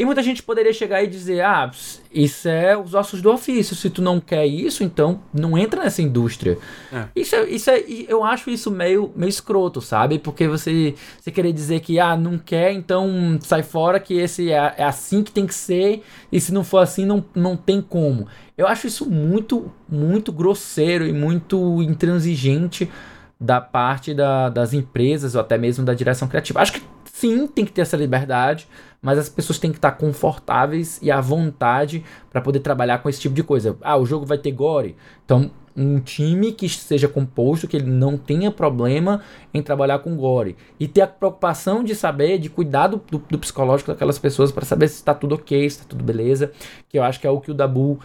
E 0.00 0.04
muita 0.06 0.22
gente 0.22 0.42
poderia 0.42 0.72
chegar 0.72 1.02
e 1.02 1.06
dizer: 1.06 1.42
ah, 1.42 1.70
isso 2.10 2.48
é 2.48 2.74
os 2.74 2.94
ossos 2.94 3.20
do 3.20 3.30
ofício. 3.30 3.76
Se 3.76 3.90
tu 3.90 4.00
não 4.00 4.18
quer 4.18 4.46
isso, 4.46 4.82
então 4.82 5.20
não 5.30 5.58
entra 5.58 5.84
nessa 5.84 6.00
indústria. 6.00 6.56
É. 6.90 7.04
Isso, 7.14 7.36
é, 7.36 7.50
isso 7.50 7.70
é, 7.70 7.84
eu 8.08 8.24
acho 8.24 8.48
isso 8.48 8.70
meio, 8.70 9.12
meio 9.14 9.28
escroto, 9.28 9.82
sabe? 9.82 10.18
Porque 10.18 10.48
você, 10.48 10.94
você 11.20 11.30
querer 11.30 11.52
dizer 11.52 11.80
que, 11.80 12.00
ah, 12.00 12.16
não 12.16 12.38
quer, 12.38 12.72
então 12.72 13.38
sai 13.42 13.62
fora 13.62 14.00
que 14.00 14.14
esse 14.14 14.50
é, 14.50 14.74
é 14.78 14.84
assim 14.84 15.22
que 15.22 15.30
tem 15.30 15.46
que 15.46 15.54
ser. 15.54 16.02
E 16.32 16.40
se 16.40 16.50
não 16.50 16.64
for 16.64 16.78
assim, 16.78 17.04
não, 17.04 17.22
não 17.34 17.54
tem 17.54 17.82
como. 17.82 18.26
Eu 18.56 18.66
acho 18.66 18.86
isso 18.86 19.04
muito, 19.04 19.70
muito 19.86 20.32
grosseiro 20.32 21.06
e 21.06 21.12
muito 21.12 21.82
intransigente 21.82 22.90
da 23.38 23.60
parte 23.60 24.14
da, 24.14 24.48
das 24.48 24.72
empresas 24.72 25.34
ou 25.34 25.42
até 25.42 25.58
mesmo 25.58 25.84
da 25.84 25.92
direção 25.92 26.26
criativa. 26.26 26.62
Acho 26.62 26.72
que 26.72 26.82
sim, 27.04 27.46
tem 27.46 27.66
que 27.66 27.72
ter 27.72 27.82
essa 27.82 27.98
liberdade 27.98 28.66
mas 29.02 29.18
as 29.18 29.28
pessoas 29.28 29.58
têm 29.58 29.70
que 29.70 29.78
estar 29.78 29.92
confortáveis 29.92 30.98
e 31.02 31.10
à 31.10 31.20
vontade 31.20 32.04
para 32.30 32.40
poder 32.40 32.60
trabalhar 32.60 32.98
com 32.98 33.08
esse 33.08 33.20
tipo 33.20 33.34
de 33.34 33.42
coisa. 33.42 33.76
Ah, 33.80 33.96
o 33.96 34.04
jogo 34.04 34.26
vai 34.26 34.38
ter 34.38 34.52
gore, 34.52 34.96
então 35.24 35.50
um 35.76 35.98
time 36.00 36.52
que 36.52 36.68
seja 36.68 37.08
composto, 37.08 37.68
que 37.68 37.76
ele 37.76 37.90
não 37.90 38.18
tenha 38.18 38.50
problema 38.50 39.22
em 39.54 39.62
trabalhar 39.62 40.00
com 40.00 40.16
gore. 40.16 40.56
E 40.78 40.86
ter 40.86 41.00
a 41.00 41.06
preocupação 41.06 41.82
de 41.84 41.94
saber, 41.94 42.38
de 42.38 42.50
cuidar 42.50 42.88
do, 42.88 43.00
do, 43.10 43.18
do 43.18 43.38
psicológico 43.38 43.90
daquelas 43.90 44.18
pessoas 44.18 44.50
para 44.52 44.64
saber 44.64 44.88
se 44.88 44.96
está 44.96 45.14
tudo 45.14 45.36
ok, 45.36 45.58
se 45.70 45.76
está 45.76 45.84
tudo 45.88 46.04
beleza. 46.04 46.52
Que 46.88 46.98
eu 46.98 47.02
acho 47.02 47.20
que 47.20 47.26
é 47.26 47.30
o 47.30 47.40
que 47.40 47.50
o 47.50 47.54
Dabu 47.54 47.98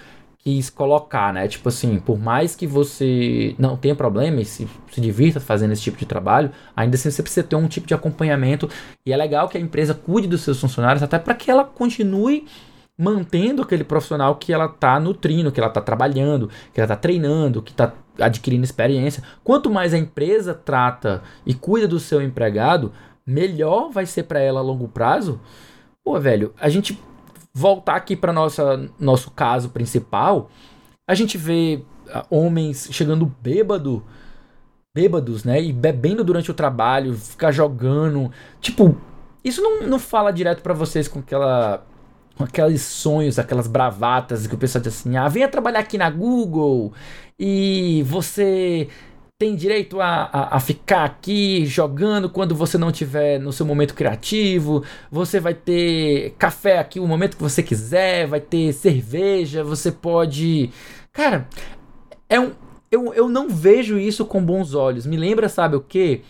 quis 0.46 0.70
colocar, 0.70 1.34
né? 1.34 1.48
Tipo 1.48 1.70
assim, 1.70 2.00
por 2.00 2.20
mais 2.20 2.56
que 2.56 2.68
você 2.68 3.56
não 3.58 3.76
tenha 3.76 3.96
problema 3.96 4.40
e 4.40 4.46
se, 4.46 4.68
se 4.92 5.02
divirta 5.02 5.40
fazendo 5.40 5.72
esse 5.72 5.82
tipo 5.82 5.98
de 5.98 6.06
trabalho, 6.06 6.52
ainda 6.76 6.96
assim 6.96 7.10
você 7.10 7.24
precisa 7.24 7.46
ter 7.46 7.56
um 7.56 7.68
tipo 7.68 7.88
de 7.88 7.96
acompanhamento. 7.96 8.70
E 9.04 9.12
é 9.12 9.18
legal 9.18 9.50
que 9.50 9.58
a 9.58 9.62
empresa 9.62 9.96
cuide 9.96 10.28
dos 10.28 10.42
seus 10.42 10.62
funcionários 10.62 11.02
até 11.02 11.18
para 11.18 11.34
que 11.34 11.50
ela 11.50 11.66
continue 11.66 12.46
mantendo 12.96 13.64
aquele 13.64 13.84
profissional 13.84 14.36
que 14.36 14.54
ela 14.54 14.68
está 14.68 15.00
nutrindo, 15.00 15.52
que 15.52 15.60
ela 15.60 15.68
está 15.68 15.82
trabalhando, 15.82 16.48
que 16.72 16.80
ela 16.80 16.86
está 16.86 16.96
treinando, 16.96 17.64
que 17.64 17.72
está 17.72 17.92
adquirindo 18.20 18.64
experiência. 18.64 19.24
Quanto 19.44 19.72
mais 19.72 19.96
a 19.96 19.98
empresa 19.98 20.54
trata 20.54 21.24
e 21.44 21.56
cuida 21.56 21.88
do 21.88 22.00
seu 22.00 22.22
empregado, 22.22 22.94
melhor 23.26 23.90
vai 23.90 24.06
ser 24.06 24.24
para 24.24 24.40
ela 24.40 24.60
a 24.60 24.64
longo 24.64 24.88
prazo. 24.88 25.42
Pô, 26.04 26.20
velho, 26.20 26.54
a 26.62 26.70
gente 26.70 27.02
voltar 27.58 27.96
aqui 27.96 28.18
para 28.18 28.34
nossa 28.34 28.90
nosso 29.00 29.32
caso 29.32 29.70
principal, 29.70 30.50
a 31.08 31.16
gente 31.16 31.38
vê 31.38 31.82
uh, 32.08 32.26
homens 32.30 32.90
chegando 32.92 33.26
bêbado, 33.42 34.04
bêbados, 34.94 35.46
né, 35.46 35.62
e 35.62 35.72
bebendo 35.72 36.22
durante 36.22 36.52
o 36.52 36.54
trabalho, 36.54 37.16
ficar 37.16 37.54
jogando, 37.54 38.30
tipo, 38.60 38.98
isso 39.42 39.62
não, 39.62 39.88
não 39.88 39.98
fala 39.98 40.32
direto 40.32 40.62
para 40.62 40.74
vocês 40.74 41.08
com 41.08 41.20
aquela 41.20 41.86
com 42.36 42.44
aqueles 42.44 42.82
sonhos, 42.82 43.40
aquelas 43.40 43.66
bravatas 43.66 44.46
que 44.46 44.56
o 44.56 44.58
pessoal 44.58 44.84
diz 44.84 44.94
assim: 44.94 45.16
"Ah, 45.16 45.30
venha 45.30 45.48
trabalhar 45.48 45.80
aqui 45.80 45.98
na 45.98 46.10
Google 46.10 46.92
e 47.40 48.04
você 48.06 48.90
tem 49.38 49.54
direito 49.54 50.00
a, 50.00 50.30
a, 50.32 50.56
a, 50.56 50.60
ficar 50.62 51.04
aqui 51.04 51.66
jogando 51.66 52.30
quando 52.30 52.56
você 52.56 52.78
não 52.78 52.90
tiver 52.90 53.38
no 53.38 53.52
seu 53.52 53.66
momento 53.66 53.94
criativo. 53.94 54.84
Você 55.12 55.42
vai 55.42 55.54
ter 55.54 56.34
café 56.38 56.80
aqui 56.80 57.02
o 57.02 57.08
momento 57.08 57.36
que 57.36 57.44
você 57.44 57.62
quiser, 57.62 58.28
vai 58.28 58.40
ter 58.40 58.72
cerveja, 58.72 59.64
você 59.64 59.92
pode. 59.92 60.72
Cara, 61.12 61.50
é 62.30 62.40
um. 62.40 62.54
Eu, 62.90 63.14
eu 63.14 63.28
não 63.28 63.50
vejo 63.50 63.98
isso 64.00 64.26
com 64.26 64.42
bons 64.42 64.74
olhos. 64.74 65.06
Me 65.06 65.18
lembra, 65.18 65.50
sabe 65.50 65.76
o 65.76 65.82
que? 65.82 66.22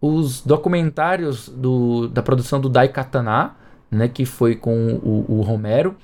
Os 0.00 0.40
documentários 0.40 1.50
do, 1.50 2.08
da 2.08 2.22
produção 2.22 2.58
do 2.60 2.70
Daikatana, 2.70 3.56
né? 3.90 4.08
Que 4.08 4.24
foi 4.24 4.56
com 4.56 4.94
o, 5.02 5.26
o 5.28 5.42
Romero. 5.42 5.96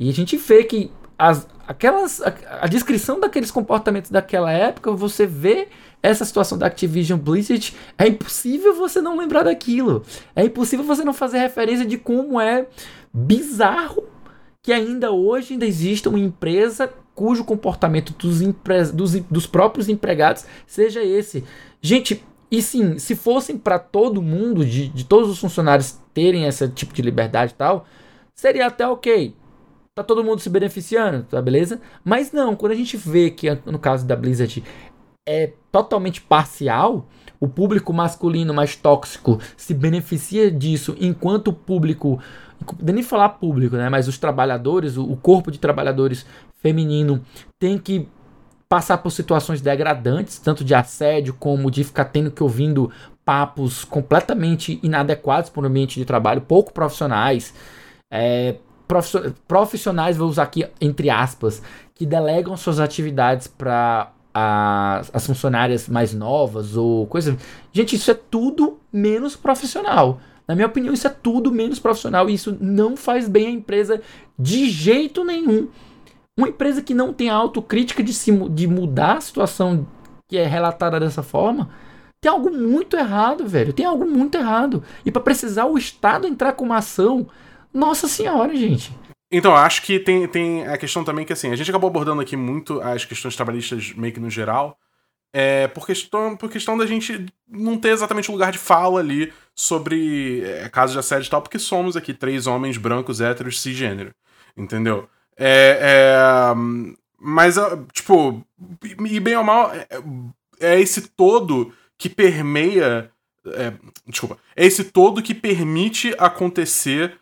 E 0.00 0.10
a 0.10 0.12
gente 0.12 0.36
vê 0.36 0.64
que 0.64 0.90
as, 1.16 1.46
aquelas, 1.66 2.22
a, 2.22 2.34
a, 2.62 2.66
descrição 2.66 3.18
daqueles 3.18 3.50
comportamentos 3.50 4.10
daquela 4.10 4.50
época, 4.52 4.92
você 4.92 5.26
vê 5.26 5.68
essa 6.02 6.24
situação 6.24 6.56
da 6.56 6.66
Activision 6.66 7.18
Blizzard, 7.18 7.74
é 7.98 8.06
impossível 8.06 8.74
você 8.74 9.00
não 9.00 9.18
lembrar 9.18 9.42
daquilo. 9.42 10.04
É 10.34 10.44
impossível 10.44 10.84
você 10.84 11.04
não 11.04 11.12
fazer 11.12 11.38
referência 11.38 11.84
de 11.84 11.98
como 11.98 12.40
é 12.40 12.66
bizarro 13.12 14.04
que 14.62 14.72
ainda 14.72 15.12
hoje 15.12 15.52
ainda 15.52 15.66
exista 15.66 16.08
uma 16.08 16.18
empresa 16.18 16.92
cujo 17.14 17.44
comportamento 17.44 18.12
dos, 18.12 18.40
dos, 18.92 19.12
dos 19.20 19.46
próprios 19.46 19.88
empregados 19.88 20.44
seja 20.66 21.02
esse. 21.02 21.44
Gente, 21.80 22.22
e 22.50 22.60
sim, 22.60 22.98
se 22.98 23.16
fossem 23.16 23.56
para 23.56 23.78
todo 23.78 24.20
mundo, 24.20 24.64
de, 24.64 24.88
de 24.88 25.04
todos 25.04 25.30
os 25.30 25.38
funcionários 25.38 25.98
terem 26.12 26.46
esse 26.46 26.68
tipo 26.68 26.92
de 26.92 27.02
liberdade 27.02 27.52
e 27.52 27.56
tal, 27.56 27.86
seria 28.34 28.66
até 28.66 28.86
ok 28.86 29.34
tá 29.96 30.04
todo 30.04 30.22
mundo 30.22 30.40
se 30.40 30.50
beneficiando, 30.50 31.22
tá 31.24 31.40
beleza? 31.40 31.80
Mas 32.04 32.30
não, 32.30 32.54
quando 32.54 32.72
a 32.72 32.76
gente 32.76 32.98
vê 32.98 33.30
que 33.30 33.48
no 33.64 33.78
caso 33.78 34.06
da 34.06 34.14
Blizzard 34.14 34.62
é 35.26 35.54
totalmente 35.72 36.20
parcial, 36.20 37.08
o 37.40 37.48
público 37.48 37.94
masculino 37.94 38.52
mais 38.52 38.76
tóxico 38.76 39.40
se 39.56 39.72
beneficia 39.72 40.50
disso, 40.50 40.94
enquanto 41.00 41.48
o 41.48 41.52
público, 41.52 42.20
nem 42.82 43.02
falar 43.02 43.30
público, 43.30 43.76
né, 43.76 43.88
mas 43.88 44.06
os 44.06 44.18
trabalhadores, 44.18 44.98
o 44.98 45.16
corpo 45.16 45.50
de 45.50 45.58
trabalhadores 45.58 46.26
feminino 46.56 47.24
tem 47.58 47.78
que 47.78 48.06
passar 48.68 48.98
por 48.98 49.10
situações 49.10 49.62
degradantes, 49.62 50.38
tanto 50.38 50.62
de 50.62 50.74
assédio 50.74 51.32
como 51.32 51.70
de 51.70 51.82
ficar 51.82 52.04
tendo 52.06 52.30
que 52.30 52.42
ouvindo 52.42 52.92
papos 53.24 53.82
completamente 53.82 54.78
inadequados 54.82 55.48
para 55.48 55.62
o 55.62 55.66
ambiente 55.66 55.98
de 55.98 56.04
trabalho, 56.04 56.42
pouco 56.42 56.72
profissionais, 56.72 57.54
é, 58.10 58.56
profissionais, 59.48 60.16
vou 60.16 60.28
usar 60.28 60.44
aqui 60.44 60.66
entre 60.80 61.10
aspas, 61.10 61.62
que 61.94 62.06
delegam 62.06 62.56
suas 62.56 62.78
atividades 62.78 63.46
para 63.46 64.12
as 64.34 65.26
funcionárias 65.26 65.88
mais 65.88 66.12
novas 66.12 66.76
ou 66.76 67.06
coisa. 67.06 67.36
Gente, 67.72 67.96
isso 67.96 68.10
é 68.10 68.14
tudo 68.14 68.78
menos 68.92 69.34
profissional. 69.34 70.20
Na 70.46 70.54
minha 70.54 70.66
opinião, 70.66 70.92
isso 70.94 71.06
é 71.06 71.10
tudo 71.10 71.50
menos 71.50 71.78
profissional 71.78 72.28
e 72.28 72.34
isso 72.34 72.56
não 72.60 72.96
faz 72.96 73.28
bem 73.28 73.46
a 73.46 73.50
empresa 73.50 74.00
de 74.38 74.68
jeito 74.68 75.24
nenhum. 75.24 75.68
Uma 76.38 76.48
empresa 76.48 76.82
que 76.82 76.94
não 76.94 77.12
tem 77.12 77.30
a 77.30 77.34
autocrítica 77.34 78.02
de, 78.02 78.12
se, 78.12 78.30
de 78.50 78.66
mudar 78.66 79.16
a 79.16 79.20
situação 79.20 79.86
que 80.28 80.36
é 80.36 80.46
relatada 80.46 81.00
dessa 81.00 81.22
forma, 81.22 81.70
tem 82.20 82.30
algo 82.30 82.50
muito 82.50 82.96
errado, 82.96 83.46
velho. 83.46 83.72
Tem 83.72 83.86
algo 83.86 84.04
muito 84.04 84.36
errado. 84.36 84.82
E 85.04 85.10
para 85.10 85.22
precisar 85.22 85.64
o 85.66 85.78
Estado 85.78 86.26
entrar 86.26 86.52
com 86.52 86.64
uma 86.64 86.78
ação 86.78 87.26
nossa 87.76 88.08
senhora, 88.08 88.54
gente. 88.56 88.90
Então, 89.30 89.54
acho 89.54 89.82
que 89.82 89.98
tem, 89.98 90.26
tem 90.26 90.66
a 90.66 90.78
questão 90.78 91.04
também 91.04 91.24
que, 91.24 91.32
assim, 91.32 91.52
a 91.52 91.56
gente 91.56 91.70
acabou 91.70 91.88
abordando 91.88 92.22
aqui 92.22 92.36
muito 92.36 92.80
as 92.80 93.04
questões 93.04 93.36
trabalhistas 93.36 93.92
meio 93.92 94.12
que 94.12 94.20
no 94.20 94.30
geral, 94.30 94.78
é, 95.32 95.66
por, 95.68 95.84
questão, 95.86 96.36
por 96.36 96.50
questão 96.50 96.78
da 96.78 96.86
gente 96.86 97.26
não 97.46 97.76
ter 97.76 97.90
exatamente 97.90 98.30
lugar 98.30 98.50
de 98.50 98.58
fala 98.58 99.00
ali 99.00 99.32
sobre 99.54 100.42
é, 100.44 100.68
casos 100.68 100.92
de 100.92 100.98
assédio 100.98 101.26
e 101.26 101.30
tal, 101.30 101.42
porque 101.42 101.58
somos 101.58 101.96
aqui 101.96 102.14
três 102.14 102.46
homens 102.46 102.78
brancos, 102.78 103.20
héteros, 103.20 103.60
cisgênero, 103.60 104.14
entendeu? 104.56 105.08
É, 105.36 105.78
é, 105.82 106.54
mas, 107.18 107.56
tipo, 107.92 108.42
e 109.04 109.20
bem 109.20 109.36
ou 109.36 109.44
mal, 109.44 109.72
é, 109.72 109.86
é 110.60 110.80
esse 110.80 111.02
todo 111.08 111.72
que 111.98 112.08
permeia. 112.08 113.10
É, 113.48 113.72
desculpa. 114.06 114.38
É 114.54 114.64
esse 114.64 114.84
todo 114.84 115.22
que 115.22 115.34
permite 115.34 116.14
acontecer 116.18 117.18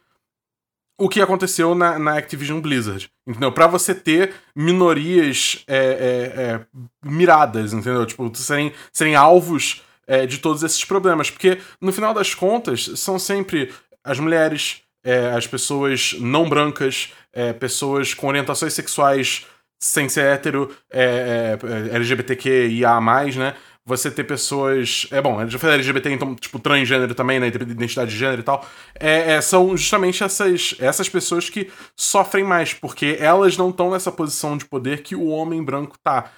o 0.99 1.09
que 1.09 1.21
aconteceu 1.21 1.75
na, 1.75 1.99
na 1.99 2.17
Activision 2.17 2.61
Blizzard. 2.61 3.11
Entendeu? 3.27 3.53
Pra 3.53 3.67
você 3.67 3.95
ter 3.95 4.35
minorias 4.55 5.65
é, 5.67 5.77
é, 5.77 6.43
é, 6.43 6.67
miradas, 7.05 7.73
entendeu? 7.73 8.07
Tipo, 8.07 8.35
serem, 8.35 8.73
serem 8.93 9.17
alvos 9.17 9.83
é, 10.07 10.27
de 10.27 10.39
todos 10.39 10.63
esses 10.63 10.85
problemas. 10.85 11.31
Porque, 11.31 11.59
no 11.81 11.93
final 11.93 12.15
das 12.15 12.35
contas, 12.35 12.91
são 12.97 13.19
sempre 13.19 13.73
as 14.05 14.19
mulheres, 14.19 14.83
é, 15.03 15.31
as 15.33 15.47
pessoas 15.47 16.15
não 16.21 16.49
brancas, 16.49 17.13
pessoas 17.59 18.15
com 18.15 18.29
orientações 18.29 18.75
sexuais 18.75 19.45
sem 19.85 20.09
ser 20.09 20.25
hétero, 20.25 20.75
é, 20.91 21.59
é, 21.63 21.95
LGBTQIA, 21.95 23.01
né? 23.37 23.55
Você 23.87 24.11
ter 24.11 24.25
pessoas. 24.25 25.07
É 25.11 25.21
bom, 25.21 25.47
já 25.47 25.59
falei 25.59 25.77
LGBT, 25.77 26.11
então, 26.11 26.35
tipo, 26.35 26.59
transgênero 26.59 27.15
também, 27.15 27.39
né? 27.39 27.49
Identidade 27.49 28.11
de 28.11 28.17
gênero 28.17 28.41
e 28.41 28.45
tal. 28.45 28.67
É, 28.99 29.33
é, 29.33 29.41
são 29.43 29.77
justamente 29.77 30.25
essas, 30.25 30.75
essas 30.79 31.09
pessoas 31.09 31.51
que 31.51 31.71
sofrem 31.95 32.45
mais, 32.45 32.73
porque 32.73 33.19
elas 33.21 33.59
não 33.59 33.69
estão 33.69 33.91
nessa 33.91 34.11
posição 34.11 34.57
de 34.57 34.65
poder 34.65 35.03
que 35.03 35.15
o 35.15 35.27
homem 35.27 35.63
branco 35.63 35.97
tá. 36.03 36.31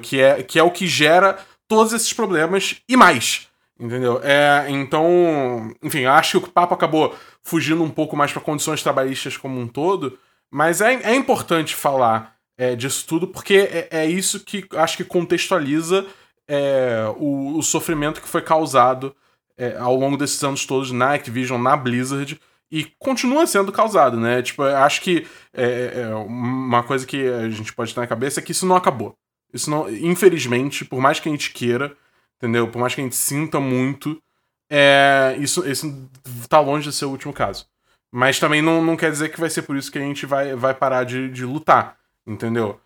Que, 0.00 0.20
é, 0.20 0.42
que 0.42 0.58
é 0.58 0.62
o 0.62 0.70
que 0.70 0.86
gera 0.86 1.38
todos 1.68 1.92
esses 1.92 2.12
problemas 2.12 2.76
e 2.88 2.96
mais. 2.96 3.48
Entendeu? 3.78 4.20
É, 4.22 4.66
então, 4.68 5.74
enfim, 5.82 6.04
acho 6.04 6.40
que 6.40 6.48
o 6.48 6.52
papo 6.52 6.74
acabou 6.74 7.14
fugindo 7.42 7.82
um 7.82 7.90
pouco 7.90 8.16
mais 8.16 8.32
para 8.32 8.40
condições 8.40 8.82
trabalhistas 8.82 9.36
como 9.36 9.60
um 9.60 9.66
todo, 9.66 10.18
mas 10.50 10.80
é, 10.80 10.94
é 11.02 11.14
importante 11.14 11.74
falar 11.74 12.36
é, 12.56 12.76
disso 12.76 13.04
tudo, 13.06 13.26
porque 13.26 13.68
é, 13.70 13.88
é, 13.90 14.06
isso 14.06 14.40
que 14.40 14.64
acho 14.76 14.96
que 14.96 15.04
contextualiza 15.04 16.06
é, 16.48 17.04
o, 17.16 17.58
o, 17.58 17.62
sofrimento 17.62 18.20
que 18.20 18.28
foi 18.28 18.42
causado 18.42 19.14
é, 19.56 19.76
ao 19.76 19.94
longo 19.94 20.16
desses 20.16 20.42
anos 20.42 20.66
todos 20.66 20.90
na 20.90 21.14
Activision, 21.14 21.60
na 21.60 21.76
Blizzard, 21.76 22.40
e 22.70 22.84
continua 22.98 23.46
sendo 23.46 23.70
causado, 23.70 24.18
né? 24.18 24.42
Tipo, 24.42 24.62
acho 24.62 25.00
que 25.00 25.26
é, 25.52 26.02
é, 26.02 26.14
uma 26.14 26.82
coisa 26.82 27.06
que 27.06 27.26
a 27.26 27.48
gente 27.48 27.72
pode 27.72 27.94
ter 27.94 28.00
na 28.00 28.06
cabeça 28.06 28.40
é 28.40 28.42
que 28.42 28.52
isso 28.52 28.66
não 28.66 28.76
acabou. 28.76 29.16
Isso 29.52 29.70
não, 29.70 29.88
infelizmente, 29.88 30.84
por 30.84 31.00
mais 31.00 31.20
que 31.20 31.28
a 31.28 31.32
gente 31.32 31.52
queira, 31.52 31.96
entendeu? 32.36 32.68
Por 32.68 32.80
mais 32.80 32.94
que 32.94 33.00
a 33.00 33.04
gente 33.04 33.16
sinta 33.16 33.60
muito, 33.60 34.20
é, 34.68 35.36
isso, 35.38 35.66
isso 35.68 36.08
tá 36.48 36.58
longe 36.58 36.88
de 36.88 36.94
ser 36.94 37.04
o 37.04 37.10
último 37.10 37.32
caso. 37.32 37.66
Mas 38.10 38.40
também 38.40 38.60
não, 38.62 38.82
não 38.82 38.96
quer 38.96 39.10
dizer 39.10 39.30
que 39.30 39.40
vai 39.40 39.50
ser 39.50 39.62
por 39.62 39.76
isso 39.76 39.90
que 39.90 39.98
a 39.98 40.02
gente 40.02 40.26
vai, 40.26 40.54
vai 40.54 40.74
parar 40.74 41.04
de, 41.04 41.28
de 41.30 41.44
lutar 41.44 41.96
entendeu? 42.26 42.80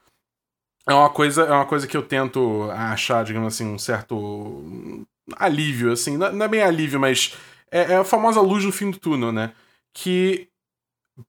É 0.89 0.94
uma 0.94 1.10
coisa, 1.10 1.43
é 1.43 1.52
uma 1.52 1.66
coisa 1.66 1.86
que 1.86 1.94
eu 1.97 2.02
tento 2.02 2.70
achar, 2.73 3.23
digamos 3.23 3.55
assim, 3.55 3.66
um 3.66 3.78
certo 3.78 5.05
alívio, 5.36 5.93
assim, 5.93 6.16
não 6.16 6.44
é 6.44 6.48
bem 6.48 6.62
alívio, 6.62 6.98
mas 6.98 7.36
é, 7.70 7.93
é 7.93 7.97
a 7.97 8.05
famosa 8.05 8.40
luz 8.40 8.65
no 8.65 8.73
fim 8.73 8.90
do 8.90 8.98
túnel, 8.98 9.31
né? 9.31 9.52
Que 9.93 10.48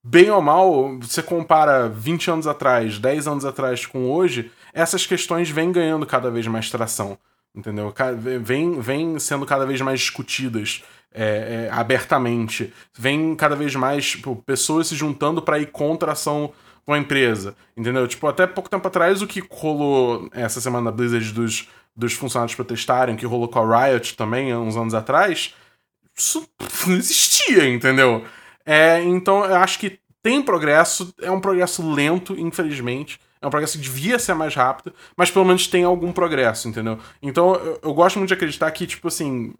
bem 0.02 0.30
ou 0.30 0.42
mal, 0.42 0.98
você 1.00 1.22
compara 1.22 1.90
20 1.90 2.32
anos 2.32 2.48
atrás, 2.48 3.00
10 3.00 3.28
anos 3.28 3.44
atrás 3.44 3.86
com 3.86 4.10
hoje, 4.10 4.50
essas 4.74 5.06
questões 5.06 5.50
vêm 5.50 5.74
ganhando 5.74 6.06
cada 6.06 6.32
vez 6.32 6.48
mais 6.48 6.70
tração, 6.70 7.18
entendeu? 7.54 7.94
Vem, 8.42 8.80
vem 8.80 9.20
sendo 9.20 9.46
cada 9.46 9.66
vez 9.66 9.82
mais 9.82 10.00
discutidas 10.00 10.86
é, 11.14 11.68
é, 11.68 11.70
abertamente, 11.74 12.72
vem 12.98 13.36
cada 13.36 13.58
vez 13.58 13.76
mais 13.76 14.16
pessoas 14.46 14.88
se 14.88 14.96
juntando 14.96 15.42
para 15.42 15.60
ir 15.60 15.68
contra 15.68 16.12
a 16.12 16.14
ação 16.14 16.54
com 16.90 16.94
a 16.94 16.98
empresa, 16.98 17.56
entendeu? 17.78 18.08
Tipo, 18.08 18.26
até 18.26 18.48
pouco 18.48 18.68
tempo 18.68 18.88
atrás, 18.88 19.22
o 19.22 19.28
que 19.28 19.44
rolou 19.52 20.28
essa 20.32 20.60
semana 20.60 20.86
na 20.86 20.92
Blizzard 20.92 21.32
dos, 21.34 21.70
dos 21.96 22.14
funcionários 22.14 22.56
protestarem, 22.56 23.16
que 23.16 23.28
rolou 23.28 23.48
com 23.48 23.60
a 23.60 23.86
Riot 23.86 24.18
também, 24.18 24.56
uns 24.56 24.76
anos 24.76 24.96
atrás, 24.96 25.54
isso 26.18 26.50
não 26.88 26.96
existia, 26.96 27.70
entendeu? 27.70 28.26
É, 28.66 29.04
então, 29.04 29.46
eu 29.46 29.58
acho 29.58 29.78
que 29.78 30.00
tem 30.24 30.42
progresso, 30.42 31.14
é 31.22 31.30
um 31.30 31.40
progresso 31.40 31.88
lento, 31.88 32.34
infelizmente. 32.40 33.20
É 33.40 33.46
um 33.46 33.52
progresso 33.52 33.78
que 33.78 33.84
devia 33.84 34.18
ser 34.18 34.34
mais 34.34 34.56
rápido, 34.56 34.92
mas 35.16 35.30
pelo 35.30 35.46
menos 35.46 35.68
tem 35.68 35.84
algum 35.84 36.12
progresso, 36.12 36.68
entendeu? 36.68 36.98
Então, 37.22 37.54
eu, 37.54 37.80
eu 37.84 37.94
gosto 37.94 38.18
muito 38.18 38.30
de 38.30 38.34
acreditar 38.34 38.72
que, 38.72 38.88
tipo 38.88 39.08
assim, 39.08 39.54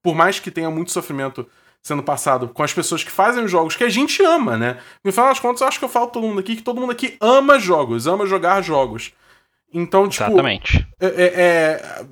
por 0.00 0.14
mais 0.14 0.38
que 0.38 0.52
tenha 0.52 0.70
muito 0.70 0.92
sofrimento 0.92 1.44
sendo 1.82 2.02
passado 2.02 2.48
com 2.48 2.62
as 2.62 2.72
pessoas 2.72 3.02
que 3.02 3.10
fazem 3.10 3.44
os 3.44 3.50
jogos 3.50 3.74
que 3.74 3.82
a 3.82 3.88
gente 3.88 4.22
ama, 4.22 4.56
né? 4.56 4.78
No 5.02 5.10
final 5.10 5.28
das 5.28 5.40
contas, 5.40 5.60
eu 5.60 5.66
acho 5.66 5.78
que 5.78 5.84
eu 5.84 5.88
falo 5.88 6.06
todo 6.06 6.26
mundo 6.26 6.38
aqui 6.38 6.54
que 6.54 6.62
todo 6.62 6.80
mundo 6.80 6.92
aqui 6.92 7.16
ama 7.20 7.58
jogos, 7.58 8.06
ama 8.06 8.24
jogar 8.24 8.62
jogos. 8.62 9.12
Então, 9.74 10.08
tipo. 10.08 10.24
Exatamente. 10.24 10.86
É, 11.00 11.06
é, 11.06 11.32
é, 11.34 12.04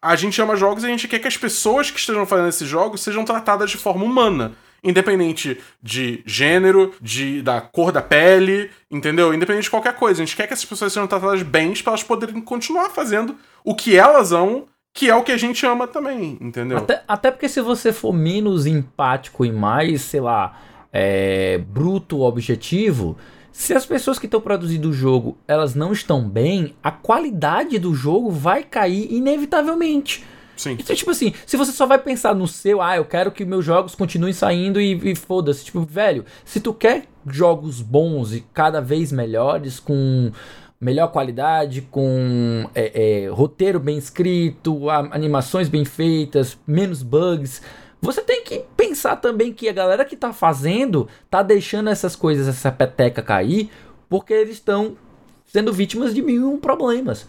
a 0.00 0.14
gente 0.14 0.40
ama 0.40 0.54
jogos 0.54 0.84
e 0.84 0.86
a 0.86 0.90
gente 0.90 1.08
quer 1.08 1.18
que 1.18 1.26
as 1.26 1.36
pessoas 1.36 1.90
que 1.90 1.98
estejam 1.98 2.24
fazendo 2.26 2.48
esses 2.48 2.68
jogos 2.68 3.00
sejam 3.00 3.24
tratadas 3.24 3.70
de 3.70 3.76
forma 3.76 4.04
humana. 4.04 4.52
Independente 4.84 5.60
de 5.82 6.22
gênero, 6.24 6.94
de, 7.00 7.42
da 7.42 7.60
cor 7.60 7.90
da 7.90 8.00
pele, 8.00 8.70
entendeu? 8.88 9.34
Independente 9.34 9.64
de 9.64 9.70
qualquer 9.70 9.94
coisa. 9.94 10.22
A 10.22 10.24
gente 10.24 10.36
quer 10.36 10.46
que 10.46 10.52
essas 10.52 10.64
pessoas 10.64 10.92
sejam 10.92 11.08
tratadas 11.08 11.42
bem 11.42 11.74
para 11.74 11.90
elas 11.90 12.04
poderem 12.04 12.40
continuar 12.40 12.90
fazendo 12.90 13.34
o 13.64 13.74
que 13.74 13.96
elas 13.96 14.30
amam 14.30 14.66
que 14.92 15.08
é 15.08 15.14
o 15.14 15.22
que 15.22 15.32
a 15.32 15.36
gente 15.36 15.64
ama 15.64 15.86
também, 15.86 16.36
entendeu? 16.40 16.78
Até, 16.78 17.02
até 17.06 17.30
porque 17.30 17.48
se 17.48 17.60
você 17.60 17.92
for 17.92 18.12
menos 18.12 18.66
empático 18.66 19.44
e 19.44 19.52
mais, 19.52 20.02
sei 20.02 20.20
lá, 20.20 20.58
é, 20.92 21.58
bruto, 21.58 22.20
objetivo, 22.20 23.16
se 23.52 23.74
as 23.74 23.86
pessoas 23.86 24.18
que 24.18 24.26
estão 24.26 24.40
produzindo 24.40 24.90
o 24.90 24.92
jogo 24.92 25.36
elas 25.46 25.74
não 25.74 25.92
estão 25.92 26.28
bem, 26.28 26.74
a 26.82 26.90
qualidade 26.90 27.78
do 27.78 27.94
jogo 27.94 28.30
vai 28.30 28.62
cair 28.62 29.12
inevitavelmente. 29.12 30.24
Sim. 30.56 30.72
Então, 30.72 30.94
tipo 30.94 31.10
assim, 31.12 31.32
se 31.46 31.56
você 31.56 31.70
só 31.70 31.86
vai 31.86 31.98
pensar 31.98 32.34
no 32.34 32.48
seu, 32.48 32.82
ah, 32.82 32.96
eu 32.96 33.04
quero 33.04 33.30
que 33.30 33.44
meus 33.44 33.64
jogos 33.64 33.94
continuem 33.94 34.32
saindo 34.32 34.80
e, 34.80 35.12
e 35.12 35.14
foda-se. 35.14 35.64
Tipo, 35.64 35.82
velho, 35.82 36.24
se 36.44 36.60
tu 36.60 36.74
quer 36.74 37.04
jogos 37.26 37.80
bons 37.80 38.32
e 38.32 38.44
cada 38.52 38.80
vez 38.80 39.12
melhores, 39.12 39.78
com 39.78 40.32
melhor 40.80 41.08
qualidade, 41.08 41.82
com 41.82 42.68
é, 42.74 43.24
é, 43.24 43.28
roteiro 43.28 43.80
bem 43.80 43.98
escrito, 43.98 44.88
animações 44.90 45.68
bem 45.68 45.84
feitas, 45.84 46.58
menos 46.66 47.02
bugs. 47.02 47.60
Você 48.00 48.22
tem 48.22 48.44
que 48.44 48.64
pensar 48.76 49.16
também 49.16 49.52
que 49.52 49.68
a 49.68 49.72
galera 49.72 50.04
que 50.04 50.16
tá 50.16 50.32
fazendo 50.32 51.08
tá 51.28 51.42
deixando 51.42 51.90
essas 51.90 52.14
coisas, 52.14 52.46
essa 52.46 52.70
peteca 52.70 53.22
cair, 53.22 53.70
porque 54.08 54.32
eles 54.32 54.54
estão 54.54 54.96
sendo 55.44 55.72
vítimas 55.72 56.14
de 56.14 56.22
mil 56.22 56.42
e 56.42 56.44
um 56.44 56.58
problemas. 56.58 57.26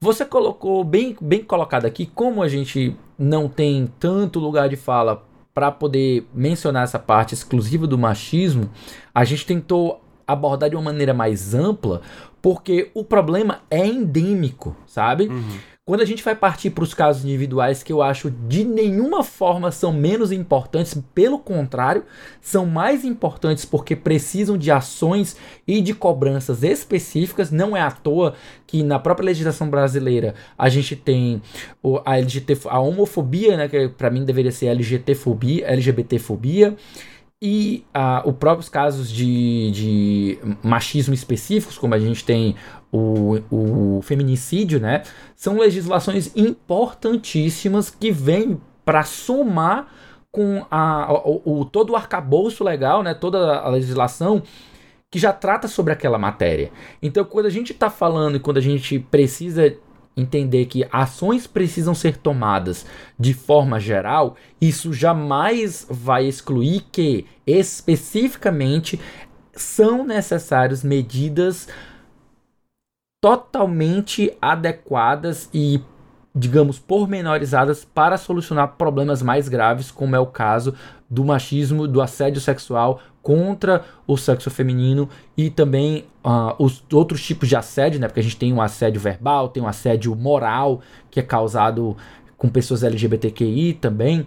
Você 0.00 0.24
colocou 0.24 0.84
bem, 0.84 1.16
bem 1.20 1.42
colocado 1.44 1.86
aqui, 1.86 2.06
como 2.06 2.42
a 2.42 2.48
gente 2.48 2.96
não 3.18 3.48
tem 3.48 3.88
tanto 3.98 4.38
lugar 4.38 4.68
de 4.68 4.76
fala 4.76 5.24
para 5.54 5.70
poder 5.70 6.26
mencionar 6.34 6.84
essa 6.84 6.98
parte 6.98 7.34
exclusiva 7.34 7.86
do 7.86 7.98
machismo, 7.98 8.70
a 9.14 9.22
gente 9.24 9.46
tentou 9.46 10.01
abordar 10.26 10.70
de 10.70 10.76
uma 10.76 10.82
maneira 10.82 11.14
mais 11.14 11.54
ampla, 11.54 12.02
porque 12.40 12.90
o 12.94 13.04
problema 13.04 13.60
é 13.70 13.86
endêmico, 13.86 14.76
sabe? 14.86 15.28
Uhum. 15.28 15.58
Quando 15.84 16.00
a 16.00 16.04
gente 16.04 16.22
vai 16.22 16.36
partir 16.36 16.70
para 16.70 16.84
os 16.84 16.94
casos 16.94 17.24
individuais, 17.24 17.82
que 17.82 17.92
eu 17.92 18.00
acho 18.00 18.30
de 18.30 18.62
nenhuma 18.62 19.24
forma 19.24 19.72
são 19.72 19.92
menos 19.92 20.30
importantes, 20.30 20.96
pelo 21.12 21.40
contrário, 21.40 22.04
são 22.40 22.64
mais 22.64 23.04
importantes 23.04 23.64
porque 23.64 23.96
precisam 23.96 24.56
de 24.56 24.70
ações 24.70 25.36
e 25.66 25.80
de 25.80 25.92
cobranças 25.92 26.62
específicas. 26.62 27.50
Não 27.50 27.76
é 27.76 27.80
à 27.80 27.90
toa 27.90 28.34
que 28.64 28.80
na 28.84 29.00
própria 29.00 29.26
legislação 29.26 29.68
brasileira 29.68 30.36
a 30.56 30.68
gente 30.68 30.94
tem 30.94 31.42
a, 32.04 32.16
LGBT, 32.16 32.68
a 32.68 32.78
homofobia, 32.78 33.56
né, 33.56 33.68
que 33.68 33.88
para 33.88 34.08
mim 34.08 34.24
deveria 34.24 34.52
ser 34.52 34.66
LGTfobia, 34.66 35.66
LGBTfobia 35.66 36.76
e 37.44 37.84
ah, 37.92 38.22
os 38.24 38.36
próprios 38.36 38.68
casos 38.68 39.10
de, 39.10 39.72
de 39.72 40.38
machismo 40.62 41.12
específicos, 41.12 41.76
como 41.76 41.92
a 41.92 41.98
gente 41.98 42.24
tem 42.24 42.54
o, 42.92 43.40
o 43.50 44.00
feminicídio, 44.02 44.78
né? 44.78 45.02
São 45.34 45.58
legislações 45.58 46.30
importantíssimas 46.36 47.90
que 47.90 48.12
vêm 48.12 48.60
para 48.84 49.02
somar 49.02 49.88
com 50.30 50.64
a, 50.70 51.12
o, 51.12 51.60
o, 51.60 51.64
todo 51.64 51.90
o 51.90 51.96
arcabouço 51.96 52.62
legal, 52.62 53.02
né? 53.02 53.12
Toda 53.12 53.58
a 53.58 53.68
legislação 53.68 54.44
que 55.10 55.18
já 55.18 55.32
trata 55.32 55.66
sobre 55.66 55.92
aquela 55.92 56.18
matéria. 56.18 56.70
Então, 57.02 57.24
quando 57.24 57.46
a 57.46 57.50
gente 57.50 57.72
está 57.72 57.90
falando 57.90 58.36
e 58.36 58.40
quando 58.40 58.58
a 58.58 58.62
gente 58.62 59.00
precisa 59.00 59.76
entender 60.16 60.66
que 60.66 60.86
ações 60.92 61.46
precisam 61.46 61.94
ser 61.94 62.16
tomadas 62.16 62.84
de 63.18 63.32
forma 63.32 63.80
geral, 63.80 64.36
isso 64.60 64.92
jamais 64.92 65.86
vai 65.88 66.26
excluir 66.26 66.84
que 66.92 67.26
especificamente 67.46 69.00
são 69.54 70.04
necessárias 70.04 70.82
medidas 70.82 71.68
totalmente 73.22 74.36
adequadas 74.40 75.48
e 75.54 75.80
digamos 76.34 76.78
pormenorizadas 76.78 77.84
para 77.84 78.16
solucionar 78.16 78.76
problemas 78.76 79.22
mais 79.22 79.48
graves, 79.48 79.90
como 79.90 80.16
é 80.16 80.18
o 80.18 80.26
caso 80.26 80.74
do 81.08 81.24
machismo, 81.24 81.86
do 81.86 82.00
assédio 82.00 82.40
sexual 82.40 83.00
contra 83.22 83.84
o 84.06 84.16
sexo 84.16 84.50
feminino 84.50 85.08
e 85.36 85.50
também 85.50 86.06
uh, 86.24 86.54
os 86.58 86.82
outros 86.92 87.22
tipos 87.22 87.48
de 87.48 87.54
assédio, 87.54 88.00
né? 88.00 88.08
Porque 88.08 88.20
a 88.20 88.22
gente 88.22 88.36
tem 88.36 88.52
um 88.52 88.60
assédio 88.60 89.00
verbal, 89.00 89.48
tem 89.48 89.62
um 89.62 89.68
assédio 89.68 90.14
moral 90.16 90.80
que 91.10 91.20
é 91.20 91.22
causado 91.22 91.96
com 92.36 92.48
pessoas 92.48 92.82
LGBTQI 92.82 93.74
também. 93.74 94.26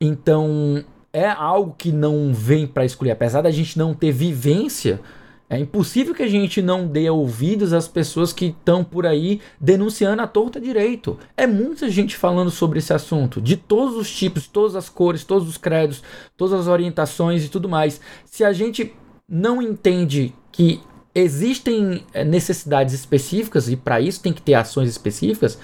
Então 0.00 0.82
é 1.12 1.28
algo 1.28 1.74
que 1.76 1.92
não 1.92 2.32
vem 2.34 2.66
para 2.66 2.84
excluir, 2.84 3.10
apesar 3.10 3.42
da 3.42 3.50
gente 3.50 3.78
não 3.78 3.94
ter 3.94 4.10
vivência 4.10 5.00
É 5.48 5.58
impossível 5.58 6.12
que 6.12 6.24
a 6.24 6.28
gente 6.28 6.60
não 6.60 6.88
dê 6.88 7.08
ouvidos 7.08 7.72
às 7.72 7.86
pessoas 7.86 8.32
que 8.32 8.46
estão 8.46 8.82
por 8.82 9.06
aí 9.06 9.40
denunciando 9.60 10.20
a 10.20 10.26
torta 10.26 10.60
direito. 10.60 11.16
É 11.36 11.46
muita 11.46 11.88
gente 11.88 12.16
falando 12.16 12.50
sobre 12.50 12.80
esse 12.80 12.92
assunto, 12.92 13.40
de 13.40 13.56
todos 13.56 13.96
os 13.96 14.10
tipos, 14.10 14.48
todas 14.48 14.74
as 14.74 14.88
cores, 14.88 15.22
todos 15.22 15.48
os 15.48 15.56
credos, 15.56 16.02
todas 16.36 16.58
as 16.58 16.66
orientações 16.66 17.44
e 17.44 17.48
tudo 17.48 17.68
mais. 17.68 18.00
Se 18.24 18.44
a 18.44 18.52
gente 18.52 18.92
não 19.28 19.62
entende 19.62 20.34
que 20.50 20.80
existem 21.14 22.04
eh, 22.12 22.24
necessidades 22.24 22.92
específicas 22.92 23.68
e 23.68 23.76
para 23.76 24.00
isso 24.00 24.20
tem 24.20 24.32
que 24.32 24.42
ter 24.42 24.54
ações 24.54 24.90
específicas, 24.90 25.58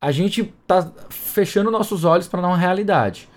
a 0.00 0.10
gente 0.10 0.52
está 0.62 0.90
fechando 1.10 1.70
nossos 1.70 2.04
olhos 2.04 2.26
para 2.26 2.40
uma 2.40 2.56
realidade. 2.56 3.28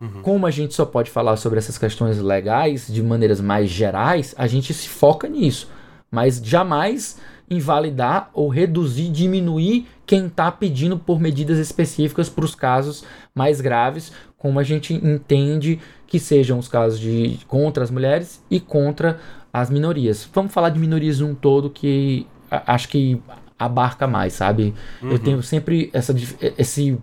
Uhum. 0.00 0.22
Como 0.22 0.46
a 0.46 0.50
gente 0.50 0.74
só 0.74 0.84
pode 0.84 1.10
falar 1.10 1.36
sobre 1.36 1.58
essas 1.58 1.78
questões 1.78 2.18
legais 2.18 2.86
de 2.86 3.02
maneiras 3.02 3.40
mais 3.40 3.70
gerais, 3.70 4.34
a 4.36 4.46
gente 4.46 4.74
se 4.74 4.88
foca 4.88 5.28
nisso, 5.28 5.68
mas 6.10 6.40
jamais 6.42 7.20
invalidar 7.48 8.30
ou 8.32 8.48
reduzir, 8.48 9.10
diminuir 9.10 9.86
quem 10.06 10.26
está 10.26 10.50
pedindo 10.50 10.98
por 10.98 11.20
medidas 11.20 11.58
específicas 11.58 12.28
para 12.28 12.44
os 12.44 12.54
casos 12.54 13.04
mais 13.34 13.60
graves, 13.60 14.12
como 14.36 14.58
a 14.58 14.62
gente 14.62 14.94
entende 14.94 15.78
que 16.06 16.18
sejam 16.18 16.58
os 16.58 16.68
casos 16.68 16.98
de 16.98 17.38
contra 17.46 17.82
as 17.82 17.90
mulheres 17.90 18.42
e 18.50 18.60
contra 18.60 19.18
as 19.52 19.70
minorias. 19.70 20.28
Vamos 20.32 20.52
falar 20.52 20.70
de 20.70 20.78
minorias 20.78 21.20
um 21.20 21.34
todo 21.34 21.70
que 21.70 22.26
acho 22.50 22.88
que 22.88 23.20
abarca 23.58 24.06
mais, 24.06 24.32
sabe? 24.32 24.74
Uhum. 25.02 25.12
Eu 25.12 25.18
tenho 25.18 25.42
sempre 25.42 25.90
essa, 25.92 26.14
esse 26.58 26.98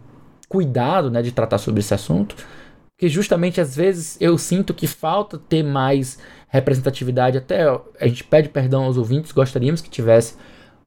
cuidado 0.47 1.09
né, 1.09 1.22
de 1.22 1.31
tratar 1.31 1.57
sobre 1.57 1.80
esse 1.80 1.93
assunto 1.93 2.35
que 3.01 3.09
justamente 3.09 3.59
às 3.59 3.75
vezes 3.75 4.15
eu 4.21 4.37
sinto 4.37 4.75
que 4.75 4.85
falta 4.85 5.35
ter 5.35 5.63
mais 5.63 6.19
representatividade. 6.47 7.35
Até 7.35 7.63
a 7.99 8.07
gente 8.07 8.23
pede 8.23 8.47
perdão 8.47 8.83
aos 8.83 8.95
ouvintes, 8.95 9.31
gostaríamos 9.31 9.81
que 9.81 9.89
tivesse 9.89 10.35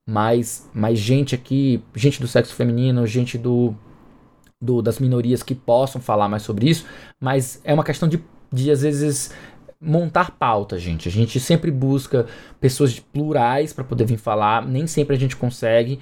mais, 0.08 0.70
mais 0.72 0.96
gente 0.96 1.34
aqui, 1.34 1.82
gente 1.92 2.20
do 2.20 2.28
sexo 2.28 2.54
feminino, 2.54 3.04
gente 3.04 3.36
do, 3.36 3.74
do 4.62 4.80
das 4.80 5.00
minorias 5.00 5.42
que 5.42 5.56
possam 5.56 6.00
falar 6.00 6.28
mais 6.28 6.44
sobre 6.44 6.70
isso, 6.70 6.86
mas 7.18 7.60
é 7.64 7.74
uma 7.74 7.82
questão 7.82 8.08
de, 8.08 8.22
de 8.52 8.70
às 8.70 8.82
vezes 8.82 9.32
montar 9.80 10.30
pauta, 10.30 10.78
gente. 10.78 11.08
A 11.08 11.10
gente 11.10 11.40
sempre 11.40 11.72
busca 11.72 12.26
pessoas 12.60 12.96
plurais 13.00 13.72
para 13.72 13.82
poder 13.82 14.04
vir 14.04 14.18
falar, 14.18 14.64
nem 14.64 14.86
sempre 14.86 15.16
a 15.16 15.18
gente 15.18 15.34
consegue. 15.34 15.98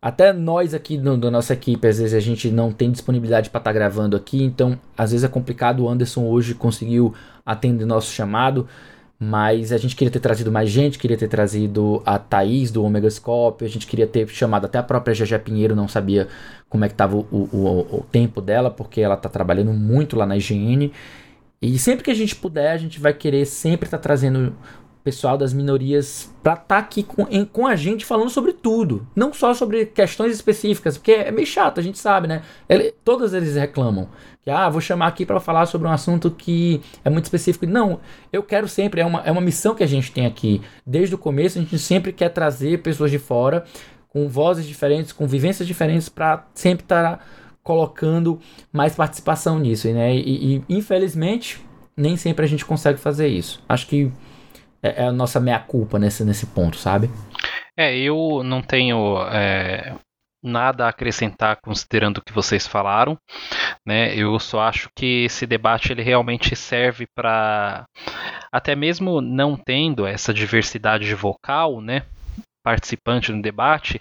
Até 0.00 0.32
nós 0.32 0.74
aqui 0.74 0.96
no, 0.96 1.18
da 1.18 1.30
nossa 1.30 1.54
equipe, 1.54 1.86
às 1.86 1.98
vezes 1.98 2.14
a 2.14 2.20
gente 2.20 2.50
não 2.50 2.72
tem 2.72 2.90
disponibilidade 2.90 3.50
para 3.50 3.58
estar 3.58 3.70
tá 3.70 3.74
gravando 3.74 4.16
aqui, 4.16 4.42
então 4.42 4.78
às 4.96 5.10
vezes 5.10 5.24
é 5.24 5.28
complicado. 5.28 5.84
O 5.84 5.88
Anderson 5.88 6.24
hoje 6.24 6.54
conseguiu 6.54 7.12
atender 7.44 7.84
nosso 7.84 8.12
chamado, 8.12 8.68
mas 9.18 9.72
a 9.72 9.76
gente 9.76 9.96
queria 9.96 10.12
ter 10.12 10.20
trazido 10.20 10.52
mais 10.52 10.70
gente, 10.70 10.98
queria 10.98 11.16
ter 11.16 11.26
trazido 11.26 12.00
a 12.06 12.16
Thaís 12.16 12.70
do 12.70 12.84
Omega 12.84 13.10
Scope, 13.10 13.64
a 13.64 13.68
gente 13.68 13.88
queria 13.88 14.06
ter 14.06 14.28
chamado 14.28 14.66
até 14.66 14.78
a 14.78 14.82
própria 14.84 15.12
Gegé 15.12 15.38
Pinheiro, 15.38 15.74
não 15.74 15.88
sabia 15.88 16.28
como 16.68 16.84
é 16.84 16.88
que 16.88 16.94
estava 16.94 17.16
o, 17.16 17.26
o, 17.30 17.96
o, 17.98 18.06
tempo 18.12 18.40
dela, 18.40 18.70
porque 18.70 19.00
ela 19.00 19.14
está 19.14 19.28
trabalhando 19.28 19.72
muito 19.72 20.14
lá 20.14 20.24
na 20.24 20.36
IGN. 20.36 20.92
E 21.60 21.76
sempre 21.76 22.04
que 22.04 22.10
a 22.12 22.14
gente 22.14 22.36
puder, 22.36 22.70
a 22.70 22.76
gente 22.76 23.00
vai 23.00 23.12
querer 23.12 23.44
sempre 23.46 23.88
estar 23.88 23.98
tá 23.98 24.02
trazendo 24.02 24.54
pessoal 25.08 25.38
das 25.38 25.54
minorias 25.54 26.30
para 26.42 26.52
estar 26.52 26.66
tá 26.66 26.76
aqui 26.76 27.02
com, 27.02 27.26
em, 27.30 27.42
com 27.42 27.66
a 27.66 27.74
gente 27.74 28.04
falando 28.04 28.28
sobre 28.28 28.52
tudo, 28.52 29.06
não 29.16 29.32
só 29.32 29.54
sobre 29.54 29.86
questões 29.86 30.34
específicas, 30.34 30.98
porque 30.98 31.12
é 31.12 31.30
meio 31.30 31.46
chato, 31.46 31.80
a 31.80 31.82
gente 31.82 31.98
sabe, 31.98 32.28
né? 32.28 32.42
Ele, 32.68 32.92
todos 33.02 33.32
eles 33.32 33.56
reclamam 33.56 34.10
que, 34.42 34.50
ah, 34.50 34.68
vou 34.68 34.82
chamar 34.82 35.06
aqui 35.06 35.24
para 35.24 35.40
falar 35.40 35.64
sobre 35.64 35.88
um 35.88 35.90
assunto 35.90 36.30
que 36.30 36.82
é 37.02 37.08
muito 37.08 37.24
específico. 37.24 37.64
Não, 37.64 38.00
eu 38.30 38.42
quero 38.42 38.68
sempre, 38.68 39.00
é 39.00 39.06
uma, 39.06 39.22
é 39.22 39.32
uma 39.32 39.40
missão 39.40 39.74
que 39.74 39.82
a 39.82 39.86
gente 39.86 40.12
tem 40.12 40.26
aqui. 40.26 40.60
Desde 40.86 41.14
o 41.14 41.18
começo, 41.18 41.58
a 41.58 41.62
gente 41.62 41.78
sempre 41.78 42.12
quer 42.12 42.28
trazer 42.28 42.82
pessoas 42.82 43.10
de 43.10 43.18
fora 43.18 43.64
com 44.10 44.28
vozes 44.28 44.66
diferentes, 44.66 45.10
com 45.10 45.26
vivências 45.26 45.66
diferentes, 45.66 46.10
para 46.10 46.46
sempre 46.52 46.84
estar 46.84 47.16
tá 47.16 47.24
colocando 47.62 48.38
mais 48.70 48.94
participação 48.94 49.58
nisso, 49.58 49.88
né? 49.88 50.14
E, 50.14 50.56
e 50.56 50.64
infelizmente, 50.68 51.64
nem 51.96 52.14
sempre 52.18 52.44
a 52.44 52.48
gente 52.48 52.66
consegue 52.66 52.98
fazer 52.98 53.28
isso. 53.28 53.62
Acho 53.66 53.86
que 53.86 54.12
é, 54.82 55.04
é 55.04 55.06
a 55.06 55.12
nossa 55.12 55.40
meia-culpa 55.40 55.98
nesse, 55.98 56.24
nesse 56.24 56.46
ponto, 56.46 56.76
sabe? 56.76 57.10
É, 57.76 57.96
eu 57.96 58.42
não 58.44 58.60
tenho 58.60 59.22
é, 59.30 59.94
nada 60.42 60.86
a 60.86 60.88
acrescentar 60.88 61.58
considerando 61.62 62.18
o 62.18 62.22
que 62.22 62.32
vocês 62.32 62.66
falaram, 62.66 63.16
né? 63.86 64.14
Eu 64.14 64.38
só 64.38 64.60
acho 64.62 64.88
que 64.96 65.24
esse 65.24 65.46
debate 65.46 65.92
ele 65.92 66.02
realmente 66.02 66.54
serve 66.56 67.06
para 67.14 67.84
até 68.50 68.74
mesmo 68.74 69.20
não 69.20 69.56
tendo 69.56 70.06
essa 70.06 70.32
diversidade 70.32 71.14
vocal, 71.14 71.80
né? 71.80 72.04
participante 72.68 73.32
no 73.32 73.40
debate, 73.40 73.98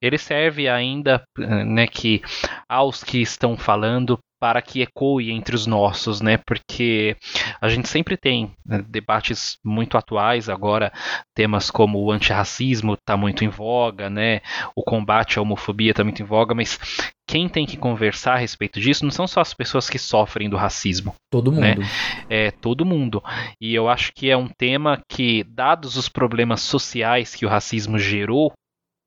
ele 0.00 0.16
serve 0.16 0.68
ainda 0.68 1.24
né, 1.36 1.86
que 1.88 2.22
aos 2.68 3.02
que 3.02 3.20
estão 3.20 3.56
falando 3.56 4.18
para 4.40 4.60
que 4.60 4.82
ecoe 4.82 5.30
entre 5.30 5.54
os 5.54 5.66
nossos, 5.66 6.20
né? 6.20 6.36
Porque 6.36 7.16
a 7.60 7.68
gente 7.68 7.88
sempre 7.88 8.16
tem 8.16 8.52
né, 8.64 8.84
debates 8.86 9.58
muito 9.64 9.96
atuais 9.96 10.48
agora, 10.48 10.92
temas 11.34 11.70
como 11.70 11.98
o 12.02 12.10
antirracismo 12.10 12.94
está 12.94 13.16
muito 13.16 13.44
em 13.44 13.48
voga, 13.48 14.10
né? 14.10 14.40
O 14.76 14.82
combate 14.82 15.38
à 15.38 15.42
homofobia 15.42 15.92
está 15.92 16.04
muito 16.04 16.22
em 16.22 16.26
voga, 16.26 16.54
mas 16.54 16.78
quem 17.26 17.48
tem 17.48 17.64
que 17.64 17.76
conversar 17.76 18.34
a 18.34 18.38
respeito 18.38 18.78
disso 18.78 19.04
não 19.04 19.10
são 19.10 19.26
só 19.26 19.40
as 19.40 19.54
pessoas 19.54 19.88
que 19.88 19.98
sofrem 19.98 20.50
do 20.50 20.56
racismo. 20.56 21.14
Todo 21.30 21.50
né? 21.50 21.70
mundo. 21.70 21.80
Né? 21.80 21.86
É 22.28 22.50
todo 22.50 22.84
mundo. 22.84 23.22
E 23.60 23.74
eu 23.74 23.88
acho 23.88 24.12
que 24.12 24.30
é 24.30 24.36
um 24.36 24.48
tema 24.48 25.02
que, 25.08 25.44
dados 25.44 25.96
os 25.96 26.08
problemas 26.08 26.60
sociais 26.60 27.34
que 27.34 27.46
o 27.46 27.48
racismo 27.48 27.98
gerou 27.98 28.52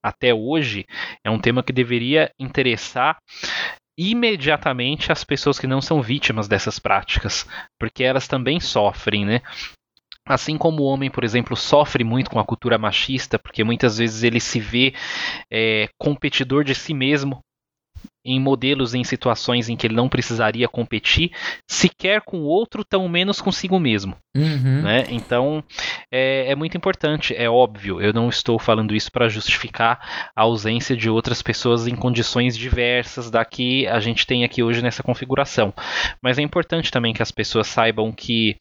até 0.03 0.33
hoje, 0.33 0.85
é 1.23 1.29
um 1.29 1.39
tema 1.39 1.61
que 1.61 1.73
deveria 1.73 2.31
interessar 2.39 3.17
imediatamente 3.97 5.11
as 5.11 5.23
pessoas 5.23 5.57
que 5.57 5.65
não 5.65 5.81
são 5.81 6.01
vítimas 6.01 6.47
dessas 6.47 6.77
práticas, 6.77 7.47
porque 7.79 8.03
elas 8.03 8.27
também 8.27 8.59
sofrem, 8.59 9.25
né? 9.25 9.41
Assim 10.25 10.57
como 10.57 10.83
o 10.83 10.85
homem, 10.85 11.09
por 11.09 11.23
exemplo, 11.23 11.55
sofre 11.55 12.03
muito 12.03 12.29
com 12.29 12.39
a 12.39 12.45
cultura 12.45 12.77
machista, 12.77 13.39
porque 13.39 13.63
muitas 13.63 13.97
vezes 13.97 14.23
ele 14.23 14.39
se 14.39 14.59
vê 14.59 14.93
é, 15.49 15.89
competidor 15.97 16.63
de 16.63 16.75
si 16.75 16.93
mesmo 16.93 17.41
em 18.27 18.39
modelos 18.41 18.93
em 18.93 19.03
situações 19.05 19.69
em 19.69 19.77
que 19.77 19.87
ele 19.87 19.95
não 19.95 20.09
precisaria 20.09 20.67
competir, 20.67 21.31
sequer 21.65 22.21
com 22.21 22.41
outro, 22.41 22.83
tão 22.83 23.07
menos 23.07 23.39
consigo 23.39 23.79
mesmo. 23.79 24.17
Uhum. 24.35 24.81
Né? 24.81 25.05
Então 25.09 25.63
é, 26.11 26.51
é, 26.51 26.55
muito 26.55 26.75
importante, 26.75 27.33
é 27.35 27.49
óbvio. 27.49 28.01
Eu 28.01 28.11
não 28.11 28.27
estou 28.27 28.59
falando 28.59 28.93
isso 28.93 29.09
para 29.11 29.29
justificar 29.29 30.29
a 30.35 30.41
ausência 30.41 30.95
de 30.95 31.09
outras 31.09 31.41
pessoas 31.41 31.87
em 31.87 31.95
condições 31.95 32.57
diversas 32.57 33.31
da 33.31 33.45
que 33.45 33.87
a 33.87 33.99
gente 34.01 34.27
tem 34.27 34.43
aqui 34.43 34.61
hoje 34.61 34.81
nessa 34.81 35.01
configuração. 35.01 35.73
Mas 36.21 36.37
é 36.37 36.41
importante 36.41 36.91
também 36.91 37.13
que 37.13 37.23
as 37.23 37.31
pessoas 37.31 37.67
saibam 37.67 38.11
que, 38.11 38.57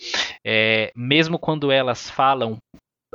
é, 0.46 0.92
mesmo 0.94 1.38
quando 1.38 1.72
elas 1.72 2.08
falam 2.08 2.56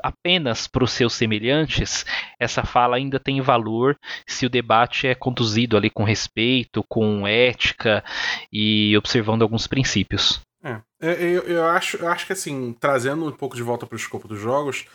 apenas 0.04 0.68
para 0.68 0.84
os 0.84 0.92
seus 0.92 1.14
semelhantes, 1.14 2.06
essa 2.40 2.64
fala 2.64 2.96
ainda 2.96 3.20
tem 3.20 3.42
valor 3.42 3.98
se 4.28 4.46
o 4.46 4.50
debate 4.50 5.08
é 5.08 5.16
conduzido 5.16 5.78
ali 5.78 5.90
com 5.90 6.04
respeito, 6.04 6.84
com 6.88 7.28
ética 7.28 8.04
e 8.52 8.96
observando 8.98 9.42
alguns 9.42 9.68
princípios. 9.68 10.42
É, 10.64 10.82
eu, 11.00 11.42
eu, 11.44 11.66
acho, 11.66 11.98
eu 11.98 12.08
acho 12.08 12.28
que 12.28 12.34
assim, 12.34 12.76
trazendo 12.80 13.26
um 13.26 13.32
pouco 13.32 13.56
de 13.56 13.64
volta 13.64 13.88
para 13.88 13.96
o 13.96 14.00
escopo 14.00 14.28
dos 14.28 14.40
jogos, 14.40 14.86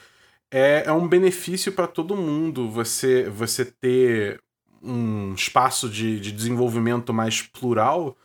é, 0.50 0.84
é 0.86 0.92
um 0.92 1.08
benefício 1.08 1.72
para 1.72 1.88
todo 1.88 2.16
mundo 2.16 2.70
você, 2.70 3.28
você 3.28 3.64
ter 3.64 4.40
um 4.82 5.34
espaço 5.34 5.88
de, 5.88 6.20
de 6.20 6.30
desenvolvimento 6.30 7.12
mais 7.12 7.42
plural 7.42 8.16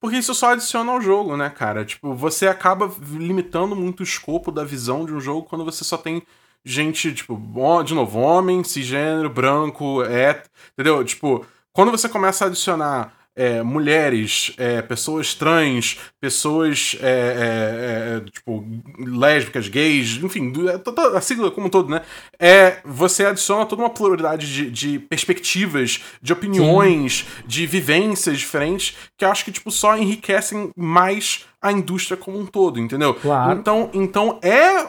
porque 0.00 0.16
isso 0.16 0.34
só 0.34 0.52
adiciona 0.52 0.92
ao 0.92 1.00
jogo, 1.00 1.36
né, 1.36 1.50
cara? 1.50 1.84
Tipo, 1.84 2.14
você 2.14 2.48
acaba 2.48 2.90
limitando 3.10 3.76
muito 3.76 4.00
o 4.00 4.04
escopo 4.04 4.50
da 4.50 4.64
visão 4.64 5.04
de 5.04 5.12
um 5.12 5.20
jogo 5.20 5.46
quando 5.46 5.64
você 5.64 5.84
só 5.84 5.98
tem 5.98 6.22
gente, 6.64 7.12
tipo, 7.12 7.38
de 7.84 7.94
novo, 7.94 8.18
homem, 8.18 8.64
cisgênero, 8.64 9.28
branco, 9.30 10.02
é, 10.02 10.42
entendeu? 10.72 11.04
Tipo, 11.04 11.44
quando 11.72 11.90
você 11.90 12.08
começa 12.08 12.44
a 12.44 12.48
adicionar 12.48 13.12
é, 13.36 13.62
mulheres, 13.62 14.52
é, 14.58 14.82
pessoas 14.82 15.34
trans, 15.34 15.98
pessoas 16.20 16.96
é, 17.00 17.06
é, 17.06 18.16
é 18.16 18.30
tipo 18.30 18.64
lésbicas, 18.98 19.68
gays, 19.68 20.22
enfim, 20.22 20.52
é, 20.68 21.16
a 21.16 21.20
sigla 21.20 21.50
como 21.50 21.68
um 21.68 21.70
todo, 21.70 21.88
né? 21.88 22.02
É, 22.38 22.78
você 22.84 23.24
adiciona 23.24 23.64
toda 23.66 23.82
uma 23.82 23.90
pluralidade 23.90 24.52
de, 24.52 24.70
de 24.70 24.98
perspectivas, 24.98 26.02
de 26.20 26.32
opiniões, 26.32 27.26
Sim. 27.26 27.42
de 27.46 27.66
vivências 27.66 28.38
diferentes, 28.38 28.96
que 29.16 29.24
eu 29.24 29.30
acho 29.30 29.44
que 29.44 29.52
tipo 29.52 29.70
só 29.70 29.96
enriquecem 29.96 30.70
mais 30.76 31.46
a 31.62 31.72
indústria 31.72 32.16
como 32.16 32.38
um 32.38 32.46
todo, 32.46 32.80
entendeu? 32.80 33.14
Claro. 33.14 33.58
Então, 33.58 33.90
então 33.92 34.38
é 34.42 34.88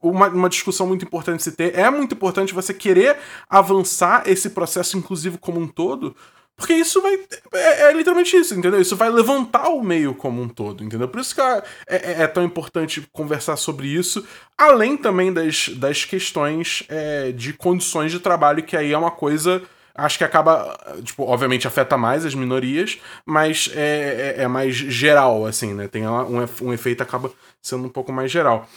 uma, 0.00 0.28
uma, 0.28 0.48
discussão 0.48 0.86
muito 0.86 1.04
importante 1.04 1.42
se 1.42 1.52
ter. 1.52 1.78
É 1.78 1.90
muito 1.90 2.14
importante 2.14 2.54
você 2.54 2.74
querer 2.74 3.16
avançar 3.48 4.22
esse 4.26 4.50
processo 4.50 4.98
inclusivo 4.98 5.38
como 5.38 5.58
um 5.58 5.66
todo, 5.66 6.14
Porque 6.56 6.72
isso 6.72 7.02
vai. 7.02 7.18
É, 7.52 7.82
é, 7.82 7.92
literalmente 7.92 8.36
isso, 8.36 8.54
entendeu? 8.54 8.80
Isso 8.80 8.96
vai 8.96 9.10
levantar 9.10 9.68
o 9.68 9.82
meio 9.82 10.14
como 10.14 10.40
um 10.40 10.48
todo, 10.48 10.84
entendeu? 10.84 11.08
Por 11.08 11.20
isso 11.20 11.34
que 11.34 11.40
é, 11.40 11.62
é, 11.88 12.22
é 12.22 12.26
tão 12.26 12.44
importante 12.44 13.06
conversar 13.12 13.56
sobre 13.56 13.88
isso, 13.88 14.24
além 14.56 14.96
também 14.96 15.32
das, 15.32 15.68
das 15.70 16.04
questões 16.04 16.84
é, 16.88 17.32
de 17.32 17.52
condições 17.52 18.12
de 18.12 18.20
trabalho, 18.20 18.62
que 18.62 18.76
aí 18.76 18.92
é 18.92 18.98
uma 18.98 19.10
coisa. 19.10 19.62
Acho 19.96 20.18
que 20.18 20.24
acaba, 20.24 20.76
tipo, 21.04 21.22
obviamente 21.22 21.68
afeta 21.68 21.96
mais 21.96 22.26
as 22.26 22.34
minorias, 22.34 22.98
mas 23.24 23.70
é, 23.74 24.34
é, 24.38 24.42
é 24.42 24.48
mais 24.48 24.74
geral, 24.74 25.46
assim, 25.46 25.72
né? 25.72 25.86
Tem 25.86 26.06
um, 26.06 26.46
um 26.62 26.72
efeito 26.72 27.00
acaba 27.00 27.30
sendo 27.62 27.84
um 27.86 27.88
pouco 27.88 28.12
mais 28.12 28.30
geral. 28.30 28.68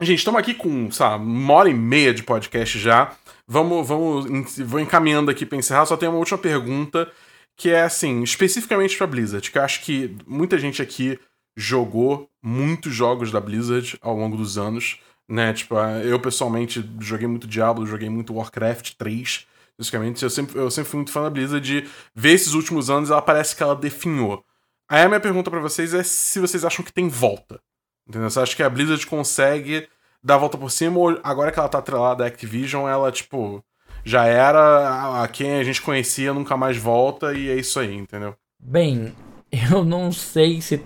Gente, 0.00 0.18
estamos 0.18 0.40
aqui 0.40 0.52
com, 0.52 0.90
sabe, 0.90 1.24
uma 1.24 1.54
hora 1.54 1.68
e 1.68 1.74
meia 1.74 2.12
de 2.12 2.24
podcast 2.24 2.76
já. 2.76 3.12
Vamos, 3.46 3.86
vamos, 3.86 4.58
vou 4.58 4.80
encaminhando 4.80 5.30
aqui 5.30 5.44
para 5.44 5.58
encerrar. 5.58 5.86
Só 5.86 5.96
tem 5.96 6.08
uma 6.08 6.18
última 6.18 6.38
pergunta 6.38 7.10
que 7.56 7.70
é 7.70 7.82
assim, 7.82 8.22
especificamente 8.22 8.96
para 8.96 9.06
Blizzard, 9.06 9.50
que 9.50 9.58
eu 9.58 9.62
acho 9.62 9.82
que 9.82 10.16
muita 10.26 10.58
gente 10.58 10.80
aqui 10.80 11.18
jogou 11.56 12.30
muitos 12.42 12.94
jogos 12.94 13.30
da 13.30 13.40
Blizzard 13.40 13.98
ao 14.00 14.16
longo 14.16 14.36
dos 14.36 14.56
anos, 14.56 14.98
né? 15.28 15.52
Tipo, 15.52 15.76
eu 16.04 16.18
pessoalmente 16.18 16.88
joguei 17.00 17.26
muito 17.26 17.46
Diablo, 17.46 17.86
joguei 17.86 18.08
muito 18.08 18.34
Warcraft 18.34 18.94
3, 18.96 19.46
basicamente. 19.78 20.22
Eu 20.22 20.30
sempre, 20.30 20.58
eu 20.58 20.70
sempre 20.70 20.90
fui 20.90 20.98
muito 20.98 21.12
fã 21.12 21.22
da 21.22 21.30
Blizzard 21.30 21.64
de 21.64 21.88
ver 22.14 22.32
esses 22.32 22.54
últimos 22.54 22.90
anos, 22.90 23.10
ela 23.10 23.22
parece 23.22 23.54
que 23.54 23.62
ela 23.62 23.76
definhou. 23.76 24.44
Aí 24.88 25.02
a 25.02 25.08
minha 25.08 25.20
pergunta 25.20 25.50
para 25.50 25.60
vocês 25.60 25.94
é 25.94 26.02
se 26.02 26.38
vocês 26.40 26.64
acham 26.64 26.84
que 26.84 26.92
tem 26.92 27.08
volta. 27.08 27.60
Entendeu? 28.08 28.28
Você 28.28 28.40
acha 28.40 28.56
que 28.56 28.62
a 28.62 28.70
Blizzard 28.70 29.06
consegue 29.06 29.88
dar 30.22 30.36
a 30.36 30.38
volta 30.38 30.56
por 30.56 30.70
cima, 30.70 30.98
ou 30.98 31.18
agora 31.22 31.50
que 31.50 31.58
ela 31.58 31.68
tá 31.68 31.78
atrelada 31.78 32.24
à 32.24 32.26
Activision, 32.26 32.88
ela, 32.88 33.10
tipo, 33.10 33.62
já 34.04 34.24
era 34.24 35.22
a 35.22 35.28
quem 35.28 35.54
a 35.54 35.64
gente 35.64 35.82
conhecia, 35.82 36.32
nunca 36.32 36.56
mais 36.56 36.76
volta, 36.76 37.34
e 37.34 37.48
é 37.48 37.54
isso 37.54 37.78
aí, 37.80 37.94
entendeu? 37.94 38.34
Bem, 38.60 39.14
eu 39.50 39.84
não 39.84 40.12
sei 40.12 40.60
se 40.60 40.84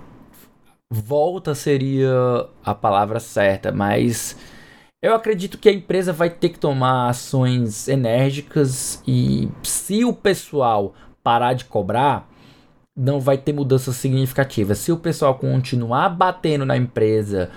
volta 0.90 1.54
seria 1.54 2.10
a 2.64 2.74
palavra 2.74 3.20
certa, 3.20 3.72
mas 3.72 4.36
eu 5.02 5.14
acredito 5.14 5.58
que 5.58 5.68
a 5.68 5.72
empresa 5.72 6.12
vai 6.12 6.30
ter 6.30 6.50
que 6.50 6.58
tomar 6.58 7.08
ações 7.08 7.88
enérgicas 7.88 9.02
e 9.06 9.48
se 9.62 10.04
o 10.04 10.12
pessoal 10.12 10.94
parar 11.22 11.54
de 11.54 11.64
cobrar, 11.64 12.28
não 12.96 13.20
vai 13.20 13.36
ter 13.36 13.52
mudanças 13.52 13.96
significativas. 13.96 14.78
Se 14.78 14.90
o 14.90 14.96
pessoal 14.96 15.34
continuar 15.34 16.08
batendo 16.08 16.64
na 16.64 16.76
empresa 16.76 17.50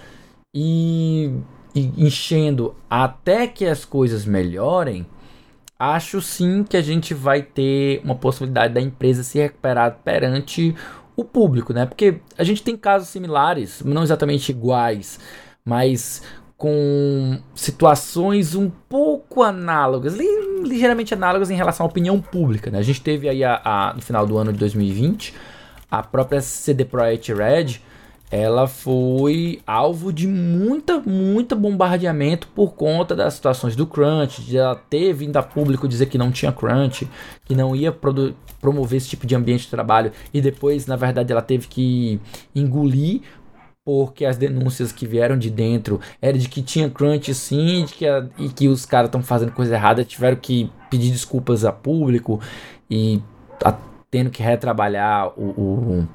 e 0.54 1.32
enchendo 1.76 2.76
até 2.90 3.48
que 3.48 3.66
as 3.66 3.86
coisas 3.86 4.26
melhorem, 4.26 5.06
acho 5.78 6.22
sim 6.22 6.64
que 6.64 6.76
a 6.76 6.82
gente 6.82 7.14
vai 7.14 7.42
ter 7.42 8.02
uma 8.04 8.16
possibilidade 8.16 8.74
da 8.74 8.82
empresa 8.82 9.24
se 9.24 9.40
recuperar 9.40 10.00
perante 10.04 10.76
o 11.16 11.24
público, 11.24 11.74
né? 11.74 11.86
Porque 11.86 12.22
a 12.38 12.44
gente 12.44 12.64
tem 12.64 12.76
casos 12.76 13.10
similares, 13.10 13.82
não 13.84 14.04
exatamente 14.04 14.50
iguais, 14.50 15.20
mas 15.64 16.22
com 16.58 17.40
situações 17.56 18.56
um 18.56 18.70
pouco 18.70 19.44
análogas, 19.44 20.18
ligeiramente 20.62 21.14
análogas 21.14 21.50
em 21.50 21.56
relação 21.56 21.86
à 21.86 21.90
opinião 21.90 22.20
pública, 22.20 22.70
né? 22.70 22.80
A 22.80 22.84
gente 22.84 23.02
teve 23.02 23.30
aí 23.30 23.44
a, 23.44 23.62
a, 23.64 23.94
no 23.94 24.02
final 24.02 24.26
do 24.28 24.38
ano 24.38 24.52
de 24.52 24.60
2020 24.60 25.34
a 25.90 26.04
própria 26.04 26.42
CD 26.42 26.86
Projekt 26.86 27.34
Red 27.34 27.82
ela 28.32 28.68
foi 28.68 29.60
alvo 29.66 30.14
de 30.14 30.28
muita, 30.28 31.00
muita 31.00 31.56
bombardeamento 31.56 32.48
por 32.50 32.74
conta 32.74 33.16
das 33.16 33.34
situações 33.34 33.76
do 33.76 33.88
crunch, 33.88 34.44
de 34.44 34.58
ela 34.58 34.76
ter 34.76 35.14
vindo 35.14 35.36
a 35.38 35.44
público 35.44 35.88
dizer 35.88 36.06
que 36.06 36.18
não 36.18 36.32
tinha 36.32 36.52
crunch, 36.52 37.10
que 37.46 37.56
não 37.56 37.76
ia 37.76 37.92
promover 38.62 38.98
esse 38.98 39.10
tipo 39.10 39.26
de 39.26 39.36
ambiente 39.36 39.62
de 39.62 39.70
trabalho 39.70 40.12
e 40.34 40.42
depois, 40.42 40.86
na 40.86 40.96
verdade, 40.96 41.32
ela 41.32 41.42
teve 41.42 41.68
que 41.68 42.20
engolir 42.54 43.22
porque 43.84 44.26
as 44.26 44.38
denúncias 44.38 44.92
que 44.92 45.08
vieram 45.08 45.36
de 45.36 45.50
dentro 45.50 46.00
eram 46.22 46.38
de 46.38 46.48
que 46.48 46.62
tinha 46.62 46.90
crunch 46.92 47.34
sim 47.34 47.86
de 47.86 47.94
que 47.94 48.06
a, 48.06 48.28
e 48.38 48.50
que 48.50 48.68
os 48.68 48.86
caras 48.86 49.08
estão 49.08 49.24
fazendo 49.24 49.52
coisa 49.52 49.74
errada, 49.74 50.06
tiveram 50.06 50.38
que 50.38 50.72
pedir 50.92 51.10
desculpas 51.12 51.66
a 51.66 51.72
público 51.72 52.40
e 52.88 53.20
a, 53.66 53.76
tendo 54.12 54.30
que 54.30 54.44
retrabalhar 54.44 55.30
o, 55.36 55.44
o 55.44 56.08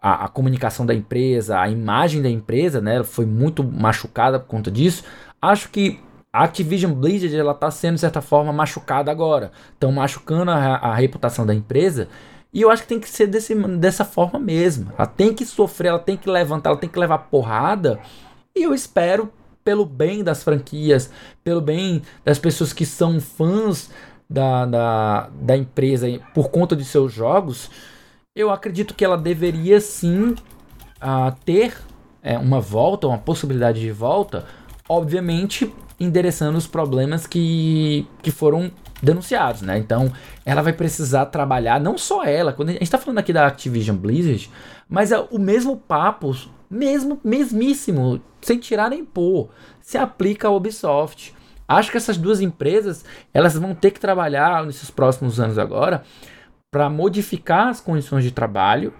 a, 0.00 0.24
a, 0.24 0.28
comunicação 0.28 0.86
da 0.86 0.94
empresa, 0.94 1.58
a 1.60 1.68
imagem 1.68 2.22
da 2.22 2.28
empresa, 2.28 2.80
né, 2.80 3.02
foi 3.02 3.26
muito 3.26 3.64
machucada 3.64 4.38
por 4.38 4.46
conta 4.46 4.70
disso. 4.70 5.04
Acho 5.40 5.68
que 5.70 6.00
a 6.32 6.44
Activision 6.44 6.92
Blizzard 6.92 7.34
ela 7.34 7.52
está 7.52 7.70
sendo 7.70 7.94
de 7.94 8.00
certa 8.00 8.20
forma 8.20 8.52
machucada 8.52 9.10
agora, 9.10 9.50
estão 9.72 9.90
machucando 9.90 10.50
a, 10.50 10.76
a, 10.76 10.94
reputação 10.94 11.44
da 11.44 11.54
empresa. 11.54 12.08
E 12.52 12.62
eu 12.62 12.70
acho 12.70 12.82
que 12.82 12.88
tem 12.88 13.00
que 13.00 13.08
ser 13.08 13.26
desse, 13.26 13.54
dessa 13.54 14.04
forma 14.04 14.38
mesmo. 14.38 14.92
Ela 14.96 15.06
tem 15.06 15.34
que 15.34 15.44
sofrer, 15.44 15.88
ela 15.88 15.98
tem 15.98 16.16
que 16.16 16.30
levantar, 16.30 16.70
ela 16.70 16.78
tem 16.78 16.88
que 16.88 16.98
levar 16.98 17.18
porrada. 17.18 17.98
E 18.54 18.62
eu 18.62 18.74
espero, 18.74 19.30
pelo 19.64 19.84
bem 19.84 20.24
das 20.24 20.42
franquias, 20.42 21.10
pelo 21.44 21.60
bem 21.60 22.02
das 22.24 22.38
pessoas 22.38 22.72
que 22.72 22.86
são 22.86 23.20
fãs 23.20 23.90
da, 24.28 24.66
da, 24.66 25.30
da 25.40 25.56
empresa 25.56 26.06
por 26.34 26.50
conta 26.50 26.76
de 26.76 26.84
seus 26.84 27.12
jogos, 27.12 27.70
eu 28.38 28.52
acredito 28.52 28.94
que 28.94 29.04
ela 29.04 29.18
deveria 29.18 29.80
sim 29.80 30.30
uh, 30.30 31.34
ter 31.44 31.76
é, 32.22 32.38
uma 32.38 32.60
volta, 32.60 33.08
uma 33.08 33.18
possibilidade 33.18 33.80
de 33.80 33.90
volta, 33.90 34.44
obviamente 34.88 35.74
endereçando 35.98 36.56
os 36.56 36.64
problemas 36.64 37.26
que, 37.26 38.06
que 38.22 38.30
foram 38.30 38.70
denunciados, 39.02 39.62
né? 39.62 39.76
Então, 39.76 40.12
ela 40.46 40.62
vai 40.62 40.72
precisar 40.72 41.26
trabalhar, 41.26 41.80
não 41.80 41.98
só 41.98 42.24
ela, 42.24 42.52
quando 42.52 42.68
a 42.68 42.72
gente 42.72 42.82
está 42.82 42.96
falando 42.96 43.18
aqui 43.18 43.32
da 43.32 43.44
Activision 43.44 43.96
Blizzard, 43.96 44.48
mas 44.88 45.10
é 45.10 45.18
o 45.18 45.38
mesmo 45.40 45.76
papo, 45.76 46.36
mesmo, 46.70 47.20
mesmíssimo, 47.24 48.22
sem 48.40 48.60
tirar 48.60 48.88
nem 48.88 49.04
pôr, 49.04 49.50
se 49.80 49.98
aplica 49.98 50.46
à 50.46 50.52
Ubisoft. 50.52 51.34
Acho 51.66 51.90
que 51.90 51.96
essas 51.96 52.16
duas 52.16 52.40
empresas, 52.40 53.04
elas 53.34 53.54
vão 53.54 53.74
ter 53.74 53.90
que 53.90 53.98
trabalhar 53.98 54.64
nesses 54.64 54.90
próximos 54.90 55.40
anos 55.40 55.58
agora 55.58 56.04
para 56.70 56.90
modificar 56.90 57.68
as 57.68 57.80
condições 57.80 58.24
de 58.24 58.30
trabalho 58.30 58.92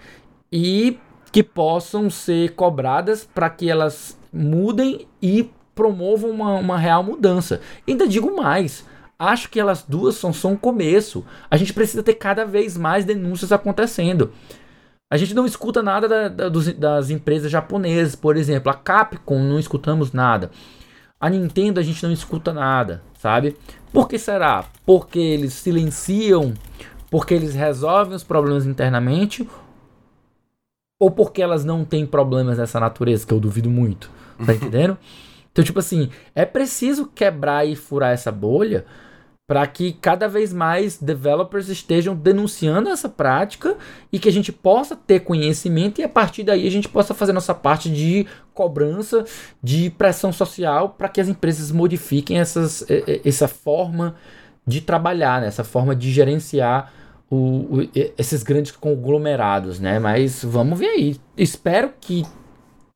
e 0.51 0.99
que 1.31 1.43
possam 1.43 2.09
ser 2.09 2.55
cobradas 2.55 3.29
para 3.35 3.51
que 3.51 3.69
elas 3.69 4.19
mudem 4.33 5.07
e 5.21 5.51
promovam 5.75 6.31
uma, 6.31 6.55
uma 6.55 6.79
real 6.79 7.03
mudança. 7.03 7.61
Ainda 7.87 8.09
digo 8.09 8.35
mais, 8.35 8.85
acho 9.19 9.51
que 9.51 9.61
elas 9.61 9.85
duas 9.87 10.15
são 10.17 10.33
só 10.33 10.49
um 10.49 10.57
começo. 10.57 11.25
A 11.51 11.57
gente 11.57 11.75
precisa 11.75 12.03
ter 12.03 12.15
cada 12.15 12.45
vez 12.45 12.77
mais 12.77 13.05
denúncias 13.05 13.53
acontecendo. 13.53 14.33
A 15.11 15.17
gente 15.17 15.35
não 15.35 15.47
escuta 15.47 15.83
nada 15.83 16.09
da, 16.09 16.29
da, 16.29 16.49
dos, 16.49 16.73
das 16.75 17.11
empresas 17.11 17.51
japonesas, 17.51 18.15
por 18.15 18.37
exemplo, 18.37 18.71
a 18.71 18.75
Capcom 18.75 19.39
não 19.43 19.59
escutamos 19.59 20.13
nada. 20.13 20.51
A 21.21 21.29
Nintendo 21.29 21.81
a 21.81 21.83
gente 21.83 22.03
não 22.03 22.13
escuta 22.13 22.53
nada, 22.53 23.03
sabe? 23.19 23.57
Por 23.93 24.09
que 24.09 24.19
será? 24.19 24.67
Porque 24.85 25.19
eles 25.19 25.55
silenciam 25.55 26.55
porque 27.11 27.35
eles 27.35 27.55
resolvem 27.55 28.15
os 28.15 28.25
problemas 28.25 28.67
internamente 28.67 29.49
ou 31.01 31.11
porque 31.11 31.41
elas 31.41 31.65
não 31.65 31.85
têm 31.85 32.05
problemas 32.05 32.59
dessa 32.59 32.81
natureza, 32.81 33.27
que 33.27 33.33
eu 33.33 33.41
duvido 33.41 33.71
muito. 33.71 34.11
Tá 34.45 34.53
entendendo? 34.55 34.99
Então, 35.53 35.65
tipo 35.65 35.79
assim, 35.79 36.11
é 36.35 36.45
preciso 36.45 37.07
quebrar 37.07 37.67
e 37.67 37.77
furar 37.77 38.13
essa 38.13 38.31
bolha 38.33 38.85
para 39.49 39.67
que 39.67 39.95
cada 39.95 40.29
vez 40.29 40.53
mais 40.53 40.99
developers 40.99 41.71
estejam 41.71 42.15
denunciando 42.15 42.91
essa 42.91 43.09
prática 43.09 43.79
e 44.13 44.19
que 44.19 44.29
a 44.29 44.33
gente 44.33 44.53
possa 44.53 44.95
ter 44.95 45.21
conhecimento 45.21 46.03
e 46.03 46.05
a 46.05 46.09
partir 46.09 46.43
daí 46.43 46.67
a 46.67 46.71
gente 46.71 46.87
possa 46.87 47.15
fazer 47.15 47.33
nossa 47.33 47.55
parte 47.55 47.89
de 47.89 48.27
cobrança, 48.53 49.25
de 49.63 49.89
pressão 49.89 50.35
social 50.35 50.91
para 50.91 51.09
que 51.09 51.19
as 51.19 51.29
empresas 51.29 51.73
modifiquem 51.73 52.39
essas, 52.39 52.85
essa 53.25 53.49
forma 53.49 54.17
de 54.67 54.83
trabalhar, 54.83 55.41
né? 55.41 55.47
essa 55.47 55.65
forma 55.65 55.97
de 55.97 56.13
gerenciar 56.13 56.93
o, 57.31 57.37
o, 57.37 57.89
esses 58.17 58.43
grandes 58.43 58.73
conglomerados, 58.73 59.79
né? 59.79 59.99
Mas 59.99 60.43
vamos 60.45 60.79
ver 60.79 60.89
aí. 60.89 61.17
Espero 61.37 61.93
que 62.01 62.25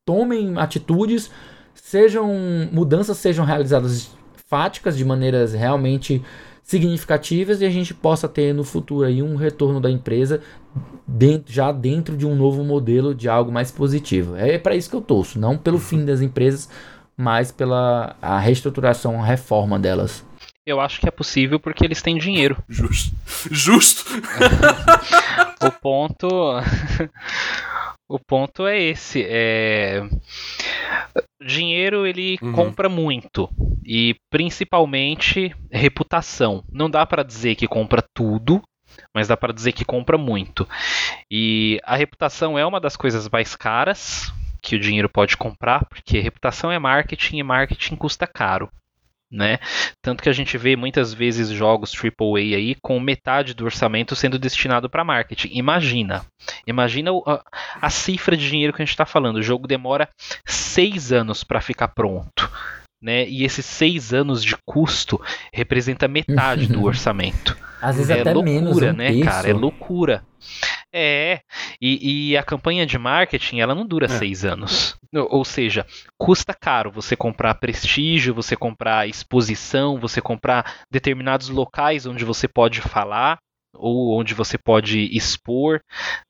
tomem 0.05 0.59
atitudes, 0.59 1.31
sejam 1.75 2.29
mudanças 2.73 3.19
sejam 3.19 3.45
realizadas 3.45 4.11
fáticas 4.49 4.97
de 4.97 5.05
maneiras 5.05 5.53
realmente 5.53 6.23
significativas 6.63 7.61
e 7.61 7.65
a 7.65 7.71
gente 7.71 7.93
possa 7.93 8.29
ter 8.29 8.55
no 8.55 8.65
futuro 8.65 9.07
aí 9.07 9.23
um 9.23 9.37
retorno 9.37 9.81
da 9.81 9.91
empresa 9.91 10.41
dentro, 11.07 11.53
já 11.53 11.73
dentro 11.73 12.17
de 12.17 12.27
um 12.27 12.35
novo 12.35 12.63
modelo 12.63 13.15
de 13.15 13.29
algo 13.29 13.51
mais 13.51 13.71
positivo. 13.71 14.37
É 14.37 14.59
para 14.59 14.75
isso 14.75 14.89
que 14.89 14.97
eu 14.97 15.01
torço, 15.01 15.39
não 15.39 15.57
pelo 15.59 15.79
fim 15.79 16.05
das 16.05 16.21
empresas, 16.21 16.69
mas 17.17 17.51
pela 17.53 18.17
a 18.23 18.39
reestruturação, 18.39 19.21
a 19.21 19.25
reforma 19.25 19.79
delas. 19.79 20.25
Eu 20.65 20.81
acho 20.81 21.01
que 21.01 21.09
é 21.09 21.11
possível 21.11 21.59
porque 21.59 21.85
eles 21.85 22.01
têm 22.01 22.17
dinheiro. 22.17 22.63
Justo. 22.69 23.17
Justo. 23.51 24.05
o 25.61 25.71
ponto. 25.73 26.29
o 28.09 28.19
ponto 28.19 28.67
é 28.67 28.81
esse. 28.81 29.25
É... 29.27 30.09
Dinheiro 31.45 32.07
ele 32.07 32.39
uhum. 32.41 32.53
compra 32.53 32.89
muito 32.89 33.51
e 33.85 34.15
principalmente 34.31 35.55
reputação. 35.71 36.65
Não 36.71 36.89
dá 36.89 37.05
para 37.05 37.25
dizer 37.25 37.57
que 37.57 37.67
compra 37.67 38.03
tudo, 38.15 38.63
mas 39.13 39.27
dá 39.27 39.37
para 39.37 39.53
dizer 39.53 39.73
que 39.73 39.85
compra 39.85 40.17
muito. 40.17 40.69
E 41.29 41.81
a 41.85 41.97
reputação 41.97 42.57
é 42.57 42.65
uma 42.65 42.81
das 42.81 42.97
coisas 42.97 43.29
mais 43.29 43.57
caras 43.57 44.33
que 44.63 44.77
o 44.77 44.81
dinheiro 44.81 45.09
pode 45.09 45.37
comprar, 45.37 45.85
porque 45.87 46.21
reputação 46.21 46.71
é 46.71 46.79
marketing 46.79 47.39
e 47.39 47.43
marketing 47.43 47.97
custa 47.97 48.29
caro. 48.29 48.71
Né? 49.33 49.59
Tanto 50.03 50.23
que 50.23 50.29
a 50.29 50.33
gente 50.33 50.59
vê 50.59 50.77
muitas 50.77 51.15
vezes 51.15 51.49
jogos 51.49 51.95
AAA 51.95 52.55
aí 52.55 52.77
com 52.83 53.01
metade 53.01 53.55
do 53.55 53.65
orçamento 53.65 54.15
sendo 54.15 54.39
destinado 54.39 54.91
para 54.91 55.03
marketing. 55.05 55.49
Imagina, 55.53 56.23
imagina 56.67 57.11
a, 57.27 57.43
a, 57.81 57.89
cifra 57.89 58.37
de 58.37 58.47
dinheiro 58.47 58.75
que 58.75 58.83
a 58.83 58.85
gente 58.85 58.93
está 58.93 59.07
falando. 59.07 59.37
O 59.37 59.43
jogo 59.43 59.67
demora 59.67 60.07
seis 60.45 61.13
anos 61.13 61.43
para 61.43 61.63
ficar 61.63 61.89
pronto 61.89 62.51
né? 63.03 63.29
E 63.29 63.45
esses 63.45 63.67
seis 63.67 64.15
anos 64.15 64.45
de 64.45 64.57
custo 64.65 65.21
representa 65.53 66.07
metade 66.07 66.69
do 66.69 66.85
orçamento. 66.87 67.57
Às 67.81 67.97
vezes 67.97 68.11
é 68.11 68.21
até 68.21 68.33
loucura, 68.33 68.53
menos, 68.53 68.77
um 68.77 68.93
né, 68.93 69.09
terço. 69.09 69.25
cara? 69.25 69.51
É 69.51 69.53
loucura. 69.53 70.23
É, 70.93 71.41
e, 71.81 72.33
e, 72.33 72.37
a 72.37 72.43
campanha 72.43 72.85
de 72.85 72.99
marketing 72.99 73.61
ela 73.61 73.75
não 73.75 73.87
dura 73.87 74.05
é. 74.05 74.09
seis 74.09 74.45
anos. 74.45 74.95
Ou 75.15 75.45
seja, 75.45 75.87
custa 76.19 76.53
caro 76.53 76.91
você 76.91 77.17
comprar 77.17 77.55
prestígio, 77.55 78.35
você 78.35 78.55
comprar 78.55 79.09
exposição, 79.09 79.99
você 79.99 80.21
comprar 80.21 80.85
determinados 80.91 81.49
locais 81.49 82.05
onde 82.05 82.25
você 82.25 82.47
pode 82.47 82.81
falar 82.81 83.39
ou 83.75 84.19
onde 84.19 84.35
você 84.35 84.59
pode 84.59 85.09
expor, 85.17 85.81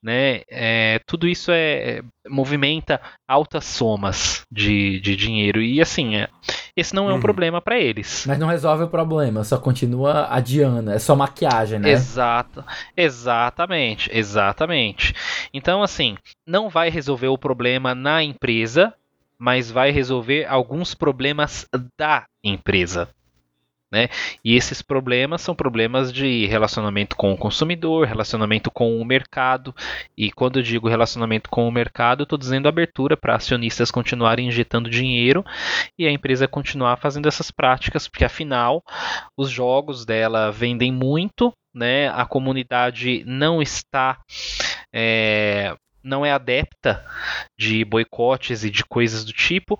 né? 0.03 0.43
É, 0.49 1.01
tudo 1.07 1.29
isso 1.29 1.51
é 1.53 2.03
movimenta 2.29 3.01
altas 3.29 3.65
somas 3.65 4.43
de, 4.51 5.01
de 5.01 5.17
dinheiro 5.17 5.61
e 5.61 5.81
assim 5.81 6.17
é, 6.17 6.29
esse 6.77 6.95
não 6.95 7.09
é 7.09 7.13
um 7.13 7.17
uhum. 7.17 7.21
problema 7.21 7.61
para 7.61 7.79
eles. 7.79 8.25
Mas 8.27 8.39
não 8.39 8.47
resolve 8.47 8.85
o 8.85 8.89
problema, 8.89 9.45
só 9.45 9.59
continua 9.59 10.29
adiando, 10.31 10.91
é 10.91 10.99
só 10.99 11.17
maquiagem, 11.17 11.79
né? 11.79 11.91
Exato, 11.91 12.65
exatamente, 12.97 14.11
exatamente. 14.13 15.15
Então 15.53 15.83
assim, 15.83 16.17
não 16.47 16.69
vai 16.69 16.91
resolver 16.91 17.29
o 17.29 17.39
problema 17.39 17.95
na 17.95 18.23
empresa, 18.23 18.95
mas 19.39 19.71
vai 19.71 19.91
resolver 19.91 20.47
alguns 20.47 20.95
problemas 20.95 21.67
da 21.99 22.25
empresa. 22.45 23.09
Né? 23.93 24.09
E 24.43 24.57
esses 24.57 24.81
problemas 24.81 25.43
são 25.43 25.55
problemas 25.55 26.11
de 26.11 26.47
relacionamento 26.47 27.15
com 27.15 27.31
o 27.31 27.37
consumidor, 27.37 28.07
relacionamento 28.07 28.71
com 28.71 28.99
o 28.99 29.05
mercado. 29.05 29.75
E 30.17 30.33
quando 30.33 30.59
eu 30.59 30.63
digo 30.63 30.89
relacionamento 30.89 31.51
com 31.51 31.69
o 31.69 31.71
mercado, 31.71 32.23
estou 32.23 32.39
dizendo 32.39 32.67
abertura 32.67 33.19
para 33.19 33.35
acionistas 33.35 33.91
continuarem 33.91 34.49
injetando 34.49 34.89
dinheiro 34.89 35.45
e 35.99 36.07
a 36.07 36.11
empresa 36.11 36.49
continuar 36.49 36.97
fazendo 36.97 37.29
essas 37.29 37.51
práticas, 37.51 38.09
porque 38.09 38.25
afinal 38.25 38.83
os 39.37 39.51
jogos 39.51 40.07
dela 40.07 40.51
vendem 40.51 40.91
muito, 40.91 41.53
né? 41.75 42.09
a 42.09 42.25
comunidade 42.25 43.23
não 43.27 43.61
está. 43.61 44.19
É, 44.91 45.77
não 46.03 46.27
é 46.27 46.33
adepta 46.33 47.05
de 47.57 47.85
boicotes 47.85 48.65
e 48.65 48.71
de 48.71 48.85
coisas 48.85 49.25
do 49.25 49.33
tipo, 49.33 49.79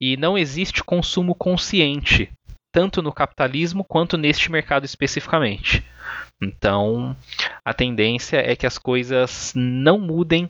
e 0.00 0.16
não 0.16 0.36
existe 0.36 0.82
consumo 0.82 1.34
consciente 1.34 2.28
tanto 2.72 3.02
no 3.02 3.12
capitalismo 3.12 3.84
quanto 3.84 4.16
neste 4.16 4.50
mercado 4.50 4.84
especificamente. 4.84 5.84
Então, 6.42 7.14
a 7.64 7.74
tendência 7.74 8.38
é 8.38 8.56
que 8.56 8.66
as 8.66 8.78
coisas 8.78 9.52
não 9.54 9.98
mudem 9.98 10.48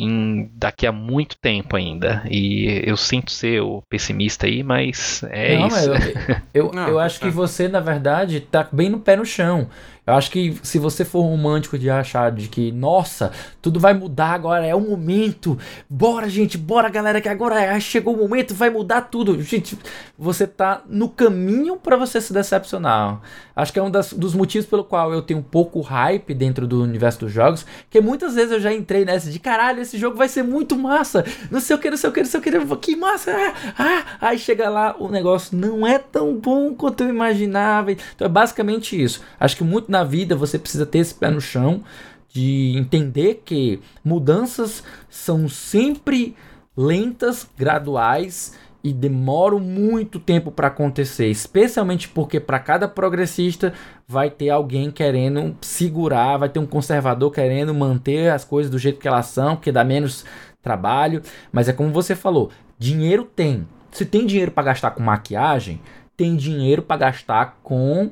em, 0.00 0.50
daqui 0.54 0.86
a 0.86 0.92
muito 0.92 1.36
tempo 1.38 1.76
ainda. 1.76 2.22
E 2.28 2.82
eu 2.84 2.96
sinto 2.96 3.30
ser 3.30 3.60
o 3.60 3.82
pessimista 3.88 4.46
aí, 4.46 4.62
mas 4.62 5.22
é 5.30 5.58
não, 5.58 5.68
isso. 5.68 5.90
Eu, 5.92 6.36
eu, 6.54 6.72
não, 6.74 6.88
eu 6.88 6.98
acho 6.98 7.20
que 7.20 7.28
é. 7.28 7.30
você, 7.30 7.68
na 7.68 7.80
verdade, 7.80 8.40
tá 8.40 8.66
bem 8.72 8.88
no 8.88 9.00
pé 9.00 9.16
no 9.16 9.26
chão. 9.26 9.68
Eu 10.10 10.16
acho 10.16 10.30
que 10.30 10.58
se 10.62 10.78
você 10.78 11.04
for 11.04 11.22
romântico 11.22 11.78
de 11.78 11.88
achar 11.88 12.32
de 12.32 12.48
que, 12.48 12.72
nossa, 12.72 13.30
tudo 13.62 13.78
vai 13.78 13.94
mudar 13.94 14.32
agora, 14.32 14.66
é 14.66 14.74
o 14.74 14.80
momento. 14.80 15.56
Bora, 15.88 16.28
gente, 16.28 16.58
bora, 16.58 16.88
galera, 16.88 17.20
que 17.20 17.28
agora 17.28 17.78
chegou 17.78 18.14
o 18.14 18.18
momento, 18.18 18.52
vai 18.52 18.70
mudar 18.70 19.02
tudo. 19.02 19.40
Gente, 19.40 19.78
você 20.18 20.48
tá 20.48 20.82
no 20.88 21.08
caminho 21.08 21.76
para 21.76 21.96
você 21.96 22.20
se 22.20 22.32
decepcionar. 22.32 23.20
Acho 23.54 23.72
que 23.72 23.78
é 23.78 23.82
um 23.82 23.90
das, 23.90 24.12
dos 24.12 24.34
motivos 24.34 24.66
pelo 24.66 24.82
qual 24.82 25.12
eu 25.12 25.22
tenho 25.22 25.42
pouco 25.42 25.80
hype 25.80 26.34
dentro 26.34 26.66
do 26.66 26.82
universo 26.82 27.20
dos 27.20 27.32
jogos, 27.32 27.64
que 27.88 28.00
muitas 28.00 28.34
vezes 28.34 28.50
eu 28.50 28.60
já 28.60 28.72
entrei 28.72 29.04
nessa 29.04 29.30
de 29.30 29.38
caralho, 29.38 29.80
esse 29.80 29.96
jogo 29.96 30.16
vai 30.16 30.28
ser 30.28 30.42
muito 30.42 30.76
massa. 30.76 31.24
Não 31.52 31.60
sei 31.60 31.76
o 31.76 31.78
que, 31.78 31.88
não 31.88 31.96
sei 31.96 32.10
o 32.10 32.12
que, 32.12 32.20
não 32.20 32.28
sei 32.28 32.40
o 32.40 32.42
que, 32.42 32.76
que 32.78 32.96
massa. 32.96 33.30
Ah, 33.30 33.54
ah. 33.78 34.04
Aí 34.20 34.38
chega 34.40 34.68
lá, 34.68 34.96
o 34.98 35.08
negócio 35.08 35.56
não 35.56 35.86
é 35.86 35.98
tão 35.98 36.34
bom 36.34 36.74
quanto 36.74 37.04
eu 37.04 37.08
imaginava. 37.08 37.92
Então 37.92 38.26
é 38.26 38.28
basicamente 38.28 39.00
isso. 39.00 39.20
Acho 39.38 39.56
que 39.56 39.62
muito 39.62 39.90
na 39.90 39.99
na 40.00 40.04
vida 40.04 40.34
você 40.34 40.58
precisa 40.58 40.86
ter 40.86 40.98
esse 40.98 41.14
pé 41.14 41.30
no 41.30 41.40
chão 41.40 41.82
de 42.28 42.74
entender 42.76 43.42
que 43.44 43.80
mudanças 44.02 44.82
são 45.10 45.48
sempre 45.48 46.34
lentas, 46.76 47.46
graduais 47.56 48.56
e 48.82 48.94
demoram 48.94 49.58
muito 49.58 50.18
tempo 50.18 50.50
para 50.50 50.68
acontecer, 50.68 51.26
especialmente 51.26 52.08
porque 52.08 52.40
para 52.40 52.58
cada 52.58 52.88
progressista 52.88 53.74
vai 54.08 54.30
ter 54.30 54.48
alguém 54.48 54.90
querendo 54.90 55.54
segurar, 55.60 56.38
vai 56.38 56.48
ter 56.48 56.58
um 56.58 56.66
conservador 56.66 57.30
querendo 57.30 57.74
manter 57.74 58.30
as 58.30 58.42
coisas 58.42 58.70
do 58.70 58.78
jeito 58.78 58.98
que 58.98 59.08
elas 59.08 59.26
são, 59.26 59.56
que 59.56 59.70
dá 59.70 59.84
menos 59.84 60.24
trabalho, 60.62 61.20
mas 61.52 61.68
é 61.68 61.74
como 61.74 61.92
você 61.92 62.16
falou, 62.16 62.50
dinheiro 62.78 63.24
tem. 63.24 63.68
Se 63.90 64.06
tem 64.06 64.24
dinheiro 64.24 64.52
para 64.52 64.62
gastar 64.62 64.92
com 64.92 65.02
maquiagem, 65.02 65.80
tem 66.16 66.36
dinheiro 66.36 66.80
para 66.80 66.96
gastar 66.96 67.58
com 67.62 68.10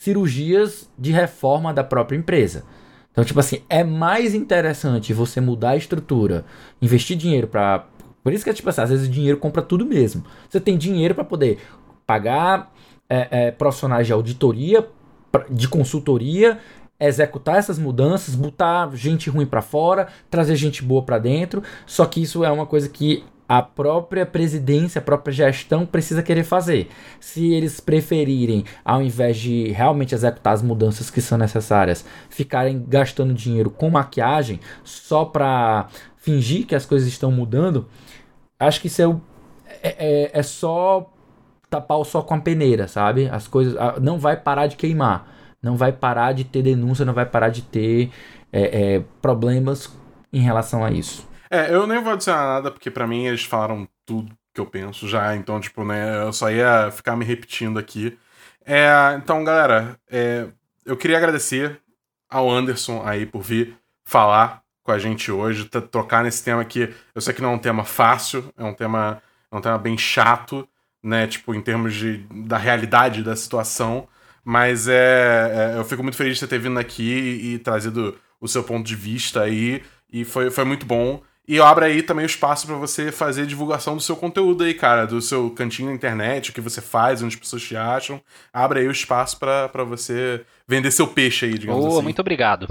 cirurgias 0.00 0.90
de 0.98 1.12
reforma 1.12 1.74
da 1.74 1.84
própria 1.84 2.16
empresa. 2.16 2.64
Então, 3.12 3.22
tipo 3.22 3.38
assim, 3.38 3.60
é 3.68 3.84
mais 3.84 4.34
interessante 4.34 5.12
você 5.12 5.42
mudar 5.42 5.70
a 5.70 5.76
estrutura, 5.76 6.46
investir 6.80 7.18
dinheiro 7.18 7.46
para. 7.46 7.84
Por 8.24 8.32
isso 8.32 8.42
que 8.42 8.48
é 8.48 8.52
tipo 8.54 8.68
assim, 8.70 8.80
às 8.80 8.88
vezes 8.88 9.08
o 9.08 9.10
dinheiro 9.10 9.36
compra 9.36 9.60
tudo 9.60 9.84
mesmo. 9.84 10.24
Você 10.48 10.58
tem 10.58 10.78
dinheiro 10.78 11.14
para 11.14 11.24
poder 11.24 11.58
pagar 12.06 12.72
é, 13.10 13.28
é, 13.30 13.50
profissionais 13.50 14.06
de 14.06 14.12
auditoria, 14.14 14.88
de 15.50 15.68
consultoria, 15.68 16.58
executar 16.98 17.56
essas 17.56 17.78
mudanças, 17.78 18.34
botar 18.34 18.90
gente 18.94 19.28
ruim 19.28 19.44
para 19.44 19.60
fora, 19.60 20.08
trazer 20.30 20.56
gente 20.56 20.82
boa 20.82 21.02
para 21.02 21.18
dentro. 21.18 21.62
Só 21.84 22.06
que 22.06 22.22
isso 22.22 22.42
é 22.42 22.50
uma 22.50 22.64
coisa 22.64 22.88
que 22.88 23.22
a 23.50 23.62
própria 23.62 24.24
presidência, 24.24 25.00
a 25.00 25.02
própria 25.02 25.32
gestão 25.32 25.84
precisa 25.84 26.22
querer 26.22 26.44
fazer. 26.44 26.88
Se 27.18 27.52
eles 27.52 27.80
preferirem, 27.80 28.64
ao 28.84 29.02
invés 29.02 29.38
de 29.38 29.72
realmente 29.72 30.14
executar 30.14 30.52
as 30.52 30.62
mudanças 30.62 31.10
que 31.10 31.20
são 31.20 31.36
necessárias, 31.36 32.04
ficarem 32.28 32.80
gastando 32.86 33.34
dinheiro 33.34 33.68
com 33.68 33.90
maquiagem 33.90 34.60
só 34.84 35.24
para 35.24 35.88
fingir 36.16 36.64
que 36.64 36.76
as 36.76 36.86
coisas 36.86 37.08
estão 37.08 37.32
mudando, 37.32 37.88
acho 38.56 38.80
que 38.80 38.86
isso 38.86 39.02
é, 39.02 39.08
é, 39.82 39.96
é, 39.98 40.30
é 40.32 40.42
só 40.44 41.12
tapar 41.68 41.98
o 41.98 42.04
sol 42.04 42.22
com 42.22 42.34
a 42.34 42.40
peneira, 42.40 42.86
sabe? 42.86 43.28
As 43.28 43.48
coisas 43.48 43.74
não 44.00 44.16
vai 44.16 44.36
parar 44.36 44.68
de 44.68 44.76
queimar, 44.76 45.26
não 45.60 45.76
vai 45.76 45.90
parar 45.90 46.34
de 46.34 46.44
ter 46.44 46.62
denúncia, 46.62 47.04
não 47.04 47.14
vai 47.14 47.26
parar 47.26 47.48
de 47.48 47.62
ter 47.62 48.12
é, 48.52 48.94
é 48.94 49.02
problemas 49.20 49.92
em 50.32 50.40
relação 50.40 50.84
a 50.84 50.92
isso. 50.92 51.28
É, 51.50 51.74
eu 51.74 51.86
nem 51.86 52.00
vou 52.02 52.12
adicionar 52.12 52.46
nada, 52.46 52.70
porque 52.70 52.90
para 52.90 53.06
mim 53.06 53.26
eles 53.26 53.44
falaram 53.44 53.88
tudo 54.06 54.32
que 54.54 54.60
eu 54.60 54.66
penso 54.66 55.08
já, 55.08 55.34
então, 55.34 55.60
tipo, 55.60 55.84
né, 55.84 56.22
eu 56.22 56.32
só 56.32 56.50
ia 56.50 56.90
ficar 56.92 57.16
me 57.16 57.24
repetindo 57.24 57.78
aqui. 57.78 58.16
É, 58.64 58.88
então, 59.16 59.42
galera, 59.42 59.98
é, 60.08 60.46
eu 60.84 60.96
queria 60.96 61.16
agradecer 61.16 61.80
ao 62.28 62.48
Anderson 62.50 63.02
aí 63.04 63.26
por 63.26 63.42
vir 63.42 63.76
falar 64.04 64.62
com 64.82 64.92
a 64.92 64.98
gente 64.98 65.30
hoje, 65.32 65.68
trocar 65.90 66.22
nesse 66.22 66.42
tema 66.44 66.64
que 66.64 66.94
eu 67.14 67.20
sei 67.20 67.34
que 67.34 67.42
não 67.42 67.52
é 67.52 67.54
um 67.54 67.58
tema 67.58 67.84
fácil, 67.84 68.52
é 68.56 68.64
um 68.64 68.74
tema, 68.74 69.20
é 69.50 69.56
um 69.56 69.60
tema 69.60 69.78
bem 69.78 69.98
chato, 69.98 70.68
né, 71.02 71.26
tipo, 71.26 71.54
em 71.54 71.60
termos 71.60 71.94
de, 71.94 72.18
da 72.46 72.58
realidade 72.58 73.22
da 73.24 73.34
situação, 73.34 74.08
mas 74.44 74.88
é, 74.88 75.74
é 75.74 75.78
eu 75.78 75.84
fico 75.84 76.02
muito 76.02 76.16
feliz 76.16 76.34
de 76.34 76.40
você 76.40 76.46
ter 76.46 76.58
vindo 76.58 76.78
aqui 76.78 77.02
e, 77.02 77.54
e 77.54 77.58
trazido 77.58 78.16
o 78.40 78.48
seu 78.48 78.62
ponto 78.62 78.86
de 78.86 78.94
vista 78.96 79.42
aí, 79.42 79.82
e 80.12 80.24
foi, 80.24 80.50
foi 80.50 80.64
muito 80.64 80.86
bom. 80.86 81.22
E 81.50 81.60
abre 81.60 81.84
aí 81.84 82.00
também 82.00 82.24
o 82.24 82.26
espaço 82.26 82.64
para 82.64 82.76
você 82.76 83.10
fazer 83.10 83.44
divulgação 83.44 83.96
do 83.96 84.00
seu 84.00 84.14
conteúdo 84.14 84.62
aí, 84.62 84.72
cara, 84.72 85.04
do 85.04 85.20
seu 85.20 85.50
cantinho 85.50 85.88
na 85.88 85.96
internet, 85.96 86.50
o 86.50 86.52
que 86.52 86.60
você 86.60 86.80
faz, 86.80 87.24
onde 87.24 87.34
as 87.34 87.40
pessoas 87.40 87.60
te 87.60 87.74
acham. 87.74 88.22
Abre 88.52 88.78
aí 88.78 88.86
o 88.86 88.92
espaço 88.92 89.36
para 89.36 89.82
você 89.82 90.44
vender 90.68 90.92
seu 90.92 91.08
peixe 91.08 91.46
aí, 91.46 91.58
digamos 91.58 91.84
oh, 91.84 91.88
assim. 91.88 92.02
Muito 92.02 92.20
obrigado. 92.20 92.68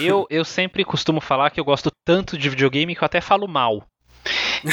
Eu, 0.00 0.26
eu 0.30 0.42
sempre 0.42 0.86
costumo 0.86 1.20
falar 1.20 1.50
que 1.50 1.60
eu 1.60 1.64
gosto 1.66 1.90
tanto 2.02 2.38
de 2.38 2.48
videogame 2.48 2.96
que 2.96 3.02
eu 3.02 3.04
até 3.04 3.20
falo 3.20 3.46
mal. 3.46 3.86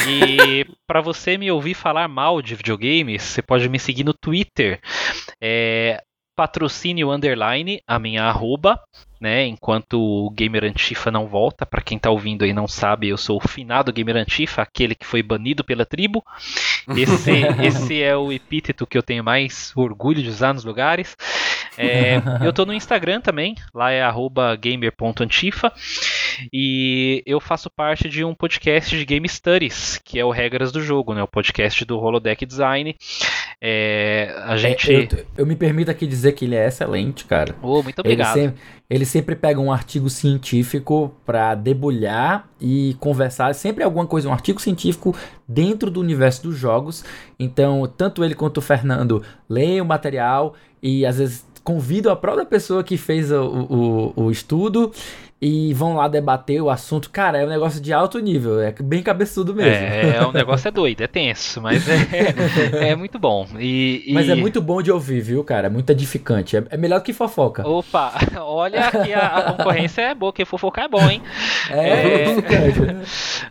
E 0.08 0.64
para 0.88 1.02
você 1.02 1.36
me 1.36 1.50
ouvir 1.50 1.74
falar 1.74 2.08
mal 2.08 2.40
de 2.40 2.54
videogames, 2.54 3.22
você 3.22 3.42
pode 3.42 3.68
me 3.68 3.78
seguir 3.78 4.04
no 4.04 4.14
Twitter. 4.14 4.80
É, 5.38 6.02
patrocínio 6.34 7.10
underline, 7.10 7.82
a 7.86 7.98
minha 7.98 8.24
arroba, 8.24 8.80
né? 9.22 9.46
Enquanto 9.46 10.00
o 10.00 10.28
Gamer 10.30 10.64
Antifa 10.64 11.08
não 11.08 11.28
volta, 11.28 11.64
para 11.64 11.80
quem 11.80 11.96
tá 11.96 12.10
ouvindo 12.10 12.42
aí 12.42 12.52
não 12.52 12.66
sabe, 12.66 13.08
eu 13.08 13.16
sou 13.16 13.36
o 13.36 13.48
finado 13.48 13.92
Gamer 13.92 14.16
Antifa, 14.16 14.62
aquele 14.62 14.96
que 14.96 15.06
foi 15.06 15.22
banido 15.22 15.62
pela 15.62 15.86
tribo. 15.86 16.24
Esse, 16.96 17.30
esse 17.64 18.02
é 18.02 18.16
o 18.16 18.32
epíteto 18.32 18.84
que 18.84 18.98
eu 18.98 19.02
tenho 19.02 19.22
mais 19.22 19.72
orgulho 19.76 20.20
de 20.20 20.28
usar 20.28 20.52
nos 20.52 20.64
lugares. 20.64 21.16
É, 21.78 22.20
eu 22.44 22.52
tô 22.52 22.66
no 22.66 22.74
Instagram 22.74 23.20
também, 23.20 23.54
lá 23.72 23.92
é 23.92 24.02
gamer.antifa. 24.60 25.72
E 26.52 27.22
eu 27.24 27.38
faço 27.38 27.70
parte 27.70 28.08
de 28.08 28.24
um 28.24 28.34
podcast 28.34 28.96
de 28.96 29.04
Game 29.04 29.28
Studies, 29.28 30.00
que 30.04 30.18
é 30.18 30.24
o 30.24 30.30
Regras 30.30 30.72
do 30.72 30.82
Jogo, 30.82 31.14
né? 31.14 31.22
O 31.22 31.28
podcast 31.28 31.84
do 31.84 31.98
Holodeck 32.00 32.44
Design. 32.44 32.96
É, 33.64 34.34
a 34.44 34.56
gente. 34.56 34.92
É, 34.92 35.04
eu, 35.04 35.26
eu, 35.36 35.46
me 35.46 35.54
permito 35.54 35.88
aqui 35.88 36.04
dizer 36.04 36.32
que 36.32 36.46
ele 36.46 36.56
é 36.56 36.66
excelente, 36.66 37.24
cara. 37.24 37.54
Oh, 37.62 37.80
muito 37.80 38.00
obrigado. 38.00 38.36
Ele 38.36 38.48
sempre, 38.48 38.62
ele 38.90 39.04
sempre 39.04 39.36
pega 39.36 39.60
um 39.60 39.70
artigo 39.70 40.10
científico 40.10 41.14
para 41.24 41.54
debulhar 41.54 42.48
e 42.60 42.96
conversar. 42.98 43.54
Sempre 43.54 43.84
alguma 43.84 44.04
coisa, 44.04 44.28
um 44.28 44.32
artigo 44.32 44.60
científico 44.60 45.14
dentro 45.46 45.92
do 45.92 46.00
universo 46.00 46.42
dos 46.42 46.58
jogos. 46.58 47.04
Então, 47.38 47.86
tanto 47.86 48.24
ele 48.24 48.34
quanto 48.34 48.56
o 48.56 48.60
Fernando 48.60 49.22
leem 49.48 49.80
o 49.80 49.84
material 49.84 50.54
e 50.82 51.06
às 51.06 51.18
vezes 51.18 51.46
convidam 51.62 52.12
a 52.12 52.16
própria 52.16 52.44
pessoa 52.44 52.82
que 52.82 52.96
fez 52.96 53.30
o, 53.30 54.12
o, 54.16 54.24
o 54.24 54.30
estudo 54.32 54.90
e 55.44 55.74
vão 55.74 55.96
lá 55.96 56.06
debater 56.06 56.62
o 56.62 56.70
assunto. 56.70 57.10
Cara, 57.10 57.38
é 57.38 57.44
um 57.44 57.48
negócio 57.48 57.80
de 57.80 57.92
alto 57.92 58.20
nível, 58.20 58.60
é 58.60 58.72
bem 58.80 59.02
cabeçudo 59.02 59.52
mesmo. 59.52 59.72
É, 59.72 60.18
é 60.18 60.24
o 60.24 60.30
negócio 60.30 60.68
é 60.68 60.70
doido, 60.70 61.00
é 61.00 61.08
tenso, 61.08 61.60
mas 61.60 61.88
é, 61.88 61.96
é, 62.80 62.90
é 62.90 62.94
muito 62.94 63.18
bom. 63.18 63.48
E, 63.58 64.04
e, 64.06 64.12
Mas 64.12 64.28
é 64.28 64.36
muito 64.36 64.62
bom 64.62 64.80
de 64.80 64.92
ouvir, 64.92 65.20
viu, 65.20 65.42
cara? 65.42 65.66
É 65.66 65.70
muito 65.70 65.90
edificante. 65.90 66.56
É, 66.56 66.64
é 66.70 66.76
melhor 66.76 67.00
que 67.02 67.12
fofoca. 67.12 67.66
Opa, 67.66 68.12
olha 68.38 68.88
que 68.88 69.12
a, 69.12 69.26
a, 69.38 69.52
concorrência 69.54 70.02
é 70.02 70.14
boa, 70.14 70.32
que 70.32 70.44
fofocar 70.44 70.84
é 70.84 70.88
bom, 70.88 71.10
hein? 71.10 71.20
É, 71.68 71.78
é 71.80 72.36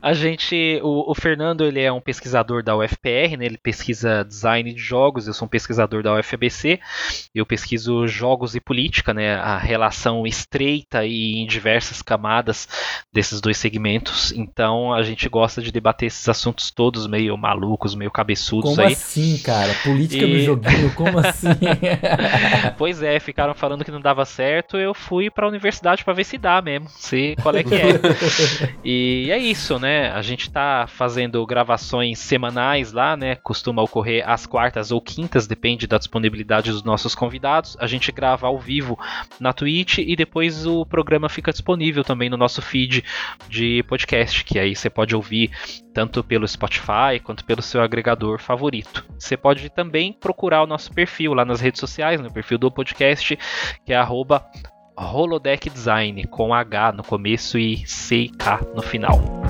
a 0.01 0.13
gente, 0.13 0.79
o, 0.81 1.11
o, 1.11 1.13
Fernando, 1.13 1.65
ele 1.65 1.81
é 1.81 1.91
um 1.91 1.99
pesquisador 1.99 2.63
da 2.63 2.73
UFPR, 2.73 3.35
né? 3.37 3.45
Ele 3.45 3.57
pesquisa 3.57 4.23
design 4.23 4.73
de 4.73 4.79
jogos, 4.79 5.27
eu 5.27 5.33
sou 5.33 5.45
um 5.45 5.49
pesquisador 5.49 6.01
da 6.01 6.17
UFABC, 6.17 6.79
eu 7.35 7.45
pesquiso 7.45 8.07
jogos 8.07 8.55
e 8.55 8.61
política, 8.61 9.13
né? 9.13 9.35
A 9.35 9.57
relação 9.57 10.25
estreita 10.25 11.05
e 11.05 11.41
em 11.41 11.45
diversos 11.45 11.80
diversas 11.81 12.01
camadas 12.01 12.67
desses 13.11 13.41
dois 13.41 13.57
segmentos. 13.57 14.31
Então 14.31 14.93
a 14.93 15.03
gente 15.03 15.27
gosta 15.27 15.61
de 15.61 15.71
debater 15.71 16.07
esses 16.07 16.29
assuntos 16.29 16.71
todos 16.71 17.07
meio 17.07 17.35
malucos, 17.37 17.95
meio 17.95 18.11
cabeçudos 18.11 18.69
como 18.71 18.81
aí. 18.81 18.95
Como 18.95 19.05
assim, 19.05 19.37
cara? 19.39 19.73
Política 19.83 20.25
e... 20.25 20.33
no 20.33 20.39
joguinho, 20.39 20.93
como 20.95 21.19
assim? 21.19 21.47
pois 22.77 23.01
é, 23.01 23.19
ficaram 23.19 23.53
falando 23.53 23.83
que 23.83 23.91
não 23.91 23.99
dava 23.99 24.23
certo, 24.25 24.77
eu 24.77 24.93
fui 24.93 25.29
para 25.29 25.45
a 25.45 25.49
universidade 25.49 26.03
para 26.03 26.13
ver 26.13 26.23
se 26.23 26.37
dá 26.37 26.61
mesmo, 26.61 26.87
se 26.89 27.35
qual 27.41 27.55
é 27.55 27.63
que 27.63 27.73
é. 27.73 27.99
e 28.85 29.29
é 29.31 29.37
isso, 29.37 29.79
né? 29.79 30.11
A 30.11 30.21
gente 30.21 30.49
tá 30.49 30.85
fazendo 30.87 31.45
gravações 31.45 32.19
semanais 32.19 32.91
lá, 32.91 33.17
né? 33.17 33.35
Costuma 33.35 33.81
ocorrer 33.81 34.27
às 34.29 34.45
quartas 34.45 34.91
ou 34.91 35.01
quintas, 35.01 35.47
depende 35.47 35.87
da 35.87 35.97
disponibilidade 35.97 36.71
dos 36.71 36.83
nossos 36.83 37.15
convidados. 37.15 37.75
A 37.79 37.87
gente 37.87 38.11
grava 38.11 38.47
ao 38.47 38.59
vivo 38.59 38.97
na 39.39 39.51
Twitch 39.51 39.97
e 39.97 40.15
depois 40.15 40.65
o 40.65 40.85
programa 40.85 41.29
fica 41.29 41.51
disponível 41.51 41.70
disponível 41.71 42.03
também 42.03 42.29
no 42.29 42.37
nosso 42.37 42.61
feed 42.61 43.03
de 43.47 43.83
podcast, 43.83 44.43
que 44.43 44.59
aí 44.59 44.75
você 44.75 44.89
pode 44.89 45.15
ouvir 45.15 45.51
tanto 45.93 46.23
pelo 46.23 46.47
Spotify 46.47 47.19
quanto 47.23 47.45
pelo 47.45 47.61
seu 47.61 47.81
agregador 47.81 48.39
favorito. 48.39 49.05
Você 49.17 49.37
pode 49.37 49.69
também 49.69 50.13
procurar 50.13 50.63
o 50.63 50.67
nosso 50.67 50.91
perfil 50.91 51.33
lá 51.33 51.45
nas 51.45 51.61
redes 51.61 51.79
sociais, 51.79 52.19
no 52.19 52.31
perfil 52.31 52.57
do 52.57 52.71
podcast, 52.71 53.37
que 53.85 53.93
é 53.93 53.95
arroba 53.95 54.45
Holodeck 54.97 55.69
Design, 55.69 56.25
com 56.27 56.53
H 56.53 56.91
no 56.91 57.03
começo 57.03 57.57
e 57.57 57.77
CK 57.77 58.75
no 58.75 58.81
final. 58.81 59.40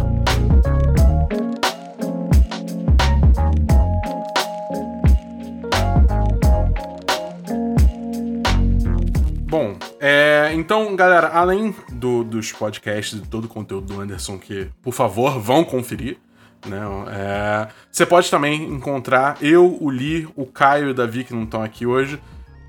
É, 10.03 10.51
então, 10.55 10.95
galera, 10.95 11.27
além 11.27 11.75
do, 11.91 12.23
dos 12.23 12.51
podcasts 12.51 13.19
e 13.19 13.21
todo 13.21 13.45
o 13.45 13.47
conteúdo 13.47 13.93
do 13.93 14.01
Anderson, 14.01 14.39
que, 14.39 14.67
por 14.81 14.93
favor, 14.93 15.39
vão 15.39 15.63
conferir. 15.63 16.17
Né? 16.65 16.79
É, 17.11 17.67
você 17.91 18.03
pode 18.03 18.27
também 18.31 18.63
encontrar 18.63 19.37
eu, 19.43 19.77
o 19.79 19.91
Li, 19.91 20.27
o 20.35 20.47
Caio 20.47 20.87
e 20.87 20.89
o 20.89 20.93
Davi, 20.95 21.23
que 21.23 21.35
não 21.35 21.43
estão 21.43 21.61
aqui 21.61 21.85
hoje, 21.85 22.19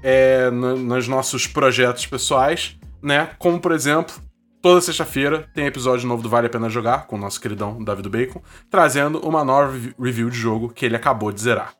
é, 0.02 0.50
no, 0.50 0.76
nos 0.76 1.08
nossos 1.08 1.46
projetos 1.46 2.04
pessoais, 2.04 2.76
né? 3.00 3.30
Como, 3.38 3.58
por 3.58 3.72
exemplo, 3.72 4.14
toda 4.60 4.82
sexta-feira 4.82 5.48
tem 5.54 5.64
episódio 5.64 6.06
novo 6.06 6.22
do 6.22 6.28
Vale 6.28 6.48
a 6.48 6.50
Pena 6.50 6.68
Jogar, 6.68 7.06
com 7.06 7.16
o 7.16 7.18
nosso 7.18 7.40
queridão 7.40 7.82
Davi 7.82 8.02
do 8.02 8.10
Bacon, 8.10 8.42
trazendo 8.70 9.18
uma 9.26 9.42
nova 9.42 9.72
review 9.98 10.28
de 10.28 10.36
jogo 10.36 10.68
que 10.68 10.84
ele 10.84 10.96
acabou 10.96 11.32
de 11.32 11.40
zerar. 11.40 11.72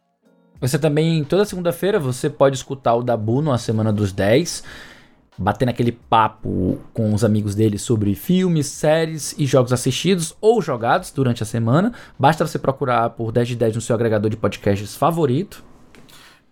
Você 0.62 0.79
também, 0.79 1.24
toda 1.24 1.45
segunda-feira, 1.45 1.99
você 1.99 2.31
pode 2.31 2.57
escutar 2.57 2.95
o 2.95 3.03
Dabu 3.03 3.43
na 3.43 3.59
Semana 3.59 3.93
dos 3.93 4.12
10 4.12 4.62
batendo 5.39 5.71
aquele 5.71 5.93
papo 5.93 6.79
com 6.93 7.13
os 7.15 7.25
amigos 7.25 7.55
dele 7.55 7.79
sobre 7.79 8.15
filmes, 8.15 8.67
séries 8.67 9.35
e 9.39 9.47
jogos 9.47 9.73
assistidos 9.73 10.37
ou 10.41 10.61
jogados 10.61 11.11
durante 11.11 11.43
a 11.43 11.47
semana. 11.47 11.93
Basta 12.19 12.47
você 12.47 12.59
procurar 12.59 13.11
por 13.11 13.33
10 13.33 13.49
de 13.49 13.57
10 13.57 13.75
no 13.77 13.81
seu 13.81 13.95
agregador 13.95 14.31
de 14.31 14.37
podcasts 14.37 14.95
favorito. 14.95 15.65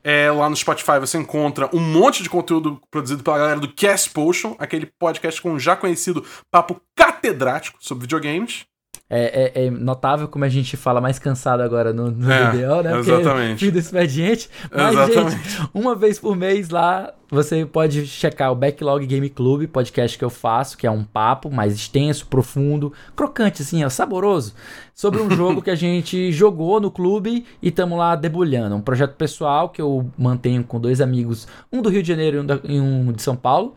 É, 0.02 0.31
lá 0.31 0.48
no 0.48 0.57
Spotify 0.57 0.98
você 0.98 1.19
encontra 1.19 1.69
um 1.74 1.81
monte 1.81 2.23
de 2.23 2.31
conteúdo 2.31 2.81
produzido 2.90 3.23
pela 3.23 3.36
galera 3.36 3.61
do 3.61 3.73
Cast 3.73 4.11
Potion, 4.11 4.57
aquele 4.59 4.86
podcast 4.98 5.40
com 5.43 5.52
um 5.52 5.59
já 5.59 5.77
conhecido 5.77 6.24
papo 6.51 6.81
catedrático 6.97 7.77
sobre 7.81 8.02
videogames. 8.02 8.65
É, 9.12 9.53
é, 9.57 9.66
é, 9.66 9.70
notável 9.70 10.28
como 10.28 10.45
a 10.45 10.49
gente 10.49 10.77
fala 10.77 11.01
mais 11.01 11.19
cansado 11.19 11.62
agora 11.62 11.93
no, 11.93 12.12
no 12.12 12.31
é, 12.31 12.53
né? 12.55 12.93
Porque 12.95 13.11
exatamente. 13.11 13.59
Fim 13.59 13.73
do 13.73 13.78
expediente. 13.81 14.49
Mas, 14.70 14.93
exatamente. 14.93 15.31
gente, 15.32 15.70
uma 15.74 15.97
vez 15.97 16.16
por 16.20 16.37
mês 16.37 16.70
lá, 16.70 17.12
você 17.28 17.66
pode 17.66 18.07
checar 18.07 18.53
o 18.53 18.55
Backlog 18.55 19.05
Game 19.07 19.28
Club, 19.28 19.66
podcast 19.66 20.16
que 20.16 20.24
eu 20.24 20.31
faço, 20.31 20.78
que 20.78 20.87
é 20.87 20.91
um 20.93 21.03
papo 21.03 21.51
mais 21.51 21.74
extenso, 21.74 22.24
profundo, 22.28 22.93
crocante, 23.16 23.62
assim, 23.62 23.82
ó, 23.82 23.89
saboroso, 23.89 24.55
sobre 24.95 25.20
um 25.20 25.31
jogo 25.35 25.61
que 25.61 25.70
a 25.70 25.74
gente 25.74 26.31
jogou 26.31 26.81
no 26.81 26.91
clube 26.91 27.45
e 27.61 27.69
estamos 27.69 27.99
lá 27.99 28.15
debulhando. 28.15 28.77
Um 28.77 28.81
projeto 28.81 29.16
pessoal 29.16 29.70
que 29.70 29.82
eu 29.82 30.09
mantenho 30.16 30.62
com 30.62 30.78
dois 30.78 31.01
amigos, 31.01 31.49
um 31.73 31.82
do 31.82 31.89
Rio 31.89 32.03
de 32.03 32.09
Janeiro 32.09 32.47
e 32.62 32.78
um 32.78 33.11
de 33.11 33.23
São 33.23 33.35
Paulo. 33.35 33.74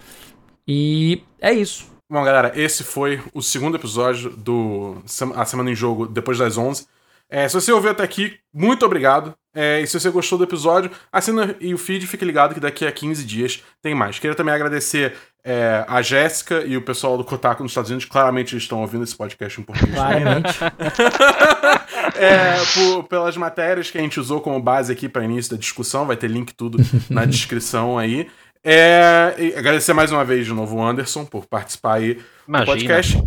E 0.67 1.23
é 1.41 1.51
isso. 1.51 1.92
Bom, 2.09 2.23
galera, 2.23 2.51
esse 2.55 2.83
foi 2.83 3.21
o 3.33 3.41
segundo 3.41 3.75
episódio 3.77 4.29
do 4.31 5.01
A 5.35 5.45
Semana 5.45 5.71
em 5.71 5.75
Jogo 5.75 6.05
depois 6.05 6.37
das 6.37 6.57
11. 6.57 6.85
É, 7.29 7.47
se 7.47 7.55
você 7.55 7.71
ouviu 7.71 7.91
até 7.91 8.03
aqui, 8.03 8.37
muito 8.53 8.85
obrigado. 8.85 9.33
É, 9.55 9.81
e 9.81 9.87
se 9.87 9.99
você 9.99 10.09
gostou 10.09 10.37
do 10.37 10.43
episódio, 10.43 10.91
assina 11.11 11.55
e 11.59 11.73
o 11.73 11.77
feed, 11.77 12.05
fique 12.07 12.25
ligado 12.25 12.53
que 12.53 12.59
daqui 12.59 12.85
a 12.85 12.91
15 12.91 13.23
dias 13.23 13.63
tem 13.81 13.93
mais. 13.93 14.19
Queria 14.19 14.35
também 14.35 14.53
agradecer 14.53 15.15
é, 15.43 15.85
a 15.87 16.01
Jéssica 16.01 16.63
e 16.65 16.75
o 16.75 16.81
pessoal 16.81 17.17
do 17.17 17.23
Kotaku 17.23 17.61
nos 17.61 17.71
Estados 17.71 17.89
Unidos. 17.89 18.05
Claramente 18.05 18.53
eles 18.53 18.63
estão 18.63 18.81
ouvindo 18.81 19.03
esse 19.03 19.15
podcast 19.15 19.61
em 19.61 19.63
português. 19.63 19.95
Claramente. 19.95 20.59
é, 22.17 22.55
por, 22.73 23.03
pelas 23.03 23.37
matérias 23.37 23.91
que 23.91 23.97
a 23.97 24.01
gente 24.01 24.19
usou 24.19 24.41
como 24.41 24.59
base 24.59 24.91
aqui 24.91 25.07
para 25.07 25.23
início 25.23 25.51
da 25.51 25.57
discussão. 25.57 26.05
Vai 26.05 26.17
ter 26.17 26.29
link 26.29 26.53
tudo 26.53 26.77
na 27.09 27.23
descrição 27.25 27.97
aí. 27.97 28.27
É, 28.63 29.53
agradecer 29.57 29.93
mais 29.93 30.11
uma 30.11 30.23
vez 30.23 30.45
de 30.45 30.53
novo 30.53 30.77
o 30.77 30.85
Anderson 30.85 31.25
por 31.25 31.45
participar 31.45 31.95
aí 31.95 32.21
Imagina. 32.47 32.65
do 32.65 32.79
podcast. 32.79 33.23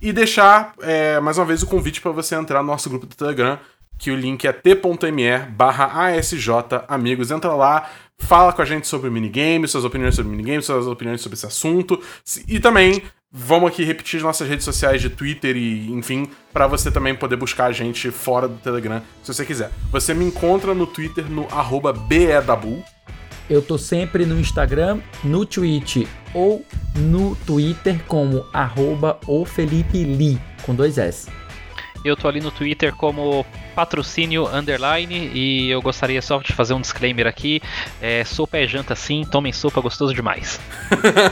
E 0.00 0.12
deixar 0.12 0.74
é, 0.80 1.18
mais 1.18 1.38
uma 1.38 1.44
vez 1.44 1.62
o 1.62 1.66
convite 1.66 2.00
para 2.00 2.12
você 2.12 2.36
entrar 2.36 2.62
no 2.62 2.68
nosso 2.68 2.88
grupo 2.88 3.06
do 3.06 3.16
Telegram, 3.16 3.58
que 3.98 4.10
o 4.10 4.16
link 4.16 4.46
é 4.46 4.52
t.me 4.52 5.38
barra 5.50 6.06
ASJ 6.06 6.48
Amigos. 6.86 7.30
Entra 7.30 7.52
lá, 7.54 7.90
fala 8.18 8.52
com 8.52 8.62
a 8.62 8.64
gente 8.64 8.86
sobre 8.86 9.10
minigames, 9.10 9.70
suas 9.70 9.84
opiniões 9.84 10.14
sobre 10.14 10.30
minigames, 10.30 10.66
suas 10.66 10.86
opiniões 10.86 11.20
sobre 11.20 11.34
esse 11.36 11.46
assunto. 11.46 12.00
E 12.46 12.60
também 12.60 13.02
vamos 13.32 13.70
aqui 13.70 13.82
repetir 13.82 14.18
as 14.18 14.22
nossas 14.22 14.48
redes 14.48 14.64
sociais 14.64 15.00
de 15.00 15.10
Twitter 15.10 15.56
e, 15.56 15.90
enfim, 15.92 16.30
para 16.52 16.66
você 16.66 16.90
também 16.90 17.14
poder 17.14 17.36
buscar 17.36 17.66
a 17.66 17.72
gente 17.72 18.10
fora 18.10 18.46
do 18.46 18.56
Telegram, 18.58 19.02
se 19.22 19.34
você 19.34 19.44
quiser. 19.44 19.70
Você 19.90 20.14
me 20.14 20.24
encontra 20.24 20.74
no 20.74 20.86
Twitter 20.86 21.28
no 21.28 21.48
arroba 21.50 21.92
BEDabu. 21.92 22.84
Eu 23.48 23.62
tô 23.62 23.78
sempre 23.78 24.26
no 24.26 24.38
Instagram, 24.38 24.98
no 25.22 25.46
Twitch 25.46 26.06
ou 26.34 26.64
no 26.96 27.36
Twitter 27.46 28.02
como 28.08 28.44
arroba 28.52 29.18
o 29.26 29.44
Felipe 29.44 30.02
Lee, 30.02 30.38
com 30.62 30.74
dois 30.74 30.98
S. 30.98 31.28
Eu 32.04 32.16
tô 32.16 32.28
ali 32.28 32.40
no 32.40 32.50
Twitter 32.50 32.94
como 32.94 33.44
patrocínio 33.74 34.46
underline 34.46 35.30
e 35.34 35.68
eu 35.68 35.82
gostaria 35.82 36.22
só 36.22 36.38
de 36.38 36.52
fazer 36.52 36.74
um 36.74 36.80
disclaimer 36.80 37.26
aqui. 37.26 37.60
É, 38.00 38.24
sopa 38.24 38.58
é 38.58 38.66
janta 38.66 38.94
sim, 38.94 39.24
tomem 39.30 39.52
sopa 39.52 39.80
gostoso 39.80 40.14
demais. 40.14 40.60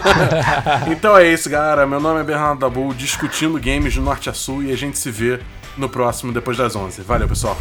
então 0.90 1.16
é 1.16 1.32
isso, 1.32 1.48
galera. 1.48 1.86
Meu 1.86 2.00
nome 2.00 2.20
é 2.20 2.24
Bernardo 2.24 2.60
Dabu, 2.60 2.94
discutindo 2.94 3.58
games 3.58 3.92
de 3.92 4.00
norte 4.00 4.28
a 4.28 4.34
sul 4.34 4.62
e 4.62 4.72
a 4.72 4.76
gente 4.76 4.98
se 4.98 5.10
vê 5.10 5.40
no 5.76 5.88
próximo 5.88 6.32
depois 6.32 6.56
das 6.56 6.74
11. 6.74 7.02
Valeu, 7.02 7.28
pessoal. 7.28 7.56